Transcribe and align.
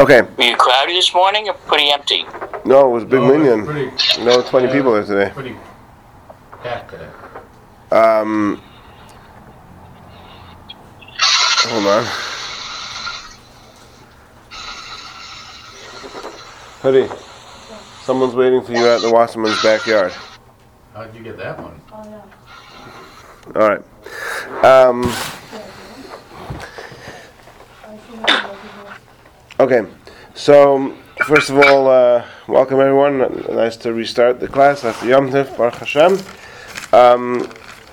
Okay. 0.00 0.22
Were 0.22 0.44
you 0.44 0.56
crowded 0.56 0.96
this 0.96 1.12
morning 1.12 1.46
or 1.48 1.52
pretty 1.52 1.90
empty? 1.90 2.24
No, 2.64 2.88
it 2.88 2.92
was 2.94 3.02
a 3.02 3.06
big 3.06 3.20
No, 3.20 3.28
minion. 3.36 3.66
pretty- 3.66 4.24
No, 4.24 4.40
20 4.42 4.68
people 4.68 4.92
there 4.94 5.04
today. 5.04 5.30
Pretty 5.34 5.54
packed 6.62 6.90
today. 6.90 7.08
Um, 7.92 8.62
hold 11.68 11.86
on. 11.86 12.04
Hoodie, 16.80 17.08
someone's 18.02 18.34
waiting 18.34 18.62
for 18.62 18.72
you 18.72 18.86
at 18.88 19.02
the 19.02 19.10
Wasserman's 19.12 19.62
backyard. 19.62 20.12
How'd 20.94 21.14
you 21.14 21.22
get 21.22 21.36
that 21.36 21.60
one? 21.60 21.78
Oh, 21.92 22.02
yeah. 22.08 23.60
All 23.60 23.68
right. 23.68 24.64
Um, 24.64 25.02
okay. 29.60 29.86
So, 30.34 30.96
first 31.26 31.50
of 31.50 31.58
all, 31.58 31.86
uh, 31.88 32.24
welcome 32.48 32.80
everyone. 32.80 33.18
Nice 33.54 33.76
to 33.78 33.92
restart 33.92 34.40
the 34.40 34.48
class 34.48 34.84
after 34.84 35.06
Yom 35.06 35.28
Tov, 35.28 35.54
Baruch 35.56 35.74
Hashem. 35.74 36.18
Um, 36.94 37.46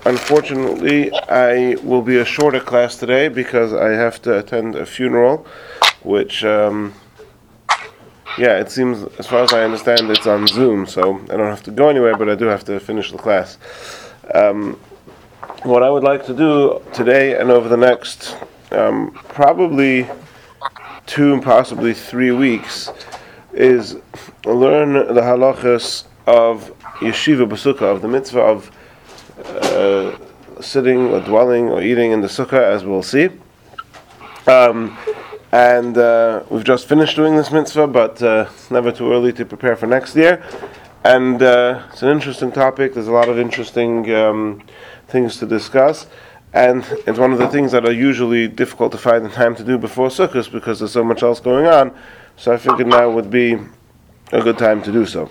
unfortunately, 0.06 1.12
I 1.28 1.76
will 1.84 2.02
be 2.02 2.18
a 2.18 2.26
shorter 2.26 2.62
class 2.62 2.95
today 2.95 3.28
because 3.28 3.73
I 3.73 3.90
have 3.90 4.22
to 4.22 4.40
attend 4.40 4.76
a 4.76 4.86
funeral, 4.86 5.45
which, 6.04 6.45
um, 6.45 6.94
yeah, 8.38 8.59
it 8.62 8.72
seems, 8.72 9.04
as 9.20 9.28
far 9.28 9.44
as 9.44 9.52
I 9.52 9.64
understand, 9.64 10.09
it's 10.09 10.26
on 10.26 10.48
Zoom, 10.48 10.86
so 10.86 11.20
I 11.23 11.36
don't 11.36 11.50
have 11.50 11.64
to 11.64 11.72
go 11.72 11.90
anywhere, 11.90 12.16
but 12.16 12.30
I 12.30 12.36
do 12.36 12.45
have 12.45 12.64
to 12.66 12.80
finish 12.80 13.12
the 13.12 13.18
class. 13.18 13.58
Um, 14.34 14.80
what 15.64 15.84
I 15.84 15.90
would 15.90 16.04
like 16.04 16.26
to 16.28 16.34
do 16.34 16.81
today 16.94 17.38
and 17.38 17.52
over 17.52 17.68
the 17.68 17.78
next 17.78 18.38
um, 18.72 19.12
probably 19.30 20.08
two 21.08 21.34
and 21.34 21.42
possibly 21.42 21.94
three 21.94 22.32
weeks 22.32 22.92
is 23.54 23.98
learn 24.46 24.94
the 24.94 25.22
halachas 25.22 26.04
of 26.28 26.72
yeshiva 27.00 27.50
b'sukkah, 27.50 27.95
of 27.95 28.02
the 28.02 28.08
mitzvah 28.08 28.40
of 28.40 28.72
uh, 29.46 30.16
sitting 30.62 31.08
or 31.08 31.22
dwelling 31.22 31.70
or 31.70 31.81
eating 31.81 32.12
in 32.12 32.22
the 32.22 32.28
sukkah, 32.28 32.62
as 32.62 32.84
we'll 32.84 33.02
see. 33.02 33.30
Um, 34.46 34.98
and 35.52 35.98
uh, 35.98 36.44
we've 36.50 36.64
just 36.64 36.88
finished 36.88 37.16
doing 37.16 37.36
this 37.36 37.52
mitzvah, 37.52 37.88
but 37.88 38.22
uh, 38.22 38.50
never 38.70 38.92
too 38.92 39.12
early 39.12 39.31
to 39.34 39.46
prepare 39.46 39.76
for 39.76 39.88
next 39.88 40.16
year. 40.16 40.44
And 41.03 41.42
uh, 41.42 41.84
it's 41.92 42.03
an 42.03 42.09
interesting 42.09 42.52
topic. 42.52 42.94
There's 42.94 43.08
a 43.08 43.14
lot 43.14 43.30
of 43.30 43.40
interesting 43.40 44.14
um, 44.14 44.62
things 45.08 45.38
to 45.38 45.46
discuss, 45.46 46.08
and 46.53 46.84
it's 47.06 47.20
one 47.20 47.31
of 47.34 47.40
the 47.40 47.48
things 47.50 47.72
that 47.73 47.86
are 47.86 47.92
usually 47.92 48.48
difficult 48.48 48.92
to 48.94 48.98
find 48.98 49.26
the 49.26 49.30
time 49.30 49.56
to 49.56 49.64
do 49.64 49.78
before 49.78 50.08
Sukkot 50.08 50.52
because 50.52 50.80
there's 50.80 50.92
so 50.92 51.03
much 51.03 51.23
else 51.23 51.40
going 51.40 51.66
on. 51.66 51.95
So 52.36 52.53
I 52.53 52.58
figured 52.58 52.88
now 52.88 53.09
would 53.09 53.30
be 53.30 53.58
a 54.31 54.42
good 54.42 54.58
time 54.58 54.81
to 54.84 54.92
do 54.92 55.06
so. 55.06 55.30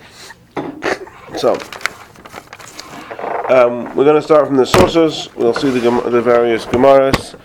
So. 1.37 1.57
Um, 3.49 3.95
we're 3.95 4.03
going 4.03 4.17
to 4.17 4.21
start 4.21 4.45
from 4.45 4.57
the 4.57 4.65
sources. 4.65 5.33
We'll 5.35 5.53
see 5.53 5.69
the, 5.69 5.79
the 6.09 6.21
various 6.21 6.65
Gemaras. 6.65 7.39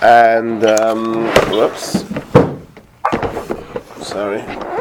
And, 0.00 0.64
um, 0.64 1.26
whoops. 1.50 2.06
Sorry. 4.06 4.71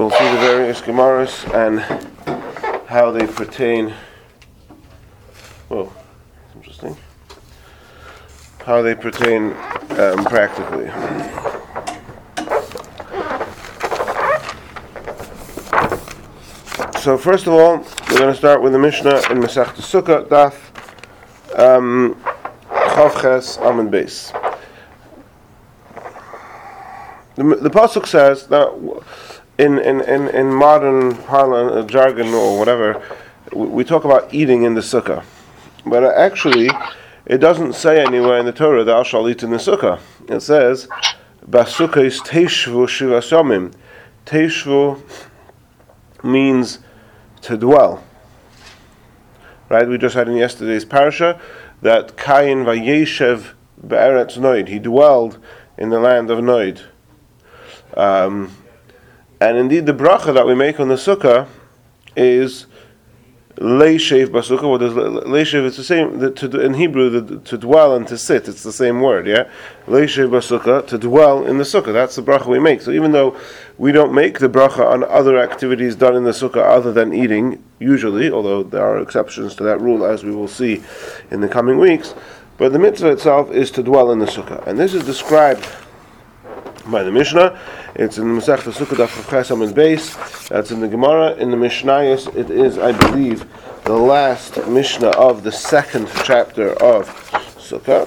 We'll 0.00 0.10
see 0.12 0.32
the 0.32 0.38
various 0.38 0.80
Gemaras 0.80 1.44
and 1.52 1.78
how 2.88 3.10
they 3.10 3.26
pertain. 3.26 3.92
That's 5.68 5.90
interesting. 6.56 6.96
How 8.64 8.80
they 8.80 8.94
pertain 8.94 9.52
um, 10.00 10.24
practically. 10.24 10.86
So 17.02 17.18
first 17.18 17.46
of 17.46 17.52
all, 17.52 17.76
we're 18.08 18.18
going 18.20 18.32
to 18.32 18.34
start 18.34 18.62
with 18.62 18.72
the 18.72 18.78
Mishnah 18.78 19.16
in 19.30 19.36
Masech 19.36 19.66
Sukkah, 19.74 20.26
Daf 20.26 20.56
um, 21.58 22.14
Chavches 22.70 23.58
Amid 23.60 23.92
Beis. 23.92 24.32
The, 27.34 27.44
the 27.56 27.70
pasuk 27.70 28.06
says 28.06 28.46
that 28.46 29.06
in 29.60 29.78
in, 29.78 30.00
in, 30.00 30.28
in 30.28 30.52
modern 30.52 31.14
parlance, 31.16 31.72
uh, 31.72 31.82
jargon 31.86 32.28
or 32.28 32.58
whatever, 32.58 33.02
we, 33.52 33.66
we 33.66 33.84
talk 33.84 34.04
about 34.04 34.32
eating 34.32 34.62
in 34.62 34.74
the 34.74 34.80
sukkah, 34.80 35.22
but 35.84 36.02
uh, 36.02 36.12
actually, 36.16 36.70
it 37.26 37.38
doesn't 37.38 37.74
say 37.74 38.02
anywhere 38.02 38.38
in 38.38 38.46
the 38.46 38.52
Torah 38.52 38.84
thou 38.84 39.02
shalt 39.02 39.28
eat 39.28 39.42
in 39.42 39.50
the 39.50 39.58
sukkah. 39.58 40.00
It 40.28 40.40
says, 40.40 40.88
"Basukkah 41.48 42.04
is 42.04 42.20
teishvu 42.20 42.86
shivas 42.86 43.30
yomim." 43.30 43.74
Teishvu 44.24 45.02
means 46.22 46.78
to 47.42 47.56
dwell. 47.56 48.02
Right? 49.68 49.86
We 49.86 49.98
just 49.98 50.14
had 50.14 50.28
in 50.28 50.36
yesterday's 50.36 50.84
parasha 50.84 51.40
that 51.82 52.16
Cain 52.16 52.64
vayeshev 52.64 53.52
be'eretz 53.86 54.38
Noid. 54.38 54.68
He 54.68 54.78
dwelled 54.78 55.38
in 55.78 55.90
the 55.90 56.00
land 56.00 56.30
of 56.30 56.38
Noid. 56.38 56.82
Um, 57.94 58.56
and 59.40 59.56
indeed, 59.56 59.86
the 59.86 59.94
bracha 59.94 60.34
that 60.34 60.46
we 60.46 60.54
make 60.54 60.78
on 60.80 60.88
the 60.88 60.96
sukkah 60.96 61.48
is 62.16 62.66
leishev 63.56 64.28
basukah. 64.28 64.68
What 64.68 64.82
is 64.82 64.94
le- 64.94 65.24
leishev? 65.24 65.66
It's 65.66 65.76
the 65.76 65.84
same 65.84 66.18
the, 66.18 66.30
to, 66.30 66.60
in 66.60 66.74
Hebrew. 66.74 67.20
The, 67.20 67.38
to 67.38 67.58
dwell 67.58 67.94
and 67.94 68.06
to 68.08 68.18
sit. 68.18 68.48
It's 68.48 68.62
the 68.62 68.72
same 68.72 69.00
word. 69.00 69.26
Yeah, 69.26 69.50
leishev 69.86 70.30
basukah 70.30 70.86
to 70.88 70.98
dwell 70.98 71.46
in 71.46 71.58
the 71.58 71.64
sukkah. 71.64 71.92
That's 71.92 72.16
the 72.16 72.22
bracha 72.22 72.46
we 72.46 72.58
make. 72.58 72.82
So 72.82 72.90
even 72.90 73.12
though 73.12 73.36
we 73.78 73.92
don't 73.92 74.14
make 74.14 74.38
the 74.38 74.48
bracha 74.48 74.84
on 74.84 75.04
other 75.04 75.38
activities 75.38 75.96
done 75.96 76.16
in 76.16 76.24
the 76.24 76.30
sukkah 76.30 76.64
other 76.64 76.92
than 76.92 77.14
eating, 77.14 77.62
usually, 77.78 78.30
although 78.30 78.62
there 78.62 78.82
are 78.82 79.00
exceptions 79.00 79.54
to 79.56 79.64
that 79.64 79.80
rule, 79.80 80.04
as 80.04 80.24
we 80.24 80.34
will 80.34 80.48
see 80.48 80.82
in 81.30 81.40
the 81.40 81.48
coming 81.48 81.78
weeks. 81.78 82.14
But 82.58 82.72
the 82.72 82.78
mitzvah 82.78 83.12
itself 83.12 83.50
is 83.50 83.70
to 83.70 83.82
dwell 83.82 84.10
in 84.12 84.18
the 84.18 84.26
sukkah, 84.26 84.66
and 84.66 84.78
this 84.78 84.92
is 84.92 85.04
described 85.04 85.66
by 86.86 87.02
the 87.02 87.12
Mishnah. 87.12 87.58
It's 87.96 88.18
in 88.18 88.34
the 88.34 88.40
Masech 88.40 88.58
Sukkah 88.58 88.96
Daf 88.96 89.28
Ches 89.28 89.50
Amid 89.50 89.70
Beis. 89.70 90.48
That's 90.48 90.70
in 90.70 90.80
the 90.80 90.86
Gemara. 90.86 91.34
In 91.34 91.50
the 91.50 91.56
Mishnayos, 91.56 92.32
it 92.36 92.48
is, 92.48 92.78
I 92.78 92.92
believe, 92.92 93.44
the 93.84 93.96
last 93.96 94.64
Mishnah 94.68 95.08
of 95.08 95.42
the 95.42 95.50
second 95.50 96.08
chapter 96.24 96.70
of 96.82 97.08
Sukkah, 97.58 98.06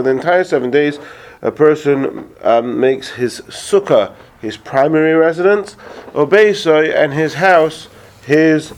entire 0.10 0.44
seven 0.44 0.72
days, 0.72 1.00
a 1.42 1.52
person 1.52 2.30
um, 2.42 2.80
makes 2.80 3.10
his 3.10 3.42
sukkah 3.42 4.14
his 4.42 4.58
primary 4.58 5.14
residence, 5.14 5.76
Obesoi, 6.14 6.96
and 6.96 7.14
his 7.14 7.36
house 7.36 7.88
his 8.26 8.74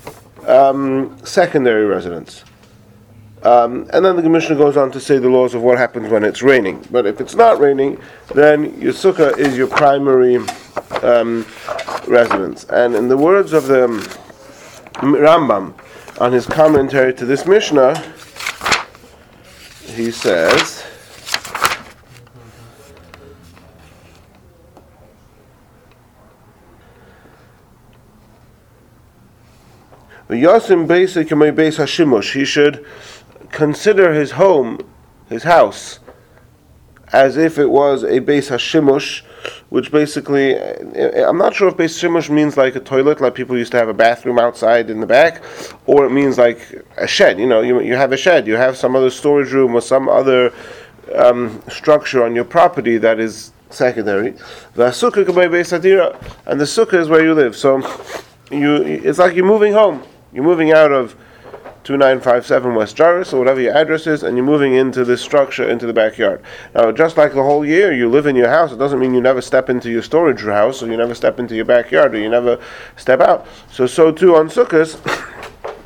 um, 0.46 1.18
secondary 1.24 1.86
residence. 1.86 2.44
Um, 3.44 3.90
and 3.92 4.06
then 4.06 4.16
the 4.16 4.30
Mishnah 4.30 4.56
goes 4.56 4.78
on 4.78 4.92
to 4.92 5.02
say 5.02 5.18
the 5.18 5.30
laws 5.30 5.54
of 5.54 5.62
what 5.62 5.78
happens 5.78 6.10
when 6.10 6.24
it's 6.24 6.42
raining. 6.42 6.86
But 6.90 7.06
if 7.06 7.20
it's 7.20 7.36
not 7.36 7.60
raining, 7.60 8.00
then 8.34 8.80
your 8.80 8.94
sukkah 8.94 9.38
is 9.38 9.58
your 9.58 9.68
primary 9.68 10.38
um, 11.02 11.46
residence. 12.08 12.64
And 12.66 12.96
in 12.96 13.10
the 13.10 13.18
words 13.18 13.52
of 13.52 13.68
the 13.68 13.86
um, 13.86 14.02
Rambam, 14.96 15.74
on 16.22 16.32
his 16.32 16.46
commentary 16.46 17.14
to 17.16 17.26
this 17.26 17.46
Mishnah, 17.46 18.00
he 19.88 20.10
says. 20.10 20.86
He 32.32 32.46
should 32.46 32.86
consider 33.54 34.14
his 34.14 34.32
home, 34.32 34.80
his 35.30 35.44
house, 35.44 36.00
as 37.14 37.38
if 37.38 37.60
it 37.60 37.68
was 37.68 38.04
a 38.04 38.20
base 38.20 38.50
hashimush, 38.50 39.22
which 39.70 39.92
basically, 39.92 40.58
I'm 40.58 41.38
not 41.38 41.54
sure 41.54 41.68
if 41.68 41.78
base 41.78 42.02
hashimush 42.02 42.30
means 42.30 42.58
like 42.58 42.76
a 42.76 42.80
toilet, 42.80 43.22
like 43.22 43.36
people 43.36 43.58
used 43.58 43.72
to 43.74 43.78
have 43.78 43.88
a 43.88 43.94
bathroom 43.94 44.40
outside 44.40 44.90
in 44.90 45.00
the 45.00 45.06
back, 45.06 45.44
or 45.86 46.06
it 46.06 46.10
means 46.10 46.38
like 46.38 46.84
a 46.98 47.08
shed. 47.08 47.40
You 47.40 47.46
know, 47.46 47.62
you, 47.62 47.80
you 47.82 47.96
have 47.96 48.12
a 48.12 48.18
shed, 48.18 48.48
you 48.48 48.56
have 48.56 48.76
some 48.76 48.96
other 48.96 49.12
storage 49.12 49.52
room 49.52 49.76
or 49.76 49.82
some 49.82 50.10
other 50.10 50.52
um, 51.16 51.62
structure 51.70 52.24
on 52.24 52.34
your 52.34 52.46
property 52.46 52.98
that 52.98 53.20
is 53.20 53.52
secondary. 53.70 54.32
The 54.74 54.88
sukkah 54.90 55.26
can 55.26 55.36
be 55.36 55.48
base 55.48 55.72
hadira, 55.72 56.20
and 56.48 56.60
the 56.60 56.66
sukkah 56.66 57.00
is 57.00 57.08
where 57.08 57.24
you 57.24 57.36
live. 57.36 57.56
So 57.56 57.80
you, 58.50 58.78
it's 58.82 59.20
like 59.20 59.36
you're 59.36 59.46
moving 59.46 59.74
home. 59.74 60.04
You're 60.34 60.44
moving 60.44 60.72
out 60.72 60.92
of 60.92 61.16
2957 61.84 62.76
West 62.76 62.96
Jarvis, 62.96 63.34
or 63.34 63.40
whatever 63.40 63.60
your 63.60 63.76
address 63.76 64.08
is, 64.08 64.24
and 64.24 64.38
you're 64.38 64.46
moving 64.46 64.74
into 64.74 65.04
this 65.04 65.22
structure, 65.22 65.70
into 65.70 65.86
the 65.86 65.94
backyard. 65.94 66.42
Now, 66.74 66.92
just 66.92 67.18
like 67.18 67.34
the 67.34 67.44
whole 67.44 67.66
year 67.66 67.92
you 67.92 68.10
live 68.10 68.26
in 68.26 68.36
your 68.36 68.50
house, 68.50 68.72
it 68.72 68.78
doesn't 68.78 69.00
mean 69.00 69.14
you 69.14 69.22
never 69.22 69.42
step 69.42 69.70
into 69.70 69.90
your 69.90 70.02
storage 70.02 70.42
house, 70.42 70.82
or 70.82 70.88
you 70.88 70.98
never 70.98 71.14
step 71.14 71.40
into 71.40 71.56
your 71.56 71.66
backyard, 71.66 72.16
or 72.16 72.20
you 72.20 72.30
never 72.30 72.60
step 72.96 73.20
out. 73.20 73.46
So, 73.70 73.86
so 73.86 74.12
too 74.12 74.36
on 74.36 74.48
Sukkot, 74.48 74.96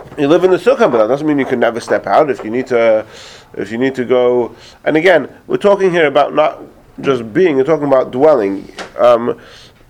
you 0.19 0.27
live 0.27 0.43
in 0.43 0.51
the 0.51 0.57
Sukkah, 0.57 0.91
but 0.91 0.99
that 0.99 1.07
doesn't 1.07 1.25
mean 1.25 1.39
you 1.39 1.45
can 1.45 1.59
never 1.59 1.79
step 1.79 2.05
out 2.05 2.29
if 2.29 2.43
you 2.43 2.51
need 2.51 2.67
to, 2.67 3.05
if 3.53 3.71
you 3.71 3.79
need 3.79 3.95
to 3.95 4.05
go. 4.05 4.55
And 4.85 4.97
again, 4.97 5.35
we're 5.47 5.57
talking 5.57 5.89
here 5.89 6.05
about 6.05 6.33
not 6.33 6.61
just 7.01 7.33
being, 7.33 7.55
we're 7.55 7.63
talking 7.63 7.87
about 7.87 8.11
dwelling. 8.11 8.69
Um, 8.97 9.39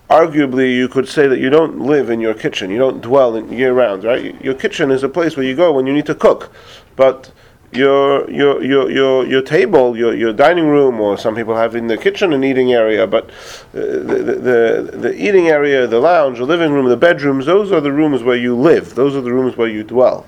arguably 0.10 0.76
you 0.76 0.88
could 0.88 1.08
say 1.08 1.28
that 1.28 1.40
you 1.40 1.50
don't 1.50 1.80
live 1.80 2.10
in 2.10 2.20
your 2.20 2.34
kitchen, 2.34 2.72
you 2.72 2.78
don't 2.78 3.02
dwell 3.02 3.36
in 3.36 3.52
year 3.52 3.74
round, 3.74 4.04
right? 4.04 4.40
Your 4.42 4.54
kitchen 4.54 4.92
is 4.92 5.04
a 5.04 5.10
place 5.10 5.36
where 5.36 5.46
you 5.46 5.56
go 5.56 5.74
when 5.74 5.86
you 5.86 5.94
need 5.94 6.06
to 6.06 6.16
cook, 6.16 6.52
but 6.96 7.32
your 7.74 8.30
your 8.32 8.64
your 8.64 8.90
your 8.90 9.26
your 9.26 9.42
table, 9.42 9.98
your 9.98 10.16
your 10.16 10.32
dining 10.32 10.68
room, 10.68 11.02
or 11.02 11.18
some 11.18 11.36
people 11.36 11.56
have 11.56 11.76
in 11.76 11.88
the 11.88 11.98
kitchen 11.98 12.32
an 12.32 12.44
eating 12.44 12.72
area, 12.72 13.06
but 13.06 13.26
uh, 13.26 13.32
the, 13.74 14.90
the 14.92 14.98
the 14.98 15.14
eating 15.16 15.50
area, 15.50 15.86
the 15.86 16.00
lounge, 16.00 16.38
the 16.38 16.46
living 16.46 16.72
room, 16.72 16.88
the 16.88 16.98
bedrooms, 16.98 17.46
those 17.46 17.72
are 17.72 17.82
the 17.82 17.92
rooms 17.92 18.24
where 18.24 18.38
you 18.38 18.56
live. 18.56 18.96
Those 18.96 19.16
are 19.16 19.22
the 19.22 19.34
rooms 19.34 19.58
where 19.58 19.68
you 19.68 19.84
dwell, 19.84 20.26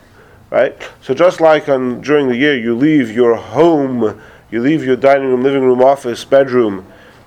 right? 0.49 0.75
So 1.01 1.13
just 1.13 1.39
like 1.39 1.69
on 1.69 2.01
during 2.01 2.27
the 2.27 2.35
year, 2.35 2.57
you 2.57 2.75
leave 2.75 3.09
your 3.11 3.35
home, 3.35 4.21
you 4.51 4.61
leave 4.61 4.83
your 4.83 4.97
dining 4.97 5.29
room, 5.29 5.41
living 5.41 5.63
room, 5.63 5.81
office, 5.81 6.25
bedroom 6.25 6.85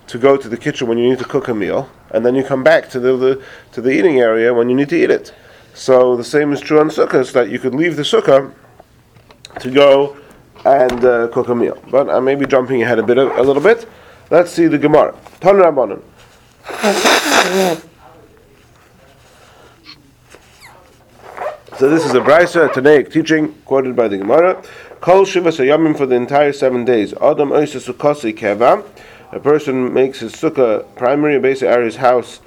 to 0.08 0.18
go 0.18 0.36
to 0.36 0.48
the 0.48 0.58
kitchen 0.58 0.88
when 0.88 0.98
you 0.98 1.08
need 1.08 1.18
to 1.20 1.24
cook 1.24 1.48
a 1.48 1.54
meal, 1.54 1.88
and 2.12 2.24
then 2.24 2.34
you 2.34 2.44
come 2.44 2.62
back 2.62 2.88
to 2.90 3.00
the, 3.00 3.16
the 3.16 3.42
to 3.72 3.80
the 3.80 3.90
eating 3.90 4.20
area 4.20 4.52
when 4.52 4.68
you 4.68 4.76
need 4.76 4.88
to 4.90 4.96
eat 4.96 5.10
it. 5.10 5.34
So 5.74 6.16
the 6.16 6.24
same 6.24 6.52
is 6.52 6.60
true 6.60 6.80
on 6.80 6.88
sukkahs 6.90 7.32
that 7.32 7.50
you 7.50 7.58
could 7.58 7.74
leave 7.74 7.96
the 7.96 8.02
sukkah 8.02 8.52
to 9.60 9.70
go 9.70 10.16
and 10.64 11.04
uh, 11.04 11.28
cook 11.28 11.48
a 11.48 11.54
meal. 11.54 11.82
But 11.90 12.10
I 12.10 12.20
may 12.20 12.34
be 12.34 12.46
jumping 12.46 12.82
ahead 12.82 12.98
a 12.98 13.02
bit, 13.02 13.18
a, 13.18 13.40
a 13.40 13.42
little 13.42 13.62
bit. 13.62 13.88
Let's 14.30 14.50
see 14.50 14.66
the 14.66 14.78
Gemara. 14.78 15.16
Tan 15.40 15.56
Rabbanon. 15.56 16.02
So 21.78 21.90
this 21.90 22.04
is 22.04 22.14
a 22.14 22.20
brisa, 22.20 22.66
a 22.66 22.68
Tanaic 22.68 23.10
teaching 23.10 23.54
quoted 23.64 23.96
by 23.96 24.06
the 24.06 24.18
Gemara. 24.18 24.62
Kol 25.00 25.24
shiva 25.24 25.48
yamim 25.48 25.96
for 25.96 26.06
the 26.06 26.14
entire 26.14 26.52
seven 26.52 26.84
days. 26.84 27.12
Adam 27.14 27.50
oisa 27.50 27.80
sukkasi 27.80 28.32
keva 28.38 28.84
a 29.32 29.40
person 29.40 29.92
makes 29.92 30.20
his 30.20 30.32
sukkah 30.34 30.84
primary, 30.94 31.40
basic 31.40 31.68
area, 31.68 31.86
his 31.86 31.96
house 31.96 32.40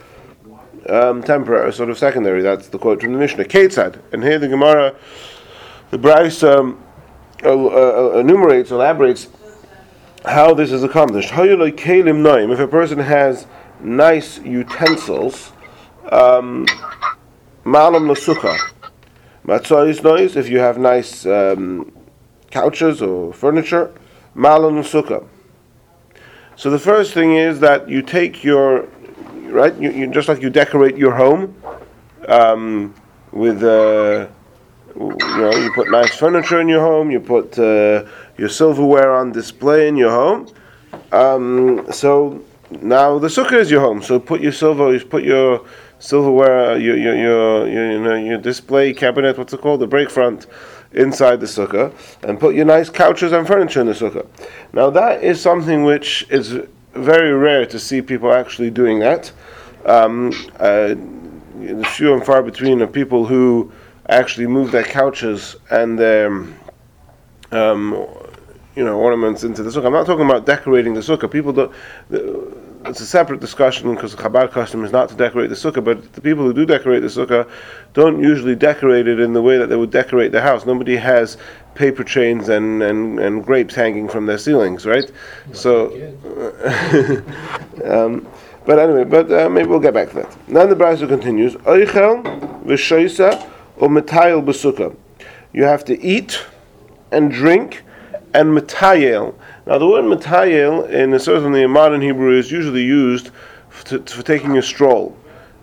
um, 0.88 1.24
temporary, 1.24 1.74
sort 1.74 1.90
of 1.90 1.98
secondary. 1.98 2.44
That's 2.44 2.68
the 2.68 2.78
quote 2.78 3.02
from 3.02 3.14
the 3.14 3.18
Mishnah. 3.18 3.46
Ketzad. 3.46 4.00
And 4.14 4.24
here 4.24 4.38
the 4.38 4.48
Gemara, 4.48 4.96
the 5.90 5.98
Brisa 5.98 6.60
um, 6.60 6.84
uh, 7.44 8.20
enumerates, 8.20 8.70
elaborates 8.70 9.28
how 10.26 10.54
this 10.54 10.72
is 10.72 10.84
accomplished. 10.84 11.32
How 11.32 11.44
you 11.44 11.58
like 11.58 11.76
Kalim 11.76 12.22
Naim, 12.22 12.52
if 12.52 12.60
a 12.60 12.68
person 12.68 13.00
has 13.00 13.48
nice 13.80 14.40
utensils, 14.40 15.52
um, 16.12 16.68
malam 17.64 18.08
sukkah. 18.10 18.58
Matzah 19.44 19.90
is 19.90 20.04
nice 20.04 20.36
if 20.36 20.50
you 20.50 20.60
have 20.60 20.78
nice 20.78 21.26
um, 21.26 21.92
couches 22.52 23.02
or 23.02 23.34
furniture. 23.34 23.92
Malam 24.36 24.76
sukkah. 24.84 25.28
So 26.58 26.70
the 26.70 26.80
first 26.80 27.14
thing 27.14 27.36
is 27.36 27.60
that 27.60 27.90
you 27.90 28.02
take 28.02 28.44
your 28.44 28.88
right, 29.50 29.76
you, 29.76 29.92
you 29.92 30.08
just 30.08 30.30
like 30.30 30.42
you 30.42 30.50
decorate 30.50 30.98
your 30.98 31.14
home 31.14 31.56
um, 32.30 32.94
with 33.32 33.62
uh, 33.62 34.28
you 34.96 35.18
know 35.18 35.52
you 35.54 35.72
put 35.74 35.92
nice 35.92 36.16
furniture 36.16 36.62
in 36.62 36.70
your 36.70 36.82
home, 36.82 37.12
you 37.12 37.20
put 37.20 37.60
uh, 37.60 38.06
your 38.38 38.48
silverware 38.48 39.14
on 39.14 39.34
display 39.34 39.90
in 39.90 39.98
your 39.98 40.12
home. 40.12 40.48
Um, 41.12 41.92
so 41.92 42.42
now 42.82 43.20
the 43.20 43.28
sukkah 43.28 43.60
is 43.60 43.70
your 43.70 43.82
home. 43.82 44.02
So 44.02 44.18
put 44.18 44.40
your 44.40 44.54
silver, 44.54 44.94
you 44.94 45.06
put 45.06 45.24
your 45.24 45.66
silverware, 46.00 46.78
your 46.78 46.96
your 46.96 47.16
your, 47.16 47.68
your 47.68 47.94
you 47.94 48.00
know 48.02 48.16
your 48.16 48.38
display 48.38 48.94
cabinet. 48.94 49.38
What's 49.38 49.54
it 49.54 49.60
called? 49.60 49.82
The 49.82 49.88
break 49.88 50.10
front 50.10 50.48
inside 50.96 51.40
the 51.40 51.46
sukkah 51.46 51.94
and 52.24 52.40
put 52.40 52.56
your 52.56 52.66
nice 52.66 52.90
couches 52.90 53.32
and 53.32 53.46
furniture 53.46 53.82
in 53.82 53.88
the 53.88 53.94
sukkah. 53.94 54.26
Now 54.74 54.90
that 54.90 55.24
is 55.24 55.40
something 55.42 55.84
which 55.84 56.26
is 56.30 56.58
very 56.94 57.34
rare 57.34 57.66
to 57.66 57.80
see 57.80 58.02
people 58.02 58.32
actually 58.32 58.72
doing 58.72 59.00
that. 59.00 59.32
Um, 59.86 60.32
uh, 60.60 60.96
the 61.60 61.88
few 61.96 62.14
and 62.14 62.26
far 62.26 62.42
between 62.42 62.82
of 62.82 62.92
people 62.92 63.26
who 63.26 63.72
actually 64.10 64.48
move 64.48 64.72
their 64.72 64.84
couches 64.84 65.56
and 65.70 65.98
their 65.98 66.28
um, 67.52 68.08
you 68.76 68.84
know 68.84 68.98
ornaments 69.00 69.44
into 69.44 69.64
the 69.64 69.70
sukkah. 69.70 69.86
I'm 69.86 69.94
not 69.94 70.06
talking 70.06 70.26
about 70.26 70.46
decorating 70.46 70.94
the 70.94 71.02
sukkah. 71.02 71.30
People 71.30 71.54
don't. 71.54 71.72
The, 72.10 72.65
it's 72.88 73.02
a 73.02 73.06
separate 73.06 73.40
discussion 73.40 73.94
because 73.94 74.16
the 74.16 74.22
Chabad 74.22 74.52
custom 74.52 74.84
is 74.84 74.92
not 74.92 75.10
to 75.10 75.16
decorate 75.16 75.50
the 75.50 75.56
sukkah, 75.56 75.84
but 75.84 76.14
the 76.14 76.22
people 76.22 76.44
who 76.44 76.54
do 76.54 76.66
decorate 76.66 77.02
the 77.02 77.08
sukkah 77.08 77.50
don't 77.94 78.22
usually 78.22 78.56
decorate 78.56 79.08
it 79.08 79.20
in 79.20 79.34
the 79.34 79.42
way 79.42 79.58
that 79.58 79.68
they 79.68 79.76
would 79.76 79.92
decorate 79.92 80.32
the 80.32 80.42
house. 80.42 80.66
Nobody 80.66 80.96
has 80.96 81.38
paper 81.74 82.04
chains 82.04 82.50
and, 82.50 82.82
and, 82.84 83.20
and 83.20 83.46
grapes 83.46 83.76
hanging 83.76 84.08
from 84.08 84.26
their 84.26 84.38
ceilings, 84.38 84.86
right? 84.86 85.12
so, 85.54 85.88
um, 87.86 88.28
but 88.66 88.80
anyway, 88.80 89.04
but 89.04 89.32
uh, 89.32 89.50
maybe 89.50 89.68
we'll 89.68 89.80
get 89.80 89.94
back 89.94 90.10
to 90.10 90.16
that. 90.16 90.38
Then 90.48 90.70
the 90.70 90.76
Brisa 90.76 91.08
continues: 91.08 91.56
Oichel 91.56 92.64
v'shoisa 92.64 93.50
or 93.78 93.90
metayel 93.90 94.44
b'sukkah. 94.44 94.96
You 95.54 95.64
have 95.64 95.86
to 95.86 96.02
eat 96.02 96.44
and 97.12 97.32
drink 97.32 97.84
and 98.34 98.58
metayel 98.58 99.36
now, 99.68 99.80
the 99.80 99.88
word 99.88 100.04
matayel 100.04 100.88
in 100.90 101.18
certainly 101.20 101.66
modern 101.66 102.02
Hebrew 102.02 102.38
is 102.38 102.52
usually 102.52 102.84
used 102.84 103.32
for, 103.70 103.98
for 104.00 104.22
taking 104.22 104.58
a 104.60 104.62
stroll. 104.62 105.18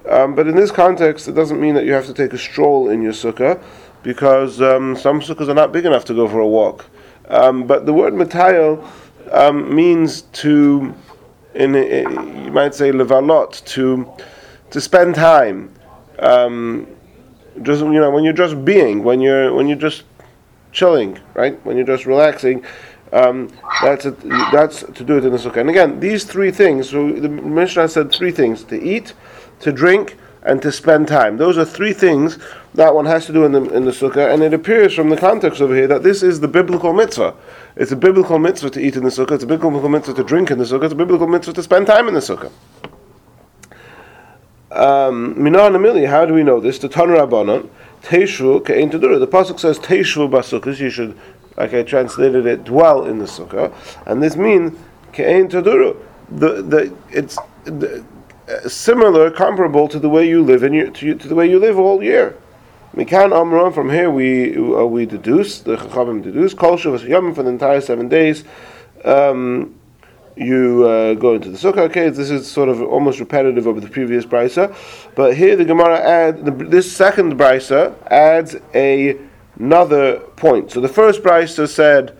Um, 0.08 0.34
but 0.34 0.48
in 0.48 0.56
this 0.56 0.72
context, 0.72 1.28
it 1.28 1.32
doesn't 1.32 1.60
mean 1.60 1.74
that 1.74 1.84
you 1.84 1.92
have 1.92 2.06
to 2.06 2.14
take 2.14 2.32
a 2.32 2.38
stroll 2.38 2.90
in 2.90 3.00
your 3.00 3.12
sukkah, 3.12 3.62
because 4.02 4.60
um, 4.60 4.96
some 4.96 5.20
sukkahs 5.20 5.48
are 5.48 5.54
not 5.54 5.70
big 5.70 5.86
enough 5.86 6.04
to 6.06 6.14
go 6.14 6.26
for 6.26 6.40
a 6.40 6.46
walk. 6.46 6.86
Um, 7.28 7.64
but 7.64 7.86
the 7.86 7.92
word 7.92 8.14
matayel 8.14 8.84
um, 9.30 9.72
means 9.72 10.22
to, 10.22 10.92
in, 11.54 11.76
in, 11.76 12.44
you 12.44 12.50
might 12.50 12.74
say 12.74 12.90
levalot, 12.90 13.64
to 13.66 14.12
to 14.70 14.80
spend 14.80 15.14
time. 15.14 15.72
Um, 16.18 16.88
just 17.62 17.82
you 17.82 17.92
know, 17.92 18.10
when 18.10 18.24
you're 18.24 18.32
just 18.32 18.64
being, 18.64 19.04
when 19.04 19.20
you're 19.20 19.54
when 19.54 19.68
you're 19.68 19.78
just 19.78 20.02
chilling, 20.72 21.18
right? 21.34 21.64
When 21.64 21.76
you're 21.76 21.86
just 21.86 22.06
relaxing, 22.06 22.64
um, 23.12 23.48
that's, 23.82 24.06
a, 24.06 24.10
that's 24.52 24.82
to 24.82 25.04
do 25.04 25.18
it 25.18 25.24
in 25.24 25.32
the 25.32 25.38
sukkah. 25.38 25.58
And 25.58 25.70
again, 25.70 26.00
these 26.00 26.24
three 26.24 26.50
things, 26.50 26.90
so 26.90 27.12
the 27.12 27.28
Mishnah 27.28 27.88
said 27.88 28.10
three 28.10 28.32
things 28.32 28.64
to 28.64 28.80
eat, 28.80 29.14
to 29.60 29.72
drink, 29.72 30.16
and 30.44 30.60
to 30.62 30.72
spend 30.72 31.06
time. 31.06 31.36
Those 31.36 31.56
are 31.56 31.64
three 31.64 31.92
things 31.92 32.38
that 32.74 32.94
one 32.94 33.06
has 33.06 33.26
to 33.26 33.32
do 33.32 33.44
in 33.44 33.52
the, 33.52 33.62
in 33.70 33.84
the 33.84 33.90
sukkah, 33.92 34.32
and 34.32 34.42
it 34.42 34.52
appears 34.52 34.94
from 34.94 35.08
the 35.08 35.16
context 35.16 35.60
over 35.60 35.74
here 35.74 35.86
that 35.86 36.02
this 36.02 36.22
is 36.22 36.40
the 36.40 36.48
biblical 36.48 36.92
mitzvah. 36.92 37.34
It's 37.76 37.92
a 37.92 37.96
biblical 37.96 38.38
mitzvah 38.38 38.70
to 38.70 38.80
eat 38.80 38.96
in 38.96 39.04
the 39.04 39.10
sukkah, 39.10 39.32
it's 39.32 39.44
a 39.44 39.46
biblical 39.46 39.88
mitzvah 39.88 40.14
to 40.14 40.24
drink 40.24 40.50
in 40.50 40.58
the 40.58 40.64
sukkah, 40.64 40.84
it's 40.84 40.92
a 40.92 40.96
biblical 40.96 41.26
mitzvah 41.26 41.52
to 41.52 41.62
spend 41.62 41.86
time 41.86 42.08
in 42.08 42.14
the 42.14 42.20
sukkah. 42.20 42.50
Um, 44.72 45.40
Minan 45.42 45.74
how 46.06 46.24
do 46.24 46.32
we 46.32 46.42
know 46.42 46.58
this? 46.58 46.78
The 46.78 46.88
Tanur 46.88 47.18
Rabbanon, 47.18 47.68
Teishvu 48.02 48.64
Ke'in 48.64 48.90
Tadura. 48.90 49.20
The 49.20 49.28
Pasuk 49.28 49.60
says 49.60 49.78
Teishvu 49.78 50.30
Basukkahs, 50.30 50.80
you 50.80 50.88
should 50.88 51.18
like 51.56 51.74
I 51.74 51.82
translated 51.82 52.46
it, 52.46 52.64
dwell 52.64 53.06
in 53.06 53.18
the 53.18 53.26
sukkah, 53.26 53.74
and 54.06 54.22
this 54.22 54.36
means 54.36 54.78
ke'ein 55.12 55.50
taduru. 55.50 55.96
The 56.30 56.62
the 56.62 56.96
it's 57.10 57.38
the, 57.64 58.04
uh, 58.48 58.68
similar, 58.68 59.30
comparable 59.30 59.88
to 59.88 59.98
the 59.98 60.08
way 60.08 60.28
you 60.28 60.42
live 60.42 60.62
in 60.62 60.72
your, 60.72 60.90
to, 60.90 61.14
to 61.14 61.28
the 61.28 61.34
way 61.34 61.48
you 61.48 61.58
live 61.58 61.78
all 61.78 62.02
year. 62.02 62.36
Mikan 62.94 63.32
Amram, 63.38 63.72
from 63.72 63.88
here 63.88 64.10
we 64.10 64.56
uh, 64.56 64.84
we 64.84 65.06
deduce 65.06 65.60
the 65.60 65.76
Chachamim 65.76 66.22
deduce 66.22 66.52
Kol 66.54 66.76
Shavas 66.76 67.06
Yom 67.06 67.34
for 67.34 67.42
the 67.42 67.50
entire 67.50 67.80
seven 67.80 68.08
days. 68.08 68.44
Um, 69.04 69.78
you 70.36 70.84
uh, 70.84 71.14
go 71.14 71.34
into 71.34 71.50
the 71.50 71.58
sukkah. 71.58 71.88
Okay, 71.88 72.08
this 72.08 72.30
is 72.30 72.50
sort 72.50 72.68
of 72.68 72.82
almost 72.82 73.20
repetitive 73.20 73.66
of 73.66 73.80
the 73.80 73.88
previous 73.88 74.24
brisa, 74.24 74.74
but 75.14 75.36
here 75.36 75.56
the 75.56 75.64
Gemara 75.64 76.00
add 76.00 76.44
the, 76.44 76.50
this 76.50 76.90
second 76.90 77.38
brisa 77.38 77.94
adds 78.10 78.56
a 78.74 79.18
another 79.56 80.20
point. 80.36 80.70
So 80.70 80.80
the 80.80 80.88
first 80.88 81.22
brisa 81.22 81.68
said. 81.68 82.16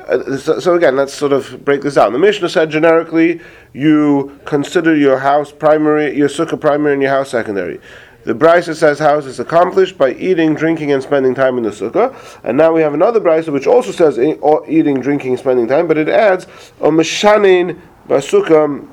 Uh, 0.00 0.38
so, 0.38 0.58
so, 0.58 0.74
again, 0.74 0.96
let's 0.96 1.12
sort 1.12 1.34
of 1.34 1.62
break 1.66 1.82
this 1.82 1.96
down. 1.96 2.14
The 2.14 2.18
Mishnah 2.18 2.48
said 2.48 2.70
generically, 2.70 3.42
you 3.74 4.40
consider 4.46 4.96
your 4.96 5.18
house 5.18 5.52
primary, 5.52 6.16
your 6.16 6.30
sukkah 6.30 6.58
primary, 6.58 6.94
and 6.94 7.02
your 7.02 7.10
house 7.10 7.28
secondary. 7.28 7.78
The 8.24 8.32
brisa 8.32 8.74
says 8.74 8.98
house 8.98 9.26
is 9.26 9.38
accomplished 9.38 9.98
by 9.98 10.14
eating, 10.14 10.54
drinking, 10.54 10.92
and 10.92 11.02
spending 11.02 11.34
time 11.34 11.58
in 11.58 11.64
the 11.64 11.70
sukkah. 11.70 12.16
And 12.42 12.56
now 12.56 12.72
we 12.72 12.80
have 12.80 12.94
another 12.94 13.20
brisa 13.20 13.52
which 13.52 13.66
also 13.66 13.92
says 13.92 14.18
eating, 14.18 15.00
drinking, 15.00 15.36
spending 15.36 15.68
time, 15.68 15.86
but 15.86 15.98
it 15.98 16.08
adds 16.08 16.44
a 16.80 16.90
meshanin 16.90 17.78
basukkah 18.08 18.88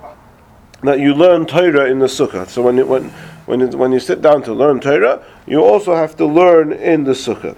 that 0.83 0.99
you 0.99 1.13
learn 1.13 1.45
Torah 1.45 1.89
in 1.89 1.99
the 1.99 2.07
sukkah. 2.07 2.47
So 2.47 2.61
when 2.61 2.77
you, 2.77 2.85
when 2.85 3.09
when, 3.45 3.61
it, 3.61 3.75
when 3.75 3.91
you 3.91 3.99
sit 3.99 4.21
down 4.21 4.41
to 4.43 4.53
learn 4.53 4.79
Torah, 4.79 5.23
you 5.45 5.63
also 5.63 5.95
have 5.95 6.15
to 6.17 6.25
learn 6.25 6.73
in 6.73 7.03
the 7.03 7.11
sukkah. 7.11 7.55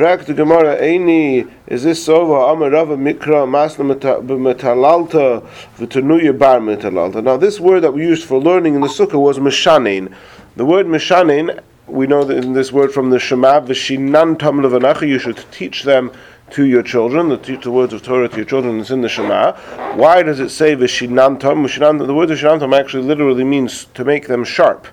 Fragt 0.00 0.24
the 0.24 0.32
Gemara, 0.32 0.80
Eini, 0.80 1.46
is 1.66 1.82
this 1.82 2.08
Sova, 2.08 2.54
Amar 2.54 2.70
Rava 2.70 2.96
Mikra, 2.96 3.44
Masna 3.46 3.84
Metalalta, 3.84 5.46
V'tanuya 5.76 6.38
Bar 6.38 6.60
Metalalta. 6.60 7.22
Now 7.22 7.36
this 7.36 7.60
word 7.60 7.80
that 7.80 7.92
we 7.92 8.06
used 8.06 8.26
for 8.26 8.40
learning 8.40 8.74
in 8.74 8.80
the 8.80 8.86
Sukkah 8.86 9.20
was 9.20 9.38
Meshanin. 9.38 10.10
The 10.56 10.64
word 10.64 10.86
Meshanin, 10.86 11.62
we 11.86 12.06
know 12.06 12.24
that 12.24 12.42
in 12.42 12.54
this 12.54 12.72
word 12.72 12.94
from 12.94 13.10
the 13.10 13.18
Shema, 13.18 13.60
V'shinan 13.60 14.38
Tam 14.38 14.62
Levanacha, 14.62 15.06
you 15.06 15.18
should 15.18 15.44
teach 15.52 15.82
them 15.82 16.10
to 16.52 16.64
your 16.64 16.82
children, 16.82 17.28
to 17.28 17.36
teach 17.36 17.64
the 17.64 17.70
words 17.70 17.92
of 17.92 18.02
Torah 18.02 18.26
to 18.26 18.36
your 18.36 18.46
children 18.46 18.80
It's 18.80 18.88
in 18.88 19.02
the 19.02 19.08
Shema. 19.10 19.52
Why 19.96 20.22
does 20.22 20.40
it 20.40 20.48
say 20.48 20.74
Vishinantam? 20.74 22.06
The 22.06 22.14
word 22.14 22.30
Vishinantam 22.30 22.74
actually 22.74 23.02
literally 23.02 23.44
means 23.44 23.84
to 23.92 24.02
make 24.02 24.28
them 24.28 24.44
sharp. 24.44 24.86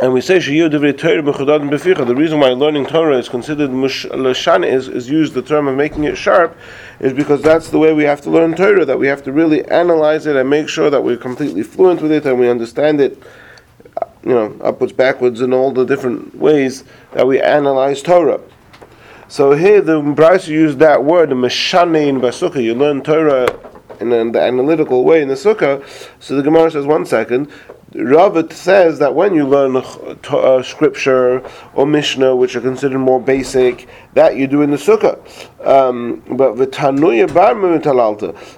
And 0.00 0.12
we 0.12 0.20
say 0.20 0.40
The 0.40 2.14
reason 2.16 2.40
why 2.40 2.48
learning 2.48 2.86
Torah 2.86 3.16
is 3.16 3.28
considered 3.28 3.70
lashan 3.70 4.66
is, 4.66 4.88
is 4.88 5.08
used 5.08 5.34
the 5.34 5.42
term 5.42 5.68
of 5.68 5.76
making 5.76 6.02
it 6.04 6.16
sharp, 6.16 6.58
is 6.98 7.12
because 7.12 7.40
that's 7.42 7.70
the 7.70 7.78
way 7.78 7.92
we 7.92 8.02
have 8.02 8.20
to 8.22 8.30
learn 8.30 8.56
Torah. 8.56 8.84
That 8.84 8.98
we 8.98 9.06
have 9.06 9.22
to 9.22 9.32
really 9.32 9.64
analyze 9.66 10.26
it 10.26 10.34
and 10.34 10.50
make 10.50 10.68
sure 10.68 10.90
that 10.90 11.04
we're 11.04 11.16
completely 11.16 11.62
fluent 11.62 12.02
with 12.02 12.10
it 12.10 12.26
and 12.26 12.40
we 12.40 12.48
understand 12.48 13.00
it, 13.00 13.22
you 14.24 14.30
know, 14.30 14.56
upwards, 14.64 14.92
backwards, 14.92 15.40
in 15.40 15.52
all 15.52 15.70
the 15.70 15.84
different 15.84 16.34
ways 16.34 16.82
that 17.12 17.24
we 17.24 17.40
analyze 17.40 18.02
Torah. 18.02 18.40
So 19.28 19.52
here 19.52 19.80
the 19.80 20.00
Brisa 20.00 20.48
used 20.48 20.80
that 20.80 21.04
word, 21.04 21.30
meshanein 21.30 22.20
basukah. 22.20 22.60
You 22.60 22.74
learn 22.74 23.00
Torah 23.02 23.46
in 24.00 24.10
the 24.10 24.40
analytical 24.40 25.04
way 25.04 25.22
in 25.22 25.28
the 25.28 25.34
sukkah. 25.34 25.86
So 26.18 26.34
the 26.34 26.42
Gemara 26.42 26.72
says, 26.72 26.84
one 26.84 27.06
second. 27.06 27.48
Rava 27.94 28.52
says 28.52 28.98
that 28.98 29.14
when 29.14 29.34
you 29.34 29.46
learn 29.46 29.76
uh, 29.76 30.62
scripture 30.62 31.48
or 31.74 31.86
Mishnah, 31.86 32.34
which 32.34 32.56
are 32.56 32.60
considered 32.60 32.98
more 32.98 33.20
basic, 33.20 33.88
that 34.14 34.36
you 34.36 34.48
do 34.48 34.62
in 34.62 34.70
the 34.70 34.76
sukkah. 34.76 35.18
Um, 35.64 36.22
but 36.36 36.56
bar 37.32 37.54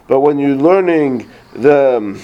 But 0.09 0.21
when 0.21 0.38
you're 0.38 0.57
learning 0.57 1.28
the 1.52 2.19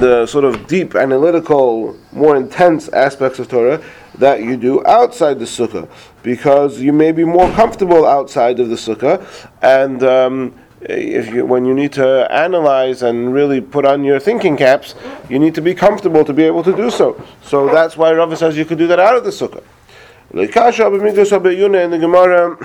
the 0.00 0.26
sort 0.26 0.44
of 0.44 0.66
deep 0.66 0.96
analytical, 0.96 1.96
more 2.10 2.36
intense 2.36 2.88
aspects 2.88 3.38
of 3.38 3.48
Torah, 3.48 3.80
that 4.18 4.42
you 4.42 4.56
do 4.56 4.84
outside 4.86 5.38
the 5.38 5.44
sukkah. 5.44 5.88
Because 6.22 6.80
you 6.80 6.92
may 6.92 7.12
be 7.12 7.24
more 7.24 7.50
comfortable 7.52 8.04
outside 8.04 8.58
of 8.58 8.68
the 8.68 8.76
sukkah. 8.76 9.24
And 9.62 10.02
um, 10.02 10.58
if 10.88 11.32
you, 11.32 11.46
when 11.46 11.64
you 11.64 11.74
need 11.74 11.92
to 11.94 12.30
analyze 12.32 13.02
and 13.02 13.32
really 13.32 13.60
put 13.60 13.84
on 13.84 14.04
your 14.04 14.20
thinking 14.20 14.56
caps, 14.56 14.94
you 15.28 15.38
need 15.38 15.54
to 15.54 15.62
be 15.62 15.74
comfortable 15.74 16.24
to 16.24 16.32
be 16.32 16.44
able 16.44 16.62
to 16.62 16.74
do 16.74 16.90
so. 16.90 17.22
So 17.42 17.66
that's 17.66 17.96
why 17.96 18.12
Rava 18.12 18.36
says 18.36 18.56
you 18.56 18.64
could 18.64 18.78
do 18.78 18.86
that 18.88 18.98
out 18.98 19.16
of 19.16 19.24
the 19.24 19.30
sukkah. 19.30 19.62
And 20.30 21.92
the 21.92 21.98
Gemara 21.98 22.58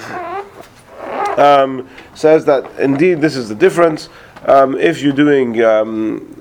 um, 1.37 1.87
says 2.15 2.45
that 2.45 2.69
indeed 2.79 3.21
this 3.21 3.35
is 3.35 3.49
the 3.49 3.55
difference. 3.55 4.09
Um, 4.45 4.77
if 4.77 5.01
you're 5.01 5.13
doing 5.13 5.61
um, 5.61 6.35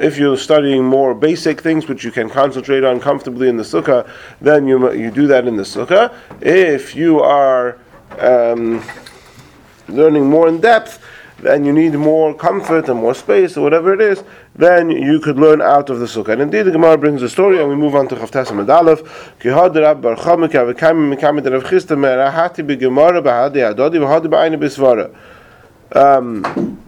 if 0.00 0.18
you're 0.18 0.36
studying 0.36 0.84
more 0.84 1.14
basic 1.14 1.60
things 1.60 1.88
which 1.88 2.04
you 2.04 2.10
can 2.10 2.28
concentrate 2.28 2.84
on 2.84 3.00
comfortably 3.00 3.48
in 3.48 3.56
the 3.56 3.62
sukkah, 3.62 4.08
then 4.40 4.66
you 4.66 4.92
you 4.92 5.10
do 5.10 5.26
that 5.26 5.46
in 5.46 5.56
the 5.56 5.62
sukkah. 5.62 6.14
If 6.40 6.94
you 6.94 7.20
are 7.20 7.78
um, 8.18 8.82
learning 9.88 10.28
more 10.28 10.48
in 10.48 10.60
depth, 10.60 11.00
then 11.38 11.64
you 11.64 11.72
need 11.72 11.92
more 11.94 12.34
comfort 12.34 12.88
and 12.88 12.98
more 12.98 13.14
space 13.14 13.56
or 13.56 13.62
whatever 13.62 13.92
it 13.92 14.00
is, 14.00 14.24
then 14.54 14.90
you 14.90 15.20
could 15.20 15.38
learn 15.38 15.60
out 15.60 15.90
of 15.90 15.98
the 16.00 16.06
sukkah. 16.06 16.30
And 16.30 16.42
indeed, 16.42 16.62
the 16.62 16.70
Gemara 16.70 16.96
brings 16.96 17.22
a 17.22 17.28
story, 17.28 17.60
and 17.60 17.68
we 17.68 17.76
move 17.76 17.94
on 17.94 18.08
to 18.08 18.16
Chavtas 18.16 18.46
Medalef. 18.46 19.06
Kihad 19.38 19.74
Rab 19.74 20.00
Bar 20.00 20.12
Rav 20.12 21.62
Chisda 21.64 21.96
Merahati 21.96 22.62
Adodi. 23.74 25.14
Um, 25.92 26.85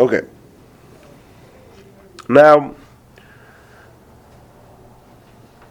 Okay. 0.00 0.22
Now, 2.26 2.74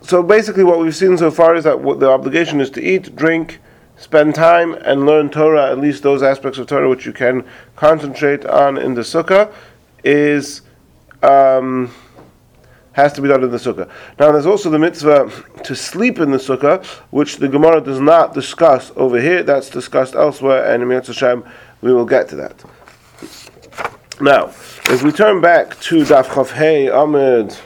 so 0.02 0.22
basically, 0.22 0.64
what 0.64 0.78
we've 0.78 0.96
seen 0.96 1.18
so 1.18 1.32
far 1.32 1.56
is 1.56 1.64
that 1.64 1.82
the 2.00 2.08
obligation 2.08 2.62
is 2.62 2.70
to 2.72 2.82
eat, 2.82 3.16
drink, 3.16 3.60
spend 3.98 4.36
time, 4.36 4.76
and 4.76 5.08
learn 5.08 5.32
Torah. 5.32 5.72
At 5.72 5.80
least 5.80 6.04
those 6.04 6.22
aspects 6.22 6.60
of 6.60 6.68
Torah 6.68 6.88
which 6.88 7.08
you 7.08 7.12
can 7.12 7.44
concentrate 7.76 8.46
on 8.46 8.78
in 8.78 8.94
the 8.94 9.02
sukkah 9.02 9.52
is 10.04 10.62
um, 11.24 11.92
has 12.92 13.14
to 13.14 13.24
be 13.24 13.30
done 13.30 13.44
in 13.44 13.50
the 13.50 13.58
sukkah. 13.58 13.90
Now, 14.20 14.32
there's 14.32 14.46
also 14.46 14.70
the 14.70 14.78
mitzvah 14.78 15.32
to 15.64 15.76
sleep 15.76 16.20
in 16.20 16.30
the 16.30 16.38
sukkah, 16.38 16.86
which 17.10 17.38
the 17.38 17.48
Gemara 17.48 17.82
does 17.82 18.00
not 18.00 18.36
discuss 18.36 18.92
over 18.96 19.20
here. 19.20 19.42
That's 19.42 19.72
discussed 19.72 20.14
elsewhere, 20.14 20.72
and 20.72 20.84
in 20.84 20.90
Hashem, 20.92 21.44
we 21.82 21.92
will 21.92 22.06
get 22.06 22.30
to 22.30 22.36
that. 22.36 22.64
Now, 24.22 24.48
if 24.48 25.02
we 25.02 25.14
turn 25.14 25.40
back 25.40 25.80
to 25.80 26.04
Daf 26.04 26.26
Chav 26.26 26.52
Hey 26.52 26.90
Ahmed 26.90 27.58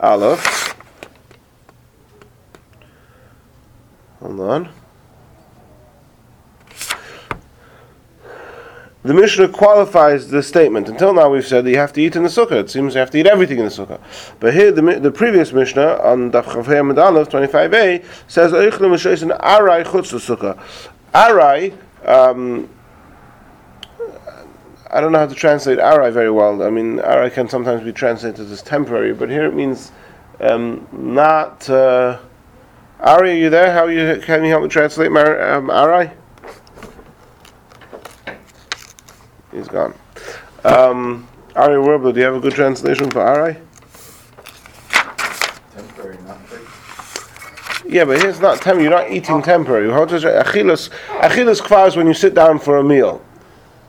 Aleph, 0.00 0.74
hold 4.20 4.40
on. 4.40 4.70
The 9.02 9.12
Mishnah 9.12 9.50
qualifies 9.50 10.28
the 10.28 10.42
statement. 10.42 10.88
Until 10.88 11.12
now, 11.12 11.28
we've 11.28 11.46
said 11.46 11.66
that 11.66 11.70
you 11.70 11.76
have 11.76 11.92
to 11.92 12.00
eat 12.00 12.16
in 12.16 12.22
the 12.22 12.30
sukkah. 12.30 12.52
It 12.52 12.70
seems 12.70 12.94
you 12.94 13.00
have 13.00 13.10
to 13.10 13.18
eat 13.18 13.26
everything 13.26 13.58
in 13.58 13.66
the 13.66 13.70
sukkah. 13.70 14.00
But 14.40 14.54
here, 14.54 14.72
the, 14.72 14.98
the 14.98 15.10
previous 15.10 15.52
Mishnah 15.52 16.00
on 16.02 16.32
Daf 16.32 16.44
Chav 16.44 16.64
Hey 16.64 16.78
Ahmed 16.78 16.98
Aleph 16.98 17.28
25a 17.28 18.02
says, 18.28 18.52
"Arai 18.52 19.84
chutz 19.84 20.14
sukkah." 20.26 20.58
Arai. 21.12 21.74
Um, 22.08 22.70
I 24.92 25.00
don't 25.00 25.12
know 25.12 25.18
how 25.18 25.26
to 25.26 25.34
translate 25.34 25.78
arai 25.78 26.12
very 26.12 26.32
well. 26.32 26.62
I 26.64 26.70
mean, 26.70 26.98
arai 26.98 27.32
can 27.32 27.48
sometimes 27.48 27.84
be 27.84 27.92
translated 27.92 28.50
as 28.50 28.60
temporary, 28.60 29.14
but 29.14 29.30
here 29.30 29.46
it 29.46 29.54
means 29.54 29.92
um, 30.40 30.86
not. 30.90 31.68
Uh, 31.70 32.18
Ari, 32.98 33.30
are 33.30 33.34
you 33.34 33.50
there? 33.50 33.72
How 33.72 33.86
you 33.86 34.20
can 34.20 34.42
you 34.42 34.50
help 34.50 34.64
me 34.64 34.68
translate 34.68 35.12
mar, 35.12 35.40
um, 35.52 35.68
arai? 35.68 36.12
He's 39.52 39.68
gone. 39.68 39.94
Um, 40.64 41.26
Ari 41.54 41.76
Werber, 41.76 42.12
do 42.12 42.18
you 42.18 42.26
have 42.26 42.34
a 42.34 42.40
good 42.40 42.54
translation 42.54 43.10
for 43.10 43.20
arai? 43.20 43.60
Temporary, 45.74 46.18
not 46.26 46.38
Yeah, 47.88 48.04
but 48.04 48.20
here's 48.20 48.40
not 48.40 48.60
temporary. 48.60 48.82
You're 48.88 48.98
not 48.98 49.10
eating 49.10 49.40
temporary. 49.40 49.88
How 49.88 50.04
does 50.04 50.24
achilas, 50.24 50.90
achilas 51.20 51.60
kvar 51.60 51.86
is 51.86 51.96
when 51.96 52.08
you 52.08 52.14
sit 52.14 52.34
down 52.34 52.58
for 52.58 52.78
a 52.78 52.84
meal. 52.84 53.24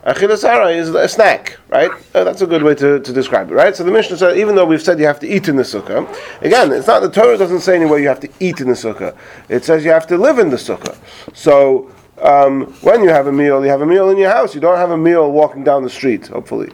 Achilas 0.05 0.75
is 0.75 0.89
a 0.89 1.08
snack, 1.08 1.58
right? 1.70 1.91
Uh, 2.15 2.24
that's 2.24 2.41
a 2.41 2.48
good 2.48 2.63
way 2.63 2.74
to, 2.74 3.00
to 3.00 3.13
describe 3.13 3.51
it, 3.51 3.53
right? 3.53 3.75
So 3.75 3.84
the 3.84 3.91
Mishnah 3.91 4.17
said, 4.17 4.38
even 4.38 4.55
though 4.55 4.65
we've 4.65 4.81
said 4.81 5.00
you 5.00 5.05
have 5.05 5.20
to 5.20 5.27
eat 5.27 5.48
in 5.48 5.55
the 5.55 5.63
sukkah, 5.63 6.08
again, 6.41 6.72
it's 6.72 6.88
not 6.88 7.01
the 7.01 7.10
Torah 7.10 7.38
doesn't 7.38 7.60
say 7.60 7.75
anywhere 7.75 8.00
you 8.00 8.08
have 8.08 8.20
to 8.22 8.29
eat 8.39 8.62
in 8.62 8.67
the 8.67 8.74
sukkah. 8.74 9.15
It 9.48 9.63
says 9.63 9.86
you 9.86 9.91
have 9.91 10.08
to 10.08 10.17
live 10.17 10.39
in 10.39 10.50
the 10.50 10.58
sukkah. 10.58 10.98
So 11.36 11.91
um, 12.20 12.74
when 12.81 13.03
you 13.03 13.10
have 13.10 13.27
a 13.27 13.31
meal, 13.31 13.63
you 13.63 13.70
have 13.70 13.81
a 13.81 13.86
meal 13.86 14.10
in 14.10 14.17
your 14.17 14.31
house. 14.31 14.55
You 14.55 14.62
don't 14.62 14.77
have 14.77 14.89
a 14.89 14.98
meal 14.98 15.31
walking 15.31 15.63
down 15.63 15.84
the 15.84 15.89
street, 15.89 16.27
hopefully. 16.27 16.72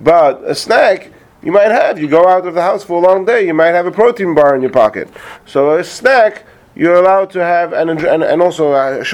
But 0.00 0.42
a 0.44 0.54
snack 0.54 1.12
you 1.42 1.52
might 1.52 1.70
have. 1.70 1.98
You 1.98 2.08
go 2.08 2.26
out 2.26 2.46
of 2.46 2.54
the 2.54 2.62
house 2.62 2.82
for 2.82 3.02
a 3.02 3.06
long 3.06 3.24
day. 3.24 3.46
You 3.46 3.54
might 3.54 3.74
have 3.74 3.86
a 3.86 3.90
protein 3.90 4.34
bar 4.34 4.54
in 4.54 4.62
your 4.62 4.70
pocket. 4.70 5.08
So 5.46 5.76
a 5.76 5.84
snack 5.84 6.44
you're 6.74 6.96
allowed 6.96 7.30
to 7.30 7.42
have 7.42 7.72
and 7.72 7.90
and, 7.90 8.22
and 8.22 8.42
also 8.42 8.72
a, 8.72 9.04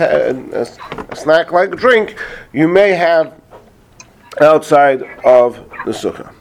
a, 0.00 0.30
a 0.60 1.16
snack 1.16 1.52
like 1.52 1.72
a 1.72 1.76
drink 1.76 2.18
you 2.52 2.66
may 2.66 2.90
have 2.90 3.34
outside 4.40 5.02
of 5.24 5.56
the 5.84 5.92
sukkah. 5.92 6.32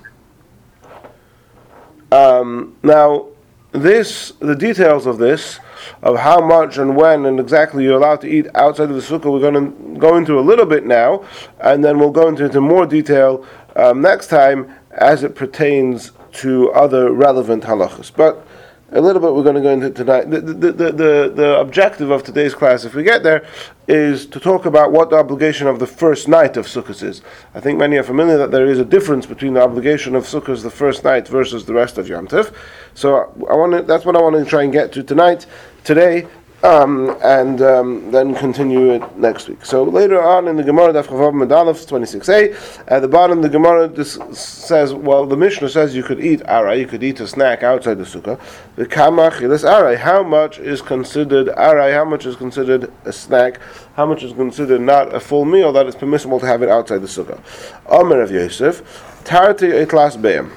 Um, 2.12 2.78
now, 2.84 3.28
this 3.72 4.32
the 4.40 4.56
details 4.56 5.06
of 5.06 5.18
this 5.18 5.60
of 6.04 6.18
how 6.18 6.40
much 6.40 6.78
and 6.78 6.96
when 6.96 7.26
and 7.26 7.40
exactly 7.40 7.84
you're 7.84 7.98
allowed 7.98 8.22
to 8.22 8.28
eat 8.28 8.48
outside 8.56 8.90
of 8.90 8.96
the 8.96 9.02
sukkah 9.02 9.32
we're 9.32 9.40
going 9.40 9.54
to 9.54 10.00
go 10.00 10.16
into 10.16 10.40
a 10.40 10.42
little 10.42 10.66
bit 10.66 10.86
now, 10.86 11.26
and 11.60 11.84
then 11.84 12.00
we'll 12.00 12.12
go 12.12 12.28
into, 12.28 12.46
into 12.46 12.62
more 12.62 12.86
detail 12.86 13.46
um, 13.76 14.02
next 14.02 14.28
time 14.28 14.74
as 14.92 15.24
it 15.24 15.36
pertains 15.36 16.12
to 16.32 16.72
other 16.72 17.12
relevant 17.12 17.64
halachas. 17.64 18.12
But 18.16 18.47
a 18.91 19.01
little 19.01 19.22
bit 19.22 19.34
we're 19.34 19.44
going 19.44 19.56
to 19.56 19.62
go 19.62 19.72
into 19.72 19.89
tonight. 19.89 20.29
The, 20.32 20.39
the, 20.39 20.53
the, 20.53 20.72
the, 20.72 21.34
the 21.36 21.60
objective 21.60 22.10
of 22.10 22.24
today's 22.24 22.53
class, 22.53 22.86
if 22.86 22.94
we 22.94 23.03
get 23.03 23.22
there, 23.22 23.46
is 23.88 24.25
to 24.27 24.39
talk 24.39 24.65
about 24.65 24.91
what 24.91 25.10
the 25.10 25.17
obligation 25.17 25.67
of 25.67 25.79
the 25.79 25.88
first 25.88 26.27
night 26.27 26.56
of 26.56 26.67
Sukkot 26.67 27.03
is. 27.03 27.22
I 27.53 27.60
think 27.60 27.79
many 27.79 27.98
are 27.98 28.03
familiar 28.03 28.38
that 28.38 28.51
there 28.51 28.65
is 28.65 28.79
a 28.79 28.86
difference 28.86 29.25
between 29.25 29.56
the 29.56 29.62
obligation 29.62 30.15
of 30.15 30.24
Sukkot 30.24 30.63
the 30.63 30.70
first 30.70 31.03
night 31.03 31.27
versus 31.27 31.65
the 31.65 31.74
rest 31.74 31.98
of 31.98 32.08
Yom 32.08 32.27
Tov. 32.27 32.53
So 32.94 33.34
I 33.50 33.56
want 33.56 33.74
to, 33.74 33.82
that's 33.82 34.06
what 34.06 34.15
I 34.15 34.22
want 34.22 34.36
to 34.36 34.46
try 34.46 34.63
and 34.63 34.72
get 34.72 34.94
to 34.94 35.03
tonight, 35.03 35.46
today, 35.84 36.25
um, 36.64 37.16
and 37.24 37.62
um, 37.62 38.10
then 38.12 38.34
continue 38.34 38.92
it 38.92 39.18
next 39.18 39.48
week. 39.48 39.64
So 39.64 39.84
later 39.84 40.22
on 40.22 40.48
in 40.48 40.56
the 40.56 40.64
Gemara, 40.64 40.92
Daf 40.92 41.06
Chavav 41.06 41.34
Medalef 41.34 41.86
26a, 41.86 42.84
at 42.88 43.02
the 43.02 43.08
bottom 43.08 43.42
the 43.42 43.50
Gemara 43.50 43.88
this 43.88 44.18
says, 44.32 44.94
well, 44.94 45.26
the 45.26 45.38
Mishnah 45.38 45.70
says 45.70 45.96
you 45.96 46.04
could 46.04 46.20
eat 46.20 46.42
ara, 46.46 46.76
you 46.76 46.88
could 46.88 47.04
eat 47.04 47.20
a 47.20 47.28
snack 47.28 47.62
outside 47.62 47.96
the 47.96 48.04
sukkah. 48.04 48.40
The 48.76 48.86
kamach 48.86 49.42
is 49.42 49.64
ara. 49.64 49.98
How 49.98 50.24
much 50.24 50.58
is 50.58 50.82
considered 50.82 51.50
ara? 51.50 51.94
How 51.94 52.06
much 52.06 52.26
is 52.26 52.36
considered 52.36 52.92
a 53.06 53.14
snack? 53.14 53.60
How 53.96 54.08
much 54.08 54.24
is 54.24 54.34
considered 54.34 54.82
not 54.82 55.14
a 55.14 55.20
full 55.20 55.46
meal 55.46 55.72
that 55.74 55.86
is 55.86 55.96
permissible 55.96 56.40
to 56.40 56.48
have 56.48 56.64
it 56.64 56.70
outside 56.70 57.00
the 57.00 57.08
sukkah? 57.08 57.40
Omer 57.86 58.22
of 58.22 58.32
Yosef, 58.32 59.22
tarti 59.24 59.68
etlas 59.68 60.20
beim. 60.20 60.52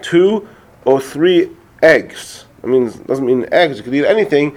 Two 0.00 0.48
or 0.86 1.00
three 1.00 1.50
eggs. 1.82 2.46
I 2.62 2.68
mean, 2.68 2.90
doesn't 3.06 3.26
mean 3.26 3.46
eggs. 3.52 3.76
You 3.76 3.84
could 3.84 3.94
eat 3.94 4.06
anything 4.06 4.56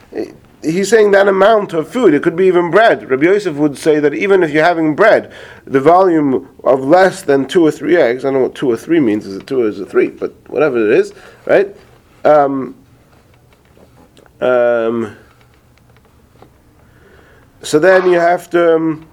he's 0.63 0.89
saying 0.89 1.11
that 1.11 1.27
amount 1.27 1.73
of 1.73 1.89
food. 1.89 2.13
It 2.13 2.23
could 2.23 2.35
be 2.35 2.45
even 2.45 2.71
bread. 2.71 3.09
Rabbi 3.09 3.25
Yosef 3.25 3.55
would 3.55 3.77
say 3.77 3.99
that 3.99 4.13
even 4.13 4.43
if 4.43 4.51
you're 4.51 4.63
having 4.63 4.95
bread, 4.95 5.33
the 5.65 5.79
volume 5.79 6.49
of 6.63 6.81
less 6.81 7.23
than 7.23 7.47
two 7.47 7.65
or 7.65 7.71
three 7.71 7.97
eggs. 7.97 8.23
I 8.23 8.27
don't 8.27 8.35
know 8.35 8.43
what 8.43 8.55
two 8.55 8.69
or 8.69 8.77
three 8.77 8.99
means. 8.99 9.25
Is 9.25 9.37
it 9.37 9.47
two 9.47 9.61
or 9.61 9.67
is 9.67 9.79
it 9.79 9.89
three? 9.89 10.09
But 10.09 10.33
whatever 10.49 10.77
it 10.77 10.97
is, 10.97 11.13
right? 11.45 11.75
Um, 12.23 12.75
um, 14.39 15.17
so 17.61 17.79
then 17.79 18.09
you 18.09 18.19
have 18.19 18.49
to. 18.51 18.75
Um, 18.75 19.07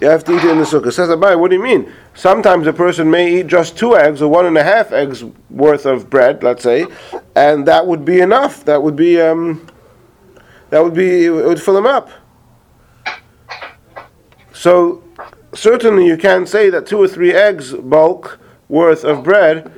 you 0.00 0.08
have 0.08 0.24
to 0.24 0.32
eat 0.32 0.42
it 0.42 0.50
in 0.50 0.56
the 0.56 0.64
sukkah. 0.64 0.90
Says 0.90 1.10
Abai, 1.10 1.38
what 1.38 1.50
do 1.50 1.56
you 1.56 1.62
mean? 1.62 1.92
Sometimes 2.14 2.66
a 2.66 2.72
person 2.72 3.10
may 3.10 3.40
eat 3.40 3.48
just 3.48 3.76
two 3.76 3.98
eggs 3.98 4.22
or 4.22 4.30
one 4.30 4.46
and 4.46 4.56
a 4.56 4.64
half 4.64 4.92
eggs 4.92 5.22
worth 5.50 5.84
of 5.84 6.08
bread, 6.08 6.42
let's 6.42 6.62
say, 6.62 6.86
and 7.36 7.68
that 7.68 7.86
would 7.86 8.02
be 8.02 8.20
enough. 8.20 8.64
That 8.64 8.82
would 8.82 8.96
be 8.96 9.20
um, 9.20 9.68
that 10.70 10.82
would 10.82 10.94
be 10.94 11.26
it 11.26 11.30
would 11.30 11.62
fill 11.62 11.76
him 11.76 11.86
up. 11.86 12.10
So 14.52 15.02
certainly 15.54 16.06
you 16.06 16.16
can 16.16 16.46
say 16.46 16.70
that 16.70 16.86
two 16.86 16.98
or 16.98 17.08
three 17.08 17.32
eggs 17.32 17.72
bulk 17.72 18.38
worth 18.68 19.04
of 19.04 19.24
bread 19.24 19.72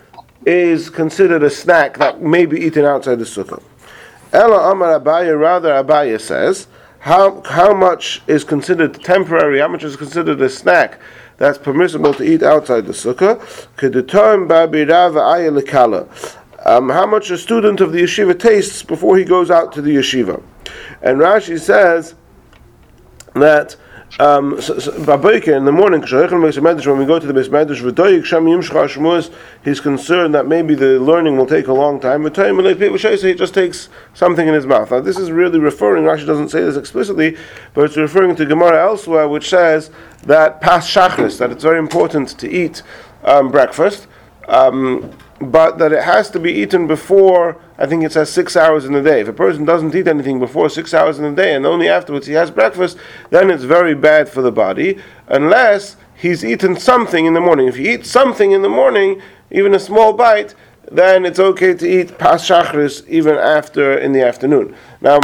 is 0.44 0.90
considered 0.90 1.42
a 1.42 1.50
snack 1.50 1.98
that 1.98 2.20
may 2.20 2.46
be 2.46 2.60
eaten 2.60 2.84
outside 2.84 3.18
the 3.18 3.24
sukkah. 3.24 3.62
Ella 4.32 4.72
Amar 4.72 4.98
Abaye, 4.98 5.38
rather 5.38 5.70
Abaye 5.70 6.20
says, 6.20 6.66
how, 7.00 7.42
how 7.42 7.74
much 7.74 8.22
is 8.26 8.44
considered 8.44 8.94
temporary, 9.02 9.60
how 9.60 9.68
much 9.68 9.84
is 9.84 9.96
considered 9.96 10.40
a 10.40 10.48
snack 10.48 10.98
that's 11.36 11.58
permissible 11.58 12.14
to 12.14 12.22
eat 12.22 12.42
outside 12.42 12.86
the 12.86 12.92
sukkah? 12.92 13.66
Could 13.76 13.92
determine 13.92 14.48
Babi 14.48 14.84
Rava 14.84 15.18
Ayelikala. 15.18 16.08
Um, 16.64 16.88
how 16.88 17.06
much 17.06 17.30
a 17.30 17.38
student 17.38 17.80
of 17.80 17.92
the 17.92 18.02
yeshiva 18.02 18.38
tastes 18.38 18.82
before 18.82 19.16
he 19.18 19.24
goes 19.24 19.50
out 19.50 19.72
to 19.72 19.82
the 19.82 19.96
yeshiva. 19.96 20.42
And 21.02 21.18
Rashi 21.18 21.58
says 21.58 22.14
that 23.34 23.76
um, 24.20 24.52
in 24.58 25.64
the 25.64 25.72
morning, 25.72 26.02
when 26.02 26.98
we 26.98 27.06
go 27.06 27.18
to 27.18 27.26
the 27.26 27.32
Beis 27.32 27.48
Medrash, 27.48 29.32
he's 29.64 29.80
concerned 29.80 30.34
that 30.34 30.46
maybe 30.46 30.74
the 30.74 31.00
learning 31.00 31.38
will 31.38 31.46
take 31.46 31.66
a 31.68 31.72
long 31.72 31.98
time. 31.98 32.22
He 32.24 33.34
just 33.34 33.54
takes 33.54 33.88
something 34.12 34.46
in 34.46 34.52
his 34.52 34.66
mouth. 34.66 34.90
Now, 34.90 35.00
this 35.00 35.16
is 35.16 35.30
really 35.30 35.58
referring, 35.58 36.04
Rashi 36.04 36.26
doesn't 36.26 36.50
say 36.50 36.60
this 36.60 36.76
explicitly, 36.76 37.38
but 37.72 37.86
it's 37.86 37.96
referring 37.96 38.36
to 38.36 38.44
Gemara 38.44 38.82
elsewhere, 38.82 39.28
which 39.28 39.48
says 39.48 39.90
that 40.24 40.60
pas 40.60 40.86
Shachris, 40.86 41.38
that 41.38 41.50
it's 41.50 41.62
very 41.62 41.78
important 41.78 42.38
to 42.38 42.50
eat 42.50 42.82
um, 43.24 43.50
breakfast. 43.50 44.08
Um, 44.46 45.10
but 45.50 45.78
that 45.78 45.92
it 45.92 46.04
has 46.04 46.30
to 46.30 46.38
be 46.38 46.52
eaten 46.52 46.86
before, 46.86 47.60
I 47.78 47.86
think 47.86 48.04
it 48.04 48.12
says 48.12 48.30
six 48.30 48.56
hours 48.56 48.84
in 48.84 48.92
the 48.92 49.02
day. 49.02 49.20
If 49.20 49.28
a 49.28 49.32
person 49.32 49.64
doesn't 49.64 49.94
eat 49.94 50.06
anything 50.06 50.38
before 50.38 50.68
six 50.68 50.94
hours 50.94 51.18
in 51.18 51.24
the 51.24 51.42
day 51.42 51.54
and 51.54 51.66
only 51.66 51.88
afterwards 51.88 52.26
he 52.26 52.34
has 52.34 52.50
breakfast, 52.50 52.98
then 53.30 53.50
it's 53.50 53.64
very 53.64 53.94
bad 53.94 54.28
for 54.28 54.42
the 54.42 54.52
body, 54.52 54.98
unless 55.28 55.96
he's 56.14 56.44
eaten 56.44 56.76
something 56.76 57.26
in 57.26 57.34
the 57.34 57.40
morning. 57.40 57.66
If 57.66 57.76
he 57.76 57.92
eats 57.94 58.10
something 58.10 58.52
in 58.52 58.62
the 58.62 58.68
morning, 58.68 59.20
even 59.50 59.74
a 59.74 59.78
small 59.78 60.12
bite, 60.12 60.54
then 60.90 61.24
it's 61.24 61.38
okay 61.38 61.74
to 61.74 61.88
eat 61.88 62.18
pas 62.18 62.46
shachris 62.46 63.06
even 63.08 63.36
after 63.36 63.96
in 63.98 64.12
the 64.12 64.22
afternoon. 64.22 64.76
Now, 65.00 65.18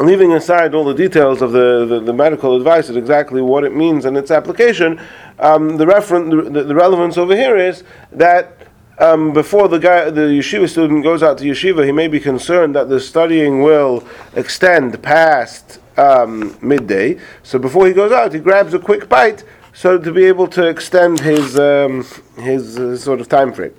leaving 0.00 0.32
aside 0.32 0.74
all 0.74 0.84
the 0.84 0.94
details 0.94 1.42
of 1.42 1.52
the, 1.52 1.84
the, 1.86 2.00
the, 2.00 2.12
medical 2.12 2.56
advice 2.56 2.88
and 2.88 2.96
exactly 2.96 3.42
what 3.42 3.62
it 3.64 3.74
means 3.74 4.04
and 4.04 4.16
its 4.16 4.30
application, 4.30 5.00
um, 5.38 5.76
the, 5.76 5.86
refer- 5.86 6.24
the, 6.24 6.64
the 6.64 6.74
relevance 6.74 7.18
over 7.18 7.36
here 7.36 7.56
is 7.56 7.84
that 8.10 8.56
um, 8.98 9.32
before 9.32 9.68
the 9.68 9.78
guy, 9.78 10.10
the 10.10 10.22
yeshiva 10.22 10.68
student 10.68 11.02
goes 11.02 11.22
out 11.22 11.38
to 11.38 11.44
yeshiva, 11.44 11.84
he 11.84 11.92
may 11.92 12.08
be 12.08 12.20
concerned 12.20 12.74
that 12.76 12.88
the 12.88 13.00
studying 13.00 13.62
will 13.62 14.06
extend 14.34 15.02
past 15.02 15.80
um, 15.96 16.56
midday. 16.60 17.18
So 17.42 17.58
before 17.58 17.86
he 17.86 17.92
goes 17.92 18.12
out, 18.12 18.32
he 18.32 18.38
grabs 18.38 18.74
a 18.74 18.78
quick 18.78 19.08
bite 19.08 19.44
so 19.72 19.98
to 19.98 20.12
be 20.12 20.24
able 20.24 20.46
to 20.48 20.66
extend 20.66 21.20
his 21.20 21.58
um, 21.58 22.04
his 22.36 22.78
uh, 22.78 22.96
sort 22.96 23.20
of 23.20 23.28
time 23.28 23.52
frame. 23.52 23.74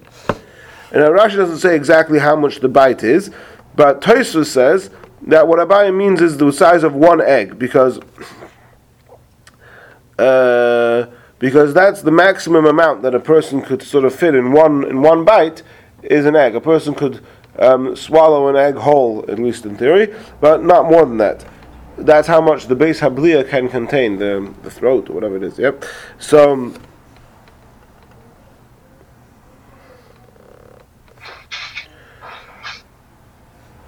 And 0.91 1.03
Rashi 1.03 1.35
doesn't 1.35 1.59
say 1.59 1.75
exactly 1.75 2.19
how 2.19 2.35
much 2.35 2.59
the 2.59 2.69
bite 2.69 3.03
is, 3.03 3.31
but 3.75 4.01
Tosfos 4.01 4.47
says 4.47 4.89
that 5.23 5.47
what 5.47 5.59
Abaye 5.59 5.95
means 5.95 6.21
is 6.21 6.37
the 6.37 6.51
size 6.51 6.83
of 6.83 6.95
one 6.95 7.21
egg 7.21 7.57
because. 7.59 7.99
Uh, 10.19 11.07
because 11.43 11.73
that's 11.73 12.01
the 12.03 12.09
maximum 12.09 12.65
amount 12.65 13.01
that 13.01 13.13
a 13.13 13.19
person 13.19 13.61
could 13.61 13.83
sort 13.83 14.05
of 14.05 14.15
fit 14.15 14.33
in 14.33 14.53
one 14.53 14.85
in 14.85 15.01
one 15.01 15.25
bite 15.25 15.61
is 16.01 16.25
an 16.25 16.37
egg. 16.37 16.55
A 16.55 16.61
person 16.61 16.95
could 16.95 17.21
um, 17.59 17.97
swallow 17.97 18.47
an 18.47 18.55
egg 18.55 18.75
whole, 18.75 19.25
at 19.29 19.37
least 19.39 19.65
in 19.65 19.75
theory, 19.75 20.15
but 20.39 20.63
not 20.63 20.89
more 20.89 21.05
than 21.05 21.17
that. 21.17 21.45
That's 21.97 22.29
how 22.29 22.39
much 22.39 22.67
the 22.67 22.77
base 22.77 23.01
hablia 23.01 23.43
can 23.43 23.67
contain, 23.67 24.19
the, 24.19 24.53
the 24.63 24.71
throat 24.71 25.09
or 25.09 25.13
whatever 25.15 25.35
it 25.35 25.43
is. 25.43 25.59
Yep. 25.59 25.83
So. 26.17 26.73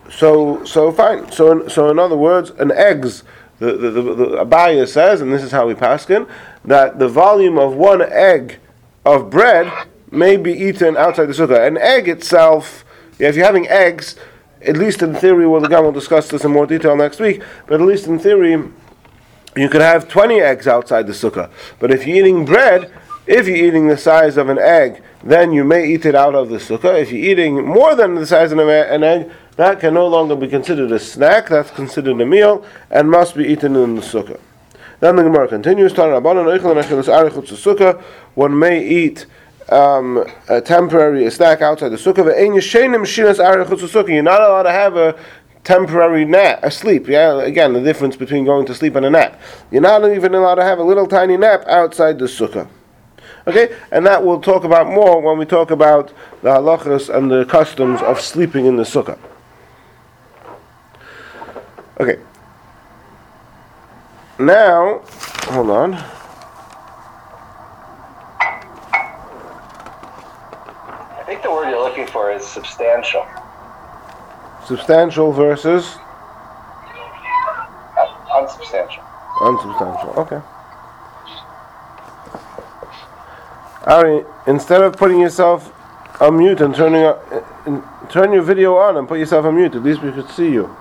So 0.09 0.65
so 0.65 0.91
fine. 0.91 1.31
So 1.31 1.69
so 1.69 1.89
in 1.89 1.99
other 1.99 2.17
words, 2.17 2.49
an 2.49 2.73
egg's 2.73 3.23
the 3.59 3.77
the, 3.77 3.91
the, 3.91 4.01
the 4.01 4.25
Abaye 4.43 4.85
says, 4.89 5.21
and 5.21 5.31
this 5.31 5.41
is 5.41 5.53
how 5.53 5.67
we 5.67 5.73
paskin 5.73 6.27
that 6.65 6.99
the 6.99 7.07
volume 7.07 7.57
of 7.57 7.73
one 7.75 8.01
egg 8.01 8.57
of 9.05 9.29
bread 9.29 9.71
may 10.11 10.37
be 10.37 10.51
eaten 10.51 10.97
outside 10.97 11.25
the 11.25 11.33
sukkah. 11.33 11.65
An 11.65 11.77
egg 11.77 12.07
itself, 12.07 12.83
if 13.19 13.35
you're 13.35 13.45
having 13.45 13.67
eggs, 13.67 14.15
at 14.61 14.77
least 14.77 15.01
in 15.01 15.13
theory, 15.13 15.47
well, 15.47 15.61
the 15.61 15.67
guy 15.67 15.79
will 15.79 15.91
discuss 15.91 16.29
this 16.29 16.43
in 16.43 16.51
more 16.51 16.65
detail 16.65 16.95
next 16.95 17.19
week, 17.19 17.41
but 17.67 17.79
at 17.79 17.85
least 17.85 18.07
in 18.07 18.17
theory, 18.17 18.51
you 19.55 19.69
could 19.69 19.81
have 19.81 20.09
20 20.09 20.41
eggs 20.41 20.67
outside 20.67 21.07
the 21.07 21.13
sukkah. 21.13 21.49
But 21.79 21.91
if 21.91 22.05
you're 22.05 22.17
eating 22.17 22.45
bread, 22.45 22.91
if 23.27 23.47
you're 23.47 23.57
eating 23.57 23.87
the 23.87 23.97
size 23.97 24.37
of 24.37 24.49
an 24.49 24.59
egg, 24.59 25.01
then 25.23 25.51
you 25.51 25.63
may 25.63 25.87
eat 25.87 26.05
it 26.05 26.15
out 26.15 26.35
of 26.35 26.49
the 26.49 26.57
sukkah. 26.57 26.99
If 26.99 27.11
you're 27.11 27.31
eating 27.31 27.65
more 27.65 27.95
than 27.95 28.15
the 28.15 28.25
size 28.25 28.51
of 28.51 28.59
an 28.59 29.03
egg, 29.03 29.31
that 29.55 29.79
can 29.79 29.93
no 29.93 30.07
longer 30.07 30.35
be 30.35 30.47
considered 30.47 30.91
a 30.91 30.99
snack, 30.99 31.49
that's 31.49 31.71
considered 31.71 32.19
a 32.19 32.25
meal, 32.25 32.65
and 32.89 33.09
must 33.09 33.35
be 33.35 33.45
eaten 33.45 33.75
in 33.75 33.95
the 33.95 34.01
sukkah. 34.01 34.39
Then 34.99 35.15
the 35.15 35.23
Gemara 35.23 35.47
continues, 35.47 35.93
one 38.35 38.59
may 38.59 38.87
eat 38.87 39.25
um, 39.69 40.25
a 40.47 40.61
temporary 40.61 41.29
snack 41.31 41.61
outside 41.61 41.89
the 41.89 41.97
sukkah. 41.97 44.07
You're 44.07 44.23
not 44.23 44.41
allowed 44.41 44.63
to 44.63 44.71
have 44.71 44.95
a 44.95 45.19
temporary 45.63 46.23
nap, 46.23 46.59
a 46.63 46.71
sleep. 46.71 47.07
Yeah, 47.07 47.41
again, 47.41 47.73
the 47.73 47.81
difference 47.81 48.15
between 48.15 48.45
going 48.45 48.65
to 48.67 48.75
sleep 48.75 48.95
and 48.95 49.05
a 49.05 49.09
nap. 49.09 49.41
You're 49.71 49.81
not 49.81 50.09
even 50.09 50.33
allowed 50.33 50.55
to 50.55 50.63
have 50.63 50.79
a 50.79 50.83
little 50.83 51.07
tiny 51.07 51.35
nap 51.35 51.65
outside 51.67 52.19
the 52.19 52.25
sukkah. 52.25 52.69
Okay, 53.47 53.75
and 53.91 54.05
that 54.05 54.23
we'll 54.23 54.41
talk 54.41 54.63
about 54.63 54.87
more 54.87 55.21
when 55.21 55.37
we 55.37 55.45
talk 55.45 55.69
about 55.69 56.11
the 56.41 56.49
halachas 56.49 57.15
and 57.15 57.29
the 57.29 57.45
customs 57.45 58.01
of 58.01 58.19
sleeping 58.19 58.65
in 58.65 58.75
the 58.75 58.83
sukkah. 58.83 59.19
Okay. 61.99 62.19
Now, 64.37 65.01
hold 65.47 65.69
on. 65.69 65.93
I 71.13 71.23
think 71.25 71.41
the 71.41 71.49
word 71.51 71.69
you're 71.69 71.81
looking 71.81 72.07
for 72.07 72.31
is 72.31 72.45
substantial. 72.45 73.25
Substantial 74.65 75.31
versus 75.31 75.95
Uh, 77.97 78.07
unsubstantial. 78.41 79.03
unsubstantial. 79.41 80.13
Okay. 80.17 80.41
Ari, 83.85 84.25
instead 84.47 84.81
of 84.81 84.97
putting 84.97 85.19
yourself 85.21 85.71
on 86.21 86.37
mute 86.37 86.59
and 86.59 86.75
turning 86.75 87.03
up, 87.05 87.23
turn 88.09 88.33
your 88.33 88.41
video 88.41 88.75
on 88.75 88.97
and 88.97 89.07
put 89.07 89.19
yourself 89.19 89.45
on 89.45 89.55
mute. 89.55 89.75
At 89.75 89.83
least 89.83 90.01
we 90.01 90.11
could 90.11 90.29
see 90.29 90.49
you. 90.51 90.75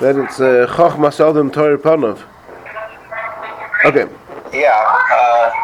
Then 0.00 0.20
it's 0.24 0.40
uh, 0.40 0.66
Chochma 0.68 1.12
Seldom 1.12 1.50
Torah 1.50 1.78
Panov. 1.78 2.22
Okay. 3.86 4.06
Yeah. 4.52 4.72
Uh, 5.12 5.62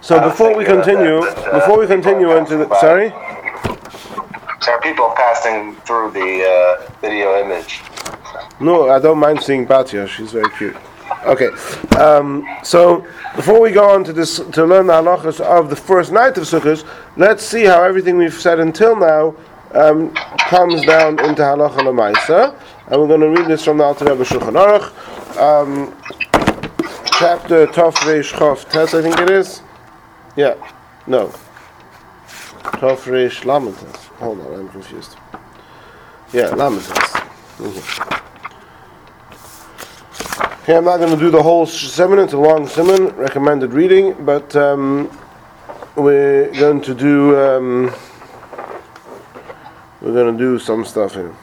So 0.00 0.20
before 0.20 0.54
we 0.56 0.64
continue, 0.64 1.20
that, 1.20 1.34
but, 1.34 1.48
uh, 1.48 1.58
before 1.60 1.78
we 1.80 1.86
continue 1.86 2.36
into 2.36 2.56
the 2.56 2.66
by. 2.66 2.80
sorry. 2.80 3.08
there 3.08 4.74
are 4.74 4.80
people 4.80 5.12
passing 5.16 5.74
through 5.86 6.12
the 6.12 6.30
uh, 6.44 6.90
video 7.00 7.40
image. 7.42 7.80
No, 8.60 8.90
I 8.90 8.98
don't 9.00 9.18
mind 9.18 9.42
seeing 9.42 9.66
Batya. 9.66 10.06
She's 10.08 10.32
very 10.32 10.50
cute. 10.58 10.76
Okay, 11.24 11.48
um, 11.98 12.46
so 12.62 13.04
before 13.34 13.60
we 13.60 13.70
go 13.72 13.88
on 13.90 14.04
to 14.04 14.12
this 14.12 14.36
to 14.36 14.64
learn 14.64 14.86
the 14.86 14.92
halachas 14.92 15.40
of 15.40 15.68
the 15.68 15.76
first 15.76 16.12
night 16.12 16.36
of 16.38 16.44
Sukkot, 16.44 16.84
let's 17.16 17.42
see 17.42 17.64
how 17.64 17.82
everything 17.82 18.16
we've 18.18 18.40
said 18.46 18.60
until 18.60 18.94
now 18.94 19.34
um, 19.72 20.10
comes 20.48 20.84
down 20.86 21.18
into 21.24 21.42
halacha 21.42 21.78
lemaisa, 21.80 22.54
and 22.88 23.00
we're 23.00 23.08
going 23.08 23.20
to 23.20 23.30
read 23.30 23.48
this 23.48 23.64
from 23.64 23.78
the 23.78 23.84
Alter 23.84 24.04
Rebbe 24.04 24.24
Shulchan 24.24 24.54
Aruch, 24.54 24.86
um, 25.40 25.92
chapter 27.18 27.66
Tov 27.66 27.94
Reish 28.06 28.32
Chof 28.32 28.70
Tes, 28.70 28.94
I 28.94 29.02
think 29.02 29.18
it 29.18 29.28
is. 29.28 29.60
Yeah, 30.36 30.54
no, 31.08 31.26
Tov 32.78 33.00
Reish 33.10 33.44
Lamed 33.44 33.76
Tes. 33.76 34.06
Hold 34.20 34.40
on, 34.40 34.60
I'm 34.60 34.68
confused. 34.68 35.16
Yeah, 36.32 36.50
Lamed 36.50 36.80
Tes. 36.80 37.10
Mhm. 37.58 38.14
Okay, 40.62 40.76
I'm 40.76 40.84
not 40.84 40.98
going 40.98 41.10
to 41.10 41.16
do 41.16 41.30
the 41.30 41.42
whole 41.42 41.66
simon. 41.66 42.20
It's 42.20 42.34
a 42.34 42.38
long 42.38 42.68
simon, 42.68 43.08
recommended 43.16 43.72
reading, 43.72 44.14
but 44.24 44.54
um, 44.54 45.10
we're 45.96 46.52
going 46.52 46.80
to 46.82 46.94
do 46.94 47.36
um, 47.36 47.92
we're 50.00 50.12
going 50.12 50.36
to 50.36 50.38
do 50.38 50.60
some 50.60 50.84
stuff 50.84 51.14
here. 51.14 51.34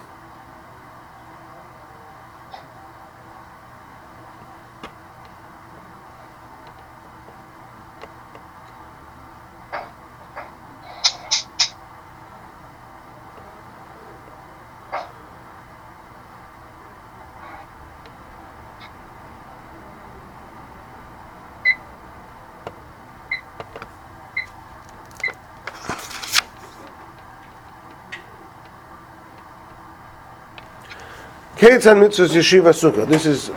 Kates 31.66 31.88
and 31.88 32.00
Mitzvahs 32.00 32.30
Yeshiva 32.30 32.74
Sukkah. 32.74 33.08
This 33.08 33.26
is 33.26 33.50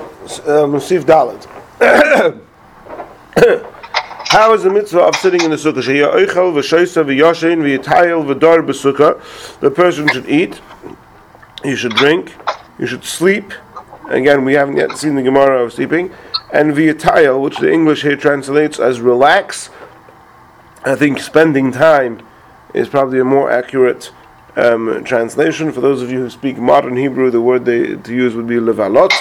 um, 0.49 0.81
Sif 0.81 1.05
Dalet. 1.05 1.44
How 4.29 4.55
is 4.55 4.62
the 4.62 4.71
mitzvah 4.71 5.01
of 5.01 5.16
sitting 5.16 5.42
in 5.42 5.51
the 5.51 5.57
sukkah? 5.57 5.83
Sheya 5.83 6.14
oichel 6.14 6.55
v'shoisa 6.55 7.05
v'yoshin 7.05 7.59
v'yitayel. 7.61 8.27
The 9.61 9.71
person 9.71 10.09
should 10.09 10.27
eat, 10.27 10.59
you 11.62 11.77
should 11.77 11.92
drink, 11.97 12.35
you 12.79 12.87
should 12.87 13.05
sleep. 13.05 13.53
Again, 14.09 14.47
we 14.47 14.55
haven't 14.55 14.79
yet 14.79 14.97
seen 14.97 15.14
the 15.14 15.23
Gemara 15.23 15.62
of 15.62 15.75
sleeping. 15.75 16.11
And 16.51 16.73
v'yitayel, 16.73 17.42
which 17.42 17.59
the 17.59 17.71
English 17.71 18.01
here 18.01 18.16
translates 18.16 18.81
as 18.81 19.03
relax. 19.03 19.68
I 20.83 20.94
think 20.94 21.21
spending 21.21 21.73
time 21.73 22.27
is 22.73 22.88
probably 22.88 23.18
a 23.18 23.25
more 23.25 23.51
accurate 23.51 24.12
um, 24.59 25.05
translation. 25.05 25.73
For 25.73 25.81
those 25.81 26.03
of 26.03 26.11
you 26.11 26.18
who 26.18 26.31
speak 26.31 26.59
modern 26.59 26.97
Hebrew, 26.97 27.31
the 27.31 27.40
word 27.40 27.64
they 27.64 27.97
to 27.97 28.14
use 28.14 28.35
would 28.35 28.47
be 28.47 28.57
levalot. 28.57 29.12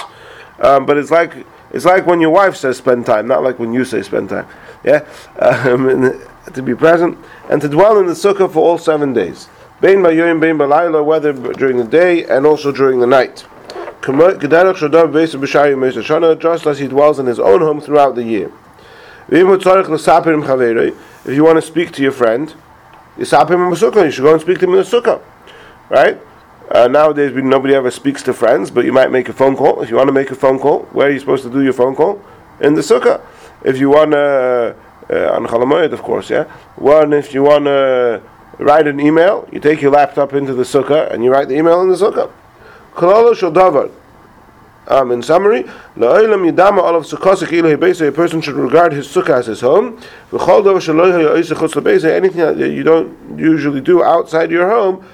Um, 0.58 0.84
but 0.86 0.96
it's 0.96 1.10
like 1.10 1.46
it's 1.70 1.84
like 1.84 2.06
when 2.06 2.20
your 2.20 2.30
wife 2.30 2.56
says 2.56 2.76
spend 2.76 3.06
time, 3.06 3.28
not 3.28 3.42
like 3.42 3.58
when 3.58 3.72
you 3.72 3.84
say 3.84 4.02
spend 4.02 4.30
time. 4.30 4.46
Yeah, 4.84 5.06
um, 5.38 5.88
and 6.04 6.20
to 6.54 6.62
be 6.62 6.74
present 6.74 7.18
and 7.48 7.60
to 7.62 7.68
dwell 7.68 7.98
in 7.98 8.06
the 8.06 8.14
sukkah 8.14 8.50
for 8.52 8.60
all 8.60 8.78
seven 8.78 9.12
days. 9.12 9.48
Bein 9.80 9.98
ba'yoyim, 9.98 10.40
bein 10.40 10.58
ba'layla, 10.58 11.04
whether 11.04 11.32
during 11.32 11.76
the 11.76 11.84
day 11.84 12.24
and 12.24 12.44
also 12.44 12.72
during 12.72 12.98
the 12.98 13.06
night. 13.06 13.46
Just 16.40 16.66
as 16.66 16.78
he 16.78 16.88
dwells 16.88 17.18
in 17.18 17.26
his 17.26 17.38
own 17.38 17.60
home 17.60 17.80
throughout 17.80 18.14
the 18.14 18.24
year. 18.24 18.50
If 19.30 19.38
you 21.34 21.44
want 21.44 21.56
to 21.56 21.62
speak 21.62 21.92
to 21.92 22.02
your 22.02 22.12
friend, 22.12 22.54
you 23.18 23.24
stop 23.24 23.50
him 23.50 23.60
in 23.62 23.70
Masukkah, 23.70 24.04
you 24.04 24.10
should 24.10 24.22
go 24.22 24.32
and 24.32 24.40
speak 24.40 24.58
to 24.60 24.64
him 24.64 24.72
in 24.72 24.78
the 24.78 24.82
sukkah, 24.82 25.20
right? 25.88 26.20
Uh, 26.70 26.86
nowadays, 26.86 27.32
we, 27.32 27.42
nobody 27.42 27.74
ever 27.74 27.90
speaks 27.90 28.22
to 28.22 28.34
friends, 28.34 28.70
but 28.70 28.84
you 28.84 28.92
might 28.92 29.10
make 29.10 29.28
a 29.28 29.32
phone 29.32 29.56
call. 29.56 29.80
If 29.82 29.90
you 29.90 29.96
want 29.96 30.08
to 30.08 30.12
make 30.12 30.30
a 30.30 30.34
phone 30.34 30.58
call, 30.58 30.82
where 30.92 31.08
are 31.08 31.10
you 31.10 31.18
supposed 31.18 31.42
to 31.44 31.50
do 31.50 31.62
your 31.62 31.72
phone 31.72 31.94
call? 31.94 32.22
In 32.60 32.74
the 32.74 32.82
sukkah. 32.82 33.22
If 33.64 33.78
you 33.78 33.88
want 33.90 34.12
to, 34.12 34.76
uh, 35.10 35.34
on 35.34 35.46
Chalamoyed, 35.46 35.92
of 35.92 36.02
course, 36.02 36.30
yeah. 36.30 36.44
One, 36.76 37.12
if 37.12 37.32
you 37.32 37.42
want 37.42 37.64
to 37.64 38.22
write 38.58 38.86
an 38.86 39.00
email, 39.00 39.48
you 39.50 39.60
take 39.60 39.80
your 39.80 39.92
laptop 39.92 40.34
into 40.34 40.54
the 40.54 40.64
sukkah 40.64 41.10
and 41.12 41.24
you 41.24 41.32
write 41.32 41.48
the 41.48 41.56
email 41.56 41.80
in 41.82 41.88
the 41.88 41.96
sukkah. 41.96 42.30
Kololo 42.94 43.34
shel 43.34 43.50
davar. 43.50 43.90
Um, 44.90 45.12
in 45.12 45.22
summary. 45.22 45.66
A 45.96 46.10
person 48.10 48.40
should 48.40 48.54
regard 48.54 48.92
his 48.94 49.06
sukkah 49.06 49.38
as 49.38 49.46
his 49.46 49.60
home. 49.60 50.00
Anything 52.08 52.40
that 52.40 52.70
you 52.70 52.82
don't 52.82 53.38
usually 53.38 53.82
do 53.82 54.02
outside 54.02 54.50
your 54.50 54.70
home, 54.70 55.04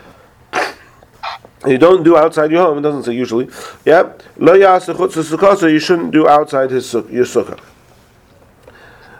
you 1.66 1.76
don't 1.76 2.04
do 2.04 2.16
outside 2.16 2.52
your 2.52 2.62
home. 2.64 2.78
It 2.78 2.82
doesn't 2.82 3.02
say 3.02 3.14
usually. 3.14 3.48
Yeah, 3.84 4.12
lo 4.36 4.54
yasa 4.54 4.94
sukkah. 4.94 5.56
So 5.56 5.66
you 5.66 5.80
shouldn't 5.80 6.12
do 6.12 6.28
outside 6.28 6.70
his 6.70 6.92
your 6.92 7.24
sukkah. 7.24 7.58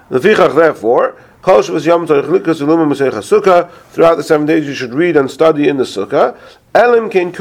Lefichach, 0.09 0.55
therefore, 0.55 1.17
Throughout 1.45 1.67
the 4.15 4.23
seven 4.23 4.47
days, 4.47 4.67
you 4.67 4.73
should 4.75 4.95
read 4.95 5.15
and 5.15 5.31
study 5.31 5.69
in 5.69 5.77
the 5.77 5.85
sukkah. 5.85 6.39
Can 7.11 7.35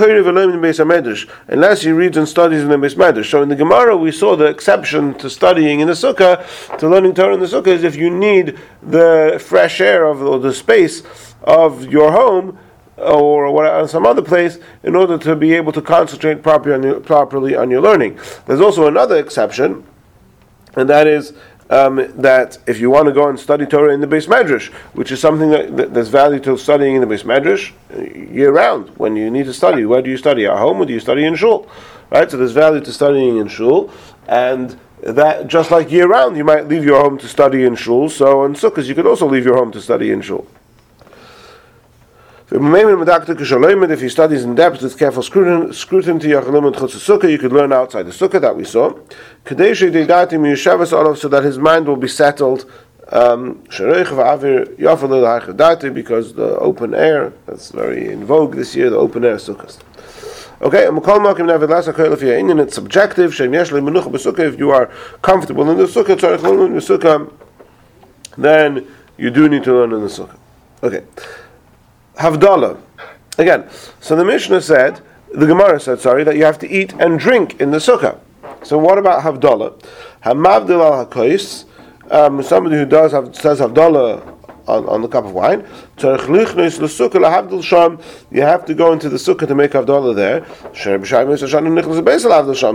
unless 1.48 1.82
he 1.84 1.92
reads 1.92 2.18
and 2.18 2.28
studies 2.28 2.62
in 2.63 2.68
the 2.68 2.76
Beis 2.76 2.96
Medrash. 2.96 3.32
So 3.32 3.42
in 3.42 3.48
the 3.48 3.56
Gemara, 3.56 3.96
we 3.96 4.12
saw 4.12 4.36
the 4.36 4.48
exception 4.48 5.13
to 5.20 5.30
studying 5.30 5.80
in 5.80 5.88
the 5.88 5.94
sukkah, 5.94 6.46
to 6.80 6.89
learning 6.89 7.13
Torah 7.13 7.36
in 7.36 7.39
the 7.39 7.46
sukkah, 7.46 7.68
is 7.68 7.86
if 7.86 7.96
you 7.96 8.10
need 8.10 8.60
the 8.82 9.42
fresh 9.42 9.80
air 9.80 10.04
of 10.04 10.22
or 10.22 10.38
the 10.38 10.54
space 10.54 11.04
of 11.44 11.86
your 11.86 12.12
home 12.12 12.60
or 12.98 13.50
what, 13.52 13.68
uh, 13.68 13.88
some 13.88 14.06
other 14.06 14.22
place 14.22 14.60
in 14.84 14.98
order 14.98 15.18
to 15.18 15.34
be 15.34 15.54
able 15.54 15.72
to 15.72 15.82
concentrate 15.82 16.44
properly 16.44 16.76
on 16.76 16.84
your, 16.84 17.00
properly 17.00 17.56
on 17.56 17.72
your 17.72 17.80
learning. 17.82 18.20
There's 18.48 18.60
also 18.60 18.86
another 18.86 19.16
exception, 19.16 19.86
and 20.76 20.89
that 20.89 21.08
is 21.08 21.34
um, 21.69 21.95
that 22.21 22.58
if 22.67 22.80
you 22.80 22.89
want 22.89 23.08
to 23.08 23.13
go 23.13 23.30
and 23.30 23.39
study 23.39 23.65
Torah 23.65 23.93
in 23.93 24.02
the 24.02 24.08
Beis 24.08 24.28
Medrash, 24.28 24.71
which 24.93 25.12
is 25.12 25.19
something 25.19 25.49
that, 25.49 25.76
that 25.78 25.93
there's 25.93 26.10
value 26.10 26.39
to 26.41 26.58
studying 26.58 26.95
in 26.95 27.02
the 27.02 27.08
Beis 27.08 27.23
Medrash 27.23 27.71
year 28.34 28.52
round, 28.52 28.89
when 28.97 29.15
you 29.15 29.30
need 29.30 29.45
to 29.45 29.54
study, 29.54 29.86
where 29.86 30.02
do 30.02 30.10
you 30.10 30.17
study? 30.17 30.45
At 30.45 30.58
home 30.58 30.82
or 30.82 30.86
do 30.86 30.93
you 30.93 30.99
study 30.99 31.26
in 31.26 31.36
shul? 31.36 31.69
Right? 32.10 32.30
So 32.30 32.38
there's 32.38 32.52
value 32.52 32.82
to 32.82 32.91
studying 32.91 33.38
in 33.38 33.47
shul, 33.47 33.91
and 34.28 34.80
that 35.02 35.47
just 35.47 35.71
like 35.71 35.91
year 35.91 36.08
round, 36.08 36.38
you 36.38 36.43
might 36.43 36.67
leave 36.67 36.86
your 36.86 37.02
home 37.02 37.17
to 37.17 37.28
study 37.28 37.63
in 37.63 37.76
shul. 37.76 38.10
So 38.10 38.45
in 38.45 38.54
Sukkot, 38.54 38.86
you 38.86 38.95
could 38.95 39.08
also 39.08 39.28
leave 39.28 39.45
your 39.45 39.58
home 39.58 39.71
to 39.71 39.82
study 39.82 40.12
in 40.12 40.21
shul. 40.21 40.47
If 42.56 44.02
he 44.02 44.10
studies 44.10 44.44
in 44.44 44.54
depth 44.54 44.84
with 44.84 44.96
careful 45.00 45.24
scrutiny, 45.24 46.28
you 47.32 47.39
could 47.39 47.52
learn 47.52 47.74
outside 47.74 48.04
the 48.04 48.12
sukkah 48.12 48.39
that 48.42 48.56
we 48.56 48.63
saw. 48.63 48.94
So 51.16 51.28
that 51.30 51.44
his 51.44 51.58
mind 51.58 51.88
will 51.88 51.96
be 51.96 52.08
settled. 52.08 52.72
Um, 53.12 53.63
because 55.94 56.34
the 56.34 56.58
open 56.60 56.94
air, 56.94 57.34
that's 57.48 57.72
very 57.72 58.12
in 58.12 58.24
vogue 58.24 58.56
this 58.56 58.76
year, 58.76 58.92
the 58.92 58.98
open 58.98 59.26
air 59.26 59.38
sukkahs. 59.38 59.80
Okay, 60.62 60.86
and 60.88 62.60
it's 62.60 62.76
subjective. 62.76 63.32
If 63.42 64.60
you 64.60 64.72
are 64.72 64.92
comfortable 65.24 65.72
in 65.72 65.78
the 65.80 65.86
sukkah, 65.86 67.32
then 68.38 68.88
you 69.18 69.32
do 69.32 69.50
need 69.50 69.63
to 69.63 69.74
learn 69.74 69.92
in 69.92 70.02
the 70.02 70.08
sukkah. 70.08 70.38
Okay. 70.84 71.04
Havdalah. 72.17 72.80
Again, 73.38 73.69
so 73.99 74.15
the 74.15 74.26
Mishnah 74.26 74.62
said 74.62 75.02
the 75.34 75.47
Gemara 75.47 75.80
said, 75.80 75.99
sorry, 75.99 76.23
that 76.23 76.38
you 76.38 76.45
have 76.45 76.60
to 76.60 76.69
eat 76.69 76.93
and 76.93 77.19
drink 77.19 77.60
in 77.60 77.71
the 77.71 77.80
sukkah. 77.80 78.19
So 78.63 78.78
what 78.78 78.99
about 78.99 79.23
Havdalah? 79.23 79.82
Hamavdil 80.23 80.80
al 80.80 81.06
hakois, 81.06 81.65
um, 82.12 82.43
somebody 82.43 82.76
who 82.76 82.86
does 82.86 83.13
have, 83.13 83.36
says 83.36 83.60
Havdalah 83.60 84.21
on, 84.67 84.88
on 84.88 85.02
the 85.02 85.08
cup 85.08 85.26
of 85.26 85.34
wine. 85.34 85.67
You 85.99 86.10
have 88.41 88.65
to 88.65 88.73
go 88.76 88.93
into 88.93 89.10
the 89.10 89.17
sukkah 89.17 89.47
to 89.47 89.56
make 89.56 89.71
Havdalah 89.71 90.15
there. 90.15 90.41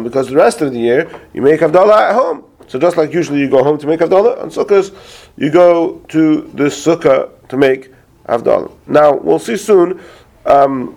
Because 0.03 0.29
the 0.29 0.37
rest 0.37 0.61
of 0.61 0.73
the 0.73 0.79
year 0.81 1.21
you 1.33 1.43
make 1.43 1.61
Havdalah 1.61 2.11
at 2.11 2.15
home. 2.15 2.45
So 2.67 2.79
just 2.79 2.97
like 2.97 3.15
usually 3.15 3.39
you 3.39 3.49
go 3.49 3.63
home 3.63 3.79
to 3.79 3.87
make 3.87 4.01
Havdalah, 4.01 4.43
on 4.43 4.51
sukkahs 4.51 4.93
you 5.37 5.51
go 5.51 6.01
to 6.09 6.43
the 6.55 6.65
sukkah 6.65 7.31
to 7.49 7.57
make 7.57 7.93
Havdalah. 8.29 8.71
Now 8.87 9.17
we'll 9.17 9.39
see 9.39 9.57
soon 9.57 10.01
um, 10.47 10.97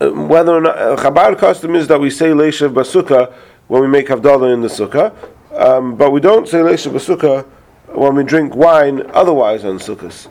whether 0.00 0.52
or 0.52 0.60
not 0.60 0.78
uh, 0.78 0.96
Chabad 0.96 1.38
custom 1.38 1.74
is 1.74 1.86
that 1.88 2.00
we 2.00 2.10
say 2.10 2.30
Leishav 2.30 2.74
Basukah 2.74 3.32
when 3.68 3.82
we 3.82 3.88
make 3.88 4.08
Havdalah 4.08 4.52
in 4.52 4.62
the 4.62 4.68
sukkah, 4.68 5.14
um, 5.54 5.96
but 5.96 6.10
we 6.10 6.20
don't 6.20 6.48
say 6.48 6.58
Leishav 6.58 6.92
Basukah 6.92 7.46
when 7.94 8.14
we 8.14 8.24
drink 8.24 8.54
wine 8.54 9.02
otherwise 9.12 9.64
on 9.64 9.78
Sukkot. 9.78 10.30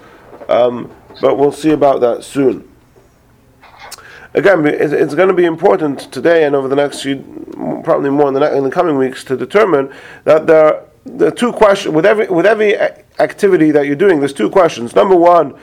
Um, 0.50 0.92
but 1.22 1.38
we'll 1.38 1.52
see 1.52 1.72
about 1.72 2.02
that 2.02 2.24
soon. 2.24 2.68
Again, 4.34 4.66
it's, 4.66 5.14
going 5.14 5.28
to 5.28 5.34
be 5.34 5.46
important 5.46 6.12
today 6.12 6.46
and 6.46 6.56
over 6.56 6.70
the 6.70 6.76
next 6.76 7.02
few, 7.02 7.82
probably 7.84 8.10
more 8.10 8.30
in 8.30 8.34
the, 8.34 8.56
in 8.56 8.64
the 8.64 8.72
coming 8.72 8.98
weeks, 8.98 9.26
to 9.26 9.36
determine 9.36 9.94
that 10.24 10.48
there 10.48 10.66
are 10.66 10.84
the 11.06 11.32
two 11.32 11.52
questions 11.52 11.94
with 11.94 12.06
every 12.06 12.28
with 12.28 12.46
every 12.46 12.76
activity 13.22 13.72
that 13.72 13.86
you're 13.86 13.96
doing. 13.96 14.20
There's 14.20 14.34
two 14.34 14.50
questions. 14.50 14.96
Number 14.96 15.16
one, 15.16 15.54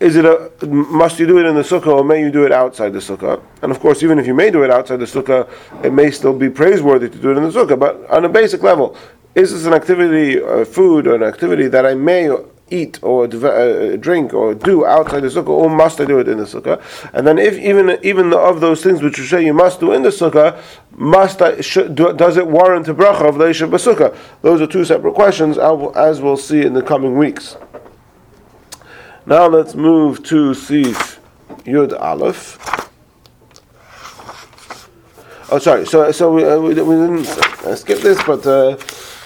is 0.00 0.16
it 0.16 0.24
a 0.24 0.50
must 0.66 1.20
you 1.20 1.26
do 1.26 1.38
it 1.38 1.46
in 1.46 1.54
the 1.54 1.62
sukkah 1.62 1.98
or 1.98 2.04
may 2.04 2.20
you 2.20 2.32
do 2.32 2.44
it 2.44 2.50
outside 2.50 2.92
the 2.92 2.98
sukkah? 2.98 3.40
And 3.62 3.70
of 3.70 3.78
course, 3.78 4.02
even 4.02 4.18
if 4.18 4.26
you 4.26 4.34
may 4.34 4.50
do 4.50 4.64
it 4.64 4.70
outside 4.70 4.96
the 4.96 5.04
sukkah, 5.04 5.48
it 5.84 5.92
may 5.92 6.10
still 6.10 6.36
be 6.36 6.50
praiseworthy 6.50 7.08
to 7.08 7.18
do 7.18 7.30
it 7.30 7.36
in 7.36 7.44
the 7.44 7.50
sukkah. 7.50 7.78
But 7.78 8.10
on 8.10 8.24
a 8.24 8.28
basic 8.28 8.62
level, 8.64 8.96
is 9.36 9.52
this 9.52 9.64
an 9.64 9.72
activity, 9.72 10.38
a 10.38 10.64
food, 10.64 11.06
or 11.06 11.14
an 11.14 11.22
activity 11.22 11.68
that 11.68 11.86
I 11.86 11.94
may 11.94 12.28
eat 12.70 12.98
or 13.02 13.24
uh, 13.24 13.96
drink 13.96 14.32
or 14.32 14.54
do 14.54 14.84
outside 14.86 15.20
the 15.20 15.28
sukkah, 15.28 15.48
or 15.48 15.68
must 15.68 16.00
I 16.00 16.04
do 16.04 16.18
it 16.18 16.28
in 16.28 16.38
the 16.38 16.44
sukkah? 16.44 16.82
And 17.12 17.26
then, 17.26 17.38
if 17.38 17.58
even 17.58 17.98
even 18.02 18.32
of 18.32 18.60
those 18.60 18.82
things 18.82 19.02
which 19.02 19.18
you 19.18 19.24
say 19.24 19.44
you 19.44 19.54
must 19.54 19.80
do 19.80 19.92
in 19.92 20.02
the 20.02 20.10
sukkah, 20.10 20.60
must 20.92 21.42
I 21.42 21.60
should, 21.60 21.94
do, 21.94 22.12
does 22.12 22.36
it 22.36 22.46
warrant 22.46 22.88
a 22.88 22.94
bracha 22.94 23.28
of 23.28 23.36
leishav 23.36 23.70
basukah? 23.70 24.16
Those 24.42 24.60
are 24.60 24.66
two 24.66 24.84
separate 24.84 25.14
questions, 25.14 25.58
as 25.58 26.20
we'll 26.20 26.36
see 26.36 26.62
in 26.62 26.74
the 26.74 26.82
coming 26.82 27.16
weeks. 27.16 27.56
Now 29.26 29.46
let's 29.46 29.74
move 29.74 30.22
to 30.24 30.54
Sif 30.54 31.20
Yud 31.64 31.98
Aleph. 32.00 32.58
Oh, 35.52 35.58
sorry. 35.58 35.86
So, 35.86 36.10
so 36.12 36.32
we, 36.32 36.44
uh, 36.44 36.58
we, 36.58 36.68
we, 36.68 36.74
didn't 36.74 37.28
uh, 37.28 37.76
skip 37.76 37.98
this, 38.00 38.20
but 38.24 38.46
uh, 38.46 38.76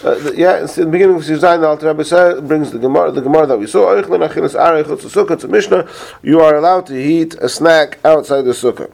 uh, 0.05 0.33
yeah, 0.35 0.61
in 0.61 0.67
the 0.67 0.87
beginning 0.91 1.17
of 1.17 1.23
Sizayin, 1.23 1.61
the 1.61 1.69
Alter 1.69 1.93
Rebbe 1.93 2.43
brings 2.43 2.71
the 2.71 2.79
Gemara, 2.79 3.11
the 3.11 3.23
Gemara 3.23 3.47
that 3.47 3.59
we 3.59 3.67
saw. 3.67 3.97
It's 3.97 5.45
a 5.45 5.49
Mishnah. 5.49 5.89
You 6.23 6.41
are 6.41 6.57
allowed 6.57 6.87
to 6.87 6.97
eat 6.97 7.35
a 7.35 7.49
snack 7.49 7.99
outside 8.05 8.43
the 8.43 8.51
sukkah. 8.51 8.93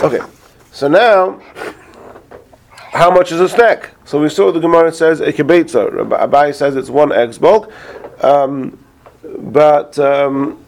Okay, 0.00 0.20
so 0.72 0.88
now, 0.88 1.40
how 2.92 3.10
much 3.10 3.32
is 3.32 3.40
a 3.40 3.48
snack? 3.48 3.94
So 4.04 4.20
we 4.20 4.28
saw 4.30 4.52
the 4.52 4.60
Gemara 4.60 4.92
says 4.92 5.20
a 5.20 5.32
kibetza. 5.32 5.90
Abai 6.08 6.54
says 6.54 6.76
it's 6.76 6.90
one 6.90 7.12
egg's 7.12 7.38
bulk, 7.38 7.70
um, 8.22 8.82
but. 9.38 9.98
Um, 9.98 10.64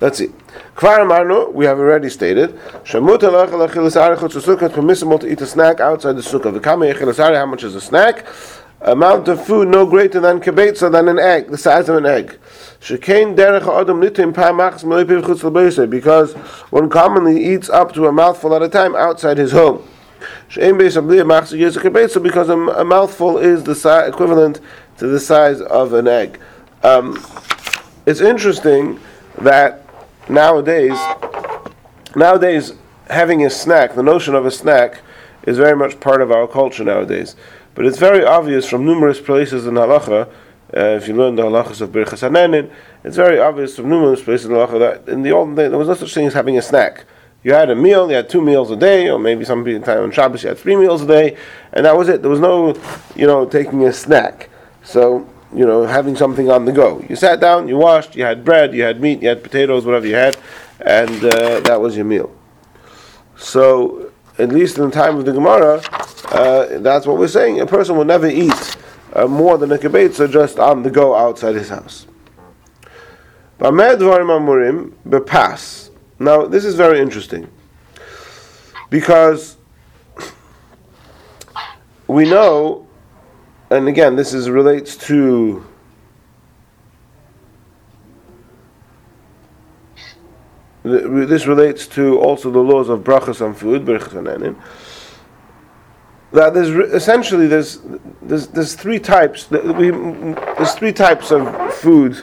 let's 0.00 0.18
see. 0.18 0.32
Kvar 0.74 1.00
Amarnu, 1.00 1.52
we 1.52 1.66
have 1.66 1.78
already 1.78 2.08
stated, 2.08 2.54
Shamut 2.84 3.20
sukkah, 3.20 4.72
permissible 4.72 5.18
to 5.18 5.30
eat 5.30 5.40
a 5.42 5.46
snack 5.46 5.80
outside 5.80 6.14
the 6.14 6.22
sukkah. 6.22 6.58
V'kama 6.58 7.36
how 7.36 7.46
much 7.46 7.62
is 7.62 7.74
a 7.74 7.80
snack? 7.80 8.26
Amount 8.80 9.28
of 9.28 9.44
food 9.46 9.68
no 9.68 9.86
greater 9.86 10.18
than 10.18 10.40
kibetza, 10.40 10.90
than 10.90 11.08
an 11.08 11.18
egg, 11.18 11.50
the 11.50 11.58
size 11.58 11.88
of 11.88 11.96
an 11.96 12.06
egg. 12.06 12.38
Shekain 12.80 13.36
derech 13.36 13.80
adam 13.80 14.00
nitim 14.00 14.32
pamachs 14.32 14.82
chutz 14.82 15.90
because 15.90 16.32
one 16.70 16.88
commonly 16.88 17.44
eats 17.44 17.68
up 17.68 17.92
to 17.92 18.06
a 18.06 18.12
mouthful 18.12 18.54
at 18.56 18.62
a 18.62 18.68
time 18.68 18.96
outside 18.96 19.36
his 19.36 19.52
home. 19.52 19.86
Shein 20.48 20.80
beis 20.80 20.96
abli 20.96 22.22
because 22.22 22.48
a, 22.48 22.56
a 22.56 22.84
mouthful 22.84 23.38
is 23.38 23.62
the 23.62 23.74
si- 23.74 24.08
equivalent 24.08 24.60
to 24.96 25.06
the 25.06 25.20
size 25.20 25.60
of 25.60 25.92
an 25.92 26.08
egg. 26.08 26.40
Um, 26.82 27.24
it's 28.06 28.20
interesting 28.20 28.98
that 29.38 29.81
nowadays, 30.28 30.98
nowadays 32.16 32.72
having 33.08 33.44
a 33.44 33.50
snack, 33.50 33.94
the 33.94 34.02
notion 34.02 34.34
of 34.34 34.46
a 34.46 34.50
snack, 34.50 35.00
is 35.46 35.58
very 35.58 35.76
much 35.76 36.00
part 36.00 36.20
of 36.20 36.30
our 36.30 36.46
culture 36.46 36.84
nowadays. 36.84 37.36
But 37.74 37.86
it's 37.86 37.98
very 37.98 38.24
obvious 38.24 38.68
from 38.68 38.84
numerous 38.84 39.20
places 39.20 39.66
in 39.66 39.74
halacha. 39.74 40.28
Uh, 40.74 40.80
if 40.96 41.08
you 41.08 41.14
learn 41.14 41.36
the 41.36 41.42
halachas 41.42 41.80
of 41.80 41.90
Birchas 41.90 42.26
Hanehenin, 42.26 42.70
it's 43.04 43.16
very 43.16 43.38
obvious 43.38 43.76
from 43.76 43.88
numerous 43.88 44.22
places 44.22 44.46
in 44.46 44.52
halacha 44.52 44.78
that 44.78 45.12
in 45.12 45.22
the 45.22 45.32
olden 45.32 45.54
days 45.54 45.70
there 45.70 45.78
was 45.78 45.88
no 45.88 45.94
such 45.94 46.14
thing 46.14 46.26
as 46.26 46.34
having 46.34 46.56
a 46.56 46.62
snack. 46.62 47.04
You 47.44 47.54
had 47.54 47.70
a 47.70 47.74
meal, 47.74 48.08
you 48.08 48.14
had 48.14 48.28
two 48.28 48.40
meals 48.40 48.70
a 48.70 48.76
day, 48.76 49.10
or 49.10 49.18
maybe 49.18 49.44
some 49.44 49.64
time 49.82 50.02
on 50.04 50.12
Shabbos 50.12 50.44
you 50.44 50.50
had 50.50 50.58
three 50.58 50.76
meals 50.76 51.02
a 51.02 51.06
day, 51.06 51.36
and 51.72 51.84
that 51.84 51.96
was 51.96 52.08
it. 52.08 52.22
There 52.22 52.30
was 52.30 52.40
no, 52.40 52.74
you 53.16 53.26
know, 53.26 53.44
taking 53.46 53.84
a 53.84 53.92
snack. 53.92 54.48
So 54.84 55.28
you 55.54 55.66
know, 55.66 55.84
having 55.84 56.16
something 56.16 56.50
on 56.50 56.64
the 56.64 56.72
go. 56.72 57.04
You 57.08 57.16
sat 57.16 57.40
down, 57.40 57.68
you 57.68 57.76
washed, 57.76 58.16
you 58.16 58.24
had 58.24 58.44
bread, 58.44 58.74
you 58.74 58.82
had 58.82 59.00
meat, 59.00 59.22
you 59.22 59.28
had 59.28 59.42
potatoes, 59.42 59.84
whatever 59.84 60.06
you 60.06 60.14
had, 60.14 60.36
and 60.80 61.24
uh, 61.24 61.60
that 61.60 61.80
was 61.80 61.96
your 61.96 62.04
meal. 62.04 62.34
So, 63.36 64.10
at 64.38 64.50
least 64.50 64.78
in 64.78 64.84
the 64.84 64.90
time 64.90 65.18
of 65.18 65.24
the 65.24 65.32
Gemara, 65.32 65.82
uh, 66.30 66.78
that's 66.78 67.06
what 67.06 67.18
we're 67.18 67.28
saying. 67.28 67.60
A 67.60 67.66
person 67.66 67.96
will 67.96 68.04
never 68.04 68.26
eat 68.26 68.76
uh, 69.12 69.26
more 69.26 69.58
than 69.58 69.70
a 69.72 69.78
kibetza 69.78 70.30
just 70.30 70.58
on 70.58 70.82
the 70.82 70.90
go 70.90 71.14
outside 71.14 71.54
his 71.54 71.68
house. 71.68 72.06
Now, 73.60 73.70
this 76.46 76.64
is 76.64 76.74
very 76.74 77.00
interesting 77.00 77.48
because 78.90 79.56
we 82.06 82.28
know 82.28 82.86
and 83.72 83.88
again, 83.88 84.16
this 84.16 84.34
is 84.34 84.50
relates 84.50 84.96
to 84.96 85.64
this 90.82 91.46
relates 91.46 91.86
to 91.86 92.18
also 92.18 92.50
the 92.50 92.58
laws 92.58 92.88
of 92.88 93.00
brachas 93.00 93.44
on 93.44 93.54
food, 93.54 93.84
brachas 93.84 94.16
on 94.16 94.56
That 96.32 96.54
there's 96.54 96.70
essentially 96.92 97.46
there's, 97.46 97.80
there's 98.20 98.48
there's 98.48 98.74
three 98.74 98.98
types. 98.98 99.46
There's 99.46 100.74
three 100.74 100.92
types 100.92 101.30
of 101.30 101.74
foods. 101.74 102.22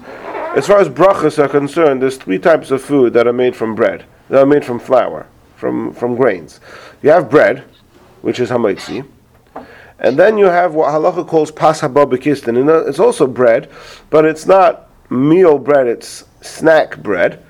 As 0.55 0.67
far 0.67 0.79
as 0.79 0.89
brachas 0.89 1.39
are 1.43 1.47
concerned, 1.47 2.01
there's 2.01 2.17
three 2.17 2.39
types 2.39 2.69
of 2.69 2.81
food 2.81 3.13
that 3.13 3.27
are 3.27 3.33
made 3.33 3.55
from 3.55 3.75
bread. 3.75 4.05
That 4.29 4.43
are 4.43 4.45
made 4.45 4.65
from 4.65 4.79
flour, 4.79 5.25
from 5.55 5.93
from 5.93 6.15
grains. 6.15 6.59
You 7.01 7.11
have 7.11 7.29
bread, 7.29 7.63
which 8.21 8.39
is 8.39 8.49
hamaitzi. 8.49 9.07
And 9.99 10.17
then 10.17 10.37
you 10.37 10.45
have 10.45 10.73
what 10.73 10.89
halacha 10.89 11.27
calls 11.27 11.51
pas 11.51 11.81
hababikistin. 11.81 12.59
And 12.59 12.69
it's 12.87 12.99
also 12.99 13.27
bread, 13.27 13.69
but 14.09 14.25
it's 14.25 14.45
not 14.45 14.89
meal 15.09 15.57
bread, 15.57 15.87
it's 15.87 16.25
snack 16.41 16.97
bread. 16.97 17.43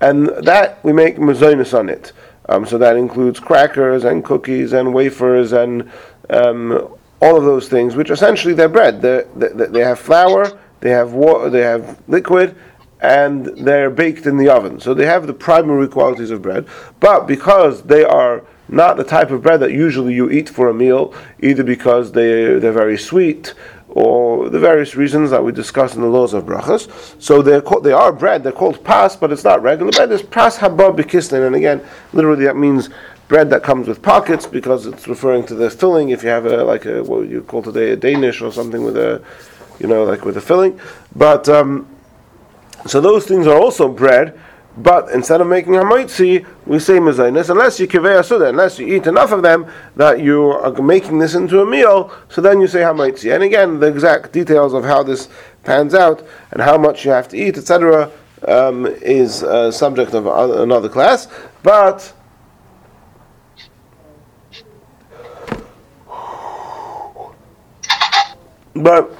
And 0.00 0.28
that 0.44 0.84
we 0.84 0.92
make 0.92 1.16
mazonis 1.16 1.76
on 1.76 1.88
it. 1.88 2.12
Um, 2.48 2.66
so 2.66 2.76
that 2.78 2.96
includes 2.96 3.40
crackers 3.40 4.04
and 4.04 4.22
cookies 4.22 4.74
and 4.74 4.92
wafers 4.92 5.52
and 5.52 5.90
um, 6.28 6.94
all 7.22 7.36
of 7.38 7.44
those 7.44 7.68
things, 7.68 7.96
which 7.96 8.10
essentially 8.10 8.52
they're 8.52 8.68
bread. 8.68 9.00
They're, 9.00 9.24
they, 9.34 9.66
they 9.66 9.80
have 9.80 9.98
flour, 9.98 10.58
they 10.80 10.90
have 10.90 11.12
water, 11.12 11.48
they 11.48 11.62
have 11.62 12.02
liquid, 12.06 12.54
and 13.00 13.46
they're 13.46 13.88
baked 13.88 14.26
in 14.26 14.36
the 14.36 14.50
oven. 14.50 14.78
So 14.78 14.92
they 14.92 15.06
have 15.06 15.26
the 15.26 15.32
primary 15.32 15.88
qualities 15.88 16.30
of 16.30 16.42
bread. 16.42 16.66
But 17.00 17.26
because 17.26 17.82
they 17.82 18.04
are 18.04 18.44
not 18.74 18.96
the 18.96 19.04
type 19.04 19.30
of 19.30 19.42
bread 19.42 19.60
that 19.60 19.72
usually 19.72 20.14
you 20.14 20.30
eat 20.30 20.48
for 20.48 20.68
a 20.68 20.74
meal, 20.74 21.14
either 21.40 21.62
because 21.62 22.12
they, 22.12 22.58
they're 22.58 22.72
very 22.72 22.98
sweet 22.98 23.54
or 23.88 24.50
the 24.50 24.58
various 24.58 24.96
reasons 24.96 25.30
that 25.30 25.44
we 25.44 25.52
discuss 25.52 25.94
in 25.94 26.00
the 26.00 26.06
laws 26.06 26.34
of 26.34 26.44
brachas. 26.44 26.90
So 27.22 27.42
they're 27.42 27.62
called, 27.62 27.84
they 27.84 27.92
are 27.92 28.12
bread, 28.12 28.42
they're 28.42 28.52
called 28.52 28.82
pas, 28.82 29.14
but 29.14 29.30
it's 29.30 29.44
not 29.44 29.62
regular 29.62 29.92
bread. 29.92 30.10
It's 30.10 30.22
pas 30.22 30.58
haba 30.58 30.94
bikistin, 30.96 31.46
and 31.46 31.54
again, 31.54 31.80
literally 32.12 32.44
that 32.44 32.56
means 32.56 32.90
bread 33.28 33.48
that 33.50 33.62
comes 33.62 33.86
with 33.86 34.02
pockets 34.02 34.46
because 34.46 34.86
it's 34.86 35.06
referring 35.06 35.46
to 35.46 35.54
the 35.54 35.70
filling. 35.70 36.10
If 36.10 36.22
you 36.22 36.28
have 36.28 36.46
a 36.46 36.64
like 36.64 36.86
a 36.86 37.02
what 37.04 37.28
you 37.28 37.42
call 37.42 37.62
today 37.62 37.92
a 37.92 37.96
Danish 37.96 38.42
or 38.42 38.52
something 38.52 38.82
with 38.82 38.96
a, 38.96 39.22
you 39.78 39.86
know, 39.86 40.04
like 40.04 40.24
with 40.24 40.36
a 40.36 40.40
filling, 40.40 40.78
but 41.14 41.48
um, 41.48 41.86
so 42.86 43.00
those 43.00 43.26
things 43.26 43.46
are 43.46 43.56
also 43.56 43.88
bread, 43.88 44.38
But 44.76 45.10
instead 45.10 45.40
of 45.40 45.46
making 45.46 45.74
hamaitzi, 45.74 46.44
we 46.66 46.78
say 46.80 46.94
mezainis, 46.94 47.48
unless 47.48 47.78
you 47.78 47.86
kivei 47.86 48.18
asuda, 48.18 48.48
unless 48.48 48.78
you 48.78 48.88
eat 48.88 49.06
enough 49.06 49.30
of 49.30 49.42
them 49.42 49.70
that 49.94 50.20
you 50.20 50.46
are 50.50 50.72
making 50.82 51.20
this 51.20 51.34
into 51.34 51.60
a 51.60 51.66
meal, 51.66 52.12
so 52.28 52.40
then 52.40 52.60
you 52.60 52.66
say 52.66 52.80
hamaitzi. 52.80 53.32
And 53.32 53.44
again, 53.44 53.78
the 53.78 53.86
exact 53.86 54.32
details 54.32 54.74
of 54.74 54.84
how 54.84 55.04
this 55.04 55.28
pans 55.62 55.94
out 55.94 56.26
and 56.50 56.60
how 56.60 56.76
much 56.76 57.04
you 57.04 57.12
have 57.12 57.28
to 57.28 57.36
eat, 57.36 57.56
etc., 57.56 58.10
um, 58.48 58.86
is 58.86 59.42
a 59.42 59.70
subject 59.70 60.12
of 60.12 60.26
another 60.26 60.88
class. 60.88 61.28
But 61.62 62.12
but 68.74 69.16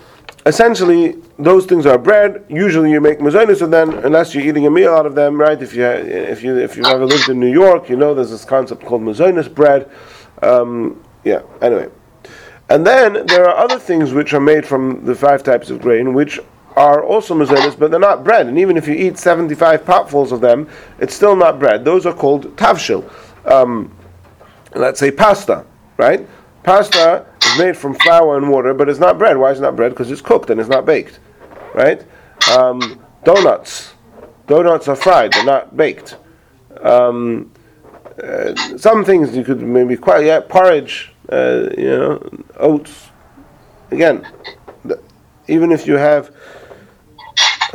essentially 0.47 1.17
those 1.39 1.67
things 1.67 1.87
are 1.87 1.99
bread. 1.99 2.45
Usually 2.49 2.91
you 2.91 3.01
make 3.01 3.19
mazonis 3.19 3.61
of 3.61 3.71
them 3.71 3.91
unless 4.05 4.35
you're 4.35 4.45
eating 4.45 4.67
a 4.67 4.71
meal 4.71 4.93
out 4.95 5.07
of 5.07 5.15
them, 5.15 5.41
right? 5.41 5.61
If 5.61 5.75
you 5.75 5.85
if 5.85 6.43
you 6.43 6.57
if 6.57 6.77
you've 6.77 6.87
ever 6.87 7.05
lived 7.07 7.29
in 7.29 7.41
New 7.41 7.53
York, 7.53 7.89
you 7.89 7.97
know 7.97 8.15
there's 8.15 8.31
this 8.31 8.45
concept 8.45 8.85
called 8.85 9.03
mazonis 9.03 9.53
bread. 9.53 9.91
Um, 10.43 11.03
yeah. 11.25 11.43
Anyway, 11.61 11.89
and 12.69 12.87
then 12.87 13.27
there 13.27 13.49
are 13.49 13.57
other 13.57 13.79
things 13.79 14.13
which 14.13 14.33
are 14.33 14.41
made 14.41 14.65
from 14.67 15.05
the 15.05 15.15
five 15.15 15.43
types 15.43 15.71
of 15.71 15.81
grain, 15.81 16.15
which 16.15 16.39
are 16.77 17.05
also 17.05 17.35
mazonis, 17.35 17.79
but 17.79 17.91
they're 17.91 18.01
not 18.01 18.25
bread. 18.25 18.47
And 18.47 18.59
even 18.59 18.77
if 18.77 18.89
you 18.89 18.95
eat 18.95 19.19
75 19.19 19.85
potfuls 19.85 20.33
of 20.33 20.41
them, 20.41 20.69
it's 20.99 21.15
still 21.15 21.37
not 21.37 21.59
bread. 21.59 21.85
Those 21.85 22.07
are 22.07 22.13
called 22.15 22.57
tavshil. 22.57 23.09
Um, 23.47 23.97
let's 24.75 24.99
say 24.99 25.11
pasta, 25.11 25.65
right? 25.97 26.27
Pasta 26.63 27.27
is 27.45 27.59
made 27.59 27.77
from 27.77 27.95
flour 27.95 28.37
and 28.39 28.49
water, 28.49 28.75
but 28.75 28.89
it's 28.89 28.99
not 28.99 29.19
bread. 29.19 29.37
Why 29.37 29.51
is 29.51 29.59
it 29.59 29.63
not 29.63 29.77
bread? 29.77 29.93
Because 29.93 30.11
it's 30.11 30.23
cooked 30.23 30.51
and 30.51 30.59
it's 30.59 30.69
not 30.69 30.85
baked, 30.87 31.21
right? 31.75 32.03
Um, 32.51 33.05
donuts. 33.25 33.95
Donuts 34.47 34.89
are 34.89 34.97
fried; 34.97 35.33
they're 35.33 35.45
not 35.45 35.77
baked. 35.77 36.17
Um, 36.83 37.51
uh, 38.23 38.55
some 38.77 39.05
things 39.05 39.37
you 39.37 39.45
could 39.45 39.61
maybe 39.61 39.97
quite 39.97 40.25
yeah 40.25 40.41
porridge, 40.41 41.13
uh, 41.31 41.69
you 41.77 41.85
know, 41.85 42.45
oats. 42.57 43.11
Again, 43.91 44.27
even 45.49 45.73
if 45.73 45.87
you 45.87 45.95
have 45.95 46.35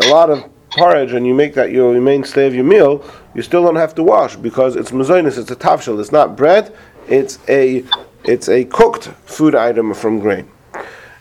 a 0.04 0.08
lot 0.08 0.30
of 0.30 0.44
porridge 0.72 1.14
and 1.14 1.26
you 1.26 1.34
make 1.34 1.54
that 1.56 1.72
your 1.72 2.00
mainstay 2.00 2.48
of 2.48 2.56
your 2.56 2.64
meal, 2.64 3.04
you 3.34 3.42
still 3.42 3.64
don't 3.64 3.76
have 3.76 3.96
to 3.96 4.04
wash 4.04 4.36
because 4.36 4.76
it's 4.76 4.92
mazonis, 4.92 5.38
it's 5.38 5.52
a 5.52 5.56
tafshil, 5.56 6.00
it's 6.00 6.12
not 6.12 6.36
bread, 6.36 6.74
it's 7.08 7.40
a 7.48 7.84
it's 8.24 8.50
a 8.50 8.66
cooked 8.66 9.06
food 9.26 9.56
item 9.56 9.94
from 9.94 10.20
grain. 10.20 10.50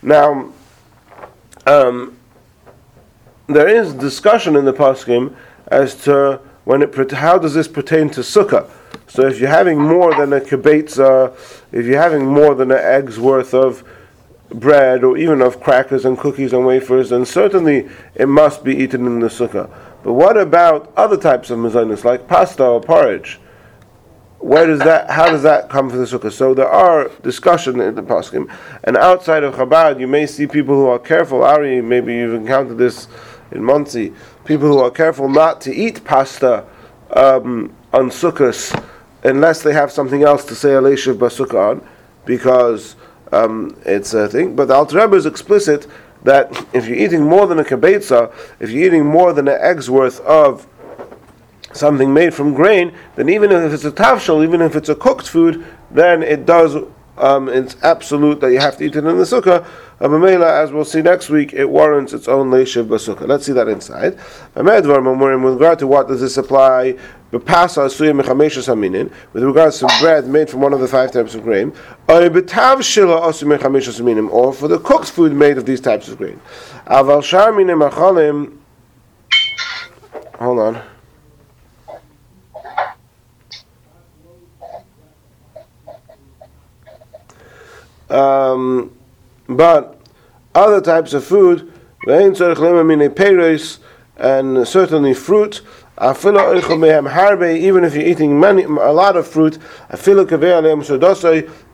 Now, 0.02 0.52
um, 1.66 2.17
there 3.48 3.68
is 3.68 3.94
discussion 3.94 4.56
in 4.56 4.64
the 4.64 4.72
poskim 4.72 5.34
as 5.68 5.94
to 6.04 6.40
when 6.64 6.82
it 6.82 7.12
how 7.12 7.38
does 7.38 7.54
this 7.54 7.66
pertain 7.66 8.10
to 8.10 8.20
sukkah. 8.20 8.70
So 9.06 9.26
if 9.26 9.40
you're 9.40 9.48
having 9.48 9.80
more 9.80 10.14
than 10.14 10.34
a 10.34 10.40
kibetza, 10.40 11.34
if 11.72 11.86
you're 11.86 12.00
having 12.00 12.26
more 12.26 12.54
than 12.54 12.70
an 12.70 12.78
egg's 12.78 13.18
worth 13.18 13.54
of 13.54 13.82
bread 14.50 15.02
or 15.02 15.16
even 15.16 15.40
of 15.40 15.60
crackers 15.60 16.04
and 16.04 16.18
cookies 16.18 16.52
and 16.52 16.66
wafers, 16.66 17.08
then 17.08 17.24
certainly 17.24 17.88
it 18.14 18.28
must 18.28 18.64
be 18.64 18.76
eaten 18.76 19.06
in 19.06 19.20
the 19.20 19.28
sukkah. 19.28 19.70
But 20.02 20.12
what 20.12 20.36
about 20.36 20.92
other 20.96 21.16
types 21.16 21.48
of 21.48 21.58
mazonis 21.58 22.04
like 22.04 22.28
pasta 22.28 22.64
or 22.64 22.82
porridge? 22.82 23.40
where 24.40 24.66
does 24.66 24.78
that? 24.80 25.10
How 25.10 25.26
does 25.26 25.42
that 25.42 25.68
come 25.68 25.90
from 25.90 25.98
the 25.98 26.04
sukkah? 26.04 26.32
So 26.32 26.54
there 26.54 26.68
are 26.68 27.08
discussion 27.22 27.80
in 27.80 27.94
the 27.94 28.02
poskim, 28.02 28.52
and 28.84 28.96
outside 28.96 29.42
of 29.42 29.54
Chabad, 29.54 29.98
you 29.98 30.06
may 30.06 30.26
see 30.26 30.46
people 30.46 30.74
who 30.76 30.86
are 30.86 30.98
careful. 30.98 31.42
Ari, 31.42 31.82
maybe 31.82 32.14
you've 32.14 32.34
encountered 32.34 32.78
this 32.78 33.08
in 33.52 33.62
Monsey. 33.62 34.12
People 34.44 34.68
who 34.68 34.78
are 34.78 34.90
careful 34.90 35.28
not 35.28 35.60
to 35.62 35.74
eat 35.74 36.04
pasta 36.04 36.64
um, 37.10 37.74
on 37.92 38.10
sukkahs 38.10 38.84
unless 39.24 39.62
they 39.62 39.72
have 39.72 39.90
something 39.90 40.22
else 40.22 40.44
to 40.44 40.54
say 40.54 40.70
Aleshiv 40.70 41.18
Basukah 41.18 41.70
on, 41.70 41.88
because 42.24 42.96
um, 43.32 43.76
it's 43.84 44.14
a 44.14 44.28
thing. 44.28 44.54
But 44.54 44.68
the 44.68 44.74
Alter 44.74 44.98
Rebbe 44.98 45.16
is 45.16 45.26
explicit 45.26 45.86
that 46.24 46.66
if 46.72 46.86
you're 46.86 46.96
eating 46.96 47.22
more 47.22 47.46
than 47.46 47.58
a 47.58 47.64
kibetza, 47.64 48.32
if 48.60 48.70
you're 48.70 48.86
eating 48.86 49.06
more 49.06 49.32
than 49.32 49.48
an 49.48 49.58
egg's 49.60 49.90
worth 49.90 50.20
of 50.20 50.66
something 51.72 52.12
made 52.12 52.34
from 52.34 52.54
grain, 52.54 52.92
then 53.16 53.28
even 53.28 53.52
if 53.52 53.72
it's 53.72 53.84
a 53.84 53.92
tafshel, 53.92 54.42
even 54.42 54.60
if 54.60 54.74
it's 54.74 54.88
a 54.88 54.94
cooked 54.94 55.28
food, 55.28 55.64
then 55.90 56.22
it 56.22 56.46
does. 56.46 56.76
Um, 57.18 57.48
it's 57.48 57.76
absolute 57.82 58.40
that 58.40 58.52
you 58.52 58.60
have 58.60 58.76
to 58.78 58.84
eat 58.84 58.94
it 58.96 59.04
in 59.04 59.18
the 59.18 59.24
sukkah. 59.24 59.66
Abamela, 60.00 60.62
as 60.62 60.70
we'll 60.70 60.84
see 60.84 61.02
next 61.02 61.28
week, 61.28 61.52
it 61.52 61.64
warrants 61.64 62.12
its 62.12 62.28
own 62.28 62.50
leishiv 62.50 62.86
basukah. 62.86 63.26
Let's 63.26 63.44
see 63.44 63.52
that 63.52 63.66
inside. 63.66 64.16
With 64.54 64.66
regard 65.54 65.78
to 65.80 65.86
what 65.88 66.06
does 66.06 66.20
this 66.20 66.36
apply? 66.36 66.96
With 67.30 67.42
regards 67.42 67.74
to 69.80 69.88
bread 70.00 70.28
made 70.28 70.48
from 70.48 70.60
one 70.60 70.72
of 70.72 70.80
the 70.80 70.88
five 70.88 71.12
types 71.12 71.34
of 71.34 71.42
grain, 71.42 71.72
or 72.08 72.30
for 74.52 74.68
the 74.68 74.80
cooked 74.82 75.10
food 75.10 75.32
made 75.32 75.58
of 75.58 75.66
these 75.66 75.80
types 75.80 76.08
of 76.08 76.16
grain. 76.16 76.40
Hold 80.38 80.58
on. 80.60 80.82
Um, 88.10 88.96
but 89.48 90.00
other 90.54 90.80
types 90.80 91.12
of 91.14 91.24
food, 91.24 91.72
and 92.06 92.36
certainly 94.66 95.14
fruit, 95.14 95.62
even 96.00 97.84
if 97.84 97.94
you're 97.94 98.06
eating 98.06 98.38
many, 98.38 98.62
a 98.64 98.68
lot 98.68 99.16
of 99.16 99.26
fruit, 99.26 99.58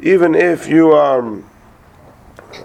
even 0.01 0.35
if 0.35 0.66
you 0.68 0.92
are 0.92 1.42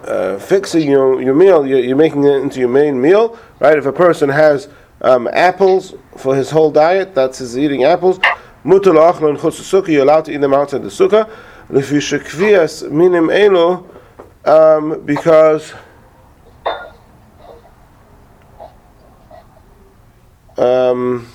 uh, 0.04 0.38
fixing 0.38 0.88
your, 0.90 1.20
your 1.22 1.34
meal, 1.34 1.66
you're, 1.66 1.80
you're, 1.80 1.96
making 1.96 2.24
it 2.24 2.36
into 2.36 2.60
your 2.60 2.68
main 2.68 3.00
meal, 3.00 3.38
right? 3.58 3.76
If 3.76 3.86
a 3.86 3.92
person 3.92 4.28
has 4.28 4.68
um, 5.02 5.28
apples 5.32 5.94
for 6.16 6.34
his 6.34 6.50
whole 6.50 6.70
diet, 6.70 7.14
that's 7.14 7.38
his 7.38 7.58
eating 7.58 7.84
apples, 7.84 8.18
you're 8.64 10.02
allowed 10.02 10.24
to 10.26 10.32
eat 10.32 10.40
them 10.40 10.54
outside 10.54 10.82
the 10.82 10.88
sukkah 10.88 11.30
minim 12.82 13.30
elo, 13.30 13.88
um, 14.44 15.02
because 15.04 15.72
um, 20.58 21.28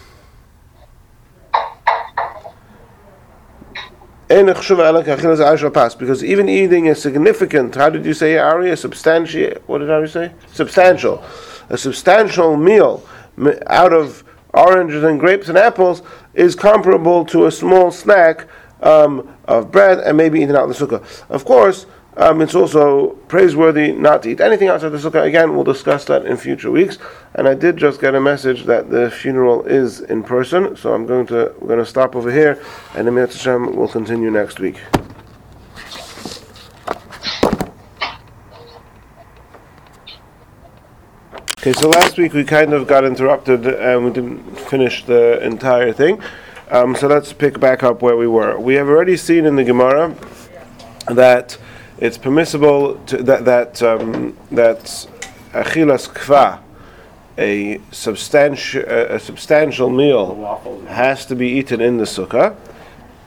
because 5.96 6.24
even 6.24 6.50
eating 6.50 6.88
is 6.88 7.02
significant. 7.02 7.76
How 7.76 7.90
did 7.90 8.06
you 8.06 8.14
say, 8.14 8.38
Ari? 8.38 8.72
A 8.72 8.78
substantial. 8.78 9.52
What 9.68 9.80
did 9.80 9.90
Ari 9.90 10.10
say? 10.10 10.34
Substantial. 10.52 11.24
A 11.70 11.78
substantial 11.78 12.58
meal 12.58 13.08
out 13.68 13.94
of 13.94 14.24
oranges 14.54 15.04
and 15.04 15.20
grapes 15.20 15.50
and 15.50 15.58
apples 15.58 16.02
is 16.34 16.56
comparable 16.56 17.26
to 17.26 17.46
a 17.46 17.52
small 17.52 17.92
snack 17.92 18.48
um, 18.82 19.36
of 19.46 19.72
bread 19.72 20.00
and 20.00 20.18
maybe 20.18 20.42
eaten 20.42 20.56
out 20.56 20.64
in 20.64 20.70
the 20.70 20.76
sukkah. 20.76 21.04
Of 21.30 21.46
course, 21.46 21.86
um, 22.18 22.42
it's 22.42 22.56
also 22.56 23.10
praiseworthy 23.28 23.92
not 23.92 24.24
to 24.24 24.30
eat 24.30 24.40
anything 24.40 24.70
outside 24.70 24.90
the 24.90 24.98
sukkah. 24.98 25.26
Again, 25.26 25.54
we'll 25.54 25.66
discuss 25.66 26.06
that 26.06 26.26
in 26.26 26.38
future 26.38 26.72
weeks. 26.72 26.98
And 27.34 27.48
I 27.48 27.56
did 27.56 27.76
just 27.78 28.00
get 28.00 28.16
a 28.16 28.22
message 28.22 28.64
that 28.66 28.90
the 28.90 29.12
funeral 29.12 29.64
is 29.66 30.00
in 30.00 30.24
person, 30.24 30.78
so 30.78 30.94
I'm 30.94 31.06
going 31.06 31.28
to 31.28 31.54
we're 31.60 31.68
going 31.68 31.80
to 31.80 31.86
stop 31.86 32.16
over 32.16 32.32
here, 32.32 32.62
and 32.96 33.08
the 33.08 33.12
Hashem 33.12 33.76
will 33.76 33.90
continue 33.90 34.32
next 34.32 34.60
week. 34.60 34.80
Okay, 41.66 41.74
so 41.74 41.90
last 41.90 42.20
week 42.20 42.34
we 42.34 42.44
kind 42.44 42.74
of 42.74 42.86
got 42.86 43.04
interrupted 43.04 43.66
and 43.66 44.06
we 44.06 44.12
didn't 44.12 44.56
finish 44.70 45.04
the 45.04 45.44
entire 45.44 45.92
thing. 45.92 46.22
Um, 46.72 46.96
so 46.96 47.08
let's 47.08 47.32
pick 47.32 47.60
back 47.60 47.84
up 47.84 48.02
where 48.02 48.18
we 48.18 48.26
were. 48.26 48.58
We 48.58 48.74
have 48.74 48.90
already 48.90 49.18
seen 49.18 49.46
in 49.46 49.56
the 49.56 49.64
Gemara 49.64 50.16
that 51.08 51.60
it's 52.00 52.18
permissible 52.18 52.96
to, 53.06 53.22
that 53.22 53.46
that 53.46 53.84
um, 53.84 54.36
that 54.50 54.80
achilas 55.54 56.10
kva, 56.10 56.60
a 57.38 57.80
substantial 57.92 58.82
a 58.82 59.20
substantial 59.20 59.92
meal, 59.92 60.84
has 60.88 61.28
to 61.28 61.36
be 61.36 61.50
eaten 61.50 61.82
in 61.82 61.98
the 61.98 62.06
sukkah. 62.06 62.56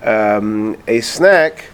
Um, 0.02 0.76
a 0.88 1.00
snack, 1.00 1.66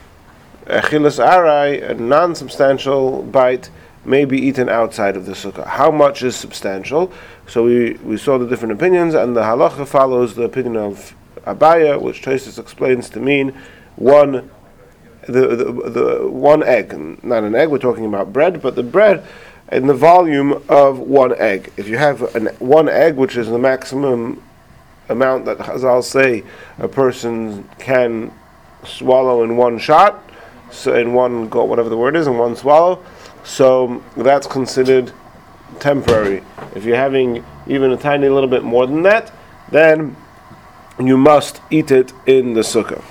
achilas 0.67 1.19
arai, 1.19 1.91
a 1.91 1.95
non-substantial 1.95 3.23
bite, 3.23 3.71
may 4.05 4.27
be 4.27 4.39
eaten 4.39 4.69
outside 4.69 5.17
of 5.17 5.25
the 5.25 5.33
sukkah. 5.33 5.67
How 5.67 5.91
much 5.91 6.23
is 6.23 6.37
substantial? 6.37 7.11
So 7.47 7.65
we, 7.65 7.95
we 8.05 8.19
saw 8.19 8.37
the 8.37 8.47
different 8.47 8.73
opinions, 8.73 9.15
and 9.15 9.35
the 9.35 9.43
halacha 9.43 9.89
follows 9.89 10.35
the 10.35 10.43
opinion 10.43 10.77
of 10.77 11.15
Abaye, 11.47 12.01
which 12.01 12.23
Tosis 12.23 12.59
explains 12.59 13.09
to 13.11 13.21
mean 13.21 13.55
one 13.97 14.51
the, 15.27 15.57
the, 15.57 15.91
the 15.91 16.29
one 16.29 16.63
egg, 16.63 16.93
not 17.25 17.45
an 17.45 17.55
egg. 17.55 17.71
We're 17.71 17.79
talking 17.79 18.05
about 18.05 18.33
bread, 18.33 18.61
but 18.61 18.75
the 18.75 18.83
bread 18.83 19.27
in 19.73 19.87
the 19.87 19.95
volume 19.95 20.63
of 20.69 20.99
one 20.99 21.35
egg. 21.37 21.73
If 21.77 21.89
you 21.89 21.97
have 21.97 22.35
an, 22.35 22.47
one 22.59 22.89
egg, 22.89 23.17
which 23.17 23.37
is 23.37 23.49
the 23.49 23.59
maximum 23.59 24.43
amount 25.09 25.45
that 25.47 25.59
Chazal 25.59 26.03
say 26.03 26.45
a 26.79 26.89
person 26.89 27.69
can 27.79 28.33
swallow 28.85 29.43
in 29.43 29.57
one 29.57 29.79
shot, 29.79 30.23
so 30.71 30.95
in 30.95 31.15
one 31.15 31.49
go, 31.49 31.65
whatever 31.65 31.89
the 31.89 31.97
word 31.97 32.17
is, 32.17 32.27
in 32.27 32.37
one 32.37 32.57
swallow. 32.57 33.03
So 33.45 34.03
that's 34.17 34.47
considered 34.47 35.13
temporary. 35.79 36.43
If 36.75 36.85
you're 36.85 36.97
having 36.97 37.45
even 37.67 37.93
a 37.93 37.97
tiny 37.97 38.29
little 38.29 38.49
bit 38.49 38.63
more 38.63 38.87
than 38.87 39.03
that, 39.03 39.33
then 39.71 40.17
you 40.99 41.17
must 41.17 41.61
eat 41.71 41.91
it 41.91 42.13
in 42.27 42.55
the 42.55 42.61
sukkah. 42.63 43.03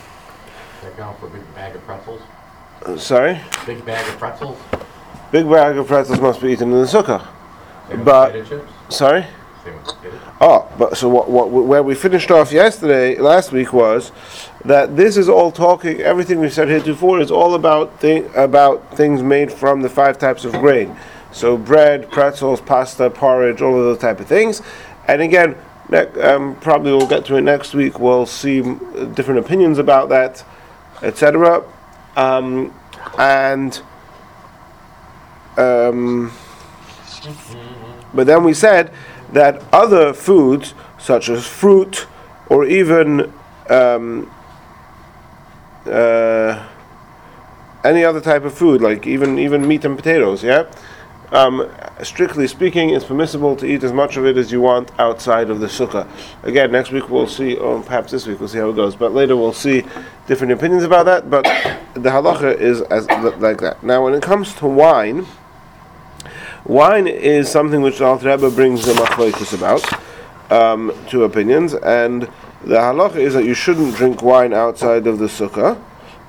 That 0.81 0.97
count 0.97 1.19
for 1.19 1.27
a 1.27 1.29
big 1.29 1.55
bag 1.55 1.75
of 1.75 1.85
pretzels? 1.85 2.21
Uh, 2.85 2.97
Sorry, 2.97 3.39
Big 3.65 3.85
bag 3.85 4.07
of 4.07 4.17
pretzels? 4.19 4.57
big 5.31 5.49
bag 5.49 5.77
of 5.77 5.87
pretzels 5.87 6.19
must 6.19 6.41
be 6.41 6.49
eaten 6.51 6.71
in 6.71 6.81
the 6.81 6.85
sukkah. 6.87 7.27
Same 7.89 8.03
But-? 8.03 8.33
Sorry. 8.89 9.25
Same 9.63 9.75
with 9.75 9.85
potato 9.85 10.11
chips? 10.11 10.23
Oh, 10.41 10.69
but 10.77 10.97
so 10.97 11.07
what, 11.07 11.29
what? 11.29 11.49
Where 11.49 11.81
we 11.83 11.95
finished 11.95 12.29
off 12.31 12.51
yesterday, 12.51 13.17
last 13.17 13.53
week 13.53 13.71
was 13.71 14.11
that 14.65 14.97
this 14.97 15.15
is 15.15 15.29
all 15.29 15.51
talking. 15.51 16.01
Everything 16.01 16.39
we've 16.41 16.51
said 16.53 16.67
heretofore 16.67 17.21
is 17.21 17.31
all 17.31 17.55
about 17.55 17.97
thing 18.01 18.29
about 18.35 18.95
things 18.97 19.21
made 19.23 19.51
from 19.53 19.81
the 19.81 19.89
five 19.89 20.17
types 20.19 20.43
of 20.43 20.51
grain. 20.53 20.95
So 21.31 21.55
bread, 21.57 22.11
pretzels, 22.11 22.59
pasta, 22.59 23.09
porridge, 23.09 23.61
all 23.61 23.77
of 23.77 23.85
those 23.85 23.99
type 23.99 24.19
of 24.19 24.27
things. 24.27 24.61
And 25.07 25.21
again, 25.21 25.55
ne- 25.89 26.21
um, 26.21 26.55
probably 26.55 26.91
we'll 26.91 27.07
get 27.07 27.25
to 27.25 27.35
it 27.35 27.41
next 27.41 27.73
week. 27.73 27.99
We'll 27.99 28.25
see 28.25 28.61
mm, 28.61 29.15
different 29.15 29.39
opinions 29.39 29.77
about 29.77 30.09
that, 30.09 30.43
etc. 31.01 31.63
Um, 32.15 32.73
and 33.17 33.81
um, 35.57 36.31
but 38.13 38.27
then 38.27 38.43
we 38.43 38.53
said 38.53 38.93
that 39.31 39.63
other 39.73 40.13
foods, 40.13 40.73
such 40.97 41.29
as 41.29 41.45
fruit 41.45 42.07
or 42.47 42.65
even 42.65 43.33
um, 43.69 44.31
uh, 45.85 46.67
any 47.83 48.03
other 48.03 48.21
type 48.21 48.43
of 48.45 48.53
food, 48.53 48.81
like 48.81 49.05
even 49.07 49.39
even 49.39 49.67
meat 49.67 49.85
and 49.85 49.97
potatoes, 49.97 50.43
yeah. 50.43 50.69
Um, 51.33 51.67
strictly 52.03 52.47
speaking, 52.47 52.91
it's 52.91 53.05
permissible 53.05 53.55
to 53.55 53.65
eat 53.65 53.83
as 53.83 53.91
much 53.91 54.17
of 54.17 54.25
it 54.25 54.37
as 54.37 54.51
you 54.51 54.61
want 54.61 54.91
outside 54.99 55.49
of 55.49 55.59
the 55.59 55.65
sukkah. 55.65 56.07
Again, 56.43 56.71
next 56.71 56.91
week 56.91 57.09
we'll 57.09 57.27
see, 57.27 57.55
or 57.55 57.81
perhaps 57.81 58.11
this 58.11 58.27
week 58.27 58.39
we'll 58.39 58.49
see 58.49 58.59
how 58.59 58.69
it 58.69 58.75
goes. 58.75 58.95
But 58.95 59.13
later 59.13 59.35
we'll 59.35 59.51
see 59.51 59.83
different 60.27 60.53
opinions 60.53 60.83
about 60.83 61.07
that. 61.07 61.31
But 61.31 61.45
the 61.95 62.11
halacha 62.11 62.55
is 62.59 62.81
as 62.81 63.07
like 63.39 63.61
that. 63.61 63.83
Now, 63.83 64.03
when 64.03 64.13
it 64.13 64.21
comes 64.21 64.53
to 64.55 64.67
wine. 64.67 65.25
Wine 66.65 67.07
is 67.07 67.51
something 67.51 67.81
which 67.81 67.97
the 67.97 68.05
Alter 68.05 68.29
Rebbe 68.29 68.49
brings 68.49 68.85
the 68.85 68.93
machlokes 68.93 69.53
about, 69.53 69.83
um, 70.49 70.93
two 71.09 71.25
opinions, 71.25 71.73
and 71.73 72.21
the 72.63 72.77
halacha 72.77 73.17
is 73.17 73.33
that 73.33 73.43
you 73.43 73.53
shouldn't 73.53 73.95
drink 73.95 74.21
wine 74.21 74.53
outside 74.53 75.05
of 75.05 75.19
the 75.19 75.25
sukkah, 75.25 75.77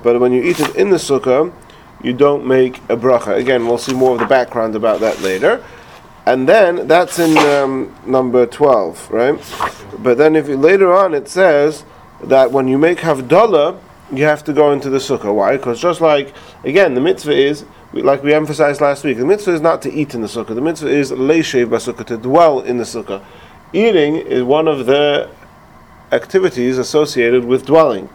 but 0.03 0.19
when 0.19 0.33
you 0.33 0.43
eat 0.43 0.59
it 0.59 0.75
in 0.75 0.89
the 0.89 0.97
sukkah, 0.97 1.53
you 2.05 2.13
don't 2.13 2.45
make 2.45 2.77
a 2.89 2.95
bracha. 2.95 3.35
Again, 3.35 3.65
we'll 3.65 3.79
see 3.79 3.93
more 3.93 4.13
of 4.13 4.19
the 4.19 4.25
background 4.27 4.75
about 4.75 4.99
that 4.99 5.19
later. 5.21 5.63
And 6.27 6.47
then 6.47 6.87
that's 6.87 7.19
in 7.19 7.37
um, 7.37 7.95
number 8.05 8.45
twelve, 8.45 9.09
right? 9.11 9.35
But 9.99 10.17
then 10.17 10.35
if 10.35 10.47
you, 10.47 10.57
later 10.57 10.93
on 10.93 11.13
it 11.13 11.27
says 11.27 11.83
that 12.23 12.51
when 12.51 12.67
you 12.67 12.77
make 12.77 12.99
havdalah, 12.99 13.79
you 14.11 14.23
have 14.23 14.43
to 14.43 14.53
go 14.53 14.71
into 14.71 14.89
the 14.89 14.99
sukkah. 14.99 15.33
Why? 15.33 15.57
Because 15.57 15.81
just 15.81 16.01
like 16.01 16.33
again, 16.63 16.93
the 16.93 17.01
mitzvah 17.01 17.33
is 17.33 17.65
like 17.93 18.23
we 18.23 18.33
emphasized 18.33 18.81
last 18.81 19.03
week. 19.03 19.17
The 19.17 19.25
mitzvah 19.25 19.53
is 19.53 19.61
not 19.61 19.81
to 19.83 19.91
eat 19.91 20.13
in 20.13 20.21
the 20.21 20.27
sukkah. 20.27 20.53
The 20.53 20.61
mitzvah 20.61 20.89
is 20.89 21.11
leishev 21.11 21.67
basukkah 21.69 22.05
to 22.07 22.17
dwell 22.17 22.61
in 22.61 22.77
the 22.77 22.83
sukkah. 22.83 23.23
Eating 23.73 24.15
is 24.15 24.43
one 24.43 24.67
of 24.67 24.85
the 24.85 25.29
activities 26.11 26.77
associated 26.77 27.45
with 27.45 27.65
dwelling. 27.65 28.09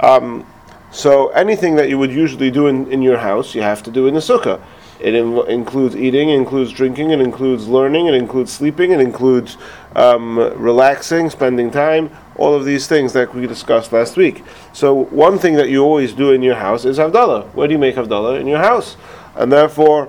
Um, 0.00 0.46
so 0.94 1.28
anything 1.30 1.74
that 1.74 1.88
you 1.88 1.98
would 1.98 2.12
usually 2.12 2.52
do 2.52 2.68
in, 2.68 2.88
in 2.90 3.02
your 3.02 3.18
house, 3.18 3.52
you 3.52 3.62
have 3.62 3.82
to 3.82 3.90
do 3.90 4.06
in 4.06 4.14
the 4.14 4.20
sukkah. 4.20 4.60
It 5.00 5.16
includes 5.16 5.96
eating, 5.96 6.28
it 6.30 6.36
includes 6.36 6.70
drinking, 6.70 7.10
it 7.10 7.20
includes 7.20 7.66
learning, 7.66 8.06
it 8.06 8.14
includes 8.14 8.52
sleeping, 8.52 8.92
it 8.92 9.00
includes 9.00 9.56
um, 9.96 10.38
relaxing, 10.38 11.30
spending 11.30 11.72
time, 11.72 12.16
all 12.36 12.54
of 12.54 12.64
these 12.64 12.86
things 12.86 13.12
that 13.12 13.34
we 13.34 13.44
discussed 13.48 13.92
last 13.92 14.16
week. 14.16 14.44
So 14.72 14.94
one 14.94 15.36
thing 15.36 15.54
that 15.54 15.68
you 15.68 15.82
always 15.82 16.12
do 16.12 16.30
in 16.30 16.42
your 16.42 16.54
house 16.54 16.84
is 16.84 16.96
Havdalah. 16.96 17.52
Where 17.54 17.66
do 17.66 17.72
you 17.72 17.78
make 17.80 17.96
Havdalah? 17.96 18.40
In 18.40 18.46
your 18.46 18.60
house. 18.60 18.96
And 19.34 19.50
therefore, 19.50 20.08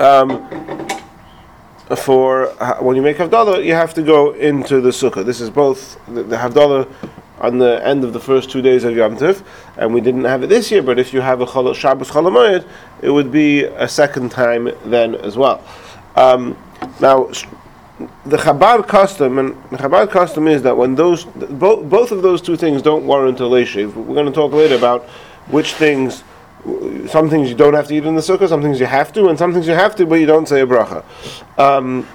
um, 0.00 0.48
for 1.96 2.46
when 2.80 2.96
you 2.96 3.02
make 3.02 3.18
Havdalah, 3.18 3.64
you 3.64 3.74
have 3.74 3.94
to 3.94 4.02
go 4.02 4.32
into 4.32 4.80
the 4.80 4.90
sukkah. 4.90 5.24
This 5.24 5.40
is 5.40 5.48
both 5.48 5.96
the, 6.06 6.24
the 6.24 6.36
Havdalah 6.36 6.92
on 7.40 7.58
the 7.58 7.84
end 7.86 8.04
of 8.04 8.12
the 8.12 8.20
first 8.20 8.50
two 8.50 8.62
days 8.62 8.84
of 8.84 8.94
Yom 8.96 9.16
Tiv, 9.16 9.42
and 9.76 9.94
we 9.94 10.00
didn't 10.00 10.24
have 10.24 10.42
it 10.42 10.48
this 10.48 10.70
year. 10.70 10.82
But 10.82 10.98
if 10.98 11.12
you 11.12 11.20
have 11.20 11.40
a 11.40 11.46
Chol- 11.46 11.74
Shabbos 11.74 12.10
Cholamoyed, 12.10 12.66
it 13.02 13.10
would 13.10 13.32
be 13.32 13.64
a 13.64 13.88
second 13.88 14.30
time 14.30 14.70
then 14.84 15.14
as 15.14 15.36
well. 15.36 15.62
Um, 16.16 16.56
now, 17.00 17.30
the 18.24 18.36
Chabad 18.36 18.86
custom, 18.88 19.38
and 19.38 19.50
the 19.70 19.76
Chabad 19.76 20.10
custom 20.10 20.48
is 20.48 20.62
that 20.62 20.76
when 20.76 20.94
those 20.94 21.24
both 21.24 21.88
both 21.88 22.12
of 22.12 22.22
those 22.22 22.40
two 22.40 22.56
things 22.56 22.82
don't 22.82 23.06
warrant 23.06 23.40
a 23.40 23.44
leishiv. 23.44 23.94
We're 23.94 24.14
going 24.14 24.26
to 24.26 24.32
talk 24.32 24.52
later 24.52 24.76
about 24.76 25.04
which 25.48 25.74
things. 25.74 26.24
Some 27.06 27.30
things 27.30 27.48
you 27.48 27.54
don't 27.54 27.72
have 27.72 27.88
to 27.88 27.94
eat 27.94 28.04
in 28.04 28.14
the 28.14 28.20
sukkah, 28.20 28.46
some 28.46 28.60
things 28.60 28.78
you 28.78 28.84
have 28.84 29.14
to, 29.14 29.28
and 29.28 29.38
some 29.38 29.54
things 29.54 29.66
you 29.66 29.72
have 29.72 29.96
to, 29.96 30.04
but 30.04 30.16
you 30.16 30.26
don't 30.26 30.46
say 30.46 30.60
a 30.60 30.66
bracha. 30.66 31.02
Um, 31.58 32.06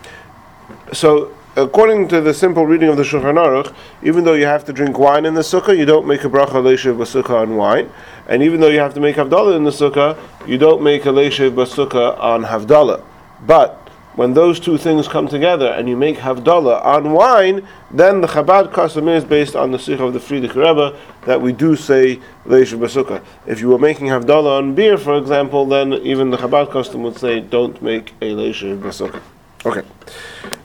so, 0.94 1.34
according 1.56 2.08
to 2.10 2.20
the 2.20 2.34
simple 2.34 2.66
reading 2.66 2.90
of 2.90 2.98
the 2.98 3.04
Shulchan 3.04 3.36
Aruch, 3.36 3.74
even 4.04 4.26
though 4.26 4.34
you 4.34 4.46
have 4.46 4.66
to 4.66 4.74
drink 4.74 5.00
wine 5.00 5.26
in 5.26 5.34
the 5.34 5.42
sukkah, 5.42 5.78
you 5.78 5.86
don't 5.86 6.06
make 6.06 6.24
a 6.24 6.30
bracha 6.30 6.62
leishiv 6.62 6.98
b'sukkah 6.98 7.42
on 7.42 7.56
wine, 7.56 7.90
and 8.28 8.44
even 8.44 8.60
though 8.60 8.68
you 8.68 8.80
have 8.80 8.94
to 8.94 9.00
make 9.00 9.16
havdalah 9.16 9.56
in 9.56 9.64
the 9.64 9.72
sukkah, 9.72 10.18
you 10.46 10.58
don't 10.58 10.84
make 10.84 11.06
a 11.06 11.10
leishiv 11.10 11.54
b'sukkah 11.54 12.20
on 12.20 12.44
havdalah. 12.44 13.04
But 13.46 13.78
when 14.16 14.34
those 14.34 14.60
two 14.60 14.78
things 14.78 15.08
come 15.08 15.28
together 15.28 15.68
and 15.68 15.88
you 15.88 15.96
make 15.96 16.18
havdalah 16.18 16.84
on 16.84 17.14
wine, 17.14 17.66
then 17.90 18.20
the 18.20 18.28
Chabad 18.28 18.74
custom 18.74 19.08
is 19.08 19.24
based 19.24 19.56
on 19.56 19.72
the 19.72 19.80
sikh 19.80 20.00
of 20.00 20.14
the 20.14 20.20
Frierdiker 20.20 20.56
Rebbe 20.56 20.98
that 21.26 21.42
we 21.42 21.54
do 21.54 21.78
say 21.78 22.20
leishiv 22.46 22.80
b'sukkah. 22.80 23.24
If 23.48 23.62
you 23.62 23.70
were 23.70 23.80
making 23.80 24.08
havdalah 24.08 24.58
on 24.58 24.76
beer, 24.76 24.98
for 24.98 25.18
example, 25.18 25.66
then 25.66 25.94
even 25.94 26.32
the 26.32 26.38
Chabad 26.38 26.70
custom 26.70 27.04
would 27.04 27.18
say 27.18 27.40
don't 27.40 27.82
make 27.82 28.14
a 28.22 28.32
leishiv 28.32 28.82
b'sukkah. 28.82 29.22
Okay, 29.66 29.84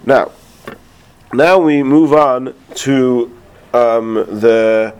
now. 0.04 0.32
Now 1.32 1.58
we 1.58 1.84
move 1.84 2.12
on 2.12 2.54
to 2.74 3.38
um, 3.72 4.14
the 4.14 4.92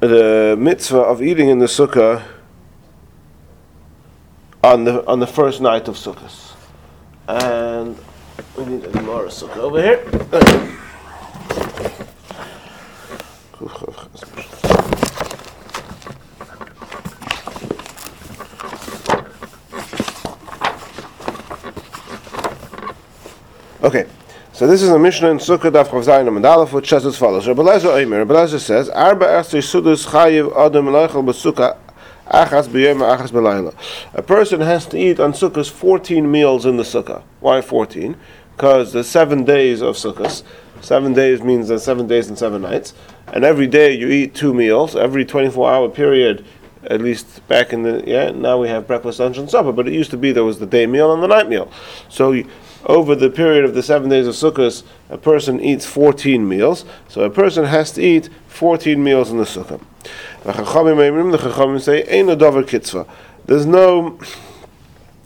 the 0.00 0.56
mitzvah 0.58 0.98
of 0.98 1.22
eating 1.22 1.48
in 1.48 1.58
the 1.58 1.66
sukkah 1.66 2.22
on 4.62 4.84
the 4.84 5.06
on 5.06 5.20
the 5.20 5.26
first 5.26 5.62
night 5.62 5.88
of 5.88 5.96
Sukkot. 5.96 6.54
And 7.28 7.96
we 8.58 8.66
need 8.66 8.84
a 8.84 8.90
Gemara 8.90 9.28
sukkah 9.28 9.56
over 9.56 9.82
here. 9.82 10.04
Okay. 23.82 24.06
So 24.58 24.66
this 24.66 24.82
is 24.82 24.88
a 24.88 24.98
Mishnah 24.98 25.30
in 25.30 25.36
Sukkah 25.38 25.70
Daf 25.70 25.84
Chaf 25.84 26.04
Zayin 26.04 26.26
Amud 26.26 26.44
Aleph, 26.44 26.72
which 26.72 26.88
says 26.88 27.06
as 27.06 27.16
follows. 27.16 27.46
Rabbi 27.46 27.62
Lezer 27.62 27.94
Rabbi 27.94 28.34
Lezer 28.34 28.58
says, 28.58 28.88
Arba 28.88 29.24
Esrei 29.24 29.62
Sudus 29.62 30.04
Chayiv 30.08 30.50
Adam 30.56 30.86
Leichel 30.86 31.24
B'Sukkah 31.24 31.76
Achas 32.26 32.66
B'Yom 32.66 32.98
Achas 33.16 33.30
B'Layla. 33.30 33.72
A 34.14 34.22
person 34.24 34.60
has 34.60 34.84
to 34.86 34.98
eat 34.98 35.20
on 35.20 35.32
Sukkahs 35.32 35.70
14 35.70 36.28
meals 36.28 36.66
in 36.66 36.76
the 36.76 36.82
Sukkah. 36.82 37.22
Why 37.38 37.60
14? 37.60 38.16
Because 38.56 38.92
the 38.92 39.04
seven 39.04 39.44
days 39.44 39.80
of 39.80 39.94
Sukkahs. 39.94 40.42
Seven 40.80 41.12
days 41.12 41.40
means 41.40 41.68
seven 41.80 42.08
days 42.08 42.26
and 42.26 42.36
seven 42.36 42.62
nights. 42.62 42.94
And 43.28 43.44
every 43.44 43.68
day 43.68 43.96
you 43.96 44.08
eat 44.08 44.34
two 44.34 44.52
meals. 44.52 44.96
Every 44.96 45.24
24 45.24 45.70
hour 45.70 45.88
period, 45.88 46.44
at 46.82 47.00
least 47.00 47.46
back 47.46 47.72
in 47.72 47.84
the, 47.84 48.02
yeah, 48.04 48.32
now 48.32 48.60
we 48.60 48.66
have 48.66 48.88
breakfast, 48.88 49.20
lunch, 49.20 49.38
and 49.38 49.48
supper. 49.48 49.70
But 49.70 49.86
it 49.86 49.94
used 49.94 50.10
to 50.10 50.16
be 50.16 50.32
there 50.32 50.42
was 50.42 50.58
the 50.58 50.66
day 50.66 50.86
meal 50.86 51.14
and 51.14 51.22
the 51.22 51.28
night 51.28 51.48
meal. 51.48 51.70
So 52.08 52.32
over 52.86 53.14
the 53.14 53.30
period 53.30 53.64
of 53.64 53.74
the 53.74 53.82
seven 53.82 54.08
days 54.08 54.26
of 54.26 54.34
Sukkot, 54.34 54.82
a 55.10 55.18
person 55.18 55.60
eats 55.60 55.84
14 55.84 56.46
meals. 56.48 56.84
So 57.08 57.22
a 57.22 57.30
person 57.30 57.64
has 57.64 57.92
to 57.92 58.02
eat 58.02 58.28
14 58.48 59.02
meals 59.02 59.30
in 59.30 59.38
the 59.38 59.44
Sukkah. 59.44 59.80
The 60.44 60.52
Chachamim 60.52 61.80
say, 61.80 62.02
"Ein 62.02 62.26
davar 62.26 62.66
kitzvah." 62.66 63.06
There's 63.46 63.66
no, 63.66 64.18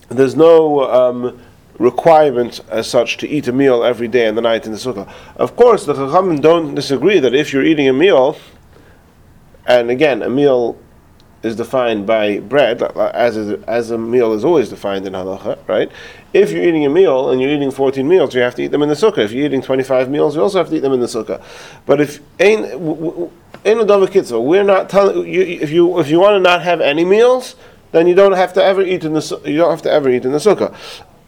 there's 0.09 0.36
no 0.36 0.90
um, 0.90 1.40
requirement 1.78 2.61
as 2.70 2.86
such 2.86 3.16
to 3.18 3.28
eat 3.28 3.48
a 3.48 3.53
meal 3.53 3.82
every 3.82 4.09
day 4.09 4.26
and 4.26 4.36
the 4.36 4.42
night 4.42 4.66
in 4.66 4.72
the 4.72 4.78
Sukkah. 4.78 5.12
Of 5.36 5.57
course, 5.57 5.84
the 5.84 5.94
Chachamim 5.94 6.40
don't 6.40 6.74
disagree 6.74 7.18
that 7.18 7.34
if 7.34 7.53
you're 7.53 7.64
eating 7.64 7.88
a 7.88 7.92
meal, 7.92 8.36
and 9.66 9.90
again, 9.90 10.22
a 10.22 10.30
meal 10.30 10.78
is 11.43 11.57
defined 11.57 12.07
by 12.07 12.38
bread, 12.38 12.82
uh, 12.82 13.11
as 13.14 13.36
is, 13.36 13.62
as 13.64 13.90
a 13.90 13.99
meal 13.99 14.32
is 14.32 14.45
always 14.45 14.68
defined 14.68 15.07
in 15.07 15.12
halacha, 15.12 15.59
right? 15.68 15.90
If 16.32 16.53
you're 16.53 16.62
eating 16.62 16.86
a 16.86 16.88
meal 16.88 17.30
and 17.30 17.40
you're 17.40 17.51
eating 17.51 17.70
14 17.70 18.07
meals, 18.07 18.34
you 18.34 18.40
have 18.40 18.55
to 18.57 18.62
eat 18.62 18.68
them 18.68 18.82
in 18.82 18.88
the 18.88 18.95
sukkah. 18.95 19.18
If 19.18 19.32
you're 19.32 19.47
eating 19.47 19.62
25 19.62 20.09
meals, 20.09 20.36
you 20.36 20.43
also 20.43 20.59
have 20.59 20.68
to 20.70 20.76
eat 20.76 20.80
them 20.80 20.93
in 20.93 21.01
the 21.01 21.07
sukkah. 21.07 21.43
But 21.84 22.01
if 22.01 22.20
ain't 22.38 22.66
in 23.64 23.78
a 23.80 24.09
kitzvah, 24.09 24.40
we're 24.40 24.64
not 24.64 24.88
telling 24.88 25.28
you 25.28 25.43
if 25.43 25.70
you 25.70 25.99
if 25.99 26.09
you 26.09 26.20
want 26.20 26.34
to 26.34 26.40
not 26.40 26.62
have 26.62 26.80
any 26.80 27.05
meals, 27.05 27.57
then 27.93 28.07
you 28.07 28.14
don't 28.14 28.32
have 28.32 28.53
to 28.55 28.62
ever 28.62 28.82
eat 28.82 29.05
in 29.05 29.12
the 29.12 29.40
you 29.45 29.57
don't 29.57 29.70
have 29.70 29.82
to 29.82 29.90
ever 29.90 30.09
eat 30.09 30.24
in 30.24 30.32
the 30.32 30.38
sukkah. 30.38 30.74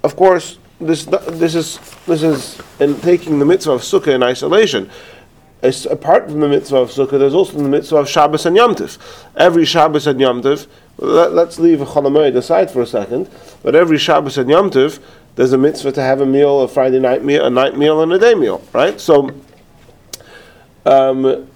Of 0.03 0.17
course, 0.17 0.59
this 0.81 1.05
this 1.05 1.55
is 1.55 1.79
this 2.07 2.23
is 2.23 2.61
in 2.81 3.01
taking 3.01 3.39
the 3.39 3.45
mitzvah 3.45 3.73
of 3.73 3.83
sukkah 3.83 4.15
in 4.15 4.23
isolation. 4.23 4.91
It's 5.65 5.87
apart 5.87 6.31
from 6.31 6.41
the 6.41 6.49
mitzvah 6.49 6.77
of 6.77 6.91
sukkah, 6.91 7.19
there's 7.19 7.33
also 7.33 7.57
the 7.57 7.67
mitzvah 7.67 7.97
of 7.97 8.09
Shabbos 8.09 8.45
and 8.45 8.55
Yom 8.55 8.75
Tiv. 8.75 8.99
Every 9.35 9.65
Shabbos 9.65 10.07
and 10.07 10.21
Yom 10.21 10.43
Tiv, 10.43 10.67
let, 10.99 11.33
us 11.33 11.59
leave 11.59 11.79
Cholamoid 11.79 12.37
aside 12.37 12.71
for 12.71 12.83
a 12.83 12.87
second, 12.87 13.31
but 13.63 13.75
every 13.75 13.97
Shabbos 13.97 14.37
and 14.37 14.51
Yom 14.51 14.69
Tiv, 14.71 14.99
there's 15.37 15.55
a 15.55 15.59
mitzvah 15.59 15.93
to 15.93 16.03
have 16.03 16.21
a 16.21 16.27
meal, 16.27 16.61
a 16.61 16.69
Friday 16.69 17.01
night 17.01 17.25
meal, 17.25 17.47
a 17.47 17.49
night 17.49 17.79
meal, 17.79 18.03
and 18.03 18.13
a 18.13 18.19
day 18.19 18.35
meal, 18.35 18.63
right? 18.75 19.01
So, 19.01 19.31
um, 20.85 21.49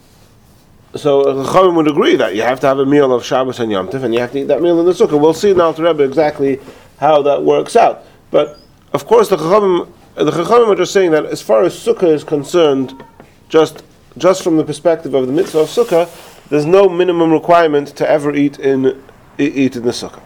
so 0.94 1.24
Chachamim 1.24 1.76
would 1.76 1.88
agree 1.88 2.16
that 2.16 2.34
you 2.34 2.40
have 2.40 2.60
to 2.60 2.66
have 2.66 2.78
a 2.78 2.86
meal 2.86 3.12
of 3.12 3.26
Shabbos 3.26 3.60
and 3.60 3.70
Yom 3.70 3.90
Tiv, 3.90 4.04
and 4.04 4.14
you 4.14 4.20
have 4.20 4.32
to 4.32 4.38
eat 4.38 4.48
that 4.48 4.62
meal 4.62 4.80
in 4.80 4.86
the 4.86 4.92
sukkah. 4.92 5.20
We'll 5.20 5.34
see 5.34 5.52
now, 5.52 5.72
Rebbe, 5.72 6.02
exactly 6.02 6.60
how 6.96 7.20
that 7.20 7.42
works 7.42 7.76
out. 7.76 8.06
But 8.30 8.58
of 8.94 9.04
course, 9.06 9.28
the 9.28 9.36
Chachamim, 9.36 9.92
the 10.14 10.30
Chachamim 10.30 10.68
are 10.68 10.76
just 10.76 10.94
saying 10.94 11.10
that 11.10 11.26
as 11.26 11.42
far 11.42 11.62
as 11.62 11.74
sukkah 11.74 12.10
is 12.10 12.24
concerned, 12.24 13.04
just 13.50 13.82
just 14.18 14.42
from 14.42 14.56
the 14.56 14.64
perspective 14.64 15.14
of 15.14 15.26
the 15.26 15.32
mitzvah 15.32 15.60
of 15.60 15.68
sukkah, 15.68 16.08
there's 16.48 16.66
no 16.66 16.88
minimum 16.88 17.32
requirement 17.32 17.88
to 17.88 18.08
ever 18.08 18.34
eat 18.34 18.58
in 18.58 19.02
eat 19.38 19.76
in 19.76 19.82
the 19.82 19.90
sukkah. 19.90 20.22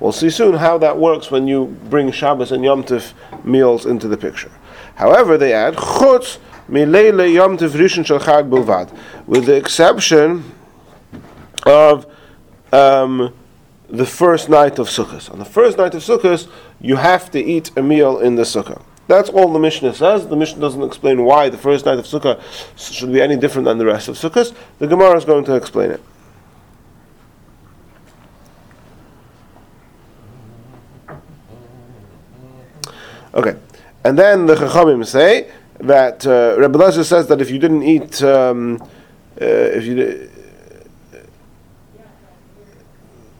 We'll 0.00 0.12
see 0.12 0.30
soon 0.30 0.54
how 0.54 0.78
that 0.78 0.96
works 0.96 1.30
when 1.30 1.48
you 1.48 1.76
bring 1.90 2.12
Shabbos 2.12 2.52
and 2.52 2.62
Yom 2.62 2.84
Tiv 2.84 3.14
meals 3.42 3.84
into 3.84 4.06
the 4.06 4.16
picture. 4.16 4.52
However, 4.94 5.36
they 5.36 5.52
add 5.52 5.74
chutz 5.74 6.38
milele 6.68 7.32
Yom 7.32 7.56
Tiv 7.56 7.72
rishon 7.72 8.06
shel 8.06 8.20
chag 8.20 8.48
bilvad, 8.48 8.96
with 9.26 9.46
the 9.46 9.56
exception 9.56 10.44
of 11.66 12.06
um, 12.72 13.34
the 13.88 14.06
first 14.06 14.48
night 14.48 14.78
of 14.78 14.88
Sukkot. 14.88 15.30
On 15.32 15.38
the 15.38 15.44
first 15.44 15.78
night 15.78 15.94
of 15.94 16.02
Sukkot, 16.02 16.48
you 16.80 16.96
have 16.96 17.30
to 17.32 17.42
eat 17.42 17.70
a 17.76 17.82
meal 17.82 18.18
in 18.18 18.36
the 18.36 18.42
sukkah. 18.42 18.82
That's 19.08 19.30
all 19.30 19.50
the 19.50 19.58
Mishnah 19.58 19.94
says. 19.94 20.28
The 20.28 20.36
Mishnah 20.36 20.60
doesn't 20.60 20.82
explain 20.82 21.24
why 21.24 21.48
the 21.48 21.56
first 21.56 21.86
night 21.86 21.98
of 21.98 22.04
Sukkah 22.04 22.40
should 22.76 23.10
be 23.10 23.22
any 23.22 23.36
different 23.36 23.64
than 23.64 23.78
the 23.78 23.86
rest 23.86 24.06
of 24.08 24.16
Sukkot. 24.16 24.54
The 24.78 24.86
Gemara 24.86 25.16
is 25.16 25.24
going 25.24 25.44
to 25.46 25.54
explain 25.54 25.90
it. 25.90 26.02
Okay, 33.34 33.56
and 34.04 34.18
then 34.18 34.46
the 34.46 34.54
Chachamim 34.54 35.06
say 35.06 35.50
that 35.80 36.26
uh, 36.26 36.56
Rebbe 36.58 36.78
Lezer 36.78 37.04
says 37.04 37.28
that 37.28 37.40
if 37.40 37.50
you 37.50 37.58
didn't 37.58 37.84
eat, 37.84 38.22
um, 38.22 38.78
uh, 39.40 39.44
if 39.44 39.84
you 39.84 40.28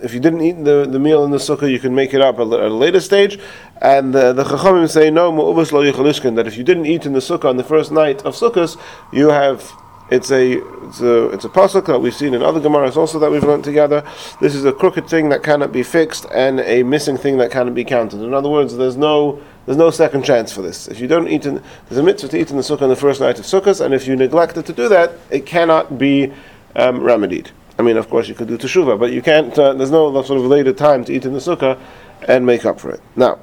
if 0.01 0.15
you 0.15 0.21
didn't 0.21 0.43
eat 0.43 0.65
the, 0.65 0.87
the 0.89 0.99
meal 0.99 1.25
in 1.25 1.31
the 1.31 1.39
sukkah, 1.39 1.71
you 1.71 1.79
can 1.79 1.95
make 1.95 2.15
it 2.15 2.21
up 2.21 2.37
at 2.37 2.47
a, 2.47 2.69
later 2.69 3.01
stage. 3.01 3.39
And 3.81 4.15
uh, 4.15 4.33
the 4.33 4.45
Chachamim 4.45 4.89
say, 4.89 5.11
no, 5.11 5.33
mu'uvas 5.33 5.73
lo 5.73 5.83
that 5.83 6.47
if 6.47 6.57
you 6.57 6.65
didn't 6.65 6.87
eat 6.87 7.07
in 7.07 7.13
the 7.13 7.21
sukkah 7.21 7.47
on 7.47 7.57
the 7.57 7.65
first 7.65 7.91
night 7.91 8.23
of 8.25 8.35
sukkahs, 8.35 8.79
you 9.13 9.29
have 9.29 9.73
it's 10.11 10.31
a 10.31 10.59
it's 10.87 11.01
a 11.01 11.29
it's 11.31 11.45
a 11.45 11.51
pasuk 11.51 11.87
that 11.87 11.99
we've 11.99 12.15
seen 12.15 12.33
in 12.33 12.43
other 12.43 12.61
gemaras 12.61 12.97
also 12.97 13.19
that 13.19 13.31
we've 13.31 13.45
learned 13.45 13.65
together. 13.65 14.03
This 14.41 14.55
is 14.55 14.65
a 14.65 14.73
crooked 14.73 15.07
thing 15.07 15.29
that 15.29 15.43
cannot 15.43 15.71
be 15.71 15.83
fixed 15.83 16.25
and 16.33 16.61
a 16.61 16.83
missing 16.83 17.19
thing 17.19 17.37
that 17.39 17.51
cannot 17.51 17.75
be 17.75 17.85
counted. 17.85 18.23
In 18.23 18.33
other 18.33 18.49
words, 18.49 18.77
there's 18.77 18.97
no 18.97 19.43
there's 19.67 19.77
no 19.77 19.91
second 19.91 20.25
chance 20.25 20.51
for 20.51 20.63
this. 20.63 20.89
If 20.89 20.99
you 21.01 21.09
don't 21.09 21.29
eat 21.29 21.45
in 21.45 21.63
there's 21.89 21.99
a 21.99 22.03
mitzvah 22.03 22.29
to 22.29 22.39
eat 22.39 22.51
in 22.51 22.57
the 22.57 22.63
sukkah 22.63 22.83
on 22.83 22.89
the 22.89 22.97
first 22.97 23.21
night 23.21 23.39
of 23.39 23.45
sukkahs, 23.45 23.85
and 23.85 23.93
if 23.93 24.07
you 24.07 24.17
neglected 24.17 24.65
to 24.67 24.73
do 24.73 24.89
that, 24.89 25.13
it 25.31 25.45
cannot 25.45 25.99
be 25.99 26.33
um, 26.75 27.01
remedied. 27.01 27.51
I 27.79 27.83
mean, 27.83 27.97
of 27.97 28.11
course, 28.11 28.29
you 28.29 28.35
could 28.35 28.49
do 28.49 28.59
teshuvah, 28.59 28.99
but 28.99 29.13
you 29.13 29.23
can't. 29.23 29.57
Uh, 29.57 29.73
there's 29.73 29.91
no 29.91 30.11
sort 30.23 30.41
of 30.41 30.47
later 30.47 30.73
time 30.73 31.05
to 31.05 31.13
eat 31.13 31.25
in 31.25 31.33
the 31.33 31.39
sukkah 31.39 31.79
and 32.27 32.45
make 32.45 32.65
up 32.65 32.81
for 32.81 32.91
it. 32.91 33.01
Now, 33.15 33.39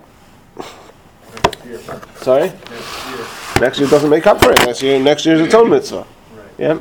sorry, 2.17 2.49
next 2.49 3.07
year. 3.07 3.25
next 3.61 3.79
year 3.79 3.89
doesn't 3.89 4.09
make 4.09 4.27
up 4.27 4.41
for 4.41 4.51
it. 4.51 4.59
Next 4.65 4.81
year, 4.81 4.99
next 4.99 5.25
year 5.25 5.35
is 5.35 5.41
its 5.41 5.53
own 5.53 5.69
mitzvah. 5.69 6.05
Right. 6.35 6.47
Yeah. 6.57 6.79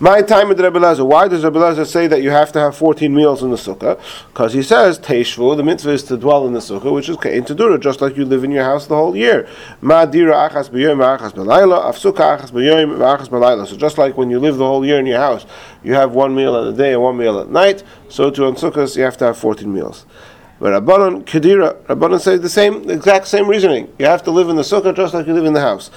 My 0.00 0.20
time 0.22 0.48
with 0.48 0.60
Rebbe 0.60 0.78
Lezer. 0.78 1.04
Why 1.04 1.28
does 1.28 1.42
Rebbe 1.42 1.58
Lezer 1.58 1.86
say 1.86 2.06
that 2.08 2.22
you 2.22 2.30
have 2.30 2.52
to 2.52 2.60
have 2.60 2.76
14 2.76 3.12
meals 3.12 3.42
in 3.42 3.50
the 3.50 3.56
sukkah? 3.56 3.98
Because 4.28 4.52
he 4.52 4.62
says, 4.62 4.98
Teishvu, 4.98 5.56
the 5.56 5.64
mitzvah 5.64 5.90
is 5.90 6.02
to 6.04 6.18
dwell 6.18 6.46
in 6.46 6.52
the 6.52 6.60
sukkah, 6.60 6.92
which 6.94 7.08
is 7.08 7.16
Kein 7.16 7.42
Tedura, 7.42 7.80
just 7.80 8.02
like 8.02 8.14
you 8.16 8.26
live 8.26 8.44
in 8.44 8.50
your 8.50 8.64
house 8.64 8.86
the 8.86 8.94
whole 8.94 9.16
year. 9.16 9.48
So 9.80 10.06
just 13.76 13.98
like 13.98 14.16
when 14.16 14.30
you 14.30 14.38
live 14.38 14.56
the 14.58 14.66
whole 14.66 14.84
year 14.84 14.98
in 15.00 15.06
your 15.06 15.18
house, 15.18 15.46
you 15.82 15.94
have 15.94 16.12
one 16.12 16.34
meal 16.34 16.54
at 16.54 16.64
the 16.64 16.72
day 16.72 16.92
and 16.92 17.02
one 17.02 17.16
meal 17.16 17.40
at 17.40 17.48
night, 17.48 17.82
so 18.08 18.30
to 18.30 18.44
on 18.44 18.56
sukkahs 18.56 18.96
you 18.96 19.02
have 19.02 19.16
to 19.16 19.24
have 19.24 19.38
14 19.38 19.72
meals. 19.72 20.04
But 20.60 20.72
Rabbanon 20.72 21.24
Kedira, 21.24 21.76
Rabbanon 21.84 22.20
say 22.20 22.36
the 22.36 22.48
same, 22.48 22.82
the 22.82 22.94
exact 22.94 23.28
same 23.28 23.46
reasoning. 23.46 23.92
You 23.96 24.06
have 24.06 24.24
to 24.24 24.32
live 24.32 24.48
in 24.48 24.56
the 24.56 24.62
sukkah 24.62 24.92
just 24.94 25.14
like 25.14 25.28
you 25.28 25.32
live 25.32 25.44
in 25.44 25.52
the 25.52 25.60
house. 25.60 25.90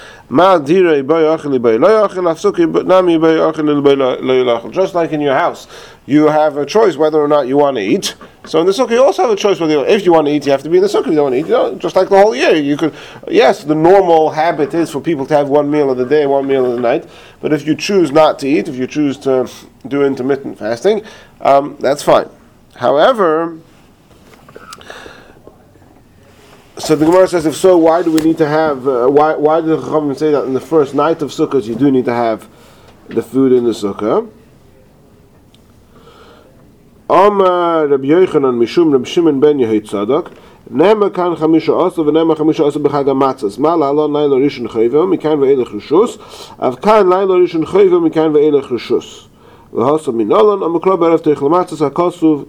Just 4.71 4.95
like 4.95 5.11
in 5.11 5.21
your 5.21 5.33
house, 5.33 5.67
you 6.05 6.27
have 6.27 6.57
a 6.57 6.65
choice 6.65 6.95
whether 6.95 7.19
or 7.19 7.27
not 7.27 7.47
you 7.47 7.57
want 7.57 7.77
to 7.77 7.81
eat. 7.81 8.13
So 8.45 8.59
in 8.59 8.67
the 8.67 8.71
sukkah, 8.71 8.91
you 8.91 9.03
also 9.03 9.23
have 9.23 9.31
a 9.31 9.35
choice 9.35 9.59
whether 9.59 9.73
you, 9.73 9.81
if 9.83 10.05
you 10.05 10.13
want 10.13 10.27
to 10.27 10.33
eat, 10.33 10.45
you 10.45 10.51
have 10.51 10.61
to 10.61 10.69
be 10.69 10.77
in 10.77 10.83
the 10.83 10.89
sukkah. 10.89 11.05
If 11.05 11.07
you 11.07 11.15
don't 11.15 11.31
want 11.31 11.33
to 11.33 11.39
eat, 11.39 11.45
you 11.47 11.53
know, 11.53 11.75
just 11.75 11.95
like 11.95 12.09
the 12.09 12.21
whole 12.21 12.35
year. 12.35 12.53
You 12.55 12.77
could, 12.77 12.93
yes, 13.27 13.63
the 13.63 13.73
normal 13.73 14.29
habit 14.29 14.75
is 14.75 14.91
for 14.91 15.01
people 15.01 15.25
to 15.25 15.35
have 15.35 15.49
one 15.49 15.71
meal 15.71 15.89
of 15.89 15.97
the 15.97 16.05
day, 16.05 16.27
one 16.27 16.45
meal 16.45 16.67
of 16.67 16.73
the 16.73 16.81
night. 16.81 17.09
But 17.39 17.51
if 17.51 17.65
you 17.65 17.75
choose 17.75 18.11
not 18.11 18.37
to 18.39 18.47
eat, 18.47 18.67
if 18.67 18.75
you 18.75 18.85
choose 18.85 19.17
to 19.19 19.49
do 19.87 20.03
intermittent 20.03 20.59
fasting, 20.59 21.03
um, 21.39 21.77
that's 21.79 22.03
fine. 22.03 22.29
However, 22.75 23.57
So 26.81 26.95
the 26.95 27.05
Gemara 27.05 27.27
says, 27.27 27.45
if 27.45 27.55
so, 27.55 27.77
why 27.77 28.01
do 28.01 28.11
we 28.11 28.21
need 28.21 28.39
to 28.39 28.47
have? 28.47 28.87
Uh, 28.87 29.07
why 29.07 29.35
why 29.35 29.61
did 29.61 29.69
the 29.69 29.77
Chachamim 29.77 30.17
say 30.17 30.31
that 30.31 30.45
in 30.45 30.55
the 30.55 30.59
first 30.59 30.95
night 30.95 31.21
of 31.21 31.29
Sukkot 31.29 31.65
you 31.65 31.75
do 31.75 31.91
need 31.91 32.05
to 32.05 32.13
have 32.13 32.49
the 33.07 33.21
food 33.21 33.51
in 33.51 33.65
the 33.65 33.69
Sukkah? 33.69 34.27
Amar 37.07 37.85
Rabbi 37.85 38.07
Yochanan 38.07 38.57
Mishum 38.57 38.91
Rabbi 38.93 39.05
Shimon 39.05 39.39
ben 39.39 39.59
Nema 39.59 41.13
kan 41.13 41.35
chamisha 41.35 41.69
osa 41.69 42.01
chamisha 42.01 42.61
osa 42.61 42.79
b'chag 42.79 43.05
amatzas 43.05 43.57
rishon 43.59 44.67
mikan 44.67 45.37
rishus 45.65 46.17
av 46.59 46.81
kan 46.81 47.05
rishon 47.05 47.63
mikan 47.63 48.33
rishus 48.63 49.27
min 49.71 50.29
amakro 50.29 51.19
teich 51.19 51.37
lamatzas 51.37 51.79
ha'kosuv 51.79 52.45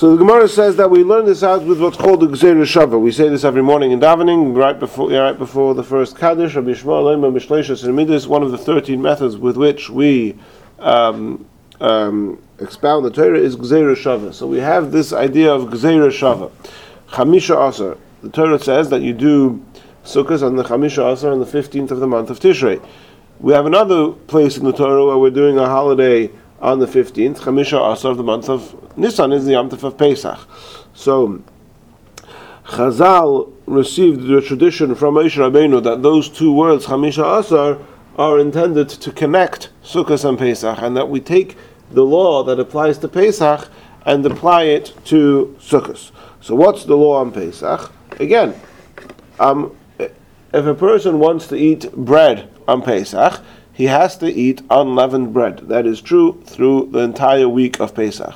So 0.00 0.12
the 0.12 0.16
Gemara 0.16 0.48
says 0.48 0.76
that 0.76 0.90
we 0.90 1.04
learn 1.04 1.26
this 1.26 1.42
out 1.42 1.62
with 1.62 1.78
what's 1.78 1.98
called 1.98 2.20
the 2.20 2.26
Gzeir 2.26 2.56
Shava. 2.62 2.98
We 2.98 3.12
say 3.12 3.28
this 3.28 3.44
every 3.44 3.62
morning 3.62 3.90
in 3.90 4.00
davening, 4.00 4.56
right 4.56 4.78
before, 4.78 5.10
right 5.10 5.38
before 5.38 5.74
the 5.74 5.84
first 5.84 6.16
Kaddish, 6.16 6.54
Rabbi 6.54 6.70
Shmuel, 6.70 7.04
Lema, 7.04 7.30
Mishleshus, 7.30 7.84
and 7.84 7.92
Midis, 7.98 8.26
one 8.26 8.42
of 8.42 8.50
the 8.50 8.56
13 8.56 9.02
methods 9.02 9.36
with 9.36 9.58
which 9.58 9.90
we 9.90 10.38
um, 10.78 11.44
um, 11.82 12.42
expound 12.60 13.04
the 13.04 13.10
Torah 13.10 13.38
is 13.38 13.58
Gzeir 13.58 13.94
Shava. 13.94 14.32
So 14.32 14.46
we 14.46 14.56
have 14.56 14.90
this 14.90 15.12
idea 15.12 15.52
of 15.52 15.64
Gzeir 15.64 16.08
Shava. 16.08 16.50
Chamisha 17.10 17.68
Asar. 17.68 17.98
The 18.22 18.30
Torah 18.30 18.58
says 18.58 18.88
that 18.88 19.02
you 19.02 19.12
do 19.12 19.62
Sukkot 20.04 20.42
on 20.42 20.56
the 20.56 20.64
Chamisha 20.64 21.12
Asar 21.12 21.30
on 21.30 21.40
the 21.40 21.44
15th 21.44 21.90
of 21.90 22.00
the 22.00 22.06
month 22.06 22.30
of 22.30 22.40
Tishrei. 22.40 22.82
We 23.38 23.52
have 23.52 23.66
another 23.66 24.12
place 24.12 24.56
in 24.56 24.64
the 24.64 24.72
Torah 24.72 25.04
where 25.04 25.18
we're 25.18 25.28
doing 25.28 25.58
a 25.58 25.66
holiday 25.66 26.30
on 26.60 26.78
the 26.78 26.86
15th, 26.86 27.38
Chamisha 27.38 27.92
Asar 27.92 28.12
of 28.12 28.16
the 28.16 28.22
month 28.22 28.48
of 28.48 28.96
Nisan 28.96 29.32
is 29.32 29.44
the 29.46 29.52
Yom 29.52 29.70
of 29.70 29.96
Pesach. 29.96 30.38
So, 30.94 31.42
Chazal 32.64 33.52
received 33.66 34.26
the 34.26 34.40
tradition 34.40 34.94
from 34.94 35.14
Moshe 35.14 35.36
Rabbeinu 35.36 35.82
that 35.82 36.02
those 36.02 36.28
two 36.28 36.52
words, 36.52 36.86
Chamisha 36.86 37.40
Asar, 37.40 37.78
are 38.16 38.38
intended 38.38 38.88
to 38.88 39.10
connect 39.10 39.70
Sukkot 39.82 40.28
and 40.28 40.38
Pesach, 40.38 40.78
and 40.82 40.96
that 40.96 41.08
we 41.08 41.20
take 41.20 41.56
the 41.90 42.04
law 42.04 42.42
that 42.44 42.60
applies 42.60 42.98
to 42.98 43.08
Pesach 43.08 43.68
and 44.04 44.24
apply 44.26 44.64
it 44.64 44.92
to 45.06 45.56
Sukkot. 45.60 46.10
So 46.40 46.54
what's 46.54 46.84
the 46.84 46.96
law 46.96 47.20
on 47.20 47.32
Pesach? 47.32 47.90
Again, 48.18 48.54
um, 49.38 49.74
if 49.98 50.66
a 50.66 50.74
person 50.74 51.18
wants 51.18 51.46
to 51.48 51.56
eat 51.56 51.90
bread 51.92 52.50
on 52.68 52.82
Pesach, 52.82 53.40
he 53.72 53.84
has 53.86 54.16
to 54.18 54.30
eat 54.30 54.62
unleavened 54.70 55.32
bread. 55.32 55.68
That 55.68 55.86
is 55.86 56.00
true 56.00 56.42
through 56.44 56.90
the 56.92 57.00
entire 57.00 57.48
week 57.48 57.80
of 57.80 57.94
Pesach. 57.94 58.34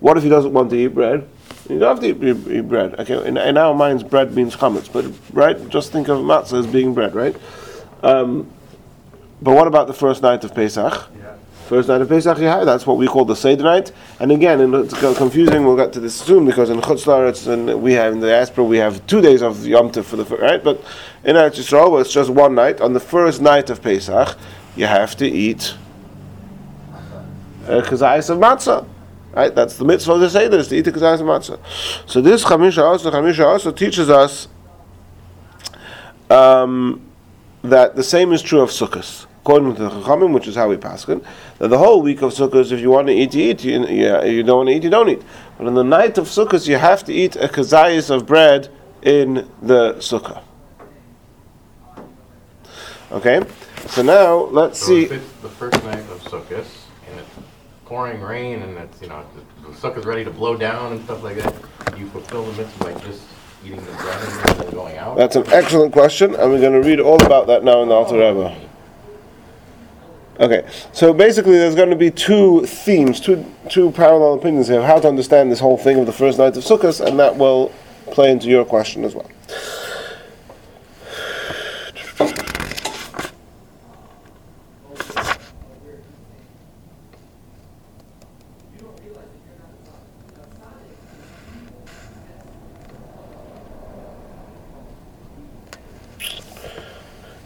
What 0.00 0.16
if 0.16 0.22
he 0.22 0.28
doesn't 0.28 0.52
want 0.52 0.70
to 0.70 0.76
eat 0.76 0.88
bread? 0.88 1.28
You 1.68 1.78
don't 1.78 1.96
have 1.96 2.00
to 2.00 2.28
eat, 2.28 2.48
eat 2.56 2.68
bread. 2.68 2.98
Okay, 3.00 3.26
in, 3.26 3.36
in, 3.36 3.58
our 3.58 3.74
minds, 3.74 4.02
bread 4.02 4.34
means 4.34 4.54
chametz, 4.54 4.92
but 4.92 5.04
right, 5.32 5.68
just 5.68 5.90
think 5.90 6.08
of 6.08 6.18
matzah 6.18 6.60
as 6.60 6.66
being 6.66 6.94
bread, 6.94 7.14
right? 7.14 7.36
Um, 8.02 8.50
but 9.42 9.54
what 9.54 9.66
about 9.66 9.86
the 9.86 9.94
first 9.94 10.22
night 10.22 10.44
of 10.44 10.54
Pesach? 10.54 11.10
First 11.66 11.88
night 11.88 12.00
of 12.00 12.08
Pesach, 12.08 12.38
yeah, 12.38 12.62
that's 12.62 12.86
what 12.86 12.96
we 12.96 13.08
call 13.08 13.24
the 13.24 13.34
Seder 13.34 13.64
night. 13.64 13.90
And 14.20 14.30
again, 14.30 14.60
and 14.60 14.72
it's 14.72 14.94
confusing. 15.18 15.64
We'll 15.64 15.74
get 15.74 15.92
to 15.94 16.00
this 16.00 16.14
soon 16.14 16.46
because 16.46 16.70
in 16.70 16.80
Chutz 16.80 17.06
La'aretz 17.06 17.48
and 17.52 17.82
we 17.82 17.92
have 17.94 18.12
in 18.12 18.20
the 18.20 18.28
diaspora 18.28 18.62
we 18.62 18.76
have 18.76 19.04
two 19.08 19.20
days 19.20 19.42
of 19.42 19.66
Yom 19.66 19.90
Tov 19.90 20.04
for 20.04 20.14
the 20.14 20.24
right. 20.36 20.62
But 20.62 20.80
in 21.24 21.34
Eretz 21.34 21.58
Yisrael, 21.58 22.00
it's 22.00 22.12
just 22.12 22.30
one 22.30 22.54
night. 22.54 22.80
On 22.80 22.92
the 22.92 23.00
first 23.00 23.40
night 23.40 23.68
of 23.68 23.82
Pesach, 23.82 24.38
you 24.76 24.86
have 24.86 25.16
to 25.16 25.26
eat 25.26 25.74
a 27.66 27.82
kazayas 27.82 28.30
of 28.30 28.38
matzah. 28.38 28.86
Right, 29.32 29.54
that's 29.54 29.76
the 29.76 29.84
mitzvah 29.84 30.12
of 30.12 30.20
the 30.20 30.30
Seder 30.30 30.62
to 30.62 30.76
eat 30.76 30.86
a 30.86 30.92
kazayas 30.92 31.20
of 31.20 31.26
matzah. 31.26 31.58
So 32.08 32.20
this 32.20 32.44
Chamisha 32.44 32.82
also 32.82 33.10
Chamisha 33.10 33.44
also 33.44 33.72
teaches 33.72 34.08
us 34.10 34.48
um, 36.30 37.02
that 37.62 37.96
the 37.96 38.02
same 38.02 38.32
is 38.32 38.42
true 38.42 38.60
of 38.60 38.70
Sukkot 38.70 39.26
according 39.46 39.76
to 39.76 39.82
the 39.84 39.90
Chachamim, 39.90 40.34
which 40.34 40.48
is 40.48 40.56
how 40.56 40.68
we 40.68 40.76
pass 40.76 41.04
that 41.04 41.22
the 41.58 41.78
whole 41.78 42.02
week 42.02 42.20
of 42.20 42.32
Sukkot, 42.32 42.72
if 42.72 42.80
you 42.80 42.90
want 42.90 43.06
to 43.06 43.12
eat, 43.12 43.32
you 43.32 43.50
eat. 43.50 43.62
You, 43.62 43.86
you, 43.86 44.24
you 44.24 44.42
don't 44.42 44.56
want 44.56 44.70
to 44.70 44.74
eat, 44.74 44.82
you 44.82 44.90
don't 44.90 45.08
eat. 45.08 45.22
But 45.56 45.68
on 45.68 45.74
the 45.74 45.84
night 45.84 46.18
of 46.18 46.26
Sukkot, 46.26 46.66
you 46.66 46.76
have 46.78 47.04
to 47.04 47.12
eat 47.12 47.36
a 47.36 47.46
kazayas 47.46 48.10
of 48.10 48.26
bread 48.26 48.68
in 49.02 49.48
the 49.62 49.94
Sukkah. 49.98 50.42
Okay? 53.12 53.40
So 53.88 54.02
now, 54.02 54.36
let's 54.46 54.78
So 54.80 54.86
see. 54.86 55.04
if 55.04 55.12
it's 55.12 55.32
the 55.42 55.48
first 55.48 55.82
night 55.84 55.98
of 55.98 56.22
Sukkot 56.24 56.66
and 57.08 57.20
it's 57.20 57.30
pouring 57.84 58.20
rain 58.20 58.62
and 58.62 58.76
it's, 58.78 59.00
you 59.00 59.08
know, 59.08 59.24
the, 59.62 59.68
the 59.68 59.76
Sukkot's 59.76 60.04
ready 60.06 60.24
to 60.24 60.30
blow 60.30 60.56
down 60.56 60.92
and 60.92 61.04
stuff 61.04 61.22
like 61.22 61.36
that, 61.36 61.54
do 61.94 62.00
you 62.00 62.08
fulfill 62.08 62.44
the 62.44 62.62
mitzvah 62.62 62.84
by 62.84 63.00
just 63.00 63.22
eating 63.64 63.84
the 63.84 63.92
bread 63.92 64.28
and 64.28 64.60
then 64.60 64.70
going 64.72 64.96
out? 64.98 65.16
That's 65.16 65.36
an 65.36 65.44
excellent 65.48 65.92
question, 65.92 66.34
and 66.34 66.50
we're 66.50 66.60
going 66.60 66.80
to 66.80 66.86
read 66.86 67.00
all 67.00 67.24
about 67.24 67.46
that 67.46 67.64
now 67.64 67.82
in 67.82 67.88
the 67.88 67.94
Alter 67.94 68.14
Rebbe. 68.18 68.54
Okay, 70.38 70.68
so 70.92 71.14
basically, 71.14 71.52
there's 71.56 71.74
going 71.74 71.88
to 71.88 71.96
be 71.96 72.10
two 72.10 72.66
themes, 72.66 73.20
two 73.20 73.46
two 73.70 73.90
parallel 73.92 74.34
opinions 74.34 74.68
here 74.68 74.80
of 74.80 74.84
how 74.84 74.98
to 75.00 75.08
understand 75.08 75.50
this 75.50 75.60
whole 75.60 75.78
thing 75.78 75.98
of 75.98 76.04
the 76.04 76.12
first 76.12 76.38
night 76.38 76.54
of 76.56 76.62
Sukkot, 76.62 77.00
and 77.06 77.18
that 77.18 77.36
will 77.36 77.72
play 78.12 78.30
into 78.30 78.46
your 78.48 78.64
question 78.64 79.02
as 79.04 79.14
well. 79.14 79.30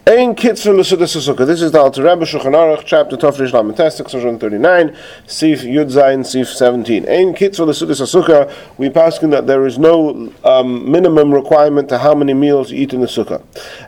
Ein 0.06 0.34
Kitzur 0.34 0.74
L'Sudas 0.74 1.14
HaSukkah. 1.14 1.46
This 1.46 1.60
is 1.60 1.72
the 1.72 1.78
Alter 1.78 2.02
Rebbe 2.02 2.24
Shulchan 2.24 2.54
Aruch, 2.54 2.84
chapter 2.86 3.18
Tofresh 3.18 3.52
Lamed 3.52 3.76
Tes, 3.76 3.96
639, 3.96 4.96
Sif 5.26 5.60
Yud 5.60 5.92
Zayin, 5.92 6.24
Sif 6.24 6.48
17. 6.48 7.06
Ein 7.06 7.34
Kitzur 7.34 7.66
L'Sudas 7.66 8.00
HaSukkah, 8.00 8.50
we 8.78 8.88
paskin 8.88 9.30
that 9.30 9.46
there 9.46 9.66
is 9.66 9.78
no 9.78 10.32
um, 10.42 10.90
minimum 10.90 11.32
requirement 11.34 11.90
to 11.90 11.98
how 11.98 12.14
many 12.14 12.32
meals 12.32 12.72
you 12.72 12.78
eat 12.78 12.94
in 12.94 13.02
the 13.02 13.06
Sukkah. 13.06 13.42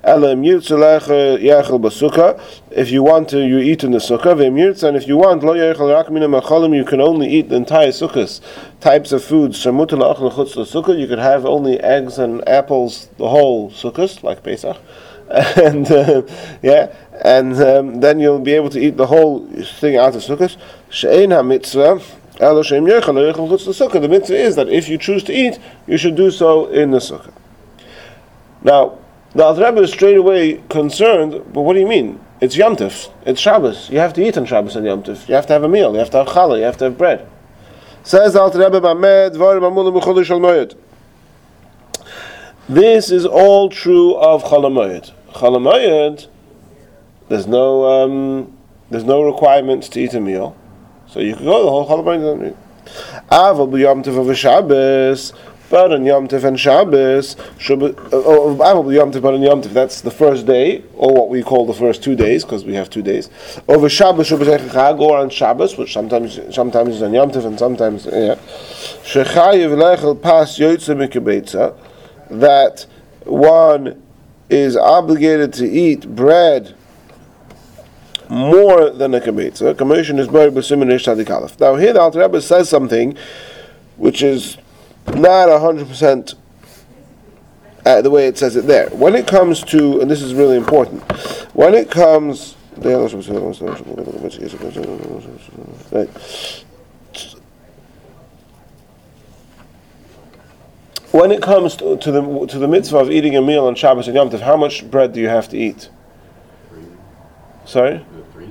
Elam 0.04 0.42
Yirtzu 0.42 0.76
Lecha 0.76 1.42
Yechel 1.42 1.80
B'Sukkah, 1.80 2.38
if 2.70 2.90
you 2.90 3.02
want 3.02 3.30
to, 3.30 3.44
you 3.44 3.58
eat 3.58 3.82
in 3.82 3.92
the 3.92 3.98
Sukkah. 3.98 4.36
V'im 4.36 4.52
Yirtzu, 4.52 4.88
and 4.88 4.98
if 4.98 5.08
you 5.08 5.16
want, 5.16 5.42
Lo 5.42 5.54
Yechel 5.54 5.94
Rak 5.94 6.12
Mina 6.12 6.28
Macholim, 6.28 6.76
you 6.76 6.84
can 6.84 7.00
only 7.00 7.26
eat 7.26 7.48
the 7.48 7.56
entire 7.56 7.88
Sukkahs, 7.88 8.42
types 8.80 9.12
of 9.12 9.24
foods. 9.24 9.56
Shemuta 9.56 9.92
La'achel 9.92 10.30
Chutz 10.30 10.56
L'Sukkah, 10.56 10.96
you 10.96 11.06
could 11.06 11.18
have 11.18 11.46
only 11.46 11.80
eggs 11.80 12.18
and 12.18 12.46
apples, 12.46 13.08
the 13.16 13.30
whole 13.30 13.70
Sukkahs, 13.70 14.22
like 14.22 14.42
Pesach 14.42 14.76
and 15.56 15.90
uh, 15.90 16.22
yeah, 16.62 16.94
and 17.24 17.54
um, 17.62 18.00
then 18.00 18.20
you'll 18.20 18.38
be 18.38 18.52
able 18.52 18.68
to 18.68 18.78
eat 18.78 18.98
the 18.98 19.06
whole 19.06 19.46
thing 19.80 19.96
out 19.96 20.14
of 20.14 20.20
sukkahs. 20.20 20.58
She'ein 20.90 21.30
ha-mitzvah, 21.30 22.02
sukkah. 22.38 24.00
The 24.00 24.08
mitzvah 24.08 24.36
is 24.36 24.56
that 24.56 24.68
if 24.68 24.90
you 24.90 24.98
choose 24.98 25.24
to 25.24 25.32
eat, 25.32 25.58
you 25.86 25.96
should 25.96 26.16
do 26.16 26.30
so 26.30 26.66
in 26.66 26.90
the 26.90 26.98
sukkah. 26.98 27.32
Now, 28.62 28.98
the 29.34 29.42
Alter 29.44 29.64
Rebbe 29.64 29.80
is 29.80 29.90
straight 29.90 30.18
away 30.18 30.62
concerned, 30.68 31.42
but 31.54 31.62
what 31.62 31.72
do 31.72 31.80
you 31.80 31.86
mean? 31.86 32.20
It's 32.42 32.54
Yom 32.54 32.76
Tov, 32.76 33.10
it's 33.24 33.40
Shabbos. 33.40 33.88
You 33.88 34.00
have 34.00 34.12
to 34.14 34.22
eat 34.22 34.36
on 34.36 34.44
Shabbos 34.44 34.76
and 34.76 34.84
Yom 34.84 35.02
Tov. 35.02 35.26
You 35.28 35.34
have 35.34 35.46
to 35.46 35.54
have 35.54 35.62
a 35.62 35.68
meal, 35.68 35.92
you 35.92 35.98
have 35.98 36.10
to 36.10 36.18
have 36.18 36.26
challah, 36.26 36.58
you 36.58 36.64
have 36.64 36.76
to 36.76 36.84
have 36.84 36.98
bread. 36.98 37.26
Says 38.02 38.36
Alter 38.36 38.58
Rebbe. 38.58 38.80
This 42.68 43.10
is 43.10 43.24
all 43.24 43.70
true 43.70 44.14
of 44.16 44.44
Chalamoyed. 44.44 45.12
Chalamoyed, 45.32 46.28
there's 47.28 47.46
no 47.46 47.84
um, 47.84 48.56
there's 48.90 49.04
no 49.04 49.22
requirement 49.22 49.84
to 49.84 50.00
eat 50.00 50.14
a 50.14 50.20
meal, 50.20 50.56
so 51.06 51.20
you 51.20 51.34
can 51.34 51.44
go 51.44 51.62
the 51.64 51.70
whole 51.70 51.86
Chalamoyed. 51.88 52.56
Aval 53.30 53.68
b'Yom 53.70 54.04
Tov 54.04 54.28
of 54.28 54.36
Shabbos, 54.36 55.32
but 55.70 55.92
on 55.92 56.04
Yom 56.04 56.28
Tov 56.28 56.44
and 56.44 56.60
Shabbos, 56.60 57.36
oh, 57.38 58.56
Aval 58.58 58.84
b'Yom 58.84 59.12
Tov, 59.12 59.22
but 59.22 59.34
on 59.34 59.42
Yom 59.42 59.62
Tov, 59.62 59.72
that's 59.72 60.00
the 60.02 60.10
first 60.10 60.46
day, 60.46 60.84
or 60.94 61.14
what 61.14 61.28
we 61.30 61.42
call 61.42 61.64
the 61.66 61.72
first 61.72 62.02
two 62.02 62.14
days, 62.14 62.44
because 62.44 62.64
we 62.64 62.74
have 62.74 62.90
two 62.90 63.02
days. 63.02 63.30
Over 63.68 63.88
Shabbos, 63.88 64.30
or 64.32 65.16
on 65.16 65.30
Shabbos, 65.30 65.78
which 65.78 65.92
sometimes 65.92 66.40
sometimes 66.54 66.96
is 66.96 67.02
on 67.02 67.14
Yom 67.14 67.30
Tov 67.30 67.46
and 67.46 67.58
sometimes 67.58 68.04
yeah. 68.06 68.34
Shechayev 69.04 69.76
lechel 69.76 70.20
pas 70.20 70.58
yoytze 70.58 70.94
mikabetza 70.94 71.76
that 72.28 72.86
one 73.24 74.01
is 74.52 74.76
obligated 74.76 75.52
to 75.54 75.68
eat 75.68 76.14
bread 76.14 76.74
more 78.28 78.90
than 78.90 79.14
a 79.14 79.20
kabetza. 79.20 79.76
Commotion 79.76 80.18
is 80.18 80.28
buried 80.28 80.54
tadikalef. 80.54 81.58
Now 81.58 81.76
here 81.76 81.92
the 81.92 82.00
Alter 82.00 82.20
Rebbe 82.20 82.40
says 82.40 82.68
something 82.68 83.16
which 83.96 84.22
is 84.22 84.58
not 85.14 85.48
hundred 85.60 85.88
percent 85.88 86.34
uh, 87.84 88.00
the 88.00 88.10
way 88.10 88.26
it 88.26 88.38
says 88.38 88.56
it 88.56 88.66
there. 88.66 88.88
When 88.90 89.14
it 89.14 89.26
comes 89.26 89.62
to, 89.64 90.00
and 90.00 90.10
this 90.10 90.22
is 90.22 90.34
really 90.34 90.56
important, 90.56 91.02
when 91.54 91.74
it 91.74 91.90
comes. 91.90 92.56
Right. 95.92 96.64
When 101.12 101.30
it 101.30 101.42
comes 101.42 101.76
to, 101.76 101.96
to, 101.98 102.10
the 102.10 102.46
to 102.46 102.58
the 102.58 102.66
mitzvah 102.66 102.98
of 102.98 103.10
eating 103.10 103.36
a 103.36 103.42
meal 103.42 103.66
on 103.66 103.74
Shabbos 103.74 104.08
and 104.08 104.16
Yom 104.16 104.30
Tov, 104.30 104.40
how 104.40 104.56
much 104.56 104.90
bread 104.90 105.12
do 105.12 105.20
you 105.20 105.28
have 105.28 105.48
to 105.50 105.58
eat? 105.58 105.90
Sorry, 107.64 108.04
Three? 108.32 108.50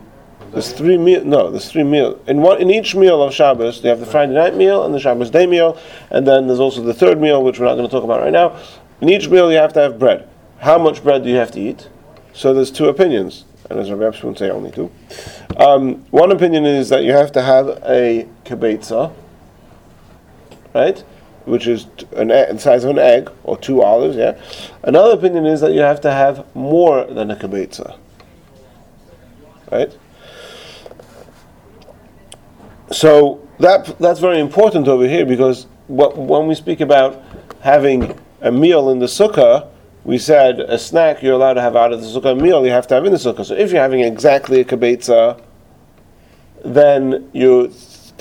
there's 0.52 0.72
three 0.72 0.98
meal. 0.98 1.26
No, 1.26 1.52
there's 1.52 1.70
three 1.70 1.84
meal. 1.84 2.22
In 2.28 2.42
one 2.42 2.62
in 2.62 2.70
each 2.70 2.96
meal 2.96 3.22
of 3.22 3.34
Shabbos, 3.34 3.84
you 3.84 3.90
have 3.90 4.00
the 4.00 4.06
Friday 4.06 4.34
night 4.34 4.56
meal 4.56 4.86
and 4.86 4.94
the 4.94 5.00
Shabbos 5.00 5.30
day 5.30 5.46
meal, 5.46 5.78
and 6.10 6.26
then 6.26 6.48
there's 6.48 6.60
also 6.60 6.82
the 6.82 6.94
third 6.94 7.20
meal, 7.20 7.44
which 7.44 7.60
we're 7.60 7.66
not 7.66 7.76
going 7.76 7.88
to 7.88 7.92
talk 7.92 8.04
about 8.04 8.22
right 8.22 8.32
now. 8.32 8.58
In 9.02 9.10
each 9.10 9.28
meal, 9.28 9.52
you 9.52 9.58
have 9.58 9.74
to 9.74 9.82
have 9.82 10.00
bread. 10.00 10.30
How 10.60 10.78
much 10.78 11.04
bread 11.04 11.24
do 11.24 11.30
you 11.30 11.36
have 11.38 11.52
to 11.52 11.60
eat? 11.60 11.90
So 12.34 12.54
there's 12.54 12.72
two 12.72 12.88
opinions, 12.88 13.46
and 13.70 13.80
as 13.80 13.92
Rabbi 13.92 14.06
Epstein 14.06 14.30
would 14.30 14.38
say, 14.38 14.50
only 14.50 14.72
two. 14.72 14.92
Um, 15.58 16.06
one 16.12 16.32
opinion 16.32 16.66
is 16.66 16.90
that 16.90 17.04
you 17.04 17.12
have 17.12 17.32
to 17.34 17.42
have 17.42 17.68
a 17.84 18.28
kibetza, 18.46 19.12
right? 20.74 21.04
Which 21.46 21.68
is 21.68 21.88
an 22.16 22.32
egg, 22.32 22.54
the 22.54 22.60
size 22.60 22.84
of 22.84 22.92
an 22.92 23.00
egg, 23.00 23.30
or 23.44 23.58
two 23.58 23.82
olives, 23.82 24.16
yeah. 24.16 24.40
Another 24.84 25.14
opinion 25.14 25.46
is 25.46 25.62
that 25.62 25.74
you 25.74 25.82
have 25.82 26.02
to 26.02 26.12
have 26.12 26.46
more 26.56 27.06
than 27.06 27.32
a 27.32 27.36
kibetza. 27.36 27.98
Right? 29.72 29.92
So 32.92 33.48
that 33.60 33.98
that's 34.00 34.20
very 34.20 34.40
important 34.40 34.88
over 34.88 35.08
here 35.08 35.26
because 35.26 35.66
what, 35.88 36.18
when 36.18 36.48
we 36.48 36.56
speak 36.56 36.82
about 36.82 37.24
having 37.62 38.20
a 38.42 38.52
meal 38.52 38.90
in 38.90 39.00
the 39.00 39.06
sukkah, 39.06 39.68
we 40.04 40.18
said 40.18 40.60
a 40.60 40.78
snack 40.78 41.22
you're 41.22 41.34
allowed 41.34 41.54
to 41.54 41.62
have 41.62 41.76
out 41.76 41.94
of 41.94 42.02
the 42.02 42.08
sukkah, 42.08 42.32
a 42.32 42.36
meal 42.36 42.66
you 42.66 42.72
have 42.72 42.88
to 42.88 42.96
have 42.96 43.06
in 43.06 43.12
the 43.12 43.18
sukkah. 43.18 43.46
So 43.46 43.54
if 43.54 43.72
you're 43.72 43.82
having 43.82 44.02
exactly 44.02 44.60
a 44.60 44.66
kibetza, 44.66 45.42
then 46.66 47.30
you 47.34 47.72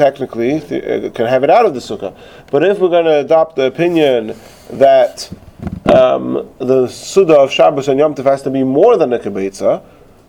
technically 0.01 0.61
th- 0.61 1.15
can 1.15 1.27
have 1.27 1.45
it 1.45 1.51
out 1.51 1.67
of 1.69 1.75
the 1.75 1.81
sukkah. 1.81 2.13
But 2.51 2.65
if 2.65 2.79
we're 2.81 2.89
going 2.89 3.05
to 3.05 3.19
adopt 3.27 3.57
the 3.57 3.67
opinion 3.75 4.35
that 4.71 5.31
um, 5.99 6.49
the 6.59 6.89
suda 6.89 7.37
of 7.39 7.53
Shabbos 7.53 7.87
and 7.89 7.99
Yom 7.99 8.15
Tov 8.15 8.25
has 8.25 8.43
to 8.43 8.51
be 8.51 8.65
more 8.65 8.97
than 8.97 9.13
a 9.13 9.19
kibetza, 9.19 9.83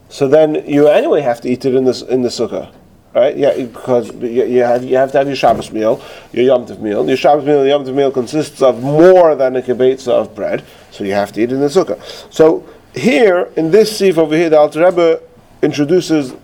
so 0.09 0.28
then 0.28 0.49
you 0.67 0.88
anyway 0.88 1.22
have 1.22 1.39
to 1.41 1.49
eat 1.49 1.63
it 1.63 1.74
in 1.74 1.86
the 1.86 1.95
in 2.09 2.22
the 2.22 2.30
sukkah. 2.30 2.67
right? 3.13 3.36
Yeah, 3.36 3.55
because 3.55 4.13
you, 4.15 4.45
you, 4.45 4.61
have, 4.61 4.84
you 4.84 4.95
have 4.97 5.11
to 5.13 5.17
have 5.19 5.28
your 5.28 5.36
Shabbos 5.36 5.72
meal, 5.72 6.03
your 6.32 6.45
Yom 6.45 6.65
Tov 6.65 6.80
meal. 6.80 7.07
Your 7.07 7.17
Shabbos 7.17 7.45
meal, 7.45 7.57
your 7.65 7.67
Yom 7.67 7.86
Tov 7.86 7.93
meal 7.93 8.11
consists 8.11 8.61
of 8.61 8.82
more 8.82 9.36
than 9.36 9.55
a 9.55 9.61
kibetza 9.61 10.09
of 10.09 10.36
bread, 10.36 10.63
so 10.91 11.03
you 11.03 11.13
have 11.13 11.32
to 11.34 11.41
eat 11.41 11.51
it 11.51 11.55
in 11.55 11.61
the 11.61 11.67
sukkah. 11.67 11.99
So 12.34 12.67
here, 12.93 13.51
in 13.55 13.72
this 13.72 13.97
sif 13.97 14.17
over 14.17 14.36
here, 14.36 14.49
the 14.49 14.59
Alter 14.59 14.86
Rebbe 14.86 15.22
introduces, 15.61 16.36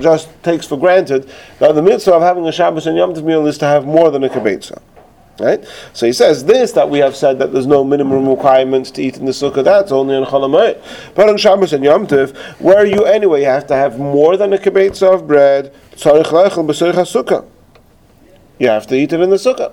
just 0.00 0.28
takes 0.42 0.66
for 0.66 0.76
granted 0.76 1.30
that 1.58 1.74
the 1.74 1.82
mitzvah 1.82 2.14
of 2.14 2.22
having 2.22 2.46
a 2.46 2.52
Shabbos 2.52 2.86
and 2.86 2.96
Yom 2.96 3.14
Tov 3.14 3.24
meal 3.24 3.46
is 3.46 3.58
to 3.58 3.66
have 3.66 3.84
more 3.84 4.10
than 4.10 4.24
a 4.24 4.28
kibetza. 4.28 4.80
Right? 5.40 5.64
So 5.92 6.06
he 6.06 6.12
says 6.12 6.44
this 6.44 6.72
that 6.72 6.90
we 6.90 6.98
have 6.98 7.16
said 7.16 7.38
that 7.38 7.52
there's 7.52 7.66
no 7.66 7.82
minimum 7.82 8.28
requirements 8.28 8.90
to 8.92 9.02
eat 9.02 9.16
in 9.16 9.24
the 9.24 9.32
sukkah. 9.32 9.64
That's 9.64 9.90
only 9.90 10.14
on 10.14 10.24
Cholamayit. 10.24 11.14
But 11.14 11.28
on 11.28 11.36
Shabbos 11.36 11.72
and 11.72 11.82
Yom 11.82 12.06
Tov, 12.06 12.36
where 12.60 12.84
you 12.84 13.04
anyway 13.04 13.42
have 13.42 13.66
to 13.68 13.74
have 13.74 13.98
more 13.98 14.36
than 14.36 14.52
a 14.52 14.58
kibetza 14.58 15.14
of 15.14 15.26
bread, 15.26 15.74
sukkah. 15.96 17.46
You 18.58 18.68
have 18.68 18.86
to 18.88 18.94
eat 18.94 19.12
it 19.12 19.20
in 19.20 19.30
the 19.30 19.36
sukkah 19.36 19.72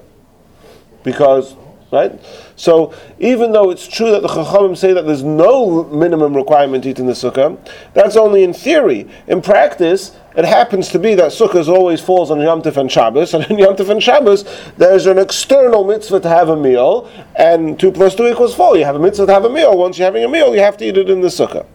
because 1.03 1.55
right? 1.91 2.19
So 2.59 2.93
even 3.19 3.53
though 3.53 3.69
it's 3.69 3.87
true 3.87 4.11
that 4.11 4.21
the 4.21 4.27
Chachamim 4.27 4.75
say 4.75 4.91
that 4.91 5.05
there's 5.05 5.23
no 5.23 5.85
minimum 5.85 6.35
requirement 6.35 6.83
to 6.83 6.89
eat 6.89 6.99
in 6.99 7.05
the 7.05 7.13
sukkah, 7.13 7.57
that's 7.93 8.17
only 8.17 8.43
in 8.43 8.51
theory. 8.51 9.07
In 9.27 9.41
practice, 9.41 10.11
it 10.35 10.43
happens 10.43 10.89
to 10.89 10.99
be 10.99 11.15
that 11.15 11.31
sukkah 11.31 11.65
always 11.69 12.01
falls 12.01 12.29
on 12.29 12.41
Yom 12.41 12.61
Tov 12.61 12.75
and 12.75 12.91
Shabbos, 12.91 13.33
and 13.33 13.45
on 13.45 13.57
Yom 13.57 13.77
Tov 13.77 13.89
and 13.89 14.03
Shabbos, 14.03 14.43
there's 14.75 15.05
an 15.05 15.17
external 15.17 15.85
mitzvah 15.85 16.19
to 16.19 16.27
have 16.27 16.49
a 16.49 16.57
meal, 16.57 17.09
and 17.37 17.79
two 17.79 17.93
plus 17.93 18.13
two 18.13 18.27
equals 18.27 18.53
four. 18.53 18.75
You 18.75 18.83
have 18.83 18.97
a 18.97 18.99
mitzvah 18.99 19.27
to 19.27 19.33
have 19.33 19.45
a 19.45 19.49
meal. 19.49 19.77
Once 19.77 19.97
you're 19.97 20.03
having 20.03 20.25
a 20.25 20.29
meal, 20.29 20.53
you 20.53 20.59
have 20.59 20.75
to 20.77 20.85
eat 20.85 20.97
it 20.97 21.09
in 21.09 21.21
the 21.21 21.29
sukkah. 21.29 21.65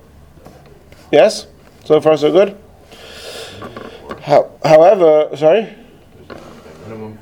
Yes? 1.11 1.47
So 1.87 1.99
far, 2.03 2.18
so 2.18 2.30
good? 2.30 2.59
How, 4.20 4.51
however, 4.62 5.35
sorry? 5.35 5.74
Minimum 6.82 7.16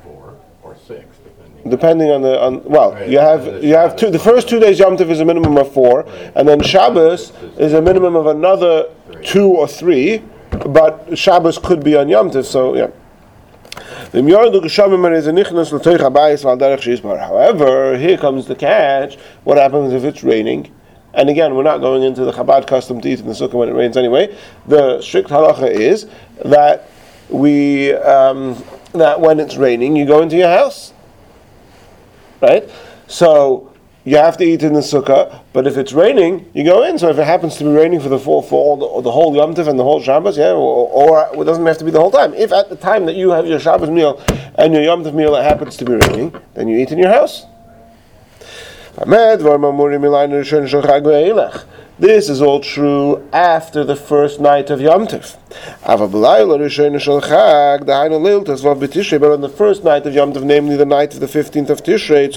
depending. 1.69 2.11
on 2.11 2.23
the 2.23 2.41
on 2.41 2.63
well 2.65 2.93
Right. 2.93 3.09
you 3.09 3.19
have 3.19 3.63
you 3.63 3.75
have 3.75 3.97
two 3.97 4.11
the 4.11 4.19
first 4.19 4.49
two 4.49 4.59
days 4.61 4.79
Yom 4.79 4.97
Tov 4.97 5.11
is 5.11 5.21
a 5.21 5.25
minimum 5.25 5.57
of 5.57 5.73
four 5.73 6.07
and 6.35 6.49
then 6.49 6.61
Shabbos 6.61 7.33
is 7.59 7.73
a 7.73 7.81
minimum 7.83 8.17
of 8.17 8.27
another 8.27 8.87
two 9.23 9.49
or 9.49 9.69
three 9.69 10.23
but 10.67 11.17
Shabbos 11.17 11.59
could 11.59 11.83
be 11.83 11.97
on 11.97 12.09
Yom 12.09 12.31
Tov 12.31 12.45
so 12.45 12.75
yeah 12.77 12.89
However, 17.19 17.99
here 17.99 18.19
comes 18.19 18.47
the 18.47 18.55
catch. 18.55 19.17
What 19.45 19.57
happens 19.57 19.93
if 19.95 20.05
it's 20.05 20.23
raining? 20.23 20.71
And 21.15 21.31
again, 21.31 21.55
we're 21.55 21.63
not 21.63 21.79
going 21.79 22.03
into 22.03 22.25
the 22.25 22.33
Chabad 22.33 22.67
custom 22.67 23.01
to 23.01 23.09
eat 23.09 23.21
in 23.21 23.27
the 23.27 23.33
sukkah 23.33 23.55
when 23.55 23.69
it 23.69 23.73
rains 23.73 23.97
anyway. 23.97 24.37
The 24.67 25.01
strict 25.01 25.31
halacha 25.31 25.71
is 25.71 26.07
that 26.45 26.91
we 27.31 27.95
um, 27.95 28.63
that 28.93 29.21
when 29.21 29.41
it's 29.41 29.57
raining, 29.57 29.97
you 29.97 30.05
go 30.05 30.21
into 30.21 30.37
your 30.37 30.49
house 30.49 30.93
right? 32.43 32.69
So 33.07 33.73
you 34.05 34.17
have 34.17 34.37
to 34.39 34.45
eat 34.45 34.63
in 34.63 34.73
the 34.73 34.81
sukkah, 34.81 35.43
but 35.53 35.67
if 35.67 35.77
it's 35.77 35.93
raining, 35.93 36.51
you 36.55 36.65
go 36.65 36.83
in. 36.83 36.99
So 36.99 37.09
if 37.09 37.19
it 37.19 37.25
happens 37.25 37.57
to 37.59 37.65
be 37.65 37.71
raining 37.71 38.01
for 38.01 38.09
the 38.09 38.19
full, 38.19 38.43
for 38.43 38.77
the, 38.77 39.03
the 39.03 39.13
whole 39.13 39.35
Yom 39.35 39.55
Tov 39.55 39.69
and 39.69 39.79
the 39.79 39.85
whole 39.85 40.03
Shabbos, 40.03 40.37
yeah, 40.37 40.51
or, 40.51 40.89
or 40.89 41.41
it 41.41 41.45
doesn't 41.45 41.65
have 41.65 41.79
to 41.79 41.85
be 41.85 41.93
the 41.93 42.01
whole 42.01 42.11
time. 42.11 42.35
If 42.35 42.53
at 42.53 42.69
the 42.69 42.77
time 42.77 43.07
that 43.07 43.15
you 43.15 43.31
have 43.31 43.47
your 43.47 43.61
Shabbos 43.61 43.91
meal 43.91 44.21
and 44.57 44.75
your 44.75 44.83
Yom 44.83 45.05
Tov 45.05 45.15
meal 45.15 45.37
it 45.37 45.45
happens 45.45 45.77
to 45.77 45.85
be 45.85 45.95
raining, 45.95 46.35
then 46.55 46.67
you 46.67 46.79
eat 46.79 46.91
in 46.91 46.99
your 46.99 47.11
house. 47.11 47.47
This 51.99 52.31
is 52.31 52.41
all 52.41 52.61
true 52.61 53.29
after 53.35 53.85
the 53.85 53.97
first 53.97 54.41
night 54.41 54.71
of 54.71 54.81
Yom 54.81 55.07
Tov. 55.07 55.37
But 55.85 56.01
on 59.31 59.41
the 59.43 59.49
first 59.49 59.85
night 59.85 60.07
of 60.07 60.15
Yom 60.15 60.33
Tov, 60.33 60.43
namely 60.43 60.77
the 60.77 60.87
night 60.87 61.13
of 61.13 61.21
the 61.21 61.27
15th 61.27 61.69
of 61.69 61.83
Tishrei, 61.83 62.35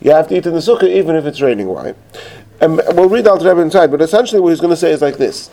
you 0.00 0.10
have 0.10 0.28
to 0.28 0.36
eat 0.36 0.46
in 0.46 0.52
the 0.52 0.58
sukkah 0.60 0.88
even 0.88 1.16
if 1.16 1.24
it's 1.24 1.40
raining. 1.40 1.68
Why? 1.68 1.94
And 2.60 2.76
we'll 2.92 3.08
read 3.08 3.26
Al 3.26 3.38
Rebbe 3.38 3.60
inside, 3.60 3.90
but 3.90 4.02
essentially 4.02 4.42
what 4.42 4.50
he's 4.50 4.60
going 4.60 4.70
to 4.70 4.76
say 4.76 4.92
is 4.92 5.00
like 5.00 5.16
this. 5.16 5.48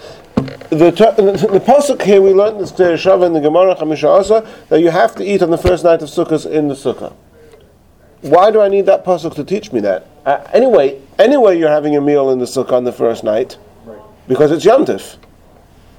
The, 0.72 0.92
ter- 0.92 1.16
the, 1.16 1.32
the 1.54 1.62
pasuk 1.62 2.02
here 2.02 2.22
we 2.22 2.34
learned 2.34 2.60
this 2.60 2.74
Shava 2.74 3.26
in 3.28 3.34
the 3.34 3.40
Gemara 3.40 3.76
Chamisha 3.76 4.10
Asa 4.10 4.46
that 4.68 4.82
you 4.82 4.90
have 4.90 5.16
to 5.16 5.24
eat 5.24 5.42
on 5.42 5.52
the 5.52 5.58
first 5.58 5.86
night 5.86 6.02
of 6.02 6.10
Sukkot 6.10 6.46
in 6.52 6.68
the 6.68 6.76
sukkah. 6.76 7.14
Why 8.26 8.50
do 8.50 8.60
I 8.60 8.70
need 8.70 8.88
that 8.88 9.06
pasuk 9.06 9.36
to 9.36 9.44
teach 9.44 9.72
me 9.72 9.82
that? 9.82 10.08
Uh, 10.26 10.44
anyway, 10.52 11.00
anyway, 11.20 11.60
you're 11.60 11.70
having 11.70 11.96
a 11.96 12.02
meal 12.02 12.32
in 12.32 12.40
the 12.40 12.46
sukkah 12.46 12.74
on 12.74 12.84
the 12.84 12.92
first 12.92 13.24
night 13.24 13.60
because 14.28 14.52
it's 14.52 14.66
Yom 14.66 14.84
Tov. 14.84 15.18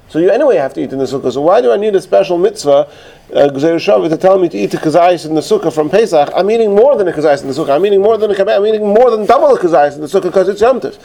So 0.09 0.19
you 0.19 0.29
anyway 0.29 0.57
have 0.57 0.73
to 0.73 0.83
eat 0.83 0.91
in 0.91 0.99
the 0.99 1.05
sukkah. 1.05 1.31
So 1.31 1.39
why 1.39 1.61
do 1.61 1.71
I 1.71 1.77
need 1.77 1.95
a 1.95 2.01
special 2.01 2.37
mitzvah, 2.37 2.69
uh, 2.69 2.89
Gzeir 3.31 3.77
Shavit, 3.77 4.09
to 4.09 4.17
tell 4.17 4.37
me 4.39 4.49
to 4.49 4.57
eat 4.57 4.73
a 4.73 4.77
kazayis 4.77 5.25
in 5.25 5.35
the 5.35 5.41
sukkah 5.41 5.73
from 5.73 5.89
Pesach? 5.89 6.29
I'm 6.35 6.51
eating 6.51 6.75
more 6.75 6.97
than 6.97 7.07
a 7.07 7.13
kazayis 7.13 7.43
in 7.43 7.47
the 7.47 7.53
sukkah. 7.53 7.73
I'm 7.73 7.85
eating 7.85 8.01
more 8.01 8.17
than 8.17 8.29
a 8.29 8.33
kabeh. 8.33 8.57
I'm 8.57 8.65
eating 8.65 8.85
more 8.85 9.09
than 9.09 9.25
double 9.25 9.55
a 9.55 9.57
kazayis 9.57 9.95
in 9.95 10.01
the 10.01 10.07
sukkah 10.07 10.23
because 10.23 10.49
it's 10.49 10.59
Yom 10.59 10.81
Tov. 10.81 10.99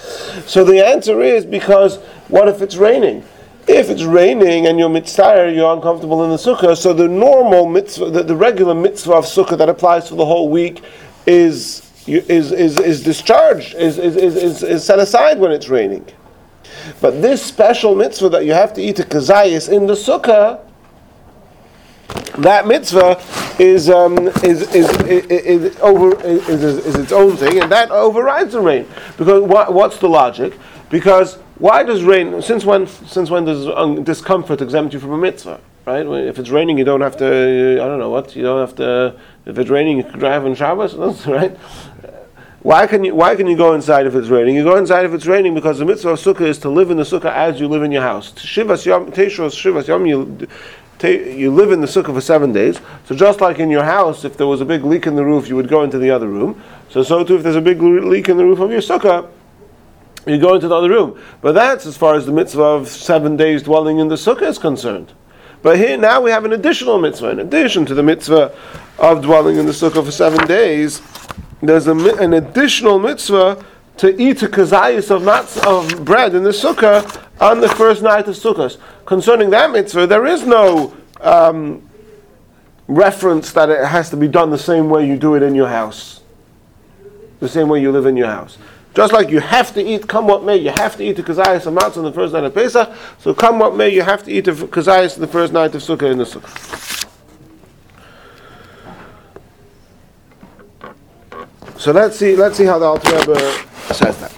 So 0.48 0.64
the 0.64 0.84
answer 0.84 1.22
is 1.22 1.46
because 1.46 1.98
what 2.26 2.48
if 2.48 2.60
it's 2.60 2.74
raining? 2.74 3.22
If 3.68 3.90
it's 3.90 4.02
raining 4.02 4.66
and 4.66 4.76
you're 4.76 4.88
mitzvah, 4.88 5.52
you're 5.54 5.72
uncomfortable 5.72 6.24
in 6.24 6.30
the 6.30 6.36
sukkah. 6.36 6.76
So 6.76 6.92
the 6.92 7.06
normal 7.06 7.68
mitzvah, 7.68 8.10
the, 8.10 8.24
the 8.24 8.34
regular 8.34 8.74
mitzvah 8.74 9.12
of 9.12 9.24
sukkah 9.24 9.56
that 9.56 9.68
applies 9.68 10.08
for 10.08 10.16
the 10.16 10.26
whole 10.26 10.48
week, 10.48 10.82
is 11.26 11.90
is 12.06 12.52
is, 12.52 12.78
is 12.78 13.02
discharged, 13.02 13.74
is, 13.74 13.98
is, 13.98 14.16
is, 14.16 14.62
is, 14.62 14.84
set 14.84 14.98
aside 14.98 15.38
when 15.38 15.52
it's 15.52 15.68
raining. 15.68 16.04
But 17.00 17.22
this 17.22 17.42
special 17.42 17.94
mitzvah 17.94 18.28
that 18.30 18.44
you 18.44 18.52
have 18.52 18.74
to 18.74 18.82
eat 18.82 18.98
a 18.98 19.04
kazayis 19.04 19.72
in 19.72 19.86
the 19.86 19.94
sukkah, 19.94 20.60
that 22.38 22.66
mitzvah 22.66 23.22
is 23.58 23.88
um, 23.88 24.28
is, 24.42 24.62
is, 24.74 24.90
is, 25.06 25.78
over 25.80 26.20
is, 26.24 26.48
is, 26.64 26.96
its 26.96 27.12
own 27.12 27.36
thing, 27.36 27.62
and 27.62 27.70
that 27.70 27.90
overrides 27.90 28.52
the 28.52 28.60
rain. 28.60 28.86
Because 29.16 29.42
what, 29.42 29.72
what's 29.72 29.98
the 29.98 30.08
logic? 30.08 30.58
Because 30.90 31.36
why 31.58 31.84
does 31.84 32.02
rain? 32.02 32.42
Since 32.42 32.64
when? 32.64 32.86
Since 32.86 33.30
when 33.30 33.44
does 33.44 33.68
um, 33.68 34.02
discomfort 34.02 34.60
exempt 34.60 34.94
you 34.94 35.00
from 35.00 35.12
a 35.12 35.18
mitzvah? 35.18 35.60
Right? 35.86 36.06
If 36.06 36.38
it's 36.38 36.50
raining, 36.50 36.78
you 36.78 36.84
don't 36.84 37.00
have 37.00 37.16
to. 37.18 37.78
I 37.80 37.86
don't 37.86 37.98
know 37.98 38.10
what. 38.10 38.34
You 38.36 38.42
don't 38.42 38.60
have 38.60 38.76
to. 38.76 39.18
If 39.44 39.58
it's 39.58 39.70
raining, 39.70 39.98
you 39.98 40.04
can 40.04 40.18
drive 40.18 40.44
on 40.44 40.54
Shabbos, 40.54 40.94
right? 41.26 41.56
Why 42.62 42.86
can 42.86 43.02
you 43.02 43.14
Why 43.14 43.34
can 43.34 43.48
you 43.48 43.56
go 43.56 43.74
inside 43.74 44.06
if 44.06 44.14
it's 44.14 44.28
raining? 44.28 44.54
You 44.54 44.62
go 44.62 44.76
inside 44.76 45.04
if 45.04 45.12
it's 45.12 45.26
raining 45.26 45.52
because 45.52 45.78
the 45.80 45.84
mitzvah 45.84 46.10
of 46.10 46.20
sukkah 46.20 46.42
is 46.42 46.58
to 46.58 46.68
live 46.68 46.92
in 46.92 46.96
the 46.96 47.02
sukkah 47.02 47.32
as 47.32 47.58
you 47.58 47.66
live 47.66 47.82
in 47.82 47.90
your 47.90 48.02
house. 48.02 48.32
Shivas 48.34 48.86
yom, 48.86 49.10
teishos 49.10 49.50
shivas 49.50 49.88
yom. 49.88 50.06
You, 50.06 50.46
you 51.02 51.50
live 51.50 51.72
in 51.72 51.80
the 51.80 51.88
sukkah 51.88 52.14
for 52.14 52.20
seven 52.20 52.52
days. 52.52 52.80
So 53.06 53.16
just 53.16 53.40
like 53.40 53.58
in 53.58 53.68
your 53.68 53.82
house, 53.82 54.24
if 54.24 54.36
there 54.36 54.46
was 54.46 54.60
a 54.60 54.64
big 54.64 54.84
leak 54.84 55.08
in 55.08 55.16
the 55.16 55.24
roof, 55.24 55.48
you 55.48 55.56
would 55.56 55.68
go 55.68 55.82
into 55.82 55.98
the 55.98 56.12
other 56.12 56.28
room. 56.28 56.62
So 56.88 57.02
so 57.02 57.24
too, 57.24 57.34
if 57.34 57.42
there's 57.42 57.56
a 57.56 57.60
big 57.60 57.82
leak 57.82 58.28
in 58.28 58.36
the 58.36 58.44
roof 58.44 58.60
of 58.60 58.70
your 58.70 58.80
sukkah, 58.80 59.28
you 60.24 60.38
go 60.38 60.54
into 60.54 60.68
the 60.68 60.76
other 60.76 60.88
room. 60.88 61.20
But 61.40 61.52
that's 61.52 61.84
as 61.84 61.96
far 61.96 62.14
as 62.14 62.26
the 62.26 62.32
mitzvah 62.32 62.62
of 62.62 62.86
seven 62.86 63.36
days 63.36 63.64
dwelling 63.64 63.98
in 63.98 64.06
the 64.06 64.14
sukkah 64.14 64.42
is 64.42 64.58
concerned. 64.58 65.12
But 65.62 65.78
here 65.78 65.96
now 65.96 66.20
we 66.20 66.30
have 66.30 66.44
an 66.44 66.52
additional 66.52 66.98
mitzvah. 66.98 67.30
In 67.30 67.40
addition 67.40 67.86
to 67.86 67.94
the 67.94 68.02
mitzvah 68.02 68.54
of 68.98 69.22
dwelling 69.22 69.56
in 69.56 69.66
the 69.66 69.72
sukkah 69.72 70.04
for 70.04 70.10
seven 70.10 70.46
days, 70.46 71.00
there's 71.62 71.86
a, 71.86 71.94
an 72.16 72.34
additional 72.34 72.98
mitzvah 72.98 73.64
to 73.98 74.20
eat 74.20 74.42
a 74.42 74.48
kazayis 74.48 75.10
of 75.10 75.22
nuts 75.22 75.64
of 75.64 76.04
bread 76.04 76.34
in 76.34 76.42
the 76.42 76.50
sukkah 76.50 77.24
on 77.40 77.60
the 77.60 77.68
first 77.68 78.02
night 78.02 78.26
of 78.26 78.34
sukkahs. 78.34 78.78
Concerning 79.06 79.50
that 79.50 79.70
mitzvah, 79.70 80.06
there 80.06 80.26
is 80.26 80.44
no 80.44 80.94
um, 81.20 81.88
reference 82.88 83.52
that 83.52 83.68
it 83.68 83.84
has 83.84 84.10
to 84.10 84.16
be 84.16 84.26
done 84.26 84.50
the 84.50 84.58
same 84.58 84.88
way 84.88 85.06
you 85.06 85.16
do 85.16 85.34
it 85.36 85.42
in 85.42 85.54
your 85.54 85.68
house, 85.68 86.20
the 87.38 87.48
same 87.48 87.68
way 87.68 87.80
you 87.80 87.92
live 87.92 88.06
in 88.06 88.16
your 88.16 88.26
house. 88.26 88.58
Just 88.94 89.12
like 89.12 89.30
you 89.30 89.40
have 89.40 89.72
to 89.74 89.82
eat, 89.82 90.06
come 90.06 90.26
what 90.26 90.44
may, 90.44 90.56
you 90.56 90.70
have 90.70 90.96
to 90.96 91.04
eat 91.04 91.16
the 91.16 91.22
kazayis 91.22 91.66
of 91.66 91.74
matzah 91.74 91.98
on 91.98 92.04
the 92.04 92.12
first 92.12 92.32
night 92.34 92.44
of 92.44 92.54
Pesach. 92.54 92.90
So 93.18 93.32
come 93.32 93.58
what 93.58 93.74
may, 93.74 93.88
you 93.88 94.02
have 94.02 94.22
to 94.24 94.30
eat 94.32 94.44
the 94.44 94.52
kazayis 94.52 95.14
on 95.14 95.20
the 95.20 95.26
first 95.26 95.52
night 95.52 95.74
of 95.74 95.82
sukkah 95.82 96.10
in 96.10 96.18
the 96.18 96.24
sukkah. 96.24 96.82
So 101.82 101.90
let's 101.90 102.16
see. 102.16 102.36
Let's 102.36 102.56
see 102.56 102.64
how 102.64 102.78
the 102.78 102.84
Alter 102.84 103.10
Rebbe 103.10 103.34
says 103.92 104.16
that. 104.20 104.32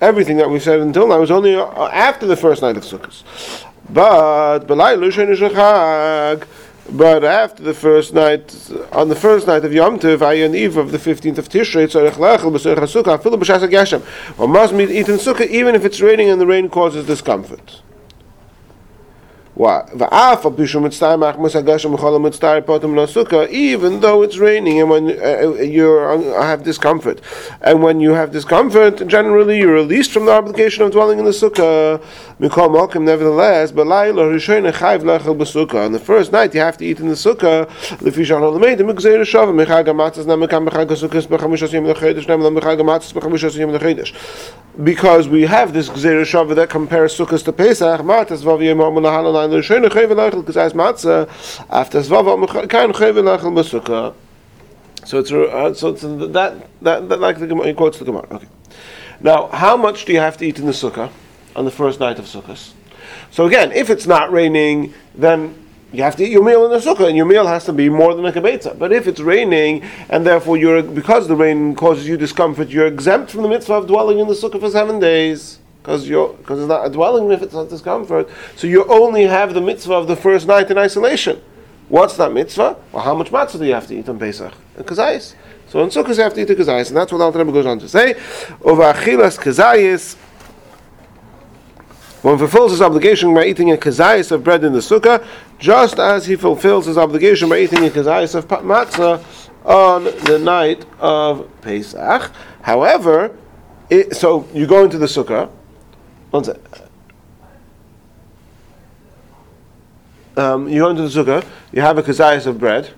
Everything 0.00 0.36
that 0.36 0.50
we 0.50 0.58
said 0.58 0.80
until 0.80 1.06
now 1.06 1.20
was 1.20 1.30
only 1.30 1.54
uh, 1.54 1.86
after 1.86 2.26
the 2.26 2.34
first 2.34 2.62
night 2.62 2.76
of 2.76 2.82
Sukkot. 2.82 3.22
But 3.88 4.66
but 6.90 7.24
after 7.24 7.62
the 7.62 7.74
first 7.74 8.14
night, 8.14 8.70
on 8.92 9.08
the 9.08 9.16
first 9.16 9.46
night 9.46 9.64
of 9.64 9.72
Yom 9.72 9.98
Tov, 9.98 10.18
Ayin 10.18 10.54
Eve 10.54 10.76
of 10.76 10.92
the 10.92 10.98
15th 10.98 11.38
of 11.38 11.48
Tishrei, 11.48 11.86
Tzarech 11.86 12.12
Lechel, 12.12 12.52
B'Serech 12.52 12.76
HaSukkah, 12.76 13.18
Afilu 13.18 13.38
B'Shas 13.40 13.68
HaGeshem. 13.68 14.00
One 14.38 14.50
must 14.50 14.72
eat 14.74 15.08
in 15.08 15.16
Sukkah 15.16 15.48
even 15.48 15.74
if 15.74 15.84
it's 15.84 16.00
raining 16.00 16.30
and 16.30 16.40
the 16.40 16.46
rain 16.46 16.68
causes 16.68 17.06
discomfort. 17.06 17.82
Why? 19.45 19.45
V'af 19.45 19.45
al 19.45 19.45
pishum 19.45 19.45
mitzvah 19.45 19.45
machmas 19.45 19.45
hagashem 19.45 19.45
v'chol 19.45 19.45
mitzvah 19.45 19.45
potem 19.45 19.45
lo 19.45 19.45
sukkah, 19.45 19.45
even 19.58 19.98
though 24.00 24.22
it's 24.22 24.36
raining 24.36 24.80
and 24.80 24.90
when 24.90 25.18
uh, 25.18 25.54
you're 25.62 26.12
uh, 26.12 26.42
have 26.42 26.62
discomfort, 26.62 27.22
and 27.62 27.82
when 27.82 27.98
you 27.98 28.10
have 28.10 28.32
discomfort, 28.32 29.06
generally 29.06 29.58
you're 29.58 29.72
released 29.72 30.12
from 30.12 30.26
the 30.26 30.32
obligation 30.32 30.84
of 30.84 30.92
dwelling 30.92 31.18
in 31.18 31.24
the 31.24 31.30
sukkah. 31.30 32.02
Mikol 32.38 32.68
malkim, 32.68 33.04
nevertheless. 33.04 33.70
On 33.70 33.76
the 35.92 35.98
first 35.98 36.32
night 36.32 36.54
you 36.54 36.60
have 36.60 36.76
to 36.76 36.84
eat 36.84 37.00
in 37.00 37.08
the 37.08 37.14
sukkah. 37.14 37.66
Because 44.84 45.28
we 45.28 45.42
have 45.42 45.72
this 45.72 45.88
gzeir 45.88 46.20
shava 46.20 46.54
that 46.54 46.68
compares 46.68 47.16
sukkahs 47.16 47.42
to 47.42 47.52
Pesach, 47.52 48.00
yemam 49.48 49.82
lahalan 49.82 49.82
l'rishon 49.82 49.84
chayv 49.88 50.10
lechel 50.10 50.44
k'zayis 50.44 50.72
matzah 50.72 51.28
after 51.70 52.00
zvav 52.00 52.68
kain. 52.68 54.14
So 55.06 55.18
it's 55.20 55.30
uh, 55.30 55.72
so 55.74 55.90
it's 55.90 56.02
that 56.02 56.66
that, 56.82 57.08
that 57.08 57.20
like 57.20 57.38
the 57.38 57.46
Gemara, 57.46 57.72
quotes 57.74 57.98
the 57.98 58.04
Gemara. 58.04 58.26
Okay. 58.28 58.48
Now, 59.20 59.46
how 59.48 59.76
much 59.76 60.04
do 60.04 60.12
you 60.12 60.18
have 60.18 60.36
to 60.38 60.46
eat 60.46 60.58
in 60.58 60.66
the 60.66 60.72
sukkah 60.72 61.10
on 61.54 61.64
the 61.64 61.70
first 61.70 62.00
night 62.00 62.18
of 62.18 62.24
Sukkot? 62.24 62.72
So 63.30 63.46
again, 63.46 63.70
if 63.72 63.88
it's 63.88 64.06
not 64.06 64.32
raining, 64.32 64.94
then 65.14 65.54
you 65.92 66.02
have 66.02 66.16
to 66.16 66.24
eat 66.24 66.30
your 66.30 66.44
meal 66.44 66.64
in 66.64 66.70
the 66.72 66.78
sukkah, 66.78 67.06
and 67.06 67.16
your 67.16 67.24
meal 67.24 67.46
has 67.46 67.64
to 67.66 67.72
be 67.72 67.88
more 67.88 68.14
than 68.14 68.26
a 68.26 68.32
kibetza. 68.32 68.76
But 68.76 68.92
if 68.92 69.06
it's 69.06 69.20
raining, 69.20 69.84
and 70.08 70.26
therefore 70.26 70.56
you're 70.56 70.82
because 70.82 71.28
the 71.28 71.36
rain 71.36 71.76
causes 71.76 72.08
you 72.08 72.16
discomfort, 72.16 72.68
you're 72.68 72.86
exempt 72.86 73.30
from 73.30 73.42
the 73.42 73.48
mitzvah 73.48 73.74
of 73.74 73.86
dwelling 73.86 74.18
in 74.18 74.26
the 74.26 74.34
sukkah 74.34 74.58
for 74.58 74.70
seven 74.70 74.98
days. 74.98 75.60
Because 75.86 76.08
you're 76.08 76.32
because 76.32 76.58
it's 76.58 76.68
not 76.68 76.84
a 76.84 76.90
dwelling 76.90 77.30
if 77.30 77.42
it's 77.42 77.54
not 77.54 77.68
discomfort. 77.68 78.28
So 78.56 78.66
you 78.66 78.84
only 78.86 79.22
have 79.22 79.54
the 79.54 79.60
mitzvah 79.60 79.94
of 79.94 80.08
the 80.08 80.16
first 80.16 80.48
night 80.48 80.68
in 80.68 80.76
isolation. 80.76 81.40
What's 81.88 82.16
that 82.16 82.32
mitzvah? 82.32 82.76
Well, 82.90 83.04
how 83.04 83.14
much 83.14 83.30
matzah 83.30 83.60
do 83.60 83.64
you 83.64 83.74
have 83.74 83.86
to 83.86 83.96
eat 83.96 84.08
on 84.08 84.18
Pesach? 84.18 84.52
A 84.76 84.82
kazayis. 84.82 85.36
So 85.68 85.84
in 85.84 85.90
Sukkot 85.90 86.16
you 86.16 86.24
have 86.24 86.34
to 86.34 86.40
eat 86.40 86.50
a 86.50 86.56
kazayis, 86.56 86.88
and 86.88 86.96
that's 86.96 87.12
what 87.12 87.20
Alter 87.20 87.38
Rebbe 87.38 87.52
goes 87.52 87.66
on 87.66 87.78
to 87.78 87.88
say. 87.88 88.14
Over 88.62 88.82
achilas 88.92 89.38
kazayis, 89.38 90.16
one 92.22 92.36
fulfills 92.36 92.72
his 92.72 92.82
obligation 92.82 93.32
by 93.32 93.44
eating 93.44 93.70
a 93.70 93.76
kazayis 93.76 94.32
of 94.32 94.42
bread 94.42 94.64
in 94.64 94.72
the 94.72 94.80
sukkah, 94.80 95.24
just 95.60 96.00
as 96.00 96.26
he 96.26 96.34
fulfills 96.34 96.86
his 96.86 96.98
obligation 96.98 97.48
by 97.48 97.60
eating 97.60 97.86
a 97.86 97.90
kazayis 97.90 98.34
of 98.34 98.48
matzah 98.48 99.24
on 99.64 100.02
the 100.02 100.40
night 100.40 100.84
of 100.98 101.48
Pesach. 101.60 102.32
However, 102.62 103.36
it, 103.88 104.16
so 104.16 104.48
you 104.52 104.66
go 104.66 104.82
into 104.82 104.98
the 104.98 105.06
sukkah. 105.06 105.48
One 106.30 106.44
sec. 106.44 106.56
Um, 110.36 110.68
you 110.68 110.80
go 110.80 110.90
into 110.90 111.08
the 111.08 111.08
sukkah, 111.08 111.46
you 111.72 111.80
have 111.80 111.96
a 111.96 112.02
kazayas 112.02 112.46
of 112.46 112.58
bread, 112.58 112.90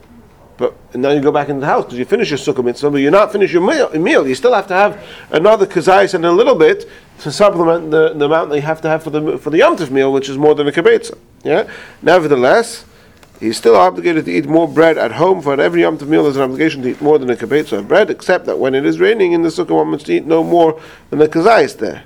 but 0.57 0.75
now 0.93 1.11
you 1.11 1.21
go 1.21 1.31
back 1.31 1.49
into 1.49 1.61
the 1.61 1.67
house 1.67 1.85
because 1.85 1.99
you 1.99 2.05
finish 2.05 2.31
your 2.31 2.39
sukkah 2.39 2.65
mitzvah, 2.65 2.91
but 2.91 2.97
you're 2.97 3.13
not 3.13 3.31
finished 3.31 3.53
your 3.53 3.65
meal, 3.65 3.89
meal. 3.91 4.27
You 4.27 4.35
still 4.35 4.55
have 4.55 4.67
to 4.67 4.75
have 4.75 5.07
another 5.31 5.65
kazayas 5.65 6.15
and 6.15 6.27
a 6.27 6.33
little 6.33 6.57
bit 6.57 6.89
to 7.21 7.31
supplement 7.31 7.93
the, 7.93 8.13
the 8.15 8.25
amount 8.25 8.51
that 8.51 8.57
you 8.57 8.63
have 8.63 8.81
to 8.81 8.89
have 8.89 9.05
for 9.05 9.11
the 9.11 9.39
for 9.39 9.51
the 9.51 9.59
Yom 9.59 9.77
Tov 9.77 9.91
meal, 9.91 10.13
which 10.13 10.29
is 10.29 10.37
more 10.37 10.57
than 10.57 10.67
a 10.67 10.73
kibbutz. 10.73 11.17
Yeah. 11.45 11.71
Nevertheless, 12.03 12.85
he's 13.39 13.57
still 13.57 13.77
obligated 13.77 14.25
to 14.25 14.33
eat 14.33 14.47
more 14.47 14.67
bread 14.67 14.99
at 14.99 15.13
home. 15.13 15.41
For 15.41 15.61
every 15.61 15.83
Yom 15.83 15.97
Tov 15.97 16.09
meal, 16.09 16.25
there's 16.25 16.37
an 16.37 16.43
obligation 16.43 16.83
to 16.83 16.91
eat 16.91 17.01
more 17.01 17.21
than 17.21 17.31
a 17.31 17.37
kibbutz 17.37 17.71
of 17.73 17.87
bread, 17.87 18.11
except 18.11 18.47
that 18.47 18.59
when 18.59 18.75
it 18.75 18.85
is 18.85 18.99
raining 18.99 19.31
in 19.31 19.43
the 19.43 19.51
sukkah, 19.51 19.77
one 19.77 19.89
must 19.89 20.11
eat 20.11 20.27
no 20.27 20.43
more 20.43 20.81
than 21.11 21.21
the 21.21 21.29
kazayas 21.29 21.79
there. 21.79 22.03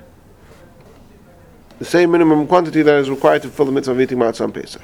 The 1.79 1.85
same 1.85 2.11
minimum 2.11 2.47
quantity 2.47 2.81
that 2.81 2.95
is 2.95 3.09
required 3.09 3.41
to 3.43 3.49
fill 3.49 3.65
the 3.65 3.71
mitzvah 3.71 3.93
of 3.93 4.01
eating 4.01 4.17
matzah 4.17 4.41
on 4.41 4.51
Pesach. 4.51 4.81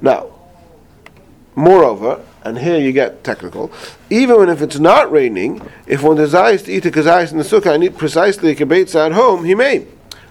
Now, 0.00 0.30
moreover, 1.54 2.24
and 2.44 2.58
here 2.58 2.78
you 2.78 2.92
get 2.92 3.24
technical, 3.24 3.72
even 4.10 4.36
when 4.36 4.48
if 4.48 4.62
it's 4.62 4.78
not 4.78 5.10
raining, 5.10 5.60
if 5.86 6.02
one 6.02 6.16
desires 6.16 6.62
to 6.64 6.72
eat 6.72 6.86
a 6.86 6.90
kazayis 6.90 7.32
in 7.32 7.38
the 7.38 7.44
sukkah 7.44 7.74
and 7.74 7.82
eat 7.82 7.96
precisely 7.96 8.52
a 8.52 8.54
kibetza 8.54 9.06
at 9.06 9.12
home, 9.12 9.44
he 9.44 9.54
may. 9.54 9.86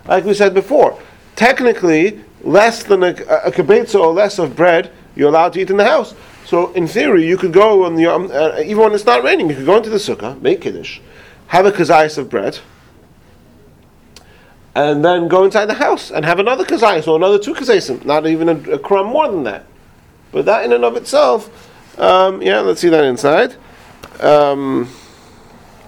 Like 0.07 0.23
we 0.23 0.33
said 0.33 0.53
before, 0.53 0.97
technically, 1.35 2.23
less 2.41 2.83
than 2.83 3.03
a, 3.03 3.13
a 3.45 3.97
or 3.97 4.13
less 4.13 4.39
of 4.39 4.55
bread, 4.55 4.91
you're 5.15 5.29
allowed 5.29 5.53
to 5.53 5.61
eat 5.61 5.69
in 5.69 5.77
the 5.77 5.85
house. 5.85 6.15
So 6.45 6.71
in 6.73 6.87
theory, 6.87 7.27
you 7.27 7.35
could 7.35 7.51
go 7.51 7.83
on 7.83 7.95
the 7.95 8.05
um, 8.05 8.31
uh, 8.31 8.61
even 8.61 8.83
when 8.83 8.93
it's 8.93 9.05
not 9.05 9.23
raining, 9.23 9.49
you 9.49 9.55
could 9.55 9.65
go 9.65 9.75
into 9.75 9.89
the 9.89 9.97
sukkah, 9.97 10.39
make 10.41 10.61
kiddush, 10.61 11.01
have 11.47 11.65
a 11.65 11.71
kazayis 11.71 12.17
of 12.17 12.29
bread, 12.29 12.59
and 14.77 15.03
then 15.03 15.27
go 15.27 15.43
inside 15.43 15.65
the 15.65 15.73
house 15.73 16.11
and 16.11 16.23
have 16.23 16.37
another 16.37 16.63
kazayis 16.63 17.07
or 17.07 17.15
another 17.15 17.39
two 17.39 17.55
kazayisim, 17.55 18.05
not 18.05 18.27
even 18.27 18.47
a, 18.47 18.73
a, 18.73 18.79
crumb 18.79 19.07
more 19.07 19.27
than 19.27 19.43
that. 19.43 19.65
But 20.31 20.45
that 20.45 20.65
in 20.65 20.71
and 20.71 20.85
of 20.85 20.95
itself, 20.95 21.49
um, 21.99 22.43
yeah, 22.43 22.59
let's 22.59 22.79
see 22.79 22.89
that 22.89 23.03
inside. 23.03 23.55
Um, 24.19 24.87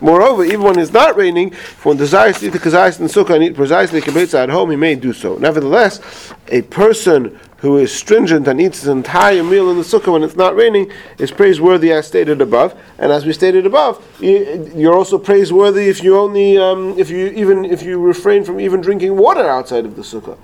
moreover, 0.02 0.44
even 0.44 0.62
when 0.62 0.80
it's 0.80 0.94
not 0.94 1.16
raining, 1.16 1.52
if 1.52 1.86
one 1.86 1.98
desires 1.98 2.40
to 2.40 2.48
eat 2.48 2.50
the 2.50 2.60
kazayis 2.60 3.00
in 3.00 3.08
the 3.08 3.14
sukkah 3.14 3.36
and 3.36 3.44
eat 3.44 3.56
precisely 3.56 4.02
kibetza 4.02 4.44
at 4.44 4.50
home, 4.50 4.72
he 4.72 4.76
may 4.76 4.96
do 4.96 5.14
so. 5.14 5.38
Nevertheless, 5.38 6.34
a 6.48 6.62
person 6.64 7.40
who 7.58 7.78
is 7.78 7.94
stringent 7.94 8.48
and 8.48 8.62
eats 8.62 8.80
his 8.80 8.88
entire 8.88 9.44
meal 9.44 9.70
in 9.70 9.78
the 9.78 9.84
sukkah 9.84 10.14
when 10.14 10.24
it's 10.24 10.36
not 10.36 10.56
raining 10.56 10.92
is 11.18 11.30
praiseworthy 11.30 11.92
as 11.92 12.08
stated 12.08 12.42
above. 12.42 12.80
And 12.98 13.12
as 13.12 13.26
we 13.26 13.34
stated 13.34 13.66
above, 13.66 14.04
you're 14.22 14.96
also 14.96 15.18
praiseworthy 15.18 15.90
if 15.90 16.02
you 16.04 16.18
only, 16.18 16.58
um, 16.58 16.98
if 16.98 17.10
you 17.10 17.28
even 17.28 17.66
if 17.66 17.84
you 17.84 18.00
refrain 18.00 18.44
from 18.44 18.60
even 18.60 18.80
drinking 18.82 19.18
water 19.18 19.48
outside 19.50 19.86
of 19.86 19.96
the 19.96 20.04
sukkah. 20.04 20.38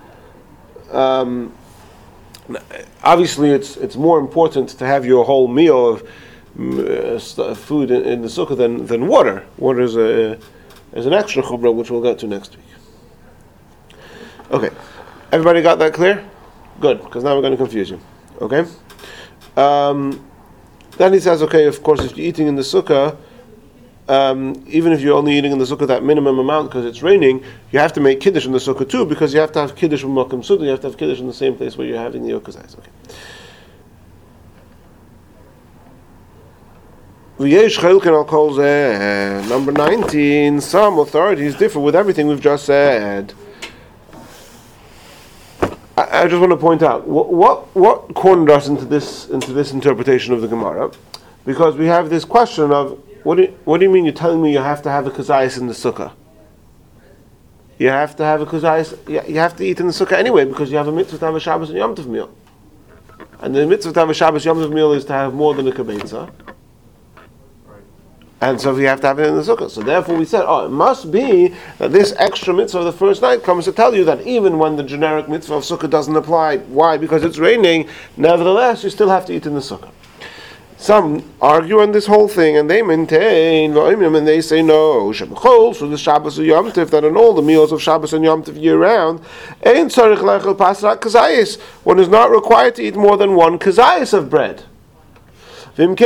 Um, 0.93 1.53
obviously, 3.03 3.51
it's 3.51 3.78
it's 3.78 3.95
more 3.95 4.20
important 4.20 4.70
to 4.70 4.86
have 4.86 5.06
your 5.06 5.24
whole 5.24 5.47
meal 5.47 5.88
of 5.88 6.10
uh, 6.58 7.53
food 7.56 7.91
in, 7.91 8.03
in, 8.03 8.22
the 8.22 8.28
sukkah 8.28 8.56
than, 8.56 8.86
than 8.86 9.08
water. 9.08 9.45
Water 9.58 9.82
is 9.82 9.97
a 9.97 10.39
is 10.93 11.06
an 11.06 11.14
extra 11.14 11.43
chumra 11.43 11.74
which 11.74 11.91
we'll 11.91 12.01
get 12.01 12.18
to 12.20 12.28
next 12.28 12.56
week. 12.56 12.66
Okay, 14.51 14.70
everybody 15.32 15.62
got 15.62 15.80
that 15.80 15.93
clear? 15.93 16.24
Good, 16.80 17.03
because 17.03 17.24
now 17.24 17.36
we're 17.36 17.41
going 17.41 17.51
to 17.51 17.58
confuse 17.58 17.89
you. 17.89 17.99
Okay? 18.41 18.66
Um, 19.58 20.26
then 20.97 21.14
he 21.14 21.20
says, 21.20 21.41
okay, 21.41 21.66
of 21.66 21.82
course, 21.84 22.01
if 22.01 22.18
you're 22.18 22.28
eating 22.28 22.47
in 22.47 22.56
the 22.56 22.62
sukkah, 22.62 23.18
um, 24.08 24.64
even 24.68 24.93
if 24.93 25.01
you're 25.01 25.18
only 25.18 25.38
eating 25.38 25.51
in 25.51 25.58
the 25.58 25.66
sukkah 25.66 25.88
that 25.88 26.03
minimum 26.03 26.38
amount 26.38 26.70
because 26.70 26.86
it's 26.86 27.01
raining, 27.01 27.43
you 27.72 27.80
have 27.80 27.91
to 27.93 28.01
make 28.01 28.20
kiddush 28.22 28.45
in 28.45 28.51
the 28.51 28.60
sukkah 28.60 28.88
too 28.88 29.06
because 29.06 29.34
you 29.34 29.39
have 29.39 29.51
to 29.53 29.60
have 29.60 29.76
kiddush 29.76 30.03
with 30.03 30.14
makom 30.14 30.45
sukkah. 30.45 30.62
You 30.62 30.70
have 30.70 30.82
to 30.82 30.88
have 30.88 30.97
kiddush 30.97 31.20
in 31.20 31.28
the 31.28 31.34
same 31.34 31.56
place 31.56 31.76
where 31.76 31.88
you're 31.88 31.97
having 31.97 32.26
the 32.26 32.39
okazais. 32.39 32.78
Okay. 32.78 32.91
Number 39.49 39.71
19. 39.73 40.61
Some 40.61 40.99
authorities 40.99 41.55
differ 41.55 41.81
with 41.81 41.93
everything 41.93 42.27
we've 42.27 42.39
just 42.39 42.63
said. 42.63 43.33
I, 45.97 46.23
I 46.23 46.27
just 46.27 46.39
want 46.39 46.51
to 46.51 46.57
point 46.57 46.81
out 46.81 47.05
what, 47.05 47.33
what 47.33 47.75
what 47.75 48.13
cornered 48.13 48.49
us 48.51 48.69
into 48.69 48.86
this 48.86 49.27
into 49.27 49.51
this 49.51 49.73
interpretation 49.73 50.33
of 50.33 50.39
the 50.39 50.47
Gemara, 50.47 50.91
because 51.45 51.75
we 51.75 51.88
have 51.88 52.09
this 52.09 52.23
question 52.23 52.71
of 52.71 53.01
what 53.25 53.36
do 53.36 53.47
what 53.65 53.79
do 53.79 53.86
you 53.86 53.91
mean? 53.91 54.05
You're 54.05 54.13
telling 54.13 54.41
me 54.41 54.53
you 54.53 54.59
have 54.59 54.81
to 54.83 54.89
have 54.89 55.05
a 55.05 55.11
kazayis 55.11 55.59
in 55.59 55.67
the 55.67 55.73
sukkah? 55.73 56.13
You 57.77 57.89
have 57.89 58.15
to 58.15 58.23
have 58.23 58.39
a 58.39 58.45
kazayis. 58.45 59.29
You 59.29 59.39
have 59.39 59.57
to 59.57 59.65
eat 59.65 59.81
in 59.81 59.88
the 59.88 59.93
sukkah 59.93 60.13
anyway 60.13 60.45
because 60.45 60.71
you 60.71 60.77
have 60.77 60.88
a 60.88 60.91
mitzvah 60.93 61.17
to 61.17 61.25
have 61.25 61.36
a 61.36 61.39
Shabbos 61.41 61.69
and 61.69 61.77
Yom 61.79 61.95
Tov 61.95 62.05
meal, 62.05 62.33
and 63.41 63.53
the 63.53 63.67
mitzvah 63.67 63.91
to 63.91 63.99
have 63.99 64.09
a 64.09 64.13
Shabbos 64.13 64.45
Yom 64.45 64.57
Tov 64.57 64.71
meal 64.71 64.93
is 64.93 65.03
to 65.03 65.11
have 65.11 65.33
more 65.33 65.53
than 65.53 65.67
a 65.67 65.71
kabetza. 65.73 66.31
And 68.41 68.59
so 68.59 68.73
we 68.75 68.83
have 68.83 68.99
to 69.01 69.07
have 69.07 69.19
it 69.19 69.27
in 69.27 69.36
the 69.36 69.41
sukkah. 69.41 69.69
So 69.69 69.81
therefore 69.81 70.17
we 70.17 70.25
said, 70.25 70.43
oh, 70.45 70.65
it 70.65 70.69
must 70.69 71.09
be 71.09 71.55
that 71.77 71.93
this 71.93 72.13
extra 72.17 72.53
mitzvah 72.53 72.79
of 72.79 72.86
the 72.86 72.91
first 72.91 73.21
night 73.21 73.43
comes 73.43 73.63
to 73.65 73.71
tell 73.71 73.95
you 73.95 74.03
that 74.05 74.27
even 74.27 74.59
when 74.59 74.75
the 74.75 74.83
generic 74.83 75.29
mitzvah 75.29 75.55
of 75.55 75.63
sukkah 75.63 75.89
doesn't 75.89 76.15
apply, 76.15 76.57
why? 76.57 76.97
Because 76.97 77.23
it's 77.23 77.38
raining, 77.38 77.88
nevertheless 78.17 78.83
you 78.83 78.89
still 78.89 79.09
have 79.09 79.25
to 79.27 79.33
eat 79.33 79.45
in 79.45 79.53
the 79.53 79.61
sukkah. 79.61 79.89
Some 80.77 81.23
argue 81.41 81.79
on 81.79 81.93
this 81.93 82.05
whole 82.05 82.27
thing 82.27 82.57
and 82.57 82.69
they 82.69 82.81
maintain, 82.81 83.75
and 83.75 84.27
they 84.27 84.41
say 84.41 84.61
no, 84.61 85.13
so 85.13 85.25
the 85.25 85.97
Shabbos 85.97 86.38
and 86.38 86.45
Yom 86.45 86.69
Tif, 86.71 86.89
that 86.89 87.05
in 87.05 87.15
all 87.15 87.33
the 87.33 87.41
meals 87.41 87.71
of 87.71 87.81
Shabbos 87.81 88.11
and 88.11 88.25
Yom 88.25 88.43
Tif 88.43 88.61
year 88.61 88.77
round, 88.77 89.21
one 91.83 91.99
is 91.99 92.09
not 92.09 92.29
required 92.29 92.75
to 92.75 92.83
eat 92.83 92.95
more 92.97 93.15
than 93.15 93.36
one 93.36 93.57
kazayas 93.57 94.13
of 94.13 94.29
bread. 94.29 94.65
And 95.78 95.97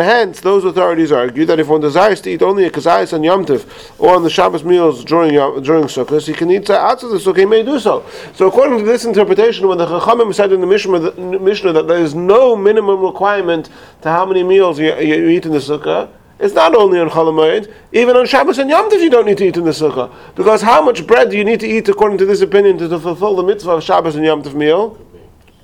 hence, 0.00 0.40
those 0.40 0.64
authorities 0.64 1.10
argue 1.10 1.44
that 1.46 1.58
if 1.58 1.66
one 1.66 1.80
desires 1.80 2.20
to 2.20 2.30
eat 2.30 2.42
only 2.42 2.64
a 2.64 2.70
kazayas 2.70 3.12
and 3.12 3.24
Yom 3.24 3.44
Tov 3.44 3.66
or 3.98 4.14
on 4.14 4.22
the 4.22 4.30
Shabbos 4.30 4.62
meals 4.62 5.04
during 5.04 5.32
during 5.62 5.84
Sukkot, 5.84 6.24
he 6.28 6.32
can 6.32 6.48
eat 6.52 6.70
outside 6.70 7.08
the 7.08 7.16
Sukkah, 7.16 7.38
he 7.38 7.44
may 7.44 7.64
do 7.64 7.80
so. 7.80 8.06
So 8.34 8.46
according 8.46 8.78
to 8.78 8.84
this 8.84 9.04
interpretation, 9.04 9.66
when 9.66 9.78
the 9.78 9.86
Chachamim 9.86 10.32
said 10.32 10.52
in 10.52 10.60
the 10.60 10.66
Mishnah, 10.68 11.00
the 11.00 11.12
Mishnah 11.20 11.72
that 11.72 11.88
there 11.88 11.98
is 11.98 12.14
no 12.14 12.54
minimum 12.54 13.00
requirement 13.00 13.70
to 14.02 14.10
how 14.10 14.24
many 14.26 14.44
meals 14.44 14.78
you, 14.78 14.94
you 14.94 15.28
eat 15.28 15.44
in 15.44 15.50
the 15.50 15.58
Sukkah, 15.58 16.08
It's 16.38 16.54
not 16.54 16.74
only 16.74 17.00
on 17.00 17.10
Cholamoid, 17.10 17.72
even 17.92 18.16
on 18.16 18.26
Shabbos 18.26 18.58
and 18.58 18.70
Yom 18.70 18.88
Tov 18.90 19.00
you 19.00 19.10
don't 19.10 19.26
need 19.26 19.38
to 19.38 19.48
eat 19.48 19.56
in 19.56 19.64
the 19.64 19.72
sukkah. 19.72 20.12
Because 20.36 20.62
how 20.62 20.80
much 20.80 21.06
bread 21.06 21.30
do 21.30 21.36
you 21.36 21.44
need 21.44 21.58
to 21.60 21.66
eat 21.66 21.88
according 21.88 22.18
to 22.18 22.26
this 22.26 22.40
opinion 22.42 22.78
to 22.78 22.98
fulfill 22.98 23.34
the 23.34 23.42
mitzvah 23.42 23.72
of 23.72 23.82
Shabbos 23.82 24.14
and 24.14 24.24
Yom 24.24 24.42
Tov 24.42 24.54
meal? 24.54 24.98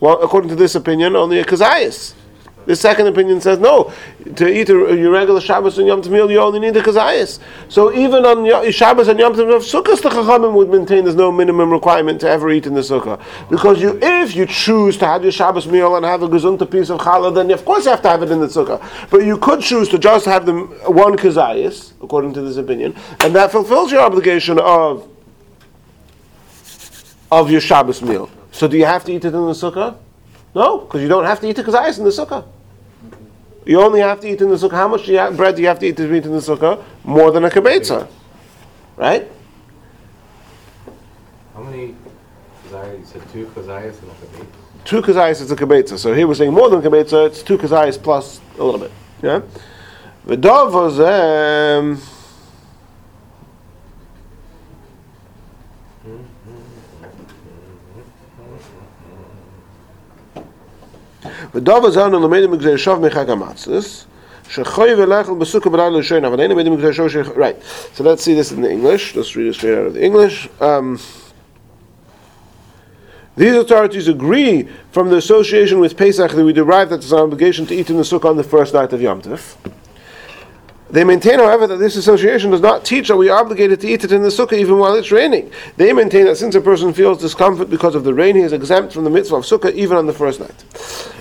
Well, 0.00 0.20
according 0.20 0.50
to 0.50 0.56
this 0.56 0.74
opinion, 0.74 1.14
only 1.14 1.38
a 1.38 1.44
kazayas. 1.44 2.14
The 2.66 2.76
second 2.76 3.06
opinion 3.06 3.40
says 3.40 3.58
no. 3.58 3.92
To 4.36 4.48
eat 4.48 4.70
a, 4.70 4.72
your 4.72 5.12
regular 5.12 5.40
Shabbos 5.40 5.78
and 5.78 5.86
Yom 5.86 6.02
Tov 6.02 6.10
meal, 6.10 6.30
you 6.30 6.40
only 6.40 6.60
need 6.60 6.76
a 6.76 6.82
kazayas. 6.82 7.38
So 7.68 7.92
even 7.92 8.24
on 8.24 8.70
Shabbos 8.72 9.08
and 9.08 9.18
Yom 9.18 9.34
Tov 9.34 9.54
of 9.54 9.62
Sukkot, 9.62 10.02
the 10.02 10.08
Chachamim 10.08 10.54
would 10.54 10.70
maintain 10.70 11.04
there's 11.04 11.16
no 11.16 11.30
minimum 11.30 11.70
requirement 11.70 12.20
to 12.22 12.28
ever 12.28 12.50
eat 12.50 12.66
in 12.66 12.74
the 12.74 12.80
sukkah. 12.80 13.20
Because 13.50 13.80
you, 13.80 13.98
if 14.02 14.34
you 14.34 14.46
choose 14.46 14.96
to 14.98 15.06
have 15.06 15.22
your 15.22 15.32
Shabbos 15.32 15.66
meal 15.66 15.96
and 15.96 16.04
have 16.04 16.22
a 16.22 16.28
gezunta 16.28 16.70
piece 16.70 16.90
of 16.90 17.00
challah, 17.00 17.34
then 17.34 17.50
of 17.50 17.64
course 17.64 17.84
you 17.84 17.90
have 17.90 18.02
to 18.02 18.08
have 18.08 18.22
it 18.22 18.30
in 18.30 18.40
the 18.40 18.46
sukkah. 18.46 18.82
But 19.10 19.24
you 19.24 19.38
could 19.38 19.60
choose 19.60 19.88
to 19.90 19.98
just 19.98 20.24
have 20.26 20.46
them 20.46 20.68
one 20.90 21.16
kazayas, 21.16 21.92
according 22.02 22.32
to 22.34 22.42
this 22.42 22.56
opinion, 22.56 22.94
and 23.20 23.34
that 23.34 23.52
fulfills 23.52 23.92
your 23.92 24.00
obligation 24.00 24.58
of 24.58 25.08
of 27.30 27.50
your 27.50 27.60
Shabbos 27.60 28.00
meal. 28.00 28.30
So 28.52 28.68
do 28.68 28.76
you 28.76 28.84
have 28.84 29.04
to 29.04 29.12
eat 29.12 29.24
it 29.24 29.34
in 29.34 29.46
the 29.46 29.52
sukkah? 29.52 29.96
No, 30.55 30.78
because 30.78 31.02
you 31.02 31.09
don't 31.09 31.24
have 31.24 31.40
to 31.40 31.48
eat 31.48 31.57
the 31.57 31.64
kazayas 31.64 31.98
in 31.98 32.05
the 32.05 32.11
sukkah. 32.11 32.44
You 33.66 33.80
only 33.80 34.00
have 34.00 34.20
to 34.20 34.28
eat 34.28 34.40
in 34.40 34.50
the 34.50 34.57
sukkah. 34.57 34.72
How 34.72 34.88
much 34.88 35.07
do 35.07 35.12
you 35.12 35.18
have, 35.18 35.36
bread 35.36 35.57
do 35.57 35.62
you 35.62 35.68
have 35.68 35.78
to 35.80 35.86
eat 35.86 35.96
to 35.96 36.14
eat 36.14 36.24
in 36.24 36.32
the 36.32 36.38
sukkah? 36.38 36.82
More 37.02 37.30
than 37.32 37.44
a 37.44 37.50
kibetza, 37.50 38.09
right? 38.96 39.28
How 41.55 41.62
many 41.62 41.96
kazayas? 42.68 42.98
You 42.98 43.05
said 43.05 43.22
two 43.32 43.46
kazayas 43.46 44.00
and 44.02 44.11
a 44.11 44.14
kabit? 44.14 44.46
Two 44.84 45.02
kazayas 45.02 45.40
is 45.40 45.50
a 45.50 45.57
kibetza. 45.57 45.98
So 45.98 46.14
here 46.14 46.28
we're 46.28 46.34
saying 46.34 46.52
more 46.52 46.68
than 46.70 46.82
kibetza. 46.82 47.26
It's 47.26 47.42
two 47.42 47.59
kazayas 47.59 48.00
plus 48.00 48.40
a 48.59 48.64
little 48.64 48.80
bit. 48.80 48.92
Yeah. 49.22 49.40
The 50.26 50.36
dove 50.36 50.72
was 50.72 51.00
um, 51.00 52.00
ודוב 61.55 61.86
הזן 61.86 62.11
לומד 62.11 62.45
מגזר 62.45 62.75
שוב 62.75 63.05
מחג 63.05 63.30
המצלס, 63.30 64.05
שחוי 64.49 64.93
ולאכל 64.95 65.34
בסוכה 65.34 65.69
בלילה 65.69 65.99
לשון, 65.99 66.25
אבל 66.25 66.39
אין 66.39 66.51
לומד 66.51 66.69
מגזר 66.69 66.91
שוב 66.91 67.09
ש... 67.09 67.15
Right, 67.15 67.61
so 67.95 68.03
let's 68.03 68.23
see 68.23 68.34
this 68.34 68.51
in 68.51 68.61
the 68.61 68.71
English, 68.71 69.15
let's 69.15 69.36
read 69.36 69.47
it 69.47 69.53
straight 69.53 69.77
out 69.77 69.88
of 69.88 69.93
the 69.93 70.03
English. 70.03 70.49
Um, 70.61 70.97
these 73.38 73.55
authorities 73.55 74.07
agree 74.09 74.67
from 74.91 75.09
the 75.09 75.15
association 75.15 75.80
with 75.80 75.95
Pesach 75.95 76.32
that 76.32 76.43
we 76.43 76.51
derive 76.51 76.89
that 76.89 76.99
there's 76.99 77.13
an 77.13 77.19
obligation 77.19 77.65
to 77.67 77.73
eat 77.73 77.89
in 77.89 77.95
the 77.95 78.03
sukkah 78.03 78.25
on 78.25 78.38
the 78.38 78.43
first 78.43 78.73
night 78.73 78.91
of 78.91 79.01
Yom 79.01 79.21
Tov. 79.21 79.55
They 80.91 81.03
maintain, 81.03 81.39
however, 81.39 81.66
that 81.66 81.78
this 81.78 81.97
association 81.97 82.51
does 82.51 82.61
not 82.61 82.85
teach 82.85 83.09
that 83.09 83.16
we 83.16 83.30
are 83.30 83.41
obligated 83.41 83.80
to 83.80 83.89
eat 83.89 84.05
it 84.05 84.12
in 84.12 84.22
the 84.22 84.28
sukkah 84.28 84.53
even 84.53 84.78
while 84.78 84.95
it's 84.95 85.11
raining. 85.11 85.51
They 85.76 85.93
maintain 85.93 86.26
that 86.26 86.37
since 86.37 86.55
a 86.55 86.61
person 86.61 86.93
feels 86.93 87.18
discomfort 87.18 87.70
because 87.70 87.95
of 87.95 88.05
the 88.05 88.12
rain, 88.12 88.37
he 88.37 88.43
is 88.43 88.53
exempt 88.53 88.93
from 88.93 89.05
the 89.05 89.11
mitzvah 89.11 89.37
of 89.37 89.45
sukkah 89.45 89.72
even 89.72 89.97
on 89.97 90.07
the 90.07 90.12
first 90.12 90.41
night. 90.41 90.64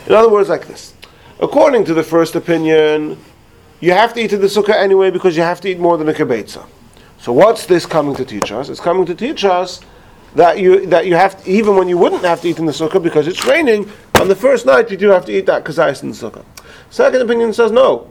In 0.05 0.13
other 0.13 0.29
words, 0.29 0.49
like 0.49 0.67
this. 0.67 0.93
According 1.39 1.85
to 1.85 1.93
the 1.93 2.03
first 2.03 2.35
opinion, 2.35 3.17
you 3.79 3.93
have 3.93 4.13
to 4.13 4.21
eat 4.21 4.33
in 4.33 4.41
the 4.41 4.47
sukkah 4.47 4.75
anyway 4.75 5.11
because 5.11 5.35
you 5.37 5.43
have 5.43 5.61
to 5.61 5.69
eat 5.69 5.79
more 5.79 5.97
than 5.97 6.09
a 6.09 6.13
kibetza. 6.13 6.65
So 7.19 7.31
what's 7.31 7.65
this 7.65 7.85
coming 7.85 8.15
to 8.15 8.25
teach 8.25 8.51
us? 8.51 8.67
It's 8.67 8.81
coming 8.81 9.05
to 9.05 9.15
teach 9.15 9.45
us 9.45 9.79
that 10.35 10.59
you 10.59 10.85
that 10.87 11.05
you 11.05 11.15
have 11.15 11.41
to, 11.41 11.49
even 11.49 11.75
when 11.75 11.87
you 11.87 11.97
wouldn't 11.97 12.23
have 12.23 12.41
to 12.41 12.49
eat 12.49 12.59
in 12.59 12.65
the 12.65 12.71
sukkah 12.71 13.01
because 13.01 13.27
it's 13.27 13.45
raining 13.45 13.89
on 14.19 14.27
the 14.27 14.35
first 14.35 14.65
night 14.65 14.91
you 14.91 14.97
do 14.97 15.09
have 15.09 15.25
to 15.25 15.31
eat 15.31 15.45
that 15.45 15.63
kazayis 15.63 16.03
in 16.03 16.09
the 16.09 16.15
sukkah. 16.15 16.43
Second 16.89 17.21
opinion 17.21 17.53
says 17.53 17.71
no. 17.71 18.09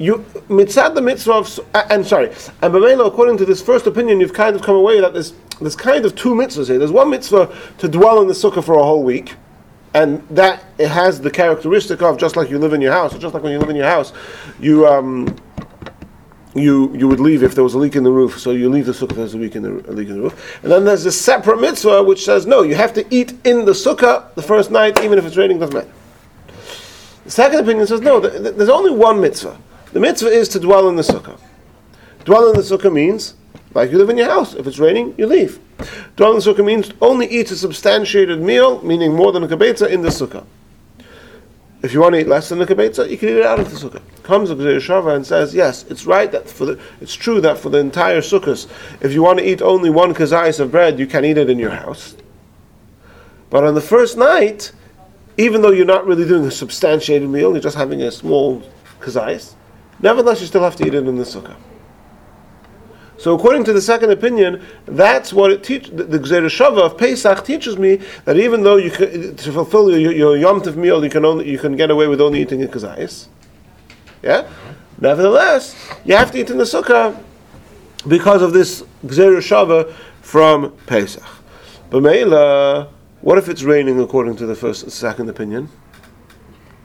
You 0.00 0.24
mitzad 0.48 0.94
the 0.94 1.02
mitzvah 1.02 1.32
of 1.34 1.60
and 1.74 2.06
sorry 2.06 2.28
and 2.28 2.72
b'meila 2.72 3.06
according 3.06 3.36
to 3.36 3.44
this 3.44 3.60
first 3.60 3.86
opinion 3.86 4.18
you've 4.18 4.32
kind 4.32 4.56
of 4.56 4.62
come 4.62 4.74
away 4.74 4.98
that 4.98 5.12
there's 5.12 5.34
there's 5.60 5.76
kind 5.76 6.06
of 6.06 6.16
two 6.16 6.34
mitzvahs 6.34 6.68
here. 6.68 6.78
There's 6.78 6.90
one 6.90 7.10
mitzvah 7.10 7.54
to 7.76 7.86
dwell 7.86 8.22
in 8.22 8.26
the 8.26 8.32
sukkah 8.32 8.64
for 8.64 8.76
a 8.76 8.82
whole 8.82 9.02
week. 9.02 9.34
And 9.92 10.26
that 10.30 10.64
it 10.78 10.88
has 10.88 11.20
the 11.20 11.30
characteristic 11.30 12.00
of 12.00 12.16
just 12.16 12.34
like 12.34 12.48
you 12.48 12.58
live 12.58 12.72
in 12.72 12.80
your 12.80 12.92
house, 12.92 13.14
or 13.14 13.18
just 13.18 13.34
like 13.34 13.42
when 13.42 13.52
you 13.52 13.58
live 13.58 13.68
in 13.68 13.76
your 13.76 13.88
house, 13.88 14.14
you 14.58 14.86
um, 14.86 15.36
you 16.54 16.96
you 16.96 17.06
would 17.06 17.20
leave 17.20 17.42
if 17.42 17.54
there 17.54 17.64
was 17.64 17.74
a 17.74 17.78
leak 17.78 17.94
in 17.94 18.04
the 18.04 18.10
roof. 18.10 18.38
So 18.38 18.52
you 18.52 18.70
leave 18.70 18.86
the 18.86 18.92
sukkah 18.92 19.10
if 19.10 19.16
there's 19.16 19.34
a 19.34 19.38
leak 19.38 19.54
in 19.54 19.62
the 19.64 19.92
leak 19.92 20.08
in 20.08 20.14
the 20.14 20.22
roof. 20.22 20.58
And 20.62 20.72
then 20.72 20.84
there's 20.86 21.04
a 21.04 21.12
separate 21.12 21.60
mitzvah 21.60 22.04
which 22.04 22.24
says 22.24 22.46
no, 22.46 22.62
you 22.62 22.74
have 22.76 22.94
to 22.94 23.04
eat 23.14 23.34
in 23.44 23.66
the 23.66 23.72
sukkah 23.72 24.32
the 24.34 24.42
first 24.42 24.70
night, 24.70 25.02
even 25.04 25.18
if 25.18 25.26
it's 25.26 25.36
raining. 25.36 25.58
Doesn't 25.58 25.74
matter. 25.74 25.92
The 27.24 27.30
second 27.30 27.60
opinion 27.60 27.86
says 27.86 28.00
no. 28.00 28.20
th- 28.20 28.32
th- 28.32 28.54
There's 28.54 28.70
only 28.70 28.92
one 28.92 29.20
mitzvah. 29.20 29.58
The 29.92 30.00
mitzvah 30.00 30.28
is 30.28 30.48
to 30.50 30.60
dwell 30.60 30.88
in 30.88 30.96
the 30.96 31.02
sukkah. 31.02 31.38
Dwell 32.24 32.48
in 32.50 32.56
the 32.56 32.62
sukkah 32.62 32.92
means 32.92 33.34
like 33.74 33.90
you 33.90 33.98
live 33.98 34.10
in 34.10 34.18
your 34.18 34.28
house. 34.28 34.54
If 34.54 34.66
it's 34.66 34.78
raining, 34.78 35.14
you 35.16 35.26
leave. 35.26 35.58
Dwell 36.16 36.32
in 36.32 36.38
the 36.38 36.52
sukkah 36.52 36.64
means 36.64 36.92
only 37.00 37.26
eat 37.26 37.50
a 37.50 37.56
substantiated 37.56 38.40
meal, 38.40 38.82
meaning 38.82 39.14
more 39.14 39.32
than 39.32 39.42
a 39.42 39.48
kibetza, 39.48 39.88
in 39.88 40.02
the 40.02 40.08
sukkah. 40.08 40.44
If 41.82 41.94
you 41.94 42.00
want 42.00 42.14
to 42.14 42.20
eat 42.20 42.28
less 42.28 42.50
than 42.50 42.60
a 42.60 42.66
kibetza, 42.66 43.08
you 43.08 43.16
can 43.16 43.30
eat 43.30 43.36
it 43.36 43.46
out 43.46 43.58
of 43.58 43.70
the 43.70 43.76
sukkah. 43.76 44.02
Comes 44.22 44.50
the 44.50 44.54
Shava 44.54 45.16
and 45.16 45.26
says, 45.26 45.54
yes, 45.54 45.84
it's 45.88 46.04
right 46.04 46.30
that 46.30 46.48
for 46.48 46.66
the, 46.66 46.80
it's 47.00 47.14
true 47.14 47.40
that 47.40 47.58
for 47.58 47.70
the 47.70 47.78
entire 47.78 48.20
sukkahs, 48.20 48.68
if 49.00 49.12
you 49.12 49.22
want 49.22 49.38
to 49.38 49.48
eat 49.48 49.62
only 49.62 49.88
one 49.88 50.14
kazayis 50.14 50.60
of 50.60 50.70
bread, 50.70 50.98
you 50.98 51.06
can 51.06 51.24
eat 51.24 51.38
it 51.38 51.48
in 51.48 51.58
your 51.58 51.70
house. 51.70 52.16
But 53.48 53.64
on 53.64 53.74
the 53.74 53.80
first 53.80 54.18
night, 54.18 54.72
even 55.38 55.62
though 55.62 55.70
you're 55.70 55.86
not 55.86 56.06
really 56.06 56.28
doing 56.28 56.44
a 56.44 56.50
substantiated 56.50 57.28
meal, 57.28 57.52
you're 57.52 57.62
just 57.62 57.76
having 57.76 58.02
a 58.02 58.10
small 58.10 58.62
kazayis, 59.00 59.54
nevertheless 60.02 60.40
you 60.40 60.46
still 60.46 60.62
have 60.62 60.76
to 60.76 60.86
eat 60.86 60.94
it 60.94 61.06
in 61.06 61.16
the 61.16 61.24
sukkah. 61.24 61.56
So 63.20 63.34
according 63.34 63.64
to 63.64 63.74
the 63.74 63.82
second 63.82 64.10
opinion, 64.10 64.64
that's 64.86 65.30
what 65.30 65.52
it 65.52 65.62
teaches. 65.62 65.90
The, 65.90 66.18
Shava 66.48 66.86
of 66.86 66.96
Pesach 66.96 67.44
teaches 67.44 67.76
me 67.76 68.00
that 68.24 68.38
even 68.38 68.62
though 68.62 68.76
you 68.76 68.90
can, 68.90 69.36
to 69.36 69.52
fulfill 69.52 69.90
your, 69.90 70.12
your 70.12 70.38
Yom 70.38 70.62
Tov 70.62 70.76
meal, 70.76 71.04
you 71.04 71.10
can 71.10 71.26
only 71.26 71.50
you 71.50 71.58
can 71.58 71.76
get 71.76 71.90
away 71.90 72.06
with 72.06 72.18
only 72.22 72.40
eating 72.40 72.62
a 72.62 72.66
kazayis. 72.66 73.26
Yeah. 74.22 74.48
Nevertheless, 74.98 75.76
you 76.06 76.16
have 76.16 76.30
to 76.32 76.38
eat 76.40 76.48
in 76.48 76.56
the 76.56 76.64
sukkah 76.64 77.22
because 78.08 78.40
of 78.40 78.54
this 78.54 78.84
Shava 79.04 79.92
from 80.22 80.72
Pesach. 80.86 81.22
But 81.90 82.02
Meila, 82.02 82.88
what 83.20 83.36
if 83.36 83.50
it's 83.50 83.64
raining 83.64 84.00
according 84.00 84.36
to 84.36 84.46
the 84.46 84.54
first 84.54 84.90
second 84.90 85.28
opinion? 85.28 85.68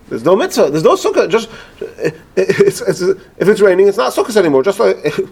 There's 0.07 0.23
no 0.23 0.35
mitzvah. 0.35 0.69
There's 0.69 0.83
no 0.83 0.95
sukkah. 0.95 1.29
Just 1.29 1.49
eh, 1.81 1.85
eh, 2.05 2.11
it's, 2.35 2.81
it's, 2.81 3.01
if 3.01 3.47
it's 3.47 3.61
raining, 3.61 3.87
it's 3.87 3.97
not 3.97 4.13
sukkahs 4.13 4.37
anymore. 4.37 4.63
Just 4.63 4.79
like 4.79 4.97
eh, 5.03 5.25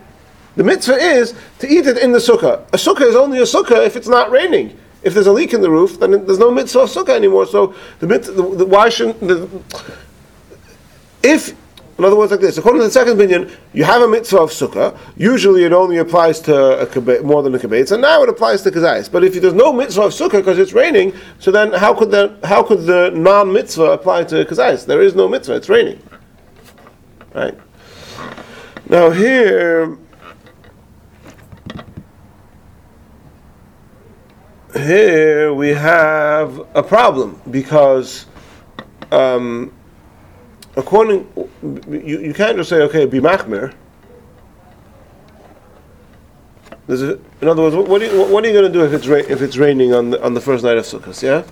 the 0.55 0.63
mitzvah 0.63 0.95
is 0.95 1.33
to 1.59 1.67
eat 1.67 1.85
it 1.85 1.97
in 1.97 2.11
the 2.11 2.19
sukkah. 2.19 2.61
A 2.69 2.77
sukkah 2.77 3.07
is 3.07 3.15
only 3.15 3.39
a 3.39 3.43
sukkah 3.43 3.85
if 3.85 3.95
it's 3.95 4.07
not 4.07 4.31
raining. 4.31 4.77
If 5.03 5.13
there's 5.13 5.27
a 5.27 5.33
leak 5.33 5.53
in 5.53 5.61
the 5.61 5.69
roof, 5.69 5.99
then 5.99 6.11
there's 6.25 6.39
no 6.39 6.49
mitzvah 6.49 6.85
sukkah 6.85 7.15
anymore. 7.15 7.45
So 7.45 7.75
the 7.99 8.07
mitzvah, 8.07 8.33
the, 8.33 8.55
the, 8.55 8.65
why 8.65 8.89
shouldn't 8.89 9.19
the, 9.19 9.47
if 11.21 11.55
in 11.97 12.05
other 12.05 12.15
words, 12.15 12.31
like 12.31 12.41
this, 12.41 12.57
according 12.57 12.81
to 12.81 12.87
the 12.87 12.91
second 12.91 13.13
opinion, 13.13 13.51
you 13.71 13.83
have 13.83 14.01
a 14.01 14.07
mitzvah 14.07 14.39
of 14.39 14.49
sukkah. 14.49 14.97
Usually, 15.15 15.63
it 15.63 15.73
only 15.73 15.97
applies 15.97 16.39
to 16.41 16.81
a 16.81 16.87
kibetza, 16.87 17.23
more 17.23 17.43
than 17.43 17.53
a 17.53 17.59
kibetza, 17.59 17.93
and 17.93 18.01
now 18.01 18.23
it 18.23 18.29
applies 18.29 18.63
to 18.63 18.71
kazayis. 18.71 19.11
But 19.11 19.23
if 19.23 19.39
there's 19.39 19.53
no 19.53 19.71
mitzvah 19.71 20.03
of 20.03 20.11
sukkah 20.11 20.39
because 20.39 20.57
it's 20.57 20.73
raining, 20.73 21.13
so 21.37 21.51
then 21.51 21.71
how 21.71 21.93
could 21.93 22.09
the 22.09 22.35
how 22.43 22.63
could 22.63 22.87
the 22.87 23.11
non 23.11 23.53
mitzvah 23.53 23.91
apply 23.91 24.23
to 24.25 24.43
kazayis? 24.43 24.87
There 24.87 25.03
is 25.03 25.13
no 25.13 25.27
mitzvah; 25.27 25.55
it's 25.55 25.69
raining. 25.69 26.01
Right. 27.35 27.55
Now 28.89 29.11
here, 29.11 29.95
here 34.75 35.53
we 35.53 35.69
have 35.69 36.59
a 36.73 36.81
problem 36.81 37.39
because. 37.51 38.25
Um, 39.11 39.71
according, 40.75 41.27
you, 41.89 42.19
you 42.19 42.33
can't 42.33 42.57
just 42.57 42.69
say, 42.69 42.81
okay, 42.81 43.05
be 43.05 43.19
machmir. 43.19 43.73
A, 46.89 46.93
in 47.41 47.47
other 47.47 47.61
words, 47.61 47.75
what 47.75 48.01
are 48.01 48.05
you, 48.05 48.25
what 48.25 48.43
are 48.43 48.47
you 48.47 48.53
going 48.53 48.71
to 48.71 48.77
do 48.77 48.83
if 48.83 48.91
it's 48.93 49.07
ra- 49.07 49.17
if 49.17 49.41
it's 49.41 49.55
raining 49.55 49.93
on 49.93 50.09
the 50.09 50.21
on 50.21 50.33
the 50.33 50.41
first 50.41 50.65
night 50.65 50.77
of 50.77 50.83
Sukkot? 50.83 51.21
Yeah. 51.21 51.43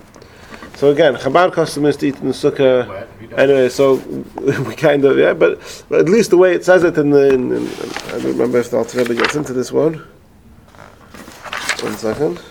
So 0.76 0.90
again, 0.90 1.14
Chabad 1.14 1.52
custom 1.52 1.86
is 1.86 1.96
to 1.98 2.08
eat 2.08 2.16
in 2.16 2.28
the 2.28 2.34
sukkah. 2.34 3.06
Anyway, 3.38 3.68
so 3.68 3.94
we 4.66 4.74
kind 4.74 5.04
of 5.04 5.16
yeah, 5.16 5.32
but, 5.32 5.84
but 5.88 6.00
at 6.00 6.08
least 6.08 6.30
the 6.30 6.36
way 6.36 6.54
it 6.54 6.64
says 6.64 6.82
it 6.82 6.98
in 6.98 7.10
the 7.10 7.32
in, 7.32 7.52
in, 7.52 7.68
I 7.68 8.18
don't 8.18 8.24
remember 8.24 8.58
if 8.58 8.70
the 8.70 8.78
Alter 8.78 8.98
Rebbe 8.98 9.14
gets 9.14 9.36
into 9.36 9.52
this 9.52 9.72
one. 9.72 10.04
One 11.80 11.96
second. 11.96 12.42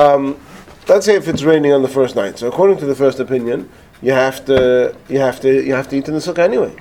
Um, 0.00 0.40
let's 0.88 1.04
say 1.04 1.14
if 1.14 1.28
it's 1.28 1.42
raining 1.42 1.72
on 1.72 1.82
the 1.82 1.88
first 1.88 2.16
night. 2.16 2.38
So 2.38 2.48
according 2.48 2.78
to 2.78 2.86
the 2.86 2.94
first 2.94 3.20
opinion, 3.20 3.68
you 4.00 4.12
have 4.12 4.44
to 4.46 4.96
you 5.10 5.18
have 5.18 5.40
to 5.40 5.62
you 5.66 5.74
have 5.74 5.88
to 5.88 5.96
eat 5.96 6.08
in 6.08 6.14
the 6.14 6.20
sukkah 6.20 6.38
anyway, 6.38 6.74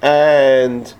and 0.00 0.92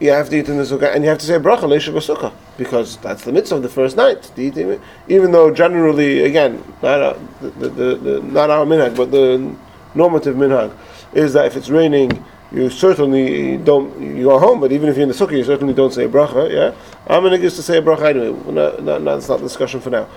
you 0.00 0.10
have 0.10 0.30
to 0.30 0.36
eat 0.38 0.48
in 0.48 0.56
the 0.56 0.64
sukkah, 0.64 0.94
and 0.94 1.04
you 1.04 1.10
have 1.10 1.18
to 1.18 1.26
say 1.26 1.34
bracha 1.34 1.66
leisha 1.72 1.92
b'sukkah 1.92 2.32
because 2.56 2.96
that's 2.98 3.24
the 3.24 3.32
mitzvah 3.32 3.56
of 3.56 3.62
the 3.62 3.68
first 3.68 3.96
night. 3.96 4.30
Even 4.38 5.32
though 5.32 5.52
generally, 5.52 6.24
again, 6.24 6.62
not 6.82 7.02
our, 7.02 7.16
the, 7.42 7.68
the, 7.68 7.94
the, 7.96 8.22
not 8.22 8.48
our 8.48 8.64
minhag, 8.64 8.96
but 8.96 9.10
the 9.10 9.54
normative 9.94 10.36
minhag 10.36 10.74
is 11.12 11.34
that 11.34 11.44
if 11.46 11.56
it's 11.56 11.68
raining, 11.68 12.24
you 12.54 12.70
certainly 12.70 13.56
don't 13.56 14.00
you 14.00 14.24
go 14.24 14.38
home. 14.38 14.60
But 14.60 14.72
even 14.72 14.88
if 14.88 14.96
you're 14.96 15.02
in 15.02 15.08
the 15.08 15.14
sukkah, 15.14 15.36
you 15.36 15.44
certainly 15.44 15.74
don't 15.74 15.92
say 15.92 16.06
bracha. 16.06 16.50
Yeah, 16.50 16.74
I'm 17.06 17.22
gonna 17.22 17.38
to 17.38 17.50
say 17.50 17.80
bracha 17.80 18.10
anyway. 18.10 18.32
No, 18.50 18.76
no, 18.76 18.98
no, 18.98 19.14
that's 19.16 19.28
not 19.28 19.38
the 19.38 19.44
discussion 19.44 19.80
for 19.80 19.90
now. 19.90 20.08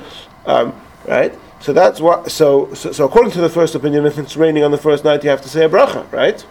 Um, 0.48 0.74
right. 1.08 1.38
So 1.60 1.74
that's 1.74 2.00
what. 2.00 2.32
So, 2.32 2.74
so 2.74 2.92
so 2.92 3.06
according 3.06 3.32
to 3.34 3.42
the 3.42 3.50
first 3.50 3.76
opinion, 3.76 4.06
if 4.06 4.18
it's 4.18 4.36
raining 4.36 4.64
on 4.64 4.72
the 4.72 4.78
first 4.78 5.04
night, 5.04 5.24
you 5.24 5.30
have 5.30 5.42
to 5.42 5.50
say 5.50 5.66
a 5.66 5.70
bracha, 5.70 6.12
right? 6.12 6.44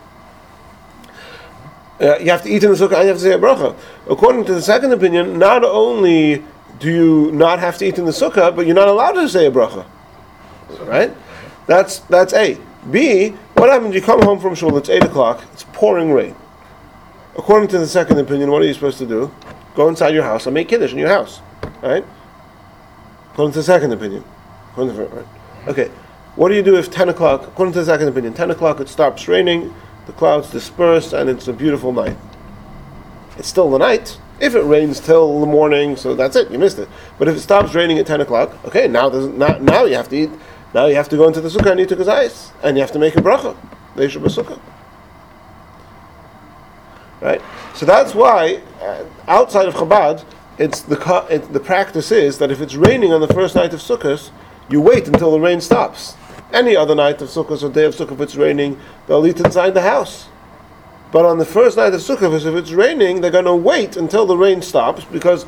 Uh, 1.98 2.18
you 2.18 2.30
have 2.30 2.42
to 2.42 2.50
eat 2.50 2.62
in 2.62 2.70
the 2.70 2.76
sukkah 2.76 2.96
and 2.96 3.02
you 3.04 3.08
have 3.08 3.16
to 3.16 3.22
say 3.22 3.32
a 3.32 3.38
bracha. 3.38 3.74
According 4.08 4.44
to 4.44 4.54
the 4.54 4.60
second 4.60 4.92
opinion, 4.92 5.38
not 5.38 5.64
only 5.64 6.44
do 6.78 6.92
you 6.92 7.32
not 7.32 7.58
have 7.58 7.78
to 7.78 7.86
eat 7.86 7.98
in 7.98 8.04
the 8.04 8.10
sukkah, 8.10 8.54
but 8.54 8.66
you're 8.66 8.74
not 8.74 8.88
allowed 8.88 9.12
to 9.12 9.28
say 9.28 9.46
a 9.46 9.50
bracha. 9.50 9.86
Right? 10.80 11.10
That's 11.66 12.00
that's 12.00 12.34
A. 12.34 12.58
B. 12.90 13.30
What 13.54 13.70
happens? 13.70 13.94
You 13.94 14.02
come 14.02 14.22
home 14.22 14.38
from 14.38 14.54
shul. 14.54 14.76
It's 14.76 14.90
eight 14.90 15.04
o'clock. 15.04 15.42
It's 15.52 15.64
pouring 15.72 16.12
rain. 16.12 16.36
According 17.36 17.68
to 17.70 17.78
the 17.78 17.86
second 17.86 18.18
opinion, 18.18 18.50
what 18.50 18.62
are 18.62 18.66
you 18.66 18.74
supposed 18.74 18.98
to 18.98 19.06
do? 19.06 19.32
Go 19.74 19.88
inside 19.88 20.14
your 20.14 20.22
house 20.22 20.46
and 20.46 20.54
make 20.54 20.68
kiddush 20.68 20.92
in 20.92 20.98
your 20.98 21.08
house, 21.08 21.40
right? 21.82 22.04
According 23.36 23.52
to 23.52 23.58
the 23.58 23.64
second 23.64 23.92
opinion. 23.92 24.24
According 24.70 24.96
to, 24.96 25.04
right? 25.04 25.26
Okay. 25.68 25.90
What 26.36 26.48
do 26.48 26.54
you 26.54 26.62
do 26.62 26.76
if 26.76 26.90
ten 26.90 27.10
o'clock? 27.10 27.42
According 27.42 27.74
to 27.74 27.80
the 27.80 27.84
second 27.84 28.08
opinion, 28.08 28.32
ten 28.32 28.50
o'clock 28.50 28.80
it 28.80 28.88
stops 28.88 29.28
raining 29.28 29.74
the 30.06 30.12
clouds 30.12 30.50
disperse, 30.50 31.12
and 31.12 31.28
it's 31.28 31.46
a 31.46 31.52
beautiful 31.52 31.92
night. 31.92 32.16
It's 33.36 33.46
still 33.46 33.70
the 33.70 33.76
night. 33.76 34.18
If 34.40 34.54
it 34.54 34.62
rains 34.62 35.00
till 35.00 35.38
the 35.40 35.46
morning, 35.46 35.96
so 35.96 36.14
that's 36.14 36.34
it, 36.34 36.50
you 36.50 36.58
missed 36.58 36.78
it. 36.78 36.88
But 37.18 37.28
if 37.28 37.36
it 37.36 37.40
stops 37.40 37.74
raining 37.74 37.98
at 37.98 38.06
10 38.06 38.22
o'clock, 38.22 38.56
okay, 38.64 38.88
now, 38.88 39.10
now, 39.10 39.58
now 39.58 39.84
you 39.84 39.96
have 39.96 40.08
to 40.08 40.16
eat, 40.16 40.30
now 40.72 40.86
you 40.86 40.94
have 40.94 41.10
to 41.10 41.16
go 41.18 41.28
into 41.28 41.42
the 41.42 41.50
sukkah 41.50 41.72
and 41.72 41.80
eat 41.80 41.92
a 41.92 42.10
ice, 42.10 42.52
and 42.62 42.78
you 42.78 42.80
have 42.80 42.92
to 42.92 42.98
make 42.98 43.16
a 43.16 43.20
bracha. 43.20 43.54
Leisha 43.96 44.18
sukkah. 44.22 44.58
Right? 47.20 47.42
So 47.74 47.84
that's 47.84 48.14
why, 48.14 48.62
uh, 48.80 49.04
outside 49.28 49.68
of 49.68 49.74
Chabad, 49.74 50.24
it's 50.58 50.80
the, 50.80 51.26
it, 51.30 51.52
the 51.52 51.60
practice 51.60 52.10
is 52.10 52.38
that 52.38 52.50
if 52.50 52.60
it's 52.60 52.74
raining 52.74 53.12
on 53.12 53.20
the 53.20 53.28
first 53.28 53.54
night 53.54 53.74
of 53.74 53.80
Sukkot, 53.80 54.30
you 54.68 54.80
wait 54.80 55.06
until 55.06 55.30
the 55.30 55.40
rain 55.40 55.60
stops. 55.60 56.16
Any 56.52 56.76
other 56.76 56.94
night 56.94 57.20
of 57.22 57.28
Sukkot 57.28 57.62
or 57.62 57.70
day 57.70 57.84
of 57.84 57.94
Sukkot, 57.94 58.12
if 58.12 58.20
it's 58.20 58.36
raining, 58.36 58.80
they'll 59.06 59.26
eat 59.26 59.40
inside 59.40 59.74
the 59.74 59.82
house. 59.82 60.28
But 61.12 61.24
on 61.24 61.38
the 61.38 61.44
first 61.44 61.76
night 61.76 61.94
of 61.94 62.00
Sukkot, 62.00 62.34
if 62.34 62.54
it's 62.54 62.72
raining, 62.72 63.20
they're 63.20 63.30
going 63.30 63.44
to 63.44 63.54
wait 63.54 63.96
until 63.96 64.26
the 64.26 64.36
rain 64.36 64.62
stops 64.62 65.04
because 65.04 65.46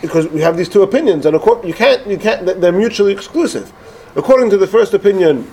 because 0.00 0.26
we 0.28 0.40
have 0.40 0.56
these 0.56 0.68
two 0.68 0.82
opinions, 0.82 1.26
and 1.26 1.34
you 1.64 1.74
can't 1.74 2.06
you 2.06 2.18
can't 2.18 2.60
they're 2.60 2.72
mutually 2.72 3.12
exclusive. 3.12 3.72
According 4.16 4.50
to 4.50 4.56
the 4.56 4.66
first 4.66 4.94
opinion, 4.94 5.50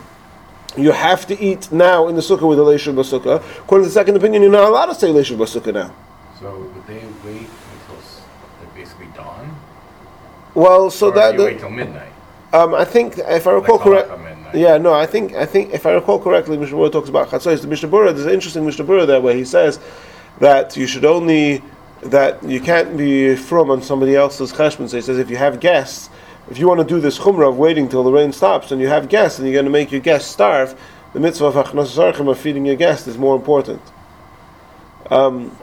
you 0.77 0.91
have 0.91 1.25
to 1.27 1.39
eat 1.43 1.71
now 1.71 2.07
in 2.07 2.15
the 2.15 2.21
sukkah 2.21 2.47
with 2.47 2.59
a 2.59 2.61
leishav 2.61 2.95
basukah. 2.95 3.43
According 3.59 3.85
to 3.85 3.89
the 3.89 3.93
second 3.93 4.15
opinion, 4.15 4.41
you're 4.41 4.51
not 4.51 4.69
allowed 4.69 4.85
to 4.85 4.95
say 4.95 5.07
leishav 5.07 5.37
basukah 5.37 5.73
now. 5.73 5.95
So 6.39 6.57
would 6.57 6.87
they 6.87 7.03
wait 7.25 7.47
until 7.47 7.97
it 8.63 8.75
basically 8.75 9.07
dawn? 9.15 9.57
Well, 10.62 10.91
so 10.91 11.07
or 11.07 11.14
that 11.14 11.34
you 11.34 11.43
wait 11.43 11.59
till 11.59 11.72
midnight. 11.72 12.12
Um, 12.53 12.76
I 12.76 12.86
think 12.86 13.18
if 13.18 13.47
I 13.47 13.51
recall 13.51 13.78
Like 13.78 14.05
correctly. 14.07 14.62
Yeah, 14.62 14.78
no, 14.78 14.93
I 14.93 15.07
think 15.07 15.34
I 15.34 15.45
think 15.45 15.74
if 15.74 15.88
I 15.88 15.93
recall 15.93 16.20
correctly, 16.20 16.55
Mishnah 16.55 16.78
Berurah 16.78 16.91
talks 16.91 17.09
about 17.09 17.30
chatzos. 17.30 17.62
The 17.62 17.68
Mishnah 17.68 17.89
Berurah, 17.89 18.14
there's 18.14 18.28
an 18.28 18.34
interesting 18.34 18.64
Mishnah 18.64 18.86
Berurah 18.86 19.07
there 19.07 19.22
where 19.22 19.34
he 19.34 19.43
says 19.43 19.80
that 20.39 20.78
you 20.78 20.86
should 20.86 21.03
only 21.03 21.64
that 22.03 22.43
you 22.43 22.59
can't 22.59 22.95
be 22.95 23.36
from 23.36 23.72
on 23.72 23.82
somebody 23.82 24.16
else's 24.16 24.53
cheshbon. 24.53 24.88
So 24.88 24.97
he 24.97 25.01
says 25.01 25.18
if 25.18 25.32
you 25.32 25.38
have 25.38 25.59
guests, 25.59 26.12
if 26.51 26.59
you 26.59 26.68
want 26.68 26.80
to 26.80 26.86
do 26.86 26.99
this 26.99 27.18
chumrah 27.18 27.49
of 27.49 27.57
waiting 27.57 27.89
till 27.89 28.03
the 28.03 28.12
rain 28.12 28.32
stops, 28.32 28.72
and 28.72 28.80
you 28.80 28.88
have 28.88 29.09
guests, 29.09 29.39
and 29.39 29.47
you're 29.47 29.55
going 29.55 29.66
to 29.66 29.72
make 29.72 29.91
your 29.91 30.01
guests 30.01 30.30
starve, 30.30 30.80
the 31.14 31.20
mitzvah 31.20 31.45
of 31.45 31.55
achnas 31.55 31.97
of 31.97 32.38
feeding 32.38 32.68
your 32.68 32.76
guests 32.76 33.07
is 33.07 33.18
more 33.18 33.36
important. 33.36 33.82
Um, 35.09 35.57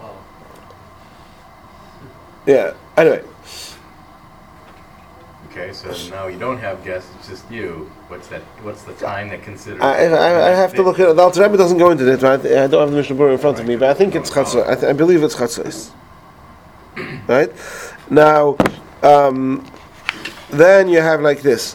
yeah. 2.47 2.75
Anyway. 2.97 3.23
Okay, 5.59 5.73
so 5.73 6.11
now 6.11 6.29
you 6.29 6.39
don't 6.39 6.59
have 6.59 6.85
guests; 6.85 7.11
it's 7.19 7.29
just 7.29 7.51
you. 7.51 7.91
What's 8.07 8.29
that? 8.29 8.43
What's 8.63 8.83
the 8.85 8.93
time 8.95 9.29
that 9.31 9.43
considers? 9.43 9.81
I, 9.81 10.05
I, 10.05 10.51
I 10.51 10.55
have 10.55 10.73
to 10.75 10.83
look 10.83 11.01
at 11.01 11.17
the 11.17 11.21
Alter 11.21 11.43
Rebbe 11.43 11.57
doesn't 11.57 11.79
go 11.79 11.91
into 11.91 12.09
it. 12.11 12.23
Right? 12.23 12.39
I 12.39 12.69
don't 12.69 12.81
have 12.81 12.91
the 12.93 12.97
Mishnah 12.97 13.17
Berurah 13.17 13.33
in 13.33 13.39
front 13.39 13.59
of 13.59 13.67
me, 13.67 13.75
but 13.75 13.91
I 13.91 13.95
think 13.95 14.15
it's 14.15 14.31
chatzos. 14.31 14.69
I, 14.69 14.75
th- 14.77 14.85
I 14.85 14.93
believe 14.93 15.25
it's 15.25 15.35
chatzos. 15.35 15.91
Right 17.27 17.53
now, 18.09 18.57
um, 19.03 19.69
then 20.51 20.89
you 20.89 21.01
have 21.01 21.23
like 21.23 21.43
this. 21.43 21.75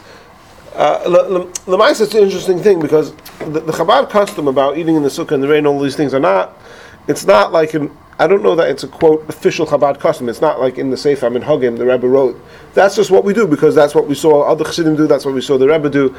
Uh, 0.75 1.09
the 1.65 1.77
mice 1.77 1.99
is 1.99 2.15
an 2.15 2.23
interesting 2.23 2.59
thing 2.59 2.79
because 2.79 3.13
the, 3.39 3.59
the 3.59 3.73
Chabad 3.73 4.09
custom 4.09 4.47
about 4.47 4.77
eating 4.77 4.95
in 4.95 5.03
the 5.03 5.09
sukkah 5.09 5.33
and 5.33 5.43
the 5.43 5.47
rain, 5.47 5.65
all 5.65 5.79
these 5.79 5.95
things 5.95 6.13
are 6.13 6.19
not. 6.19 6.57
It's 7.07 7.25
not 7.25 7.51
like 7.51 7.73
an 7.73 7.91
I 8.19 8.27
don't 8.27 8.43
know 8.43 8.55
that 8.55 8.69
it's 8.69 8.83
a 8.83 8.87
quote 8.87 9.27
official 9.27 9.65
Chabad 9.65 9.99
custom. 9.99 10.29
It's 10.29 10.41
not 10.41 10.59
like 10.59 10.77
in 10.77 10.89
the 10.89 10.97
Sefer 10.97 11.29
Minhagim 11.29 11.77
the 11.77 11.85
Rebbe 11.85 12.07
wrote. 12.07 12.39
That's 12.73 12.95
just 12.95 13.09
what 13.09 13.23
we 13.23 13.33
do 13.33 13.47
because 13.47 13.73
that's 13.73 13.95
what 13.95 14.07
we 14.07 14.15
saw 14.15 14.43
other 14.43 14.63
Chassidim 14.63 14.95
do. 14.95 15.07
That's 15.07 15.25
what 15.25 15.33
we 15.33 15.41
saw 15.41 15.57
the 15.57 15.67
Rebbe 15.67 15.89
do. 15.89 16.15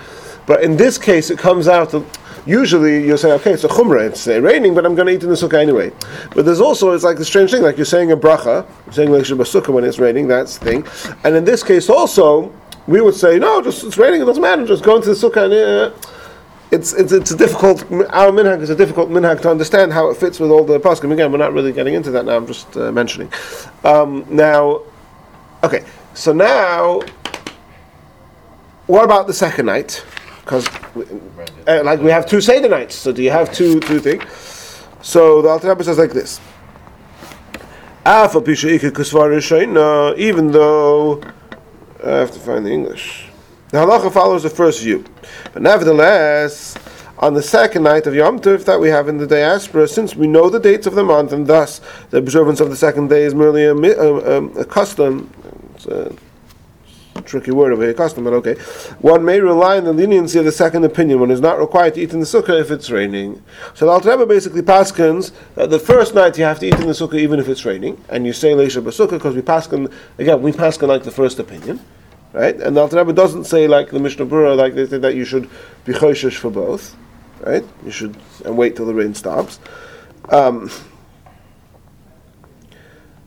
But 0.47 0.63
in 0.63 0.77
this 0.77 0.99
case, 0.99 1.31
it 1.31 1.39
comes 1.39 1.69
out. 1.69 1.91
To, 1.91 2.05
usually, 2.47 3.07
you'll 3.07 3.19
say, 3.19 3.33
okay, 3.33 3.53
it's 3.53 3.65
a 3.65 3.69
chumrah. 3.69 4.09
It's 4.09 4.27
uh, 4.27 4.41
raining, 4.43 4.75
but 4.75 4.85
I'm 4.85 4.95
going 4.95 5.07
to 5.07 5.15
eat 5.15 5.23
in 5.23 5.29
the 5.29 5.37
sukkah 5.37 5.61
anyway. 5.61 5.93
But 6.35 6.45
there's 6.45 6.61
also 6.61 6.93
it's 6.93 7.05
like 7.05 7.19
a 7.19 7.25
strange 7.25 7.53
thing, 7.53 7.63
like 7.63 7.77
you're 7.77 7.87
saying 7.87 8.11
a 8.13 8.17
bracha, 8.17 8.67
you're 8.87 8.93
saying 8.93 9.13
like 9.13 9.23
sukkah 9.23 9.73
when 9.73 9.85
it's 9.85 9.99
raining. 9.99 10.27
That's 10.27 10.59
the 10.59 10.65
thing. 10.65 11.17
And 11.25 11.37
in 11.37 11.45
this 11.45 11.63
case, 11.63 11.89
also, 11.89 12.53
we 12.87 13.01
would 13.01 13.15
say, 13.15 13.39
no, 13.39 13.63
just 13.63 13.85
it's 13.85 13.97
raining. 13.97 14.21
It 14.21 14.25
doesn't 14.25 14.43
matter. 14.43 14.67
Just 14.67 14.83
go 14.83 14.97
into 14.97 15.15
the 15.15 15.15
sukkah 15.15 15.45
and. 15.45 15.55
Uh, 15.55 16.11
it's, 16.75 16.93
it's, 16.93 17.13
it's 17.13 17.31
a 17.31 17.37
difficult, 17.37 17.83
our 18.11 18.31
minhag 18.31 18.61
is 18.61 18.71
a 18.71 18.75
difficult 18.75 19.09
minhag 19.09 19.41
to 19.43 19.51
understand 19.51 19.93
how 19.93 20.11
it 20.11 20.17
fits 20.17 20.41
with 20.41 20.51
all 20.51 20.65
the 20.65 20.81
poskim. 20.81 21.13
Again, 21.13 21.31
we're 21.31 21.39
not 21.39 21.53
really 21.53 21.73
getting 21.73 21.95
into 21.95 22.11
that 22.11 22.25
now, 22.25 22.37
I'm 22.37 22.47
just 22.47 22.77
uh, 22.77 22.91
mentioning. 22.91 23.33
Um, 23.85 24.27
now, 24.29 24.83
okay, 25.63 25.85
so 26.15 26.33
now, 26.33 27.01
what 28.87 29.05
about 29.05 29.29
the 29.29 29.33
second 29.33 29.67
night? 29.67 30.05
Because, 30.41 30.69
uh, 31.67 31.83
like, 31.85 32.01
we 32.01 32.11
have 32.11 32.27
two 32.27 32.41
Seder 32.41 32.69
nights, 32.69 32.97
so 32.97 33.13
do 33.13 33.23
you 33.23 33.31
have 33.31 33.53
two, 33.53 33.81
two 33.81 34.01
things? 34.01 34.25
So 35.01 35.43
the 35.43 35.49
Alter 35.49 35.69
Rebbe 35.69 35.85
says 35.85 35.99
like 35.99 36.13
this. 36.13 36.41
Even 40.19 40.51
though, 40.51 41.23
I 42.05 42.11
have 42.11 42.33
to 42.33 42.41
find 42.41 42.67
the 42.67 42.71
English. 42.71 43.29
The 43.71 43.79
halacha 43.79 44.13
follows 44.13 44.43
the 44.43 44.51
first 44.51 44.83
view. 44.83 45.05
But 45.53 45.63
nevertheless, 45.63 46.77
on 47.19 47.35
the 47.35 47.43
second 47.43 47.83
night 47.85 48.07
of 48.07 48.15
Yom 48.15 48.39
Tov 48.41 48.65
that 48.65 48.79
we 48.79 48.89
have 48.89 49.09
in 49.09 49.19
the 49.19 49.27
diaspora, 49.27 49.89
since 49.89 50.15
we 50.15 50.27
know 50.27 50.51
the 50.51 50.61
dates 50.61 50.87
of 50.87 50.95
the 50.95 51.05
month, 51.05 51.33
and 51.33 51.47
thus 51.47 51.81
the 52.11 52.19
observance 52.19 52.61
of 52.61 52.71
the 52.71 52.77
second 52.77 53.09
day 53.09 53.23
is 53.23 53.35
merely 53.35 53.65
a, 53.65 53.75
a, 53.75 54.45
a 54.61 54.65
custom, 54.65 55.31
it's 55.75 55.87
a 55.87 56.15
tricky 57.25 57.53
word 57.53 57.73
over 57.73 57.83
here, 57.83 57.95
custom, 57.95 58.25
but 58.25 58.33
okay. 58.35 58.55
One 59.01 59.25
may 59.25 59.41
rely 59.41 59.79
on 59.79 59.85
the 59.85 59.93
leniency 59.93 60.39
of 60.39 60.45
the 60.45 60.53
second 60.53 60.85
opinion 60.85 61.21
one 61.21 61.31
is 61.31 61.41
not 61.41 61.59
required 61.59 61.95
to 61.95 62.03
eat 62.03 62.13
in 62.13 62.21
the 62.21 62.27
sukkah 62.27 62.61
if 62.61 62.71
it's 62.71 62.91
raining. 62.91 63.43
So 63.75 63.87
the 63.87 63.93
Alter 63.93 64.11
Rebbe 64.11 64.27
basically 64.27 64.63
paskins 64.63 65.33
that 65.55 65.71
the 65.71 65.79
first 65.79 66.15
night 66.15 66.37
you 66.37 66.45
have 66.45 66.59
to 66.61 66.67
eat 66.67 66.75
in 66.75 66.87
the 66.87 66.93
sukkah 66.93 67.19
even 67.19 67.39
if 67.39 67.49
it's 67.49 67.65
raining, 67.65 68.03
and 68.09 68.27
you 68.27 68.33
say 68.33 68.53
leisha 68.53 68.83
b'sukkah 68.83 69.13
because 69.13 69.35
we 69.35 69.43
paskin 69.43 69.93
again 70.19 70.43
we 70.43 70.53
paskin 70.53 70.89
like 70.89 71.05
the 71.05 71.11
first 71.11 71.39
opinion 71.39 71.81
right? 72.35 72.57
And 72.57 72.77
the 72.77 72.81
Alter 72.81 72.99
Rebbe 72.99 73.13
doesn't 73.13 73.45
say 73.45 73.67
like 73.69 73.91
the 73.91 74.01
Mishnah 74.01 74.27
Berurah, 74.27 74.57
like 74.57 74.75
they 74.75 74.87
say 74.87 74.99
that 74.99 75.15
you 75.15 75.25
should 75.25 75.49
be 75.85 75.93
choishish 75.93 76.37
for 76.37 76.51
both, 76.51 76.95
right? 77.41 77.65
You 77.85 77.91
should 77.91 78.17
and 78.45 78.59
wait 78.59 78.77
till 78.77 78.87
the 78.87 78.95
rain 78.95 79.15
stops. 79.15 79.61
Um, 80.29 80.71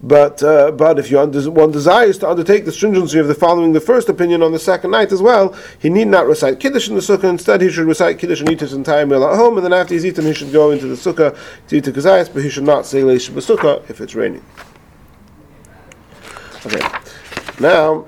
but 0.03 0.43
uh, 0.43 0.71
but 0.71 0.99
if 0.99 1.09
you 1.09 1.17
one 1.17 1.71
desires 1.71 2.19
to 2.19 2.29
undertake 2.29 2.65
the 2.65 2.71
stringency 2.71 3.17
of 3.17 3.27
the 3.27 3.33
following 3.33 3.73
the 3.73 3.81
first 3.81 4.09
opinion 4.09 4.43
on 4.43 4.51
the 4.51 4.59
second 4.59 4.91
night 4.91 5.11
as 5.11 5.21
well, 5.21 5.55
he 5.79 5.89
need 5.89 6.07
not 6.07 6.27
recite 6.27 6.59
kiddush 6.59 6.87
in 6.87 6.95
the 6.95 7.01
sukkah. 7.01 7.23
Instead, 7.23 7.61
he 7.61 7.69
should 7.71 7.87
recite 7.87 8.19
kiddush 8.19 8.41
and 8.41 8.51
eat 8.51 8.59
his 8.59 8.73
entire 8.73 9.07
meal 9.07 9.23
at 9.23 9.35
home, 9.35 9.57
and 9.57 9.65
then 9.65 9.73
after 9.73 9.95
he's 9.95 10.05
eaten, 10.05 10.25
he 10.25 10.33
should 10.33 10.51
go 10.51 10.69
into 10.69 10.85
the 10.85 10.95
sukkah 10.95 11.35
to 11.67 11.77
eat 11.77 11.83
the 11.83 11.91
kazayas, 11.91 12.31
but 12.31 12.43
he 12.43 12.49
should 12.49 12.63
not 12.63 12.85
say 12.85 13.03
leish 13.03 13.31
sukkah 13.31 13.89
if 13.89 13.99
it's 13.99 14.13
raining. 14.13 14.43
Okay, 16.65 16.85
now 17.59 18.05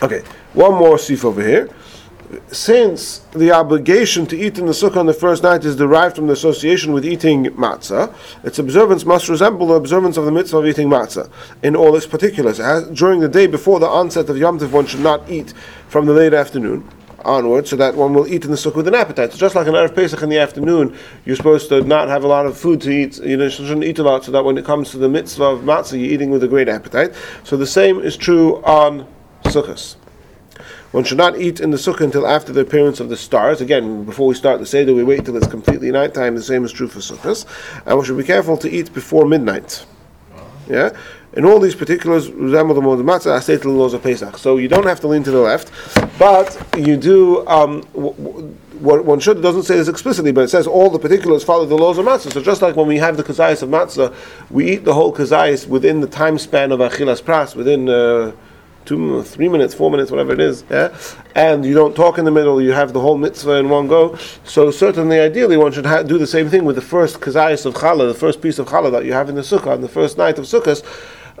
Okay, 0.00 0.22
one 0.52 0.74
more 0.74 0.96
sif 0.96 1.24
over 1.24 1.42
here. 1.42 1.68
Since 2.52 3.20
the 3.32 3.52
obligation 3.52 4.26
to 4.26 4.36
eat 4.36 4.58
in 4.58 4.66
the 4.66 4.72
sukkah 4.72 4.98
on 4.98 5.06
the 5.06 5.14
first 5.14 5.42
night 5.42 5.64
is 5.64 5.76
derived 5.76 6.14
from 6.14 6.26
the 6.26 6.34
association 6.34 6.92
with 6.92 7.04
eating 7.04 7.46
matzah, 7.46 8.14
its 8.44 8.58
observance 8.58 9.06
must 9.06 9.28
resemble 9.28 9.68
the 9.68 9.74
observance 9.74 10.18
of 10.18 10.26
the 10.26 10.30
mitzvah 10.30 10.58
of 10.58 10.66
eating 10.66 10.88
matzah 10.88 11.30
in 11.62 11.74
all 11.74 11.96
its 11.96 12.06
particulars. 12.06 12.60
As, 12.60 12.86
during 12.90 13.20
the 13.20 13.28
day 13.28 13.46
before 13.46 13.80
the 13.80 13.88
onset 13.88 14.28
of 14.28 14.36
Yom 14.36 14.58
Tov, 14.58 14.70
one 14.70 14.86
should 14.86 15.00
not 15.00 15.28
eat 15.30 15.52
from 15.88 16.04
the 16.04 16.12
late 16.12 16.34
afternoon 16.34 16.86
onward, 17.24 17.66
so 17.66 17.76
that 17.76 17.94
one 17.94 18.12
will 18.12 18.28
eat 18.28 18.44
in 18.44 18.50
the 18.50 18.56
sukkah 18.56 18.76
with 18.76 18.88
an 18.88 18.94
appetite. 18.94 19.32
So 19.32 19.38
just 19.38 19.54
like 19.54 19.66
an 19.66 19.74
Erev 19.74 19.94
Pesach 19.94 20.22
in 20.22 20.28
the 20.28 20.38
afternoon, 20.38 20.96
you're 21.24 21.34
supposed 21.34 21.70
to 21.70 21.80
not 21.82 22.08
have 22.08 22.24
a 22.24 22.28
lot 22.28 22.44
of 22.44 22.58
food 22.58 22.82
to 22.82 22.90
eat, 22.90 23.18
you 23.18 23.38
know, 23.38 23.48
shouldn't 23.48 23.84
eat 23.84 23.98
a 23.98 24.02
lot, 24.02 24.24
so 24.24 24.32
that 24.32 24.44
when 24.44 24.58
it 24.58 24.66
comes 24.66 24.90
to 24.90 24.98
the 24.98 25.08
mitzvah 25.08 25.44
of 25.44 25.60
matzah, 25.60 25.92
you're 25.92 26.12
eating 26.12 26.30
with 26.30 26.44
a 26.44 26.48
great 26.48 26.68
appetite. 26.68 27.14
So 27.42 27.56
the 27.56 27.66
same 27.66 28.00
is 28.00 28.18
true 28.18 28.62
on 28.64 29.06
sukkahs. 29.44 29.96
One 30.90 31.04
should 31.04 31.18
not 31.18 31.38
eat 31.38 31.60
in 31.60 31.70
the 31.70 31.76
sukkah 31.76 32.00
until 32.00 32.26
after 32.26 32.52
the 32.52 32.60
appearance 32.60 32.98
of 32.98 33.10
the 33.10 33.16
stars. 33.16 33.60
Again, 33.60 34.04
before 34.04 34.26
we 34.26 34.34
start 34.34 34.58
the 34.58 34.66
Seder, 34.66 34.94
we 34.94 35.04
wait 35.04 35.24
till 35.24 35.36
it's 35.36 35.46
completely 35.46 35.90
nighttime. 35.90 36.34
The 36.34 36.42
same 36.42 36.64
is 36.64 36.72
true 36.72 36.88
for 36.88 37.00
sukkahs. 37.00 37.44
And 37.84 37.98
we 37.98 38.04
should 38.06 38.16
be 38.16 38.24
careful 38.24 38.56
to 38.56 38.70
eat 38.70 38.92
before 38.94 39.26
midnight. 39.26 39.84
Yeah? 40.66 40.96
In 41.34 41.44
all 41.44 41.60
these 41.60 41.74
particulars, 41.74 42.30
resemble 42.30 42.74
the 42.74 42.80
mode 42.80 43.00
matzah, 43.00 43.32
I 43.32 43.40
say 43.40 43.58
to 43.58 43.62
the 43.62 43.68
laws 43.68 43.92
of 43.92 44.02
Pesach. 44.02 44.38
So 44.38 44.56
you 44.56 44.66
don't 44.66 44.86
have 44.86 45.00
to 45.00 45.08
lean 45.08 45.22
to 45.24 45.30
the 45.30 45.40
left, 45.40 45.70
but 46.18 46.56
you 46.76 46.96
do. 46.96 47.46
Um, 47.46 47.82
w- 47.92 48.14
w- 48.14 48.56
what 48.80 49.04
one 49.04 49.20
should 49.20 49.38
it 49.38 49.40
doesn't 49.40 49.64
say 49.64 49.76
this 49.76 49.88
explicitly, 49.88 50.32
but 50.32 50.42
it 50.42 50.48
says 50.48 50.66
all 50.66 50.88
the 50.88 51.00
particulars 51.00 51.44
follow 51.44 51.66
the 51.66 51.76
laws 51.76 51.98
of 51.98 52.06
matzah. 52.06 52.32
So 52.32 52.40
just 52.40 52.62
like 52.62 52.76
when 52.76 52.86
we 52.86 52.96
have 52.96 53.16
the 53.16 53.24
kazayas 53.24 53.62
of 53.62 53.68
matzah, 53.68 54.14
we 54.50 54.70
eat 54.70 54.84
the 54.84 54.94
whole 54.94 55.12
kazayas 55.12 55.66
within 55.66 56.00
the 56.00 56.06
time 56.06 56.38
span 56.38 56.72
of 56.72 56.80
achilas 56.80 57.22
pras, 57.22 57.54
within. 57.54 57.88
Uh, 57.90 58.32
two, 58.88 59.22
three 59.22 59.48
minutes, 59.48 59.74
four 59.74 59.90
minutes, 59.90 60.10
whatever 60.10 60.32
it 60.32 60.40
is, 60.40 60.64
yeah? 60.70 60.96
and 61.34 61.64
you 61.64 61.74
don't 61.74 61.94
talk 61.94 62.16
in 62.16 62.24
the 62.24 62.30
middle, 62.30 62.60
you 62.60 62.72
have 62.72 62.94
the 62.94 63.00
whole 63.00 63.18
mitzvah 63.18 63.56
in 63.56 63.68
one 63.68 63.86
go. 63.86 64.16
So 64.44 64.70
certainly, 64.70 65.20
ideally, 65.20 65.58
one 65.58 65.72
should 65.72 65.84
ha- 65.84 66.02
do 66.02 66.16
the 66.16 66.26
same 66.26 66.48
thing 66.48 66.64
with 66.64 66.74
the 66.74 66.82
first 66.82 67.20
kazayas 67.20 67.66
of 67.66 67.74
challah, 67.74 68.08
the 68.08 68.18
first 68.18 68.40
piece 68.40 68.58
of 68.58 68.66
challah 68.66 68.90
that 68.92 69.04
you 69.04 69.12
have 69.12 69.28
in 69.28 69.34
the 69.34 69.42
sukkah 69.42 69.72
on 69.72 69.82
the 69.82 69.88
first 69.88 70.16
night 70.16 70.38
of 70.38 70.46
sukkahs. 70.46 70.82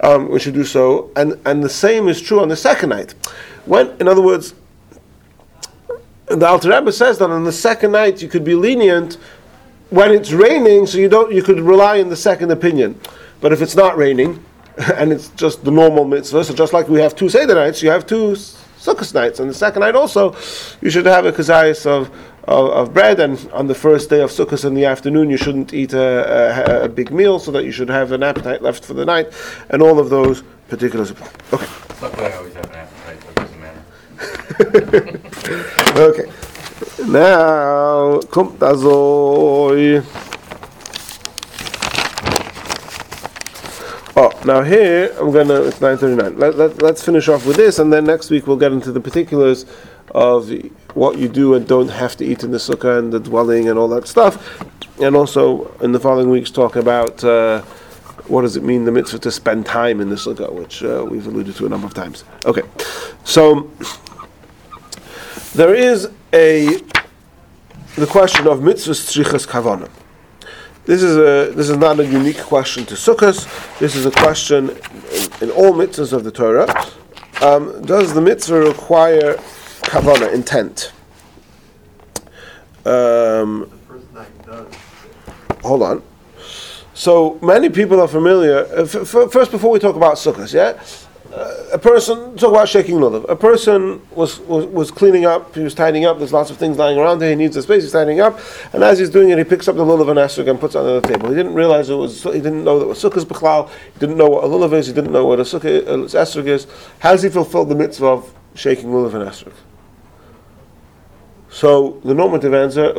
Um, 0.02 0.28
we 0.28 0.38
should 0.38 0.52
do 0.52 0.64
so, 0.64 1.10
and 1.16 1.40
and 1.46 1.64
the 1.64 1.70
same 1.70 2.06
is 2.06 2.20
true 2.20 2.40
on 2.40 2.48
the 2.48 2.56
second 2.56 2.90
night. 2.90 3.14
When, 3.64 3.88
in 3.98 4.06
other 4.06 4.22
words, 4.22 4.54
the 6.26 6.46
Alter 6.46 6.68
Rebbe 6.68 6.92
says 6.92 7.18
that 7.18 7.30
on 7.30 7.44
the 7.44 7.52
second 7.52 7.92
night 7.92 8.20
you 8.20 8.28
could 8.28 8.44
be 8.44 8.54
lenient 8.54 9.16
when 9.88 10.12
it's 10.12 10.32
raining, 10.32 10.86
so 10.86 10.98
you 10.98 11.08
don't 11.08 11.32
you 11.32 11.42
could 11.42 11.60
rely 11.60 11.98
on 12.00 12.10
the 12.10 12.16
second 12.16 12.50
opinion. 12.50 13.00
But 13.40 13.52
if 13.52 13.62
it's 13.62 13.74
not 13.74 13.96
raining, 13.96 14.44
and 14.94 15.12
it's 15.12 15.28
just 15.30 15.64
the 15.64 15.70
normal 15.70 16.04
mitzvah, 16.04 16.44
so 16.44 16.54
just 16.54 16.72
like 16.72 16.88
we 16.88 17.00
have 17.00 17.16
two 17.16 17.28
Seder 17.28 17.54
nights, 17.54 17.82
you 17.82 17.90
have 17.90 18.06
two 18.06 18.32
Sukkot 18.78 19.12
nights. 19.12 19.40
And 19.40 19.50
the 19.50 19.54
second 19.54 19.80
night 19.80 19.96
also, 19.96 20.36
you 20.80 20.90
should 20.90 21.06
have 21.06 21.26
a 21.26 21.32
kazayas 21.32 21.84
of, 21.84 22.10
of, 22.44 22.70
of 22.70 22.94
bread, 22.94 23.18
and 23.18 23.50
on 23.52 23.66
the 23.66 23.74
first 23.74 24.08
day 24.08 24.20
of 24.20 24.30
Sukkot 24.30 24.64
in 24.64 24.74
the 24.74 24.84
afternoon, 24.84 25.30
you 25.30 25.36
shouldn't 25.36 25.74
eat 25.74 25.94
a, 25.94 26.82
a, 26.82 26.84
a 26.84 26.88
big 26.88 27.10
meal, 27.10 27.40
so 27.40 27.50
that 27.50 27.64
you 27.64 27.72
should 27.72 27.88
have 27.88 28.12
an 28.12 28.22
appetite 28.22 28.62
left 28.62 28.84
for 28.84 28.94
the 28.94 29.04
night, 29.04 29.32
and 29.70 29.82
all 29.82 29.98
of 29.98 30.10
those 30.10 30.42
particulars 30.68 31.10
apply. 31.10 31.30
Okay. 31.52 31.66
Luckily, 32.00 32.26
I 32.26 32.36
always 32.36 32.54
have 32.54 32.70
an 32.70 32.76
appetite, 32.76 33.22
so 33.22 33.28
it 33.28 33.34
doesn't 33.34 33.60
matter. 33.60 35.20
Okay. 35.98 36.30
Now, 37.08 38.20
kommt 38.30 38.62
also. 38.62 40.27
Oh, 44.20 44.32
now 44.44 44.62
here 44.64 45.14
I'm 45.20 45.30
gonna. 45.30 45.62
It's 45.62 45.78
9:39. 45.78 46.40
Let, 46.40 46.56
let, 46.56 46.82
let's 46.82 47.04
finish 47.04 47.28
off 47.28 47.46
with 47.46 47.54
this, 47.54 47.78
and 47.78 47.92
then 47.92 48.04
next 48.04 48.30
week 48.30 48.48
we'll 48.48 48.56
get 48.56 48.72
into 48.72 48.90
the 48.90 48.98
particulars 48.98 49.64
of 50.10 50.50
what 50.94 51.18
you 51.18 51.28
do 51.28 51.54
and 51.54 51.68
don't 51.68 51.86
have 51.86 52.16
to 52.16 52.24
eat 52.24 52.42
in 52.42 52.50
the 52.50 52.58
sukkah 52.58 52.98
and 52.98 53.12
the 53.12 53.20
dwelling 53.20 53.68
and 53.68 53.78
all 53.78 53.86
that 53.86 54.08
stuff, 54.08 54.60
and 55.00 55.14
also 55.14 55.72
in 55.82 55.92
the 55.92 56.00
following 56.00 56.30
weeks 56.30 56.50
talk 56.50 56.74
about. 56.74 57.22
Uh, 57.22 57.62
what 58.26 58.42
does 58.42 58.56
it 58.56 58.64
mean, 58.64 58.84
the 58.84 58.90
mitzvah 58.90 59.20
to 59.20 59.30
spend 59.30 59.64
time 59.64 60.00
in 60.00 60.08
the 60.10 60.16
sukkah, 60.16 60.52
which 60.52 60.82
uh, 60.82 61.06
we've 61.08 61.28
alluded 61.28 61.54
to 61.54 61.64
a 61.64 61.68
number 61.68 61.86
of 61.86 61.94
times. 61.94 62.24
Okay, 62.44 62.62
so 63.22 63.70
there 65.54 65.74
is 65.74 66.10
a 66.32 66.76
the 67.94 68.06
question 68.06 68.48
of 68.48 68.58
mitzvahs 68.58 69.00
tzrichas 69.06 69.46
kavana. 69.46 69.88
This 70.88 71.02
is 71.02 71.18
a 71.18 71.52
this 71.54 71.68
is 71.68 71.76
not 71.76 72.00
a 72.00 72.06
unique 72.06 72.38
question 72.38 72.86
to 72.86 72.94
sukkahs. 72.94 73.44
This 73.78 73.94
is 73.94 74.06
a 74.06 74.10
question 74.10 74.70
in, 74.70 75.42
in 75.42 75.50
all 75.50 75.74
mitzvahs 75.74 76.14
of 76.14 76.24
the 76.24 76.30
Torah. 76.30 76.66
Um, 77.42 77.82
does 77.82 78.14
the 78.14 78.22
mitzvah 78.22 78.60
require 78.60 79.34
kavana 79.82 80.32
intent? 80.32 80.92
Um, 82.86 83.70
hold 85.62 85.82
on. 85.82 86.02
So 86.94 87.38
many 87.42 87.68
people 87.68 88.00
are 88.00 88.08
familiar. 88.08 88.64
Uh, 88.74 88.84
f- 88.84 89.14
f- 89.14 89.30
first, 89.30 89.50
before 89.50 89.70
we 89.70 89.78
talk 89.78 89.94
about 89.94 90.14
sukkahs, 90.14 90.54
yeah, 90.54 90.72
uh, 91.38 91.68
a 91.72 91.78
person 91.78 92.36
talk 92.36 92.50
about 92.50 92.68
shaking 92.68 92.96
lulav. 92.96 93.28
A 93.28 93.36
person 93.36 94.02
was, 94.10 94.40
was 94.40 94.66
was 94.66 94.90
cleaning 94.90 95.24
up. 95.24 95.54
He 95.54 95.62
was 95.62 95.74
tidying 95.74 96.04
up. 96.04 96.18
There's 96.18 96.32
lots 96.32 96.50
of 96.50 96.56
things 96.56 96.76
lying 96.76 96.98
around 96.98 97.20
there. 97.20 97.30
He 97.30 97.36
needs 97.36 97.56
a 97.56 97.62
space. 97.62 97.82
He's 97.84 97.92
tidying 97.92 98.20
up, 98.20 98.40
and 98.72 98.82
as 98.82 98.98
he's 98.98 99.10
doing 99.10 99.30
it, 99.30 99.38
he 99.38 99.44
picks 99.44 99.68
up 99.68 99.76
the 99.76 99.84
lulav 99.84 100.08
and 100.10 100.18
esrog 100.18 100.50
and 100.50 100.58
puts 100.58 100.74
it 100.74 100.78
on 100.78 100.86
the 100.86 101.08
table. 101.08 101.28
He 101.28 101.36
didn't 101.36 101.54
realize 101.54 101.90
it 101.90 101.94
was. 101.94 102.22
He 102.24 102.32
didn't 102.32 102.64
know 102.64 102.78
that 102.80 102.86
was 102.86 103.02
sukkahs 103.02 103.24
b'chlal. 103.24 103.70
He 103.94 104.00
didn't 104.00 104.16
know 104.16 104.28
what 104.28 104.44
a 104.44 104.48
lulav 104.48 104.72
is. 104.72 104.88
He 104.88 104.92
didn't 104.92 105.12
know 105.12 105.26
what 105.26 105.38
a 105.38 105.44
sukkah 105.44 105.86
uh, 105.86 106.20
esrog 106.22 106.46
is. 106.46 106.66
How 106.98 107.12
does 107.12 107.22
he 107.22 107.28
fulfill 107.28 107.64
the 107.64 107.76
mitzvah 107.76 108.06
of 108.06 108.34
shaking 108.54 108.88
lulav 108.88 109.14
and 109.14 109.24
esrog? 109.24 109.54
So 111.50 112.00
the 112.04 112.14
normative 112.14 112.52
answer, 112.52 112.92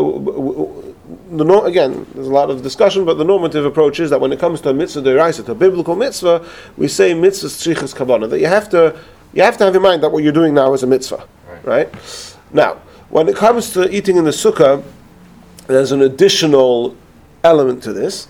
the 1.32 1.44
no, 1.44 1.64
again, 1.64 2.06
there's 2.14 2.28
a 2.28 2.32
lot 2.32 2.50
of 2.50 2.62
discussion, 2.62 3.04
but 3.04 3.16
the 3.16 3.24
normative 3.24 3.66
approach 3.66 4.00
is 4.00 4.12
that 4.12 4.22
when 4.22 4.32
it 4.32 4.40
comes 4.40 4.62
to 4.62 4.70
a 4.70 4.74
mitzvah 4.74 5.02
deraisa, 5.02 5.44
to 5.46 5.54
a 5.54 5.56
biblical 5.56 5.96
mitzvah, 5.96 6.46
we 6.78 6.88
say 6.88 7.14
mitzvahs 7.14 7.58
tzrichas 7.58 7.96
kavana. 7.96 8.30
That 8.30 8.40
you 8.40 8.48
have 8.48 8.70
to, 8.70 9.00
you 9.34 9.42
have 9.42 9.58
to 9.58 9.66
have 9.66 9.76
in 9.76 9.82
mind 9.82 10.04
that 10.04 10.12
what 10.12 10.24
you're 10.24 10.34
doing 10.34 10.54
now 10.54 10.74
is 10.74 10.84
a 10.84 10.88
mitzvah, 10.88 11.28
right? 11.64 11.90
Now, 12.54 12.76
when 13.10 13.28
it 13.28 13.36
comes 13.36 13.72
to 13.74 13.90
eating 13.90 14.18
in 14.18 14.24
the 14.24 14.32
sukkah, 14.32 14.84
there's 15.66 15.92
an 15.92 16.04
additional 16.04 16.96
element 17.44 17.82
to 17.84 17.94
this, 17.94 18.28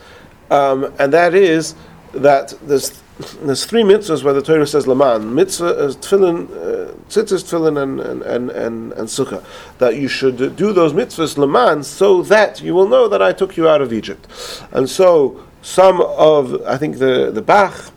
um, 0.49 0.93
and 0.99 1.11
that 1.11 1.33
is 1.33 1.75
that 2.13 2.53
there's 2.61 3.01
there's 3.41 3.65
three 3.65 3.83
mitzvahs 3.83 4.23
where 4.23 4.33
the 4.33 4.41
Torah 4.41 4.65
says 4.65 4.87
laman. 4.87 5.35
Mitzvah 5.35 5.83
is 5.83 5.97
tefillin, 5.97 6.49
uh, 6.51 6.93
tzitzis 7.09 7.43
tefillin 7.43 7.81
and 7.81 7.99
and, 7.99 8.21
and 8.21 8.49
and 8.49 8.93
and 8.93 9.07
sukkah. 9.09 9.43
That 9.79 9.97
you 9.97 10.07
should 10.07 10.55
do 10.55 10.71
those 10.71 10.93
mitzvahs 10.93 11.37
laman 11.37 11.83
so 11.83 12.21
that 12.23 12.61
you 12.61 12.73
will 12.73 12.87
know 12.87 13.09
that 13.09 13.21
I 13.21 13.33
took 13.33 13.57
you 13.57 13.67
out 13.67 13.81
of 13.81 13.91
Egypt, 13.91 14.25
and 14.71 14.89
so 14.89 15.43
some 15.61 15.99
of 16.01 16.61
I 16.65 16.77
think 16.77 16.99
the 16.99 17.29
the 17.31 17.41
Bach 17.41 17.91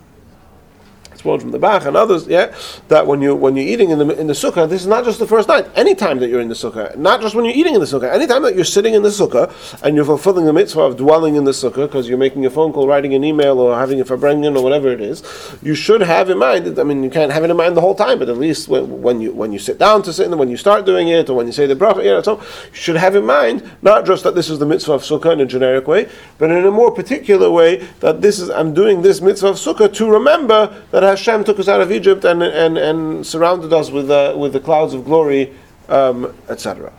from 1.23 1.51
the 1.51 1.59
Bach 1.59 1.85
and 1.85 1.95
others, 1.95 2.27
yeah, 2.27 2.53
that 2.89 3.07
when 3.07 3.21
you 3.21 3.35
when 3.35 3.55
you're 3.55 3.67
eating 3.67 3.89
in 3.89 3.99
the 3.99 4.19
in 4.19 4.27
the 4.27 4.33
sukkah, 4.33 4.67
this 4.67 4.81
is 4.81 4.87
not 4.87 5.05
just 5.05 5.19
the 5.19 5.27
first 5.27 5.47
night. 5.47 5.65
Anytime 5.75 6.19
that 6.19 6.29
you're 6.29 6.41
in 6.41 6.49
the 6.49 6.55
sukkah, 6.55 6.95
not 6.97 7.21
just 7.21 7.33
when 7.33 7.45
you're 7.45 7.55
eating 7.55 7.73
in 7.73 7.79
the 7.79 7.85
sukkah. 7.85 8.11
Anytime 8.13 8.43
that 8.43 8.55
you're 8.55 8.65
sitting 8.65 8.93
in 8.93 9.03
the 9.03 9.09
sukkah 9.09 9.51
and 9.83 9.95
you're 9.95 10.05
fulfilling 10.05 10.45
the 10.45 10.53
mitzvah 10.53 10.81
of 10.81 10.97
dwelling 10.97 11.35
in 11.35 11.45
the 11.45 11.51
sukkah 11.51 11.87
because 11.87 12.09
you're 12.09 12.17
making 12.17 12.45
a 12.45 12.49
phone 12.49 12.73
call, 12.73 12.87
writing 12.87 13.13
an 13.13 13.23
email, 13.23 13.59
or 13.59 13.77
having 13.77 14.01
a 14.01 14.05
farbrengen 14.05 14.57
or 14.57 14.63
whatever 14.63 14.89
it 14.91 15.01
is, 15.01 15.23
you 15.61 15.75
should 15.75 16.01
have 16.01 16.29
in 16.29 16.37
mind. 16.37 16.77
I 16.79 16.83
mean, 16.83 17.03
you 17.03 17.09
can't 17.09 17.31
have 17.31 17.43
it 17.43 17.49
in 17.49 17.57
mind 17.57 17.77
the 17.77 17.81
whole 17.81 17.95
time, 17.95 18.19
but 18.19 18.29
at 18.29 18.37
least 18.37 18.67
when, 18.67 19.01
when 19.01 19.21
you 19.21 19.31
when 19.33 19.51
you 19.51 19.59
sit 19.59 19.77
down 19.79 20.03
to 20.03 20.13
sit 20.13 20.27
in, 20.27 20.37
when 20.37 20.49
you 20.49 20.57
start 20.57 20.85
doing 20.85 21.07
it, 21.07 21.29
or 21.29 21.35
when 21.35 21.47
you 21.47 21.53
say 21.53 21.65
the 21.65 21.75
bracha, 21.75 22.03
know, 22.03 22.21
so 22.21 22.39
you 22.39 22.45
should 22.73 22.95
have 22.97 23.15
in 23.15 23.25
mind 23.25 23.69
not 23.81 24.05
just 24.05 24.23
that 24.23 24.35
this 24.35 24.49
is 24.49 24.59
the 24.59 24.65
mitzvah 24.65 24.93
of 24.93 25.01
sukkah 25.01 25.33
in 25.33 25.39
a 25.41 25.45
generic 25.45 25.87
way, 25.87 26.09
but 26.37 26.51
in 26.51 26.65
a 26.65 26.71
more 26.71 26.91
particular 26.91 27.49
way 27.49 27.77
that 27.99 28.21
this 28.21 28.39
is 28.39 28.49
I'm 28.49 28.73
doing 28.73 29.01
this 29.01 29.21
mitzvah 29.21 29.49
of 29.49 29.55
sukkah 29.55 29.93
to 29.93 30.11
remember 30.11 30.83
that 30.91 31.03
Hashem 31.17 31.43
took 31.43 31.59
us 31.59 31.67
out 31.67 31.81
of 31.81 31.91
Egypt 31.91 32.25
and, 32.25 32.41
and, 32.41 32.77
and 32.77 33.25
surrounded 33.25 33.71
us 33.71 33.91
with, 33.91 34.09
uh, 34.09 34.33
with 34.37 34.53
the 34.53 34.59
clouds 34.59 34.93
of 34.93 35.05
glory, 35.05 35.53
um, 35.89 36.33
etc. 36.49 36.91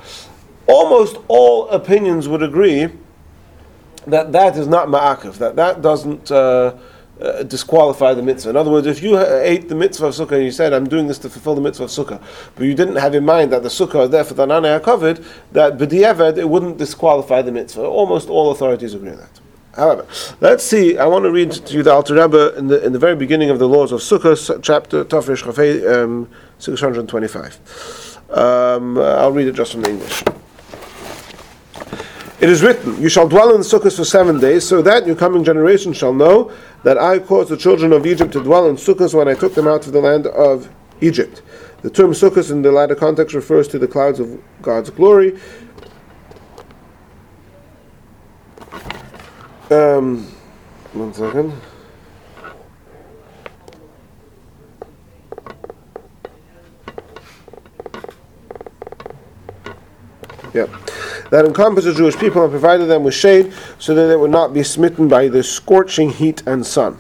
Almost 0.66 1.16
all 1.28 1.69
opinions 1.69 2.28
would 2.28 2.43
agree 2.43 2.89
that 4.07 4.32
that 4.32 4.57
is 4.57 4.66
not 4.66 4.89
ma'akif, 4.89 5.35
that 5.39 5.57
that 5.57 5.82
doesn't 5.82 6.31
uh, 6.31 6.77
uh, 7.20 7.43
disqualify 7.45 8.15
the 8.15 8.23
mitzvah. 8.23 8.51
In 8.51 8.57
other 8.57 8.70
words, 8.70 8.86
if 8.86 9.03
you 9.03 9.19
ate 9.19 9.69
the 9.69 9.74
mitzvah 9.74 10.07
of 10.07 10.15
sukkah 10.15 10.32
and 10.32 10.45
you 10.45 10.51
said, 10.51 10.73
I'm 10.73 10.89
doing 10.89 11.07
this 11.07 11.19
to 11.19 11.31
fulfill 11.31 11.55
the 11.55 11.61
mitzvah 11.61 11.85
of 11.85 11.91
sukkah, 11.91 12.23
but 12.55 12.65
you 12.65 12.74
didn't 12.74 12.97
have 12.97 13.15
in 13.15 13.24
mind 13.24 13.53
that 13.53 13.62
the 13.62 13.69
sukkah 13.69 14.05
is 14.05 14.11
there 14.11 14.24
for 14.24 14.35
the 14.35 14.47
nanei 14.47 14.82
covered, 14.82 15.24
that 15.53 15.77
b'di'evad, 15.78 16.39
it 16.39 16.49
wouldn't 16.49 16.78
disqualify 16.78 17.43
the 17.43 17.53
mitzvah. 17.53 17.82
Almost 17.82 18.28
all 18.28 18.51
authorities 18.51 18.95
agree 18.95 19.11
on 19.11 19.16
that. 19.16 19.41
However, 19.76 20.06
let's 20.40 20.64
see. 20.64 20.98
I 20.98 21.06
want 21.06 21.24
to 21.24 21.32
read 21.32 21.52
to 21.52 21.74
you 21.74 21.82
the 21.82 21.92
Alter 21.92 22.14
Rebbe 22.14 22.56
in 22.56 22.68
the 22.68 22.84
in 22.84 22.92
the 22.92 22.98
very 22.98 23.16
beginning 23.16 23.51
of 23.51 23.59
the 23.59 23.68
laws 23.68 23.92
of 23.92 24.01
Sukkot, 24.01 24.62
chapter 24.62 25.05
Tafresh 25.05 25.42
Chafei, 25.42 26.02
um, 26.05 26.28
six 26.59 26.80
hundred 26.80 27.09
twenty-five. 27.09 28.20
Um, 28.30 28.98
I'll 28.98 29.32
read 29.32 29.48
it 29.48 29.55
just 29.55 29.72
from 29.72 29.82
the 29.82 29.90
English. 29.90 30.22
It 32.40 32.51
is 32.51 32.62
written, 32.62 33.01
You 33.01 33.09
shall 33.09 33.28
dwell 33.28 33.55
in 33.55 33.62
Sukkot 33.62 33.96
for 33.96 34.05
seven 34.05 34.38
days, 34.38 34.66
so 34.66 34.82
that 34.82 35.06
your 35.06 35.16
coming 35.16 35.44
generation 35.44 35.92
shall 35.92 36.12
know 36.12 36.52
that 36.82 36.98
I 36.98 37.18
caused 37.18 37.48
the 37.48 37.56
children 37.56 37.92
of 37.92 38.06
Egypt 38.06 38.32
to 38.32 38.42
dwell 38.42 38.68
in 38.68 38.76
Sukkot 38.76 39.14
when 39.14 39.28
I 39.28 39.34
took 39.34 39.55
them 39.55 39.66
out 39.66 39.86
of 39.86 39.92
the 39.92 40.01
land 40.01 40.26
of 40.26 40.68
Egypt. 41.01 41.42
The 41.82 41.90
term 41.90 42.10
Sukkot 42.10 42.51
in 42.51 42.62
the 42.62 42.72
latter 42.72 42.94
context 42.94 43.34
refers 43.34 43.68
to 43.68 43.78
the 43.78 43.88
clouds 43.88 44.20
of 44.20 44.40
God's 44.62 44.90
glory. 44.90 45.38
Um, 49.70 50.27
one 50.93 51.15
second. 51.15 51.53
Yep. 60.53 60.70
That 61.31 61.47
encompassed 61.47 61.86
the 61.86 61.95
Jewish 61.95 62.16
people 62.16 62.43
and 62.43 62.51
provided 62.51 62.86
them 62.86 63.03
with 63.03 63.15
shade 63.15 63.53
so 63.78 63.95
that 63.95 64.07
they 64.07 64.16
would 64.16 64.31
not 64.31 64.53
be 64.53 64.62
smitten 64.62 65.09
by 65.09 65.28
the 65.28 65.43
scorching 65.43 66.11
heat 66.11 66.43
and 66.47 66.65
sun. 66.65 66.99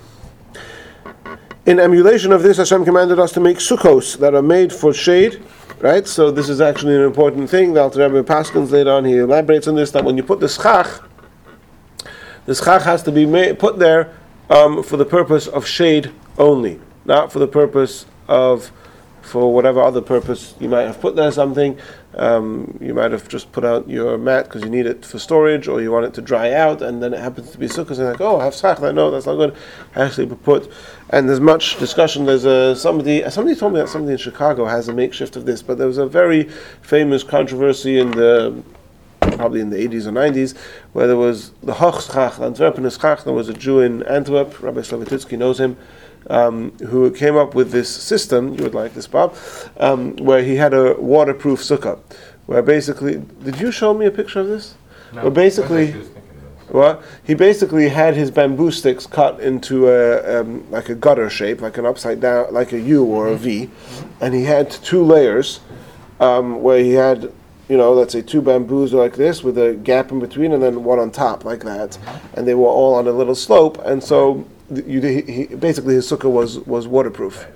In 1.66 1.78
emulation 1.78 2.32
of 2.32 2.42
this, 2.42 2.56
Hashem 2.56 2.84
commanded 2.84 3.18
us 3.20 3.32
to 3.32 3.40
make 3.40 3.58
sukkos 3.58 4.18
that 4.18 4.34
are 4.34 4.42
made 4.42 4.72
for 4.72 4.92
shade, 4.92 5.42
right? 5.80 6.06
So 6.06 6.30
this 6.30 6.48
is 6.48 6.60
actually 6.60 6.96
an 6.96 7.02
important 7.02 7.48
thing. 7.48 7.74
The 7.74 7.82
Alter 7.82 8.08
Rebbe 8.08 8.26
Paskins 8.26 8.70
later 8.70 8.90
on, 8.90 9.04
he 9.04 9.18
elaborates 9.18 9.68
on 9.68 9.74
this, 9.74 9.90
that 9.92 10.04
when 10.04 10.16
you 10.16 10.22
put 10.22 10.40
the 10.40 10.48
schach, 10.48 11.02
the 12.46 12.54
schach 12.54 12.82
has 12.82 13.02
to 13.04 13.12
be 13.12 13.26
put 13.54 13.78
there 13.78 14.14
um, 14.50 14.82
for 14.82 14.96
the 14.96 15.04
purpose 15.04 15.46
of 15.46 15.66
shade 15.66 16.10
only, 16.38 16.80
not 17.04 17.32
for 17.32 17.38
the 17.38 17.48
purpose 17.48 18.06
of 18.28 18.70
for 19.24 19.52
whatever 19.52 19.80
other 19.80 20.02
purpose 20.02 20.54
you 20.60 20.68
might 20.68 20.82
have 20.82 21.00
put 21.00 21.16
there 21.16 21.32
something. 21.32 21.78
Um, 22.14 22.78
you 22.80 22.94
might 22.94 23.10
have 23.10 23.26
just 23.26 23.50
put 23.50 23.64
out 23.64 23.88
your 23.88 24.16
mat 24.18 24.44
because 24.44 24.62
you 24.62 24.70
need 24.70 24.86
it 24.86 25.04
for 25.04 25.18
storage, 25.18 25.66
or 25.66 25.80
you 25.80 25.90
want 25.90 26.06
it 26.06 26.14
to 26.14 26.22
dry 26.22 26.52
out, 26.52 26.82
and 26.82 27.02
then 27.02 27.12
it 27.12 27.20
happens 27.20 27.50
to 27.50 27.58
be 27.58 27.66
sukkah, 27.66 27.98
and 27.98 28.06
like, 28.06 28.20
oh, 28.20 28.38
I 28.38 28.44
have 28.44 28.54
schach. 28.54 28.80
No, 28.80 29.10
that's 29.10 29.26
not 29.26 29.36
good. 29.36 29.56
I 29.96 30.04
actually, 30.04 30.26
put. 30.26 30.70
And 31.10 31.28
there's 31.28 31.40
much 31.40 31.78
discussion. 31.78 32.26
There's 32.26 32.44
a 32.44 32.76
somebody. 32.76 33.28
Somebody 33.30 33.58
told 33.58 33.72
me 33.72 33.80
that 33.80 33.88
somebody 33.88 34.12
in 34.12 34.18
Chicago 34.18 34.66
has 34.66 34.88
a 34.88 34.92
makeshift 34.92 35.36
of 35.36 35.46
this, 35.46 35.62
but 35.62 35.78
there 35.78 35.88
was 35.88 35.98
a 35.98 36.06
very 36.06 36.44
famous 36.82 37.24
controversy 37.24 37.98
in 37.98 38.10
the 38.12 38.62
probably 39.36 39.60
in 39.60 39.70
the 39.70 39.76
80s 39.76 40.06
or 40.06 40.12
90s, 40.12 40.56
where 40.92 41.06
there 41.06 41.16
was 41.16 41.50
the 41.62 41.74
Hoch 41.74 42.00
Schach, 42.02 42.38
Antwerpen 42.40 42.88
Schach. 42.90 43.24
There 43.24 43.32
was 43.32 43.48
a 43.48 43.52
Jew 43.54 43.80
in 43.80 44.02
Antwerp, 44.04 44.62
Rabbi 44.62 44.80
Slavaticki 44.80 45.36
knows 45.38 45.60
him, 45.60 45.76
um, 46.30 46.72
who 46.78 47.10
came 47.10 47.36
up 47.36 47.54
with 47.54 47.70
this 47.70 47.88
system. 47.88 48.54
You 48.54 48.64
would 48.64 48.74
like 48.74 48.94
this, 48.94 49.06
Bob, 49.06 49.36
um, 49.78 50.16
where 50.16 50.42
he 50.42 50.56
had 50.56 50.72
a 50.74 50.94
waterproof 51.00 51.60
sukkah, 51.60 51.98
where 52.46 52.62
basically, 52.62 53.22
did 53.42 53.60
you 53.60 53.70
show 53.70 53.94
me 53.94 54.06
a 54.06 54.10
picture 54.10 54.40
of 54.40 54.48
this? 54.48 54.74
No, 55.12 55.22
Well, 55.22 55.30
basically- 55.30 55.76
I 55.76 55.78
was 55.80 55.88
actually 55.88 56.00
just 56.02 56.12
thinking 56.14 56.30
of 56.36 56.66
this. 56.66 56.74
Well, 56.74 57.02
he 57.22 57.34
basically 57.34 57.88
had 57.88 58.14
his 58.16 58.30
bamboo 58.30 58.70
sticks 58.70 59.06
cut 59.06 59.38
into 59.40 59.88
a 59.88 60.40
um, 60.40 60.64
like 60.70 60.88
a 60.88 60.94
gutter 60.94 61.28
shape, 61.30 61.60
like 61.60 61.76
an 61.78 61.86
upside 61.86 62.20
down, 62.20 62.52
like 62.52 62.72
a 62.72 62.80
U 62.80 63.04
or 63.04 63.28
a 63.28 63.36
V, 63.36 63.70
and 64.20 64.34
he 64.34 64.44
had 64.44 64.70
two 64.70 65.04
layers, 65.04 65.60
um, 66.20 66.62
where 66.62 66.78
he 66.78 66.92
had, 66.92 67.30
you 67.68 67.76
know, 67.76 67.92
let's 67.92 68.12
say 68.12 68.22
two 68.22 68.42
bamboos 68.42 68.92
like 68.92 69.16
this 69.16 69.42
with 69.42 69.56
a 69.58 69.74
gap 69.74 70.10
in 70.10 70.20
between, 70.20 70.52
and 70.52 70.62
then 70.62 70.84
one 70.84 70.98
on 70.98 71.10
top 71.10 71.44
like 71.44 71.64
that, 71.64 71.98
and 72.34 72.46
they 72.46 72.54
were 72.54 72.68
all 72.68 72.94
on 72.94 73.06
a 73.06 73.12
little 73.12 73.34
slope, 73.34 73.78
and 73.84 74.02
so 74.02 74.46
you, 74.70 75.00
he, 75.00 75.20
he, 75.22 75.54
basically 75.54 75.94
his 75.94 76.10
sukkah 76.10 76.30
was 76.30 76.58
was 76.60 76.86
waterproof. 76.86 77.46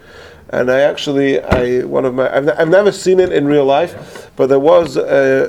And 0.50 0.70
I 0.70 0.80
actually, 0.80 1.42
I 1.42 1.84
one 1.84 2.06
of 2.06 2.14
my, 2.14 2.34
I've, 2.34 2.48
I've 2.48 2.68
never 2.70 2.90
seen 2.90 3.20
it 3.20 3.32
in 3.32 3.46
real 3.46 3.66
life, 3.66 4.30
but 4.34 4.48
there 4.48 4.58
was 4.58 4.96
uh, 4.96 5.44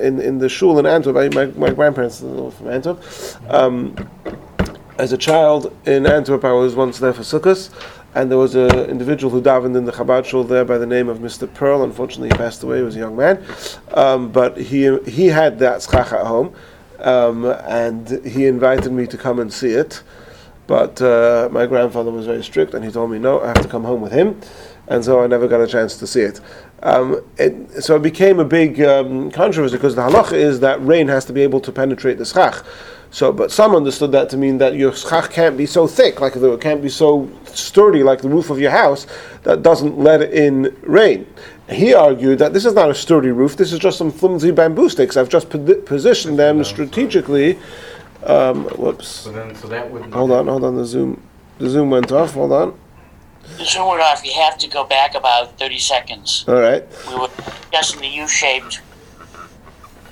in 0.00 0.20
in 0.20 0.38
the 0.38 0.48
shul 0.48 0.78
in 0.78 0.84
Antwerp. 0.84 1.16
I, 1.16 1.28
my 1.34 1.46
my 1.58 1.70
grandparents 1.70 2.22
are 2.22 2.50
from 2.50 2.68
Antwerp. 2.68 3.02
Um, 3.48 3.96
as 4.98 5.12
a 5.12 5.16
child 5.16 5.74
in 5.86 6.06
Antwerp, 6.06 6.44
I 6.44 6.52
was 6.52 6.74
once 6.74 6.98
there 6.98 7.14
for 7.14 7.22
sukkahs, 7.22 7.70
and 8.14 8.30
there 8.30 8.38
was 8.38 8.54
an 8.54 8.70
individual 8.90 9.30
who 9.30 9.40
davened 9.40 9.76
in 9.76 9.84
the 9.84 9.92
Chabad 9.92 10.24
shul 10.24 10.44
there 10.44 10.64
by 10.64 10.78
the 10.78 10.86
name 10.86 11.08
of 11.08 11.18
Mr. 11.18 11.52
Pearl. 11.52 11.82
Unfortunately, 11.82 12.28
he 12.28 12.36
passed 12.36 12.62
away. 12.62 12.78
He 12.78 12.82
was 12.82 12.96
a 12.96 12.98
young 12.98 13.16
man, 13.16 13.42
um, 13.94 14.30
but 14.30 14.56
he 14.58 14.98
he 15.06 15.28
had 15.28 15.58
that 15.60 15.82
schach 15.82 16.12
at 16.12 16.26
home, 16.26 16.54
um, 16.98 17.44
and 17.44 18.24
he 18.26 18.46
invited 18.46 18.92
me 18.92 19.06
to 19.06 19.16
come 19.16 19.38
and 19.38 19.52
see 19.52 19.70
it. 19.70 20.02
But 20.66 21.02
uh, 21.02 21.48
my 21.50 21.66
grandfather 21.66 22.10
was 22.10 22.26
very 22.26 22.44
strict, 22.44 22.74
and 22.74 22.84
he 22.84 22.90
told 22.90 23.10
me 23.10 23.18
no, 23.18 23.40
I 23.40 23.48
have 23.48 23.62
to 23.62 23.68
come 23.68 23.84
home 23.84 24.00
with 24.00 24.12
him, 24.12 24.40
and 24.88 25.04
so 25.04 25.22
I 25.22 25.26
never 25.26 25.48
got 25.48 25.60
a 25.60 25.66
chance 25.66 25.96
to 25.98 26.06
see 26.06 26.20
it. 26.20 26.40
Um, 26.82 27.22
it 27.38 27.82
so 27.82 27.96
it 27.96 28.02
became 28.02 28.40
a 28.40 28.44
big 28.44 28.80
um, 28.82 29.30
controversy 29.30 29.76
because 29.76 29.94
the 29.94 30.02
halacha 30.02 30.32
is 30.34 30.60
that 30.60 30.84
rain 30.84 31.08
has 31.08 31.24
to 31.26 31.32
be 31.32 31.42
able 31.42 31.60
to 31.60 31.72
penetrate 31.72 32.18
the 32.18 32.26
schach. 32.26 32.64
So, 33.12 33.30
but 33.30 33.52
some 33.52 33.76
understood 33.76 34.10
that 34.12 34.30
to 34.30 34.38
mean 34.38 34.56
that 34.58 34.74
your 34.74 34.94
schach 34.94 35.30
can't 35.30 35.58
be 35.58 35.66
so 35.66 35.86
thick, 35.86 36.22
like 36.22 36.32
the, 36.32 36.54
it 36.54 36.62
can't 36.62 36.80
be 36.80 36.88
so 36.88 37.30
sturdy, 37.44 38.02
like 38.02 38.22
the 38.22 38.28
roof 38.30 38.48
of 38.48 38.58
your 38.58 38.70
house, 38.70 39.06
that 39.42 39.62
doesn't 39.62 39.98
let 39.98 40.22
in 40.22 40.74
rain. 40.80 41.26
He 41.68 41.92
argued 41.92 42.38
that 42.38 42.54
this 42.54 42.64
is 42.64 42.72
not 42.72 42.90
a 42.90 42.94
sturdy 42.94 43.28
roof; 43.28 43.54
this 43.54 43.70
is 43.70 43.78
just 43.78 43.98
some 43.98 44.10
flimsy 44.10 44.50
bamboo 44.50 44.88
sticks. 44.88 45.18
I've 45.18 45.28
just 45.28 45.50
posi- 45.50 45.84
positioned 45.84 46.38
them 46.38 46.64
strategically. 46.64 47.58
Um, 48.24 48.64
whoops. 48.78 49.08
So 49.08 49.32
then, 49.32 49.54
so 49.56 49.68
that 49.68 49.90
would. 49.90 50.04
Hold 50.12 50.32
on, 50.32 50.46
hold 50.46 50.64
on. 50.64 50.76
The 50.76 50.84
zoom, 50.86 51.22
the 51.58 51.68
zoom 51.68 51.90
went 51.90 52.10
off. 52.12 52.32
Hold 52.32 52.52
on. 52.52 52.78
Zoom 53.58 53.88
it 53.88 54.00
off. 54.00 54.24
You 54.24 54.32
have 54.32 54.56
to 54.58 54.68
go 54.68 54.84
back 54.84 55.14
about 55.14 55.58
30 55.58 55.78
seconds. 55.78 56.46
All 56.48 56.54
right, 56.54 56.84
We 57.08 57.16
were 57.16 57.28
discussing 57.28 58.00
the 58.00 58.08
U-shaped. 58.08 58.80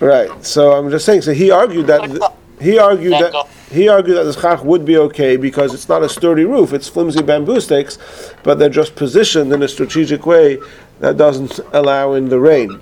Right. 0.00 0.44
So 0.44 0.72
I'm 0.72 0.90
just 0.90 1.06
saying. 1.06 1.22
So 1.22 1.32
he 1.32 1.50
argued 1.50 1.86
that 1.86 2.02
th- 2.04 2.20
he 2.60 2.78
argued 2.78 3.12
that 3.12 3.48
he 3.70 3.88
argued 3.88 4.16
that 4.16 4.24
the 4.24 4.32
schach 4.32 4.64
would 4.64 4.84
be 4.84 4.96
okay 4.96 5.36
because 5.36 5.72
it's 5.72 5.88
not 5.88 6.02
a 6.02 6.08
sturdy 6.08 6.44
roof; 6.44 6.72
it's 6.72 6.88
flimsy 6.88 7.22
bamboo 7.22 7.60
sticks, 7.60 7.98
but 8.42 8.58
they're 8.58 8.68
just 8.68 8.96
positioned 8.96 9.52
in 9.52 9.62
a 9.62 9.68
strategic 9.68 10.26
way 10.26 10.58
that 11.00 11.16
doesn't 11.16 11.58
allow 11.72 12.12
in 12.14 12.28
the 12.28 12.38
rain. 12.38 12.80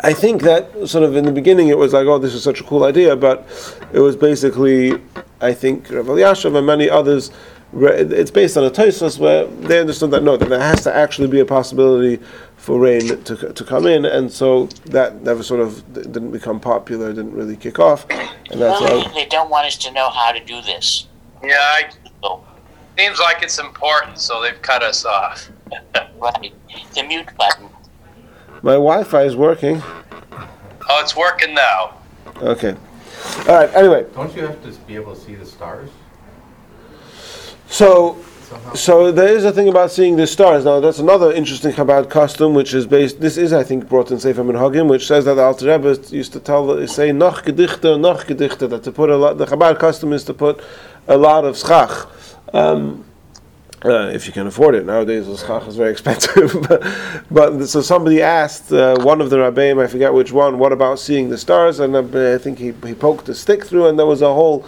I 0.00 0.12
think 0.12 0.42
that 0.42 0.88
sort 0.88 1.04
of 1.04 1.16
in 1.16 1.24
the 1.24 1.32
beginning 1.32 1.68
it 1.68 1.78
was 1.78 1.94
like, 1.94 2.06
oh, 2.06 2.18
this 2.18 2.34
is 2.34 2.42
such 2.42 2.60
a 2.60 2.64
cool 2.64 2.84
idea, 2.84 3.16
but 3.16 3.46
it 3.92 4.00
was 4.00 4.16
basically, 4.16 4.92
I 5.40 5.54
think, 5.54 5.88
Rav 5.88 6.06
Elyashiv 6.06 6.54
and 6.56 6.66
many 6.66 6.90
others. 6.90 7.30
It's 7.72 8.30
based 8.30 8.56
on 8.56 8.64
a 8.64 8.70
Tosfos 8.70 9.18
where 9.18 9.46
they 9.46 9.80
understood 9.80 10.10
that 10.10 10.22
no, 10.22 10.36
that 10.36 10.48
there 10.48 10.60
has 10.60 10.82
to 10.82 10.94
actually 10.94 11.28
be 11.28 11.40
a 11.40 11.44
possibility 11.46 12.22
for 12.64 12.80
rain 12.80 13.06
to, 13.24 13.52
to 13.52 13.64
come 13.64 13.86
in, 13.86 14.06
and 14.06 14.32
so 14.32 14.64
that 14.86 15.20
never 15.20 15.42
sort 15.42 15.60
of 15.60 15.84
d- 15.92 16.00
didn't 16.00 16.30
become 16.30 16.58
popular, 16.58 17.12
didn't 17.12 17.34
really 17.34 17.56
kick 17.56 17.78
off, 17.78 18.06
and 18.08 18.58
that's 18.58 18.80
Really, 18.80 19.02
why. 19.02 19.12
they 19.12 19.26
don't 19.26 19.50
want 19.50 19.66
us 19.66 19.76
to 19.76 19.90
know 19.92 20.08
how 20.08 20.32
to 20.32 20.42
do 20.42 20.62
this. 20.62 21.06
Yeah, 21.42 21.56
I, 21.58 21.90
So, 22.22 22.42
seems 22.96 23.18
like 23.20 23.42
it's 23.42 23.58
important, 23.58 24.18
so 24.18 24.40
they've 24.40 24.60
cut 24.62 24.82
us 24.82 25.04
off. 25.04 25.50
right. 26.18 26.54
The 26.94 27.02
mute 27.02 27.28
button. 27.36 27.68
My 28.62 28.72
Wi-Fi 28.72 29.24
is 29.24 29.36
working. 29.36 29.82
Oh, 30.32 31.00
it's 31.02 31.14
working 31.14 31.52
now. 31.54 31.98
Okay. 32.38 32.74
All 33.40 33.54
right. 33.56 33.74
Anyway, 33.74 34.06
Don't 34.14 34.34
you 34.34 34.46
have 34.46 34.62
to 34.62 34.70
be 34.86 34.94
able 34.94 35.14
to 35.14 35.20
see 35.20 35.34
the 35.34 35.44
stars 35.44 35.90
so 37.68 38.16
So 38.74 39.12
there 39.12 39.28
is 39.28 39.44
a 39.44 39.52
thing 39.52 39.68
about 39.68 39.90
seeing 39.90 40.16
the 40.16 40.26
stars. 40.26 40.64
Now 40.64 40.80
that's 40.80 40.98
another 40.98 41.32
interesting 41.32 41.72
Chabad 41.72 42.10
custom, 42.10 42.54
which 42.54 42.74
is 42.74 42.86
based. 42.86 43.20
This 43.20 43.36
is, 43.36 43.52
I 43.52 43.62
think, 43.62 43.88
brought 43.88 44.10
in 44.10 44.18
Sefer 44.18 44.42
Minhagim, 44.42 44.88
which 44.88 45.06
says 45.06 45.24
that 45.26 45.34
the 45.34 45.42
Alter 45.42 45.66
Rebbe 45.66 45.96
used 46.10 46.32
to 46.32 46.40
tell, 46.40 46.86
say, 46.86 47.12
"Noch 47.12 47.44
gedichte, 47.44 47.98
noch 47.98 48.24
gedichte." 48.24 48.68
That 48.68 48.82
to 48.84 48.92
put 48.92 49.10
a 49.10 49.16
lot. 49.16 49.38
The 49.38 49.46
Chabad 49.46 49.78
custom 49.78 50.12
is 50.12 50.24
to 50.24 50.34
put 50.34 50.60
a 51.08 51.16
lot 51.16 51.44
of 51.44 51.56
schach. 51.56 52.08
Um, 52.52 53.04
uh, 53.84 54.08
if 54.14 54.26
you 54.26 54.32
can 54.32 54.46
afford 54.46 54.74
it 54.74 54.86
nowadays, 54.86 55.26
the 55.26 55.36
schach 55.36 55.66
is 55.68 55.76
very 55.76 55.90
expensive. 55.90 56.56
but, 56.68 56.82
but 57.30 57.66
so 57.66 57.82
somebody 57.82 58.22
asked 58.22 58.72
uh, 58.72 58.96
one 59.00 59.20
of 59.20 59.28
the 59.28 59.36
rabbeim, 59.36 59.82
I 59.82 59.86
forget 59.86 60.14
which 60.14 60.32
one, 60.32 60.58
what 60.58 60.72
about 60.72 60.98
seeing 60.98 61.28
the 61.28 61.36
stars? 61.36 61.80
And 61.80 61.94
uh, 61.94 62.34
I 62.34 62.38
think 62.38 62.58
he, 62.58 62.72
he 62.86 62.94
poked 62.94 63.28
a 63.28 63.34
stick 63.34 63.64
through, 63.64 63.86
and 63.88 63.98
there 63.98 64.06
was 64.06 64.22
a 64.22 64.32
hole 64.32 64.64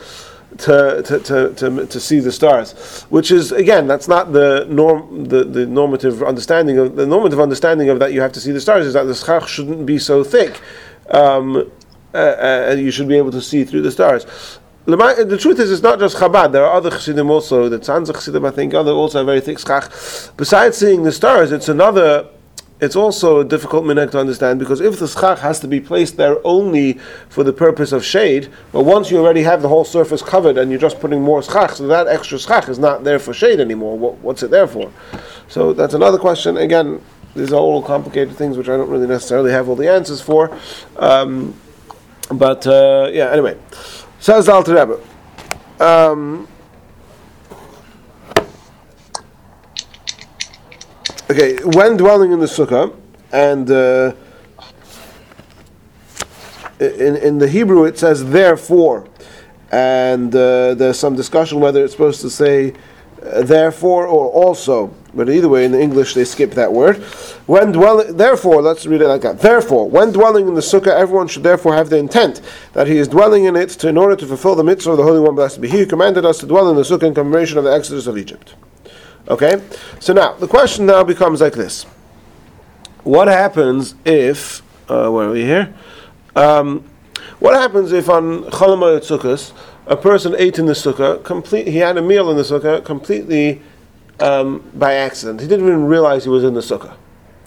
to, 0.58 1.02
to, 1.04 1.20
to, 1.20 1.54
to, 1.54 1.86
to 1.86 2.00
see 2.00 2.20
the 2.20 2.32
stars, 2.32 3.02
which 3.04 3.30
is 3.30 3.52
again 3.52 3.86
that's 3.86 4.08
not 4.08 4.32
the 4.32 4.66
norm 4.68 5.24
the, 5.24 5.44
the 5.44 5.66
normative 5.66 6.22
understanding 6.22 6.78
of 6.78 6.96
the 6.96 7.06
normative 7.06 7.40
understanding 7.40 7.88
of 7.88 7.98
that 7.98 8.12
you 8.12 8.20
have 8.20 8.32
to 8.32 8.40
see 8.40 8.52
the 8.52 8.60
stars 8.60 8.86
is 8.86 8.94
that 8.94 9.04
the 9.04 9.14
schach 9.14 9.48
shouldn't 9.48 9.86
be 9.86 9.98
so 9.98 10.24
thick, 10.24 10.60
um, 11.10 11.70
uh, 12.14 12.16
uh, 12.16 12.66
and 12.68 12.80
you 12.80 12.90
should 12.90 13.08
be 13.08 13.16
able 13.16 13.30
to 13.30 13.40
see 13.40 13.64
through 13.64 13.82
the 13.82 13.90
stars. 13.90 14.26
The 14.86 15.38
truth 15.40 15.58
is, 15.58 15.72
it's 15.72 15.82
not 15.82 15.98
just 15.98 16.16
Chabad. 16.16 16.52
There 16.52 16.64
are 16.64 16.72
other 16.72 16.90
Chassidim 16.90 17.28
also. 17.28 17.68
The 17.68 17.80
Tzanza 17.80 18.14
Chassidim, 18.14 18.44
I 18.44 18.52
think, 18.52 18.72
other 18.72 18.92
also 18.92 19.18
have 19.18 19.26
very 19.26 19.40
thick 19.40 19.58
schach. 19.58 19.90
Besides 20.36 20.76
seeing 20.76 21.02
the 21.02 21.10
stars, 21.10 21.50
it's 21.50 21.68
another. 21.68 22.28
It's 22.78 22.94
also 22.94 23.40
a 23.40 23.44
difficult 23.44 23.84
minhag 23.84 24.10
to 24.10 24.18
understand 24.18 24.58
because 24.58 24.82
if 24.82 24.98
the 24.98 25.08
schach 25.08 25.38
has 25.38 25.60
to 25.60 25.68
be 25.68 25.80
placed 25.80 26.18
there 26.18 26.36
only 26.46 26.94
for 27.30 27.42
the 27.42 27.52
purpose 27.52 27.90
of 27.90 28.04
shade, 28.04 28.50
but 28.70 28.82
once 28.84 29.10
you 29.10 29.16
already 29.16 29.42
have 29.44 29.62
the 29.62 29.68
whole 29.68 29.84
surface 29.84 30.20
covered 30.20 30.58
and 30.58 30.70
you're 30.70 30.80
just 30.80 31.00
putting 31.00 31.22
more 31.22 31.42
schach, 31.42 31.72
so 31.72 31.86
that 31.86 32.06
extra 32.06 32.38
schach 32.38 32.68
is 32.68 32.78
not 32.78 33.02
there 33.02 33.18
for 33.18 33.32
shade 33.32 33.60
anymore. 33.60 33.96
What, 33.98 34.18
what's 34.18 34.42
it 34.42 34.50
there 34.50 34.66
for? 34.66 34.92
So 35.48 35.72
that's 35.72 35.94
another 35.94 36.18
question. 36.18 36.58
Again, 36.58 37.00
these 37.34 37.50
are 37.50 37.60
all 37.60 37.82
complicated 37.82 38.36
things 38.36 38.58
which 38.58 38.68
I 38.68 38.76
don't 38.76 38.90
really 38.90 39.06
necessarily 39.06 39.52
have 39.52 39.70
all 39.70 39.76
the 39.76 39.90
answers 39.90 40.20
for. 40.20 40.54
Um, 40.96 41.54
but 42.30 42.66
uh, 42.66 43.08
yeah, 43.10 43.30
anyway, 43.30 43.56
says 44.20 44.46
the 44.46 44.52
Alter 44.52 44.74
Rebbe. 44.74 45.00
Um, 45.82 46.48
okay, 51.30 51.56
when 51.64 51.96
dwelling 51.96 52.32
in 52.32 52.40
the 52.40 52.46
sukkah, 52.46 52.94
and 53.32 53.70
uh, 53.70 54.12
in 56.80 57.16
in 57.16 57.38
the 57.38 57.48
Hebrew 57.48 57.84
it 57.84 57.98
says 57.98 58.24
therefore, 58.30 59.08
and 59.70 60.34
uh, 60.34 60.74
there's 60.74 60.98
some 60.98 61.16
discussion 61.16 61.60
whether 61.60 61.84
it's 61.84 61.92
supposed 61.92 62.20
to 62.20 62.30
say 62.30 62.74
uh, 63.22 63.42
therefore 63.42 64.06
or 64.06 64.30
also. 64.30 64.94
but 65.14 65.30
either 65.30 65.48
way, 65.48 65.64
in 65.64 65.72
the 65.72 65.80
English 65.80 66.14
they 66.14 66.24
skip 66.24 66.52
that 66.52 66.72
word. 66.72 66.98
When 67.46 67.72
dwelling, 67.72 68.16
therefore, 68.16 68.60
let's 68.60 68.86
read 68.86 69.00
it 69.00 69.08
like 69.08 69.22
that. 69.22 69.40
Therefore, 69.40 69.88
when 69.88 70.12
dwelling 70.12 70.46
in 70.46 70.54
the 70.54 70.60
sukkah, 70.60 70.88
everyone 70.88 71.28
should 71.28 71.42
therefore 71.42 71.74
have 71.74 71.88
the 71.88 71.96
intent 71.96 72.42
that 72.74 72.86
he 72.86 72.98
is 72.98 73.08
dwelling 73.08 73.44
in 73.44 73.56
it 73.56 73.70
to, 73.70 73.88
in 73.88 73.96
order 73.96 74.14
to 74.16 74.26
fulfill 74.26 74.54
the 74.54 74.64
mitzvah 74.64 74.90
of 74.90 74.98
the 74.98 75.02
Holy 75.02 75.20
One, 75.20 75.34
blessed 75.34 75.60
be 75.60 75.68
He, 75.68 75.78
who 75.78 75.86
commanded 75.86 76.24
us 76.24 76.38
to 76.38 76.46
dwell 76.46 76.68
in 76.68 76.76
the 76.76 76.82
sukkah 76.82 77.04
in 77.04 77.14
commemoration 77.14 77.56
of 77.56 77.64
the 77.64 77.72
exodus 77.72 78.06
of 78.06 78.18
Egypt. 78.18 78.54
Okay, 79.28 79.60
so 79.98 80.12
now 80.12 80.34
the 80.34 80.46
question 80.46 80.86
now 80.86 81.02
becomes 81.02 81.40
like 81.40 81.54
this: 81.54 81.84
What 83.02 83.28
happens 83.28 83.94
if? 84.04 84.62
Uh, 84.88 85.10
where 85.10 85.28
are 85.28 85.32
we 85.32 85.42
here? 85.42 85.74
Um, 86.36 86.88
what 87.40 87.54
happens 87.54 87.92
if 87.92 88.08
on 88.08 88.44
Chol 88.44 88.76
Hamoed 88.76 89.00
Sukkot 89.00 89.52
a 89.86 89.96
person 89.96 90.34
ate 90.36 90.58
in 90.58 90.66
the 90.66 90.72
sukkah, 90.72 91.22
complete, 91.22 91.68
he 91.68 91.78
had 91.78 91.96
a 91.96 92.02
meal 92.02 92.30
in 92.30 92.36
the 92.36 92.42
sukkah 92.42 92.84
completely 92.84 93.62
um, 94.20 94.68
by 94.74 94.94
accident. 94.94 95.40
He 95.40 95.46
didn't 95.46 95.66
even 95.66 95.84
realize 95.84 96.24
he 96.24 96.30
was 96.30 96.44
in 96.44 96.54
the 96.54 96.60
sukkah. 96.60 96.96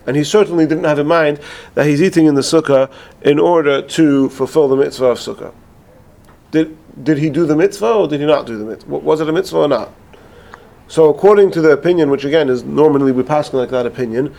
And 0.08 0.16
he 0.16 0.24
certainly 0.24 0.66
didn't 0.66 0.86
have 0.86 1.00
in 1.00 1.08
mind 1.08 1.40
that 1.76 1.86
he's 1.86 2.02
eating 2.02 2.26
in 2.26 2.36
the 2.36 2.42
sukkah 2.42 2.90
in 3.22 3.40
order 3.40 3.82
to 3.82 4.30
fulfill 4.30 4.68
the 4.68 4.78
mitzvah 4.78 5.06
of 5.06 5.18
sukkah. 5.20 5.54
Did, 6.52 6.78
did 7.04 7.18
he 7.18 7.30
do 7.30 7.46
the 7.46 7.56
mitzvah 7.56 7.94
or 7.94 8.08
did 8.08 8.22
he 8.22 8.26
not 8.26 8.46
do 8.46 8.58
the 8.58 8.66
mitzvah? 8.66 8.98
Was 8.98 9.22
it 9.22 9.28
a 9.30 9.34
mitzvah 9.34 9.58
or 9.58 9.68
not? 9.68 9.92
So, 10.90 11.10
according 11.10 11.52
to 11.52 11.62
the 11.62 11.70
opinion, 11.70 12.10
which 12.10 12.26
again 12.26 12.50
is 12.50 12.64
normally 12.64 13.12
we 13.12 13.22
pass 13.22 13.54
like 13.54 13.70
that 13.70 13.86
opinion, 13.86 14.34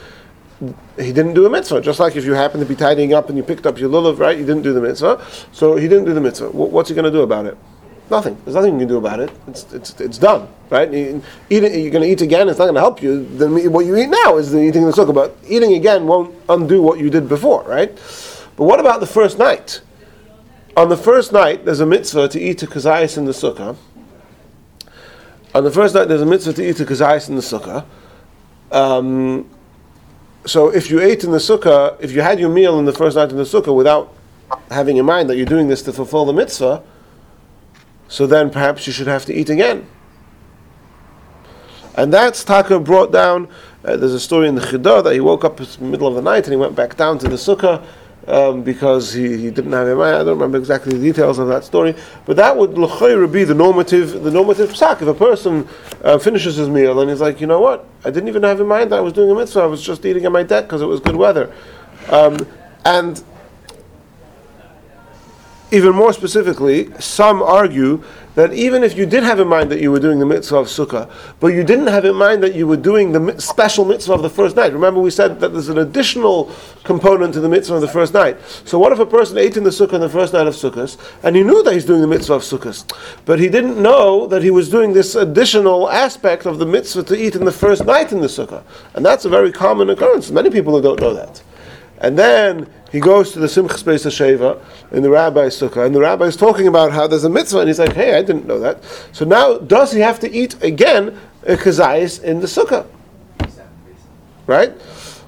he 0.98 1.12
didn't 1.12 1.34
do 1.34 1.46
a 1.46 1.50
mitzvah. 1.50 1.80
Just 1.80 2.00
like 2.00 2.16
if 2.16 2.24
you 2.24 2.34
happen 2.34 2.58
to 2.58 2.66
be 2.66 2.74
tidying 2.74 3.14
up 3.14 3.28
and 3.28 3.38
you 3.38 3.44
picked 3.44 3.66
up 3.66 3.78
your 3.78 3.88
lulav, 3.88 4.18
right? 4.18 4.36
You 4.36 4.44
didn't 4.44 4.62
do 4.62 4.72
the 4.72 4.80
mitzvah. 4.80 5.24
So 5.52 5.76
he 5.76 5.86
didn't 5.86 6.06
do 6.06 6.12
the 6.12 6.20
mitzvah. 6.20 6.50
What's 6.50 6.88
he 6.88 6.94
going 6.94 7.04
to 7.04 7.10
do 7.10 7.22
about 7.22 7.46
it? 7.46 7.56
Nothing. 8.10 8.36
There's 8.44 8.56
nothing 8.56 8.72
you 8.74 8.80
can 8.80 8.88
do 8.88 8.96
about 8.96 9.20
it. 9.20 9.30
It's, 9.46 9.72
it's, 9.72 10.00
it's 10.00 10.18
done, 10.18 10.48
right? 10.68 10.92
You, 10.92 11.22
eat 11.48 11.62
it, 11.62 11.80
you're 11.80 11.92
going 11.92 12.02
to 12.02 12.10
eat 12.10 12.20
again. 12.20 12.48
It's 12.48 12.58
not 12.58 12.64
going 12.64 12.74
to 12.74 12.80
help 12.80 13.00
you. 13.00 13.24
Then 13.36 13.72
what 13.72 13.86
you 13.86 13.96
eat 13.96 14.08
now 14.08 14.36
is 14.36 14.50
the 14.50 14.58
eating 14.58 14.84
the 14.84 14.90
sukkah. 14.90 15.14
But 15.14 15.36
eating 15.46 15.74
again 15.74 16.08
won't 16.08 16.34
undo 16.48 16.82
what 16.82 16.98
you 16.98 17.10
did 17.10 17.28
before, 17.28 17.62
right? 17.62 17.94
But 18.56 18.64
what 18.64 18.80
about 18.80 18.98
the 18.98 19.06
first 19.06 19.38
night? 19.38 19.82
On 20.76 20.88
the 20.88 20.96
first 20.96 21.32
night, 21.32 21.64
there's 21.64 21.80
a 21.80 21.86
mitzvah 21.86 22.28
to 22.28 22.40
eat 22.40 22.62
a 22.64 22.66
kazayas 22.66 23.16
in 23.16 23.24
the 23.24 23.32
sukkah. 23.32 23.76
On 25.54 25.64
the 25.64 25.70
first 25.70 25.94
night, 25.94 26.06
there's 26.06 26.22
a 26.22 26.26
mitzvah 26.26 26.52
to 26.54 26.68
eat 26.68 26.78
a 26.78 26.84
kazayas 26.84 27.28
in 27.28 27.34
the 27.34 27.42
sukkah. 27.42 27.84
Um, 28.70 29.50
so 30.46 30.68
if 30.68 30.90
you 30.90 31.00
ate 31.00 31.24
in 31.24 31.32
the 31.32 31.38
sukkah, 31.38 32.00
if 32.00 32.12
you 32.12 32.22
had 32.22 32.38
your 32.38 32.50
meal 32.50 32.78
in 32.78 32.84
the 32.84 32.92
first 32.92 33.16
night 33.16 33.30
in 33.30 33.36
the 33.36 33.42
sukkah 33.42 33.74
without 33.74 34.14
having 34.70 34.96
in 34.96 35.04
mind 35.04 35.28
that 35.28 35.36
you're 35.36 35.46
doing 35.46 35.66
this 35.66 35.82
to 35.82 35.92
fulfill 35.92 36.24
the 36.24 36.32
mitzvah, 36.32 36.82
so 38.06 38.26
then 38.26 38.50
perhaps 38.50 38.86
you 38.86 38.92
should 38.92 39.08
have 39.08 39.24
to 39.24 39.34
eat 39.34 39.50
again. 39.50 39.86
And 41.96 42.12
that's 42.12 42.44
Taka 42.44 42.78
brought 42.78 43.10
down. 43.10 43.48
Uh, 43.84 43.96
there's 43.96 44.14
a 44.14 44.20
story 44.20 44.46
in 44.46 44.54
the 44.54 44.60
Chidah 44.60 45.02
that 45.02 45.12
he 45.12 45.20
woke 45.20 45.44
up 45.44 45.60
in 45.60 45.66
the 45.66 45.84
middle 45.84 46.06
of 46.06 46.14
the 46.14 46.22
night 46.22 46.44
and 46.44 46.52
he 46.52 46.56
went 46.56 46.76
back 46.76 46.96
down 46.96 47.18
to 47.18 47.28
the 47.28 47.36
sukkah 47.36 47.84
um, 48.26 48.62
because 48.62 49.12
he, 49.12 49.36
he 49.36 49.50
didn't 49.50 49.72
have 49.72 49.88
him. 49.88 50.00
I 50.00 50.10
don't 50.18 50.28
remember 50.28 50.58
exactly 50.58 50.96
the 50.96 51.02
details 51.02 51.38
of 51.38 51.48
that 51.48 51.64
story, 51.64 51.94
but 52.26 52.36
that 52.36 52.56
would 52.56 52.74
be 53.32 53.44
the 53.44 53.54
normative 53.54 54.22
the 54.22 54.30
normative 54.30 54.70
psak. 54.70 55.02
If 55.02 55.08
a 55.08 55.14
person 55.14 55.68
uh, 56.04 56.18
finishes 56.18 56.56
his 56.56 56.68
meal 56.68 57.00
and 57.00 57.10
he's 57.10 57.20
like, 57.20 57.40
you 57.40 57.46
know 57.46 57.60
what, 57.60 57.86
I 58.04 58.10
didn't 58.10 58.28
even 58.28 58.42
have 58.42 58.60
in 58.60 58.66
mind 58.66 58.92
that 58.92 58.98
I 58.98 59.02
was 59.02 59.12
doing 59.12 59.30
a 59.30 59.34
mitzvah. 59.34 59.60
I 59.60 59.66
was 59.66 59.82
just 59.82 60.04
eating 60.04 60.26
on 60.26 60.32
my 60.32 60.42
deck 60.42 60.64
because 60.64 60.82
it 60.82 60.86
was 60.86 61.00
good 61.00 61.16
weather, 61.16 61.52
um, 62.08 62.46
and 62.84 63.22
even 65.72 65.94
more 65.94 66.12
specifically, 66.12 66.90
some 66.98 67.42
argue 67.42 68.02
that 68.34 68.52
even 68.52 68.84
if 68.84 68.96
you 68.96 69.06
did 69.06 69.22
have 69.22 69.40
in 69.40 69.48
mind 69.48 69.70
that 69.70 69.80
you 69.80 69.90
were 69.90 69.98
doing 69.98 70.18
the 70.18 70.26
mitzvah 70.26 70.56
of 70.56 70.66
sukkah, 70.66 71.10
but 71.40 71.48
you 71.48 71.64
didn't 71.64 71.88
have 71.88 72.04
in 72.04 72.14
mind 72.14 72.42
that 72.42 72.54
you 72.54 72.66
were 72.66 72.76
doing 72.76 73.12
the 73.12 73.40
special 73.40 73.84
mitzvah 73.84 74.12
of 74.12 74.22
the 74.22 74.30
first 74.30 74.56
night. 74.56 74.72
Remember, 74.72 75.00
we 75.00 75.10
said 75.10 75.40
that 75.40 75.50
there's 75.50 75.68
an 75.68 75.78
additional 75.78 76.50
component 76.84 77.34
to 77.34 77.40
the 77.40 77.48
mitzvah 77.48 77.74
of 77.74 77.80
the 77.80 77.88
first 77.88 78.14
night. 78.14 78.40
So, 78.64 78.78
what 78.78 78.92
if 78.92 78.98
a 78.98 79.06
person 79.06 79.36
ate 79.36 79.56
in 79.56 79.64
the 79.64 79.70
sukkah 79.70 79.94
on 79.94 80.00
the 80.00 80.08
first 80.08 80.32
night 80.32 80.46
of 80.46 80.54
sukkahs, 80.54 80.96
and 81.22 81.34
he 81.34 81.42
knew 81.42 81.62
that 81.62 81.74
he's 81.74 81.84
doing 81.84 82.00
the 82.00 82.06
mitzvah 82.06 82.34
of 82.34 82.42
sukkahs, 82.42 82.90
but 83.24 83.38
he 83.38 83.48
didn't 83.48 83.80
know 83.80 84.26
that 84.28 84.42
he 84.42 84.50
was 84.50 84.70
doing 84.70 84.92
this 84.92 85.14
additional 85.14 85.90
aspect 85.90 86.46
of 86.46 86.58
the 86.58 86.66
mitzvah 86.66 87.02
to 87.02 87.16
eat 87.16 87.34
in 87.34 87.44
the 87.44 87.52
first 87.52 87.84
night 87.84 88.12
in 88.12 88.20
the 88.20 88.28
sukkah, 88.28 88.62
and 88.94 89.04
that's 89.04 89.24
a 89.24 89.28
very 89.28 89.52
common 89.52 89.90
occurrence. 89.90 90.30
Many 90.30 90.50
people 90.50 90.80
don't 90.80 91.00
know 91.00 91.14
that, 91.14 91.42
and 92.00 92.18
then 92.18 92.68
he 92.90 92.98
goes 92.98 93.32
to 93.32 93.38
the 93.38 93.46
Simchas 93.46 93.84
Beis 93.84 94.04
Hashoeva 94.04 94.60
in 94.90 95.02
the 95.02 95.10
rabbi's 95.10 95.58
sukkah, 95.58 95.86
and 95.86 95.94
the 95.94 96.00
rabbi 96.00 96.24
is 96.24 96.36
talking 96.36 96.66
about 96.66 96.92
how 96.92 97.06
there's 97.06 97.24
a 97.24 97.30
mitzvah, 97.30 97.60
and 97.60 97.68
he's 97.68 97.78
like, 97.78 97.92
"Hey, 97.92 98.16
I 98.16 98.22
didn't 98.22 98.46
know 98.46 98.58
that." 98.58 98.82
So 99.12 99.24
now, 99.24 99.58
does 99.58 99.92
he 99.92 100.00
have 100.00 100.18
to 100.20 100.30
eat 100.30 100.60
again 100.62 101.18
a 101.46 101.56
kazayis 101.56 102.22
in 102.22 102.40
the 102.40 102.46
sukkah? 102.46 102.86
Right. 104.46 104.72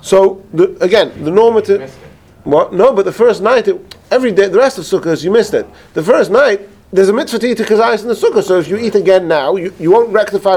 So 0.00 0.44
the, 0.52 0.76
again, 0.80 1.24
the 1.24 1.30
normative. 1.30 1.94
What? 2.44 2.72
No, 2.72 2.92
but 2.92 3.04
the 3.04 3.12
first 3.12 3.40
night, 3.40 3.68
it, 3.68 3.96
every 4.10 4.32
day, 4.32 4.48
the 4.48 4.58
rest 4.58 4.76
of 4.78 4.84
sukkahs, 4.84 5.22
you 5.22 5.30
missed 5.30 5.54
it. 5.54 5.64
The 5.94 6.02
first 6.02 6.32
night, 6.32 6.68
there's 6.92 7.08
a 7.08 7.12
mitzvah 7.12 7.38
to 7.38 7.46
eat 7.46 7.60
a 7.60 7.62
kazayis 7.62 8.02
in 8.02 8.08
the 8.08 8.14
sukkah. 8.14 8.42
So 8.42 8.58
if 8.58 8.66
you 8.66 8.76
eat 8.78 8.96
again 8.96 9.28
now, 9.28 9.54
you, 9.54 9.72
you 9.78 9.92
won't 9.92 10.08
rectify, 10.08 10.56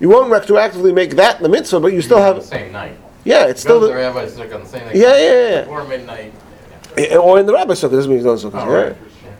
you 0.00 0.08
won't 0.08 0.32
retroactively 0.32 0.92
make 0.92 1.12
that 1.16 1.40
the 1.40 1.48
mitzvah, 1.48 1.78
but 1.78 1.92
you 1.92 2.02
still 2.02 2.18
have 2.18 2.36
the 2.36 2.42
same 2.42 2.72
night. 2.72 2.98
Yeah, 3.24 3.46
it's 3.46 3.60
still 3.60 3.80
the, 3.80 3.94
rabbi's 3.94 4.32
sukkah 4.32 4.70
the. 4.70 4.98
Yeah, 4.98 5.16
yeah, 5.16 5.48
yeah. 5.48 5.60
Before 5.62 5.84
midnight. 5.84 6.32
Or 7.20 7.38
in 7.38 7.46
the 7.46 7.52
rabbi 7.52 7.74
sukkah. 7.74 7.92
Doesn't 7.92 8.10
mean 8.10 8.18
he's 8.18 8.24
not 8.24 8.38
sukkah. 8.38 8.66
Oh, 8.66 8.72
right. 8.72 8.96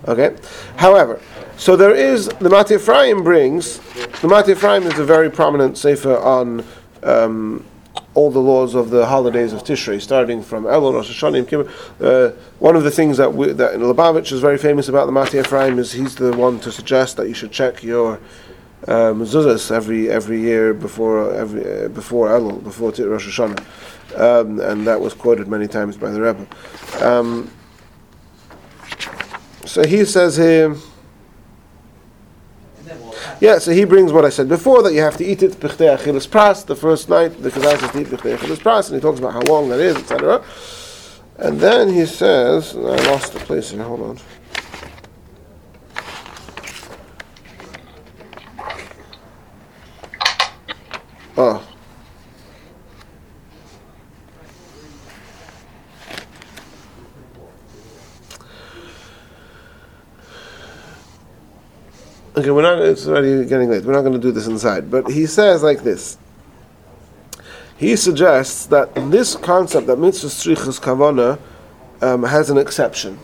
Okay. 0.09 0.37
However, 0.77 1.21
so 1.57 1.77
there 1.77 1.95
is 1.95 2.27
the 2.27 2.49
Matei 2.49 2.77
Ephraim 2.77 3.23
brings 3.23 3.79
the 3.79 4.29
Matei 4.29 4.53
Ephraim 4.53 4.85
is 4.85 4.99
a 4.99 5.05
very 5.05 5.31
prominent 5.31 5.77
sefer 5.77 6.17
on 6.17 6.65
um, 7.03 7.65
all 8.15 8.31
the 8.31 8.41
laws 8.41 8.75
of 8.75 8.91
the 8.91 9.07
holidays 9.07 9.53
of 9.53 9.63
Tishrei, 9.63 10.01
starting 10.01 10.43
from 10.43 10.65
Elul, 10.65 10.95
Rosh 10.95 11.11
Hashanah, 11.11 11.37
Yom 11.37 11.47
Kippur. 11.47 11.71
Uh, 12.01 12.31
one 12.59 12.77
of 12.77 12.83
the 12.83 12.91
things 12.91 13.17
that 13.19 13.33
we, 13.33 13.53
that 13.53 13.75
Lubavitch 13.75 14.33
is 14.33 14.41
very 14.41 14.59
famous 14.59 14.89
about 14.89 15.07
the 15.07 15.13
Matei 15.13 15.41
Ephraim 15.41 15.79
is 15.79 15.93
he's 15.93 16.17
the 16.17 16.37
one 16.37 16.59
to 16.61 16.73
suggest 16.73 17.17
that 17.17 17.29
you 17.29 17.35
should 17.35 17.53
check 17.53 17.83
your 17.83 18.19
um, 18.89 19.23
every 19.23 20.11
every 20.11 20.41
year 20.41 20.73
before 20.73 21.35
every 21.35 21.85
uh, 21.85 21.89
before 21.89 22.29
Elul, 22.29 22.63
before 22.63 22.91
Rosh 22.91 23.39
Hashanah, 23.39 23.61
um, 24.19 24.61
and 24.61 24.87
that 24.87 25.01
was 25.01 25.13
quoted 25.13 25.49
many 25.49 25.69
times 25.69 25.97
by 25.97 26.11
the 26.11 26.21
Rebbe. 26.21 26.47
Um, 27.01 27.51
so 29.67 29.85
he 29.85 30.05
says 30.05 30.37
here. 30.37 30.77
Yeah, 33.41 33.59
so 33.59 33.71
he 33.71 33.85
brings 33.85 34.13
what 34.13 34.27
I 34.27 34.29
said 34.29 34.51
before 34.51 34.83
that 34.83 34.93
you 34.93 35.01
have 35.01 35.17
to 35.17 35.25
eat 35.25 35.43
it 35.43 35.53
b'chtei 35.53 35.97
achilas 35.97 36.29
pras 36.29 36.67
the 36.67 36.77
first 36.77 37.09
night 37.09 37.43
the 37.43 37.51
kazai 37.51 37.81
says 37.81 37.91
to 37.93 38.01
eat 38.01 38.09
b'chtei 38.09 38.37
achilas 38.37 38.59
pras 38.59 38.89
and 38.89 38.97
he 38.97 39.01
talks 39.01 39.19
about 39.19 39.33
how 39.33 39.41
long 39.43 39.71
that 39.71 39.81
is 39.81 39.97
etc. 39.97 40.45
And 41.39 41.59
then 41.59 41.89
he 41.89 42.05
says 42.05 42.77
I 42.77 42.97
lost 43.11 43.33
the 43.33 43.39
place 43.41 43.71
here. 43.71 43.83
Hold 43.83 44.01
on. 44.03 44.19
Oh. 51.37 51.67
Okay, 62.37 62.51
we're 62.51 62.63
not. 62.63 62.81
It's 62.81 63.07
already 63.07 63.45
getting 63.45 63.69
late. 63.71 63.85
We're 63.85 63.93
not 63.93 64.01
going 64.01 64.15
to 64.15 64.19
do 64.19 64.33
this 64.33 64.47
inside. 64.47 64.91
But 64.91 65.11
he 65.11 65.27
says 65.27 65.63
like 65.63 65.83
this. 65.83 66.17
He 67.77 67.97
suggests 67.97 68.67
that 68.67 68.95
this 68.95 69.37
concept 69.37 69.87
that 69.87 69.99
mitzvahs 69.99 70.55
tzrichas 70.55 70.81
kavana 70.81 71.39
um, 72.03 72.23
has 72.23 72.51
an 72.51 72.59
exception. 72.59 73.19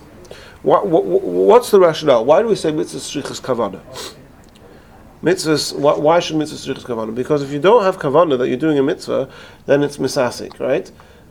What, 0.63 0.87
what, 0.87 1.05
what's 1.05 1.71
the 1.71 1.79
rationale? 1.79 2.25
Why 2.25 2.43
do 2.43 2.49
we 2.49 2.57
say 2.57 2.73
mitzvahs 2.73 3.23
tzrichas 3.23 3.41
kavana? 3.41 3.81
Mitzvahs, 5.23 5.77
why, 5.77 5.95
why 5.95 6.21
should 6.21 6.37
mitzvahs 6.37 6.67
tzrichas 6.67 6.85
kavana? 6.85 7.15
Because 7.15 7.43
if 7.43 7.51
you 7.51 7.59
don't 7.59 7.83
have 7.83 7.99
kavana 7.99 8.37
that 8.39 8.49
you're 8.49 8.59
doing 8.59 8.79
a 8.79 8.83
mitzvah, 8.83 9.29
then 9.65 9.83
it's 9.83 9.97
misasik, 9.97 10.61
right? 10.61 10.91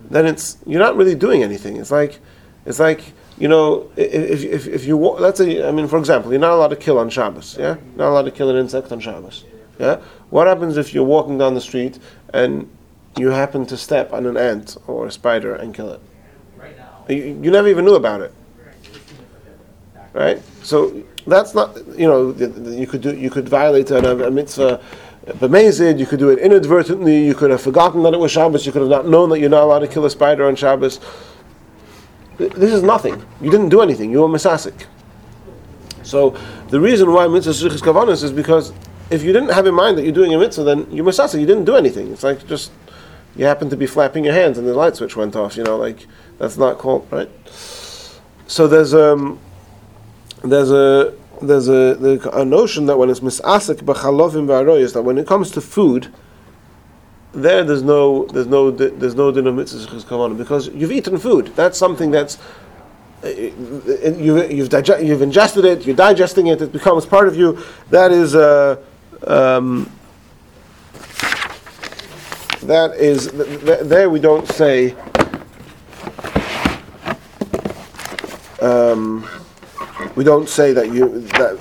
Then 0.09 0.25
it's 0.25 0.57
you're 0.65 0.79
not 0.79 0.95
really 0.95 1.15
doing 1.15 1.43
anything. 1.43 1.77
It's 1.77 1.91
like 1.91 2.19
it's 2.65 2.79
like 2.79 3.13
you 3.37 3.47
know 3.47 3.89
if, 3.95 4.43
if, 4.43 4.67
if 4.67 4.85
you 4.85 4.97
let's 4.97 5.37
say 5.37 5.67
I 5.67 5.71
mean 5.71 5.87
for 5.87 5.99
example 5.99 6.31
you're 6.31 6.41
not 6.41 6.53
allowed 6.53 6.69
to 6.69 6.75
kill 6.75 6.97
on 6.97 7.09
Shabbos, 7.09 7.57
yeah, 7.59 7.77
not 7.95 8.09
allowed 8.09 8.23
to 8.23 8.31
kill 8.31 8.49
an 8.49 8.55
insect 8.55 8.91
on 8.91 8.99
Shabbos, 8.99 9.45
yeah. 9.79 10.01
What 10.29 10.47
happens 10.47 10.77
if 10.77 10.93
you're 10.93 11.03
walking 11.03 11.37
down 11.37 11.53
the 11.53 11.61
street 11.61 11.99
and 12.33 12.69
you 13.17 13.29
happen 13.29 13.65
to 13.67 13.77
step 13.77 14.11
on 14.13 14.25
an 14.25 14.35
ant 14.35 14.77
or 14.87 15.07
a 15.07 15.11
spider 15.11 15.55
and 15.55 15.73
kill 15.73 15.91
it? 15.91 16.01
You, 17.07 17.39
you 17.43 17.51
never 17.51 17.67
even 17.67 17.85
knew 17.85 17.93
about 17.93 18.21
it, 18.21 18.33
right? 20.13 20.41
So 20.63 21.03
that's 21.27 21.53
not 21.53 21.75
you 21.97 22.07
know 22.07 22.31
you 22.31 22.87
could 22.87 23.01
do 23.01 23.15
you 23.15 23.29
could 23.29 23.49
violate 23.49 23.91
a, 23.91 24.27
a 24.27 24.31
mitzvah. 24.31 24.81
B'mezid, 25.25 25.97
you 25.97 26.05
could 26.05 26.19
do 26.19 26.29
it 26.29 26.37
inadvertently. 26.37 27.25
You 27.25 27.33
could 27.33 27.49
have 27.49 27.61
forgotten 27.61 28.03
that 28.03 28.13
it 28.13 28.19
was 28.19 28.31
Shabbos. 28.31 28.65
You 28.65 28.71
could 28.71 28.83
have 28.83 28.91
not 28.91 29.07
known 29.07 29.29
that 29.29 29.39
you're 29.39 29.49
not 29.49 29.63
allowed 29.63 29.79
to 29.79 29.87
kill 29.87 30.05
a 30.05 30.09
spider 30.09 30.45
on 30.45 30.55
Shabbos. 30.55 30.99
This 32.37 32.71
is 32.71 32.83
nothing. 32.83 33.25
You 33.41 33.49
didn't 33.49 33.69
do 33.69 33.81
anything. 33.81 34.11
You 34.11 34.21
were 34.21 34.27
misasik. 34.27 34.85
So 36.03 36.37
the 36.69 36.79
reason 36.79 37.11
why 37.11 37.25
mitzvahs 37.25 37.63
tzrichas 37.63 37.81
kavanas 37.81 38.23
is 38.23 38.31
because 38.31 38.71
if 39.09 39.23
you 39.23 39.33
didn't 39.33 39.49
have 39.49 39.65
in 39.65 39.73
mind 39.73 39.97
that 39.97 40.03
you're 40.03 40.13
doing 40.13 40.33
a 40.33 40.37
mitzvah, 40.37 40.63
then 40.63 40.91
you 40.91 41.03
masasa, 41.03 41.39
you 41.39 41.47
didn't 41.47 41.65
do 41.65 41.75
anything. 41.75 42.11
It's 42.11 42.23
like 42.23 42.45
just 42.45 42.71
you 43.35 43.45
happen 43.45 43.69
to 43.69 43.77
be 43.77 43.87
flapping 43.87 44.25
your 44.25 44.33
hands 44.33 44.57
and 44.57 44.67
the 44.67 44.73
light 44.73 44.95
switch 44.95 45.15
went 45.15 45.35
off. 45.35 45.57
You 45.57 45.63
know, 45.63 45.77
like 45.77 46.05
that's 46.37 46.57
not 46.57 46.77
called 46.77 47.07
right. 47.11 47.29
So 48.47 48.67
there's 48.67 48.93
um 48.93 49.39
there's 50.45 50.71
a 50.71 51.13
there's 51.41 51.67
a, 51.67 52.29
a 52.33 52.45
notion 52.45 52.85
that 52.85 52.97
when 52.97 53.09
it's 53.09 53.19
misasik 53.19 53.77
b'chalovim 53.77 54.47
v'aroyos 54.47 54.93
that 54.93 55.01
when 55.01 55.17
it 55.17 55.27
comes 55.27 55.51
to 55.51 55.61
food, 55.61 56.13
there 57.33 57.63
there's 57.63 57.83
no 57.83 58.25
there's 58.27 58.47
no 58.47 58.71
there's 58.71 59.15
no 59.15 59.31
din 59.31 59.47
of 59.47 59.55
mitzvahs 59.55 60.37
because 60.37 60.69
you've 60.69 60.91
eaten 60.91 61.17
food. 61.17 61.51
That's 61.55 61.77
something 61.77 62.11
that's 62.11 62.37
uh, 63.25 63.29
you, 63.29 64.43
you've, 64.47 64.69
dig- 64.69 65.01
you've 65.01 65.21
ingested 65.21 65.65
it, 65.65 65.85
you're 65.85 65.95
digesting 65.95 66.47
it, 66.47 66.61
it 66.61 66.71
becomes 66.71 67.07
part 67.07 67.27
of 67.27 67.35
you. 67.35 67.57
That 67.89 68.11
is, 68.11 68.35
uh, 68.35 68.77
um, 69.25 69.89
that 72.61 72.93
is, 72.95 73.31
th- 73.31 73.61
th- 73.61 73.79
there 73.81 74.11
we 74.11 74.19
don't 74.19 74.47
say, 74.47 74.95
um, 78.61 79.27
we 80.15 80.23
don't 80.23 80.49
say 80.49 80.73
that 80.73 80.91
you, 80.91 81.21
that, 81.37 81.59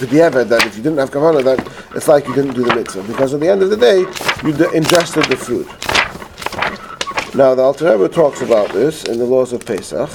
be 0.00 0.18
that 0.18 0.66
if 0.66 0.76
you 0.76 0.82
didn't 0.82 0.98
have 0.98 1.10
kavanah, 1.10 1.44
that 1.44 1.96
it's 1.96 2.08
like 2.08 2.26
you 2.26 2.34
didn't 2.34 2.54
do 2.54 2.64
the 2.64 2.74
mitzvah. 2.74 3.02
Because 3.04 3.34
at 3.34 3.40
the 3.40 3.48
end 3.48 3.62
of 3.62 3.70
the 3.70 3.76
day, 3.76 4.00
you 4.44 4.52
d- 4.52 4.76
ingested 4.76 5.24
the 5.26 5.36
food. 5.36 5.66
Now, 7.34 7.54
the 7.54 7.62
Alter 7.62 7.92
Rebbe 7.92 8.08
talks 8.08 8.42
about 8.42 8.70
this 8.72 9.04
in 9.04 9.18
the 9.18 9.24
laws 9.24 9.52
of 9.52 9.64
Pesach. 9.64 10.10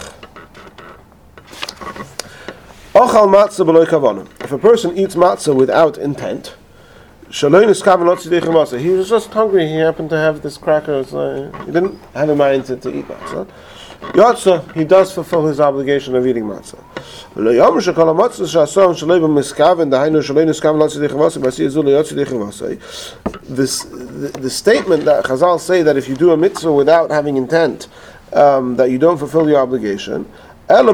Ochal 2.94 3.28
matzah 3.28 3.66
b'loy 3.66 3.86
kavana. 3.86 4.28
If 4.44 4.52
a 4.52 4.58
person 4.58 4.98
eats 4.98 5.16
matzah 5.16 5.56
without 5.56 5.98
intent, 5.98 6.56
He 7.28 8.90
was 8.90 9.10
just 9.10 9.34
hungry. 9.34 9.68
He 9.68 9.76
happened 9.76 10.10
to 10.12 10.18
have 10.18 10.42
this 10.42 10.58
cracker. 10.58 11.04
So 11.04 11.52
he 11.66 11.72
didn't 11.72 12.00
have 12.14 12.30
a 12.30 12.36
mind 12.36 12.66
to, 12.66 12.78
to 12.78 12.98
eat 12.98 13.06
matzah. 13.08 13.48
Yotza, 14.14 14.74
he 14.74 14.86
does 14.86 15.12
fulfill 15.12 15.46
his 15.46 15.60
obligation 15.60 16.16
of 16.16 16.26
eating 16.26 16.44
matzah. 16.44 16.80
The 23.56 24.50
statement 24.50 25.06
that 25.06 25.26
Chazal 25.26 25.60
say 25.60 25.82
that 25.84 25.98
if 25.98 26.08
you 26.08 26.16
do 26.16 26.32
a 26.32 26.38
mitzvah 26.38 26.72
without 26.72 27.12
having 27.12 27.36
intent, 27.38 27.88
um, 28.34 28.76
that 28.78 28.90
you 28.90 28.98
don't 28.98 29.18
fulfill 29.18 29.50
your 29.50 29.60
obligation, 29.60 30.26
only 30.70 30.94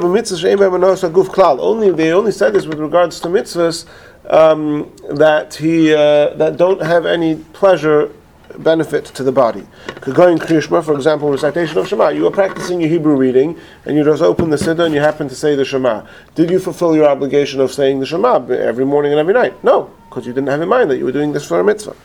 they 1.91 2.11
only 2.11 2.31
said 2.31 2.53
this 2.53 2.65
with 2.65 2.79
regards 2.79 3.19
to 3.21 3.27
mitzvahs 3.29 3.85
um, 4.29 4.91
that 5.09 5.55
he 5.55 5.93
uh, 5.93 6.33
that 6.35 6.57
don't 6.57 6.81
have 6.81 7.05
any 7.05 7.35
pleasure 7.35 8.11
benefit 8.57 9.05
to 9.05 9.23
the 9.23 9.31
body. 9.31 9.65
Going 10.01 10.37
Krishma, 10.37 10.83
for 10.83 10.95
example, 10.95 11.29
recitation 11.29 11.77
of 11.77 11.87
Shema. 11.87 12.09
You 12.09 12.27
are 12.27 12.31
practicing 12.31 12.81
your 12.81 12.89
Hebrew 12.89 13.15
reading, 13.15 13.57
and 13.85 13.97
you 13.97 14.03
just 14.03 14.21
open 14.21 14.49
the 14.49 14.57
Siddur 14.57 14.85
and 14.85 14.93
you 14.93 15.01
happen 15.01 15.29
to 15.29 15.35
say 15.35 15.55
the 15.55 15.65
Shema. 15.65 16.05
Did 16.35 16.49
you 16.49 16.59
fulfill 16.59 16.95
your 16.95 17.07
obligation 17.07 17.59
of 17.59 17.71
saying 17.71 17.99
the 17.99 18.05
Shema 18.05 18.45
every 18.51 18.85
morning 18.85 19.11
and 19.11 19.19
every 19.19 19.33
night? 19.33 19.63
No, 19.63 19.89
because 20.09 20.25
you 20.25 20.33
didn't 20.33 20.49
have 20.49 20.61
in 20.61 20.69
mind 20.69 20.89
that 20.91 20.97
you 20.97 21.05
were 21.05 21.11
doing 21.11 21.33
this 21.33 21.47
for 21.47 21.59
a 21.59 21.63
mitzvah. 21.63 21.95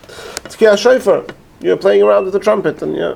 Tkiyah 0.44 0.78
Shofar. 0.78 1.24
You're 1.60 1.76
playing 1.76 2.02
around 2.02 2.24
with 2.24 2.34
the 2.34 2.40
trumpet, 2.40 2.82
and 2.82 2.94
yeah. 2.94 3.14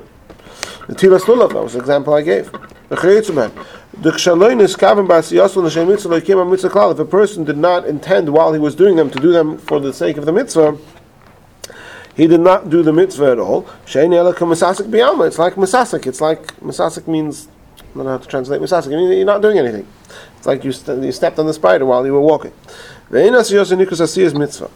The 0.87 0.95
Tilas 0.95 1.21
Lulav, 1.21 1.53
that 1.53 1.63
was 1.63 1.73
the 1.73 1.79
example 1.79 2.13
I 2.15 2.21
gave. 2.23 2.51
If 2.89 2.99
a 6.99 7.05
person 7.05 7.43
did 7.43 7.57
not 7.57 7.85
intend 7.85 8.29
while 8.29 8.51
he 8.51 8.59
was 8.59 8.75
doing 8.75 8.95
them 8.95 9.09
to 9.11 9.19
do 9.19 9.31
them 9.31 9.57
for 9.59 9.79
the 9.79 9.93
sake 9.93 10.17
of 10.17 10.25
the 10.25 10.33
mitzvah, 10.33 10.77
he 12.15 12.27
did 12.27 12.41
not 12.41 12.69
do 12.69 12.83
the 12.83 12.93
mitzvah 12.93 13.31
at 13.31 13.39
all. 13.39 13.67
It's 13.85 13.95
like 13.95 15.55
masasik. 15.55 16.07
It's 16.07 16.21
like 16.21 16.47
masasik 16.57 17.07
means 17.07 17.47
I 17.77 17.83
don't 17.95 18.05
know 18.05 18.11
how 18.11 18.17
to 18.17 18.27
translate 18.27 18.61
masasik. 18.61 18.87
I 18.87 18.95
mean, 18.95 19.11
you're 19.11 19.25
not 19.25 19.41
doing 19.41 19.57
anything. 19.57 19.87
It's 20.37 20.47
like 20.47 20.63
you, 20.63 20.71
st- 20.71 21.03
you 21.03 21.11
stepped 21.11 21.39
on 21.39 21.45
the 21.45 21.53
spider 21.53 21.85
while 21.85 22.05
you 22.05 22.13
were 22.13 22.21
walking. 22.21 22.53
mitzvah. 23.09 24.69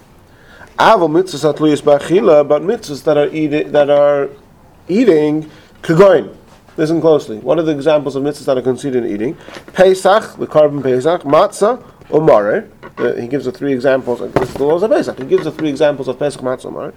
Aval 0.78 1.10
mitzvahs 1.10 2.48
but 2.48 2.62
mitzvahs 2.62 3.04
that 3.06 3.18
are 3.18 3.30
eating 3.30 3.72
that 3.72 3.90
are 3.90 4.30
eating 4.88 5.50
kagoin. 5.82 6.36
Listen 6.78 7.00
closely. 7.00 7.38
What 7.38 7.58
are 7.58 7.64
the 7.64 7.72
examples 7.72 8.18
of 8.18 8.24
mitzvahs 8.24 8.46
that 8.46 8.58
are 8.58 8.62
considered 8.62 9.06
eating? 9.06 9.38
Pesach, 9.74 10.36
the 10.38 10.48
korban 10.48 10.84
Pesach, 10.84 11.22
matzah, 11.22 11.82
or 12.10 12.22
marer. 12.22 12.70
Uh, 12.98 13.14
he 13.14 13.28
gives 13.28 13.46
the 13.46 13.52
three 13.52 13.74
examples. 13.74 14.20
This 14.34 14.50
is 14.50 14.56
the 14.56 14.64
laws 14.64 14.84
of 14.84 14.92
Pesach. 14.92 15.18
He 15.20 15.26
gives 15.26 15.44
the 15.44 15.52
three 15.52 15.70
examples 15.70 16.08
of 16.08 16.18
Pesach, 16.18 16.42
matzah, 16.42 16.72
marer. 16.72 16.94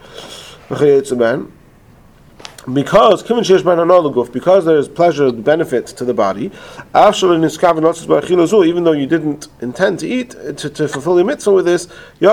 Because 2.73 3.23
because 3.23 4.65
there 4.65 4.77
is 4.77 4.89
pleasure, 4.89 5.33
benefit 5.33 5.87
to 5.87 6.05
the 6.05 6.12
body, 6.12 6.53
even 6.95 8.85
though 8.85 8.93
you 8.93 9.07
didn't 9.07 9.49
intend 9.62 9.99
to 10.01 10.07
eat 10.07 10.31
to, 10.31 10.69
to 10.69 10.87
fulfill 10.87 11.15
the 11.15 11.25
mitzvah 11.25 11.53
with 11.53 11.65
this, 11.65 11.89
you 12.20 12.29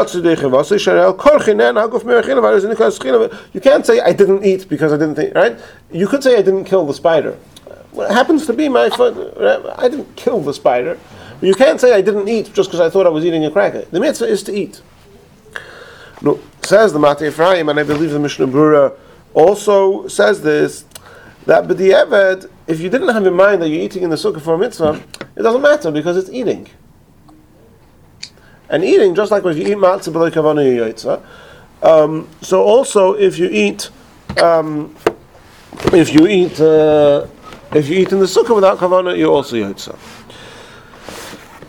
can't 3.62 3.86
say 3.86 4.02
I 4.02 4.12
didn't 4.12 4.44
eat 4.44 4.68
because 4.68 4.92
I 4.92 4.98
didn't 4.98 5.16
think 5.16 5.36
right. 5.36 5.58
You 5.92 6.08
could 6.08 6.22
say 6.22 6.34
I 6.38 6.42
didn't 6.42 6.66
kill 6.66 6.86
the 6.86 6.94
spider. 6.94 7.38
What 7.92 8.12
happens 8.12 8.46
to 8.48 8.54
be 8.54 8.68
my 8.68 8.90
foot? 8.90 9.38
I 9.78 9.88
didn't 9.88 10.18
kill 10.18 10.42
the 10.42 10.54
spider. 10.54 11.00
You 11.41 11.53
can't 11.53 11.80
say 11.80 11.94
I 11.94 12.02
didn't 12.02 12.28
eat 12.28 12.53
just 12.53 12.70
because 12.70 12.80
I 12.80 12.90
thought 12.90 13.06
I 13.06 13.10
was 13.10 13.26
eating 13.26 13.45
a 13.45 13.52
cracker. 13.52 13.82
The 13.82 13.99
mitzvah 13.99 14.26
is 14.26 14.44
to 14.44 14.53
eat. 14.53 14.82
No, 16.22 16.40
says 16.62 16.94
the 16.94 16.99
Matei 16.99 17.28
Ephraim, 17.28 17.70
and 17.70 17.80
I 17.80 17.84
believe 17.84 18.12
the 18.12 18.20
Mishnah 18.20 18.48
Brura 18.48 18.98
also 19.34 20.07
says 20.07 20.41
this 20.41 20.86
that 21.45 21.66
b'di'eved, 21.66 22.49
if 22.68 22.80
you 22.80 22.90
didn't 22.90 23.10
have 23.10 23.26
in 23.26 23.34
mind 23.34 23.62
that 23.62 23.70
you're 23.70 23.82
eating 23.82 24.03
in 24.03 24.10
the 24.10 24.16
sukkah 24.16 24.41
for 24.41 24.56
a 24.56 24.57
mitzvah, 24.57 25.03
it 25.36 25.44
doesn't 25.44 25.62
matter 25.62 25.91
because 25.91 26.18
it's 26.18 26.30
eating. 26.30 26.68
And 28.70 28.84
eating, 28.84 29.14
just 29.14 29.30
like 29.30 29.45
if 29.45 29.57
you 29.57 29.64
eat 29.64 29.78
matzah 29.78 30.12
b'loy 30.12 30.32
kavana 30.32 31.22
um, 31.84 32.28
so 32.41 32.64
also 32.64 33.14
if 33.14 33.38
you 33.38 33.48
eat, 33.52 33.91
um, 34.41 34.95
if 35.94 36.14
you 36.14 36.26
eat, 36.26 36.60
uh, 36.60 37.28
if 37.74 37.90
you 37.90 37.99
eat 37.99 38.12
in 38.12 38.20
the 38.20 38.26
sukkah 38.26 38.56
without 38.56 38.80
kavana, 38.80 39.16
you're 39.16 39.32
also 39.32 39.56
yoytza. 39.56 39.95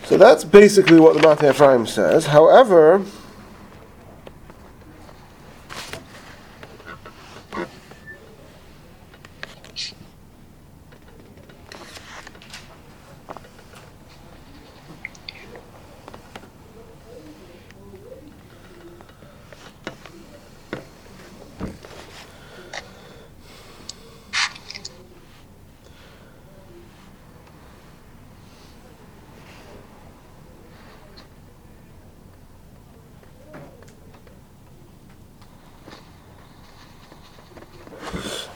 So 0.07 0.17
that's 0.17 0.45
basically 0.45 1.01
what 1.01 1.15
the 1.15 1.21
Matei 1.21 1.51
Ephraim 1.51 1.85
says. 1.85 2.27
However, 2.27 3.05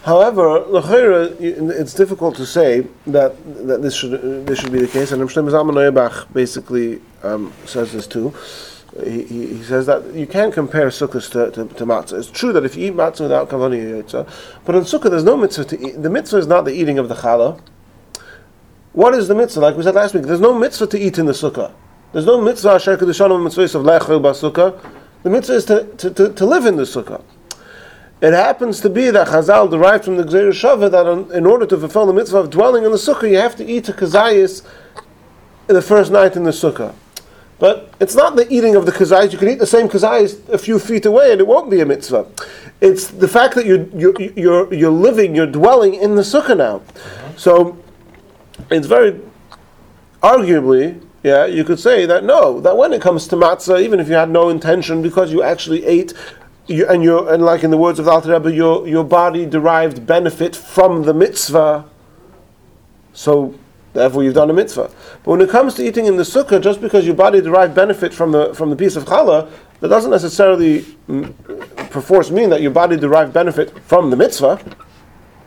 However, 0.03 0.65
it's 1.39 1.93
difficult 1.93 2.35
to 2.37 2.47
say 2.47 2.87
that, 3.07 3.37
that 3.67 3.83
this 3.83 3.95
should 3.95 4.47
this 4.47 4.59
should 4.59 4.73
be 4.73 4.81
the 4.81 4.89
case, 4.89 5.13
and 5.13 5.23
Mshtem 5.23 5.51
Zalman 5.51 5.77
Auerbach 5.77 6.33
basically 6.33 7.03
um, 7.23 7.53
says 7.67 7.93
this 7.93 8.07
too. 8.07 8.33
He, 9.05 9.25
he, 9.25 9.47
he, 9.55 9.63
says 9.63 9.87
that 9.87 10.15
you 10.15 10.27
can 10.27 10.51
compare 10.51 10.89
sukkahs 10.89 11.31
to, 11.31 11.51
to, 11.53 11.75
to, 11.75 11.87
matzah. 11.87 12.19
It's 12.19 12.31
true 12.31 12.53
that 12.55 12.65
if 12.65 12.77
you 12.77 12.89
eat 12.89 12.97
matzah 12.97 13.21
without 13.21 13.49
yitzah, 13.51 14.29
but 14.65 14.75
in 14.75 14.83
sukkah 14.83 15.11
there's 15.11 15.23
no 15.23 15.37
mitzvah 15.37 15.65
to 15.67 15.89
eat. 15.89 16.03
The 16.03 16.11
mitzvah 16.11 16.39
is 16.39 16.47
not 16.47 16.65
the 16.65 16.73
eating 16.73 16.99
of 16.99 17.09
the 17.09 17.15
challah. 17.15 17.61
What 18.93 19.15
is 19.15 19.29
the 19.29 19.35
mitzvah? 19.35 19.61
Like 19.61 19.77
we 19.77 19.83
said 19.83 19.95
last 19.95 20.15
week, 20.15 20.25
there's 20.25 20.41
no 20.41 20.59
mitzvah 20.59 20.89
to 20.89 20.99
eat 20.99 21.19
in 21.19 21.27
the 21.27 21.33
sukkah. 21.33 21.73
There's 22.13 22.27
no 22.27 22.41
mitzvah 22.41 22.71
asher 22.71 22.97
kedushanim 22.97 23.47
mitzvahs 23.47 23.75
of 23.75 23.83
lechel 23.83 24.21
basukah. 24.21 24.83
The 25.23 25.31
mitzvah 25.31 25.55
is 25.55 25.65
to, 25.67 25.85
to, 25.99 26.11
to, 26.11 26.33
to 26.33 26.47
live 26.47 26.65
in 26.65 26.77
the 26.77 26.85
sukkah. 26.85 27.23
It 28.21 28.35
happens 28.35 28.81
to 28.83 28.91
be 28.91 29.11
that 29.11 29.29
Chazal 29.29 29.71
derived 29.71 30.05
from 30.05 30.17
the 30.17 30.25
Gzeir 30.25 30.51
Shava 30.51 30.91
that 30.91 31.35
in 31.35 31.47
order 31.47 31.65
to 31.65 31.79
fulfill 31.79 32.05
the 32.05 32.13
mitzvah 32.13 32.39
of 32.39 32.51
dwelling 32.51 32.85
in 32.85 32.91
the 32.91 32.99
sukkah, 32.99 33.31
you 33.31 33.39
have 33.39 33.57
to 33.57 33.65
eat 33.65 33.89
a 33.89 33.93
kazayis 33.93 34.63
the 35.67 35.81
first 35.81 36.13
night 36.13 36.37
in 36.37 36.45
the 36.45 36.51
sukkah. 36.51 36.95
But 37.59 37.95
it's 37.99 38.15
not 38.15 38.37
the 38.37 38.47
eating 38.53 38.77
of 38.77 38.85
the 38.85 38.93
kazayis. 38.93 39.33
You 39.33 39.39
can 39.39 39.49
eat 39.49 39.59
the 39.59 39.67
same 39.67 39.89
kazayis 39.89 40.47
a 40.51 40.59
few 40.59 40.79
feet 40.79 41.07
away 41.07 41.33
and 41.33 41.41
it 41.41 41.47
won't 41.47 41.71
be 41.71 41.81
a 41.81 41.87
mitzvah. 41.87 42.27
It's 42.83 43.09
the 43.09 43.29
fact 43.29 43.55
that 43.55 43.65
you're, 43.65 43.85
you're, 43.89 44.21
you're, 44.21 44.75
you're 44.75 44.91
living, 44.91 45.35
you're 45.35 45.47
dwelling 45.47 45.95
in 45.95 46.15
the 46.15 46.23
sukkah 46.23 46.57
now. 46.57 46.83
So 47.37 47.79
it's 48.71 48.87
very, 48.87 49.19
arguably, 50.23 51.03
yeah, 51.23 51.47
you 51.47 51.65
could 51.65 51.79
say 51.79 52.07
that 52.07 52.25
no, 52.25 52.61
that 52.61 52.77
when 52.77 52.93
it 52.93 53.01
comes 53.01 53.27
to 53.29 53.37
matzah, 53.37 53.83
even 53.83 54.01
if 54.01 54.09
you 54.09 54.15
had 54.15 54.31
no 54.31 54.49
intention, 54.49 55.03
because 55.03 55.33
you 55.33 55.43
actually 55.43 55.85
ate, 55.85 56.15
you, 56.71 56.87
and 56.87 57.03
you 57.03 57.29
and 57.29 57.43
like 57.45 57.65
in 57.65 57.71
the 57.71 57.77
words 57.77 57.99
of 57.99 58.05
the 58.05 58.11
Alter 58.11 58.33
Rebbe, 58.33 58.53
your 58.53 58.87
your 58.87 59.05
body 59.05 59.45
derived 59.45 60.07
benefit 60.07 60.55
from 60.55 61.03
the 61.03 61.13
mitzvah. 61.13 61.85
So 63.13 63.55
therefore, 63.93 64.23
you've 64.23 64.35
done 64.35 64.51
a 64.51 64.55
mitzvah. 64.55 64.91
But 65.25 65.31
when 65.31 65.41
it 65.41 65.51
comes 65.51 65.75
to 65.75 65.87
eating 65.87 66.07
in 66.07 66.17
the 66.17 66.23
sukkah, 66.23 66.63
just 66.63 66.81
because 66.81 67.05
your 67.05 67.17
body 67.17 67.41
derived 67.41 67.75
benefit 67.75 68.15
from 68.15 68.33
the 68.33 68.55
from 68.55 68.71
the 68.71 68.77
piece 68.77 68.97
of 68.97 69.05
challah, 69.05 69.51
that 69.81 69.89
doesn't 69.89 70.11
necessarily 70.11 70.83
mm, 71.09 71.91
perforce 71.91 72.31
mean 72.31 72.51
that 72.51 72.63
your 72.63 72.71
body 72.71 72.97
derived 72.97 73.33
benefit 73.33 73.79
from 73.81 74.11
the 74.11 74.17
mitzvah. 74.17 74.63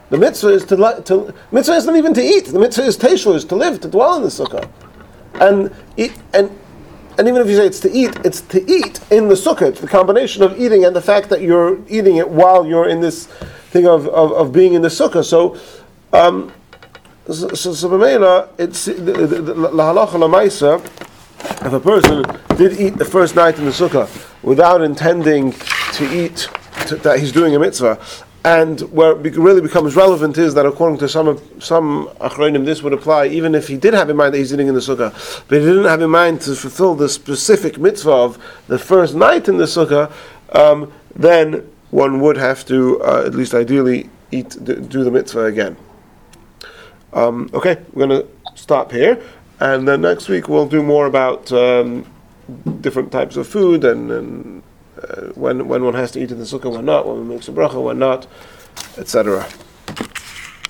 The 0.10 0.18
mitzvah 0.18 0.50
is 0.50 0.66
to, 0.66 1.02
to 1.06 1.34
mitzvah 1.52 1.74
isn't 1.74 1.96
even 1.96 2.14
to 2.14 2.22
eat. 2.22 2.46
The 2.46 2.60
mitzvah 2.60 2.84
is 2.84 2.98
teishu, 2.98 3.34
is 3.34 3.46
to 3.46 3.56
live, 3.56 3.80
to 3.82 3.88
dwell 3.88 4.18
in 4.18 4.24
the 4.24 4.28
sukkah, 4.28 4.70
and 5.40 5.74
eat, 5.98 6.14
and 6.34 6.52
and 7.18 7.28
even 7.28 7.42
if 7.42 7.48
you 7.48 7.56
say 7.56 7.66
it's 7.68 7.80
to 7.82 7.92
eat, 7.92 8.18
it's 8.26 8.42
to 8.42 8.60
eat 8.70 9.00
in 9.12 9.28
the 9.28 9.36
sukkah. 9.36 9.76
The 9.76 9.88
combination 9.88 10.44
of 10.44 10.60
eating 10.60 10.86
and 10.86 10.96
the 10.96 11.02
fact 11.02 11.30
that 11.30 11.42
you're 11.42 11.80
eating 11.88 12.18
it 12.18 12.30
while 12.30 12.66
you're 12.66 12.88
in 12.90 13.02
this 13.02 13.28
thing 13.72 13.88
of, 13.88 14.08
of, 14.08 14.32
of 14.32 14.52
being 14.52 14.74
in 14.74 14.82
the 14.82 14.88
sukkah. 14.88 15.24
So, 15.24 15.58
um, 16.12 16.52
so, 17.28 17.50
so, 17.50 17.74
so 17.74 18.50
it's 18.58 18.86
the- 18.86 18.94
the- 18.94 19.54
la 19.54 19.94
halacha. 19.94 20.84
If 21.66 21.74
a 21.74 21.80
person 21.80 22.24
did 22.58 22.80
eat 22.80 22.98
the 22.98 23.06
first 23.06 23.36
night 23.36 23.58
in 23.58 23.66
the 23.66 23.72
sukkah 23.72 24.08
without 24.44 24.82
intending 24.82 25.54
to 25.94 26.04
eat, 26.12 26.48
to, 26.88 26.96
that 26.98 27.20
he's 27.20 27.32
doing 27.32 27.56
a 27.56 27.60
mitzvah, 27.60 28.00
and 28.46 28.82
where 28.92 29.12
it 29.26 29.36
really 29.38 29.62
becomes 29.62 29.96
relevant 29.96 30.38
is 30.38 30.54
that 30.54 30.66
according 30.66 31.00
to 31.00 31.08
some 31.08 31.40
some 31.60 32.08
achronim, 32.20 32.66
this 32.66 32.84
would 32.84 32.94
apply 32.94 33.28
even 33.28 33.56
if 33.56 33.68
he 33.68 33.78
did 33.78 33.94
have 33.94 34.10
in 34.10 34.18
mind 34.18 34.34
that 34.34 34.40
he's 34.40 34.54
eating 34.54 34.68
in 34.68 34.74
the 34.74 34.82
sukkah, 34.82 35.12
but 35.48 35.60
he 35.60 35.66
didn't 35.66 35.86
have 35.86 36.02
in 36.02 36.10
mind 36.10 36.42
to 36.42 36.56
fulfill 36.56 36.94
the 36.96 37.08
specific 37.08 37.78
mitzvah 37.78 38.12
of 38.12 38.64
the 38.68 38.78
first 38.78 39.16
night 39.16 39.48
in 39.48 39.58
the 39.58 39.66
sukkah, 39.66 40.12
um, 40.54 40.92
then 41.16 41.70
one 41.92 42.20
would 42.20 42.36
have 42.36 42.66
to 42.66 43.02
uh, 43.04 43.24
at 43.26 43.34
least 43.34 43.54
ideally 43.54 44.10
eat 44.32 44.58
do 44.64 45.04
the 45.04 45.12
mitzvah 45.12 45.46
again. 45.46 45.78
Um, 47.14 47.50
okay, 47.54 47.78
we're 47.94 48.08
going 48.08 48.22
to 48.22 48.28
stop 48.56 48.92
here, 48.92 49.24
and 49.60 49.88
then 49.88 50.02
next 50.02 50.28
week 50.28 50.50
we'll 50.50 50.68
do 50.68 50.82
more 50.82 51.06
about 51.06 51.52
um, 51.52 52.06
different 52.82 53.12
types 53.12 53.38
of 53.38 53.48
food 53.48 53.84
and, 53.84 54.12
and 54.12 54.64
when 55.36 55.68
when 55.68 55.84
one 55.84 55.94
has 55.94 56.12
to 56.12 56.22
eat 56.22 56.32
in 56.32 56.40
the 56.40 56.46
sukkah, 56.46 56.72
when 56.72 56.86
not, 56.86 57.06
when 57.06 57.18
one 57.18 57.30
makes 57.30 57.48
a 57.48 57.52
bracha, 57.52 57.82
when 57.82 58.00
not, 58.00 58.28
etc. 58.98 59.48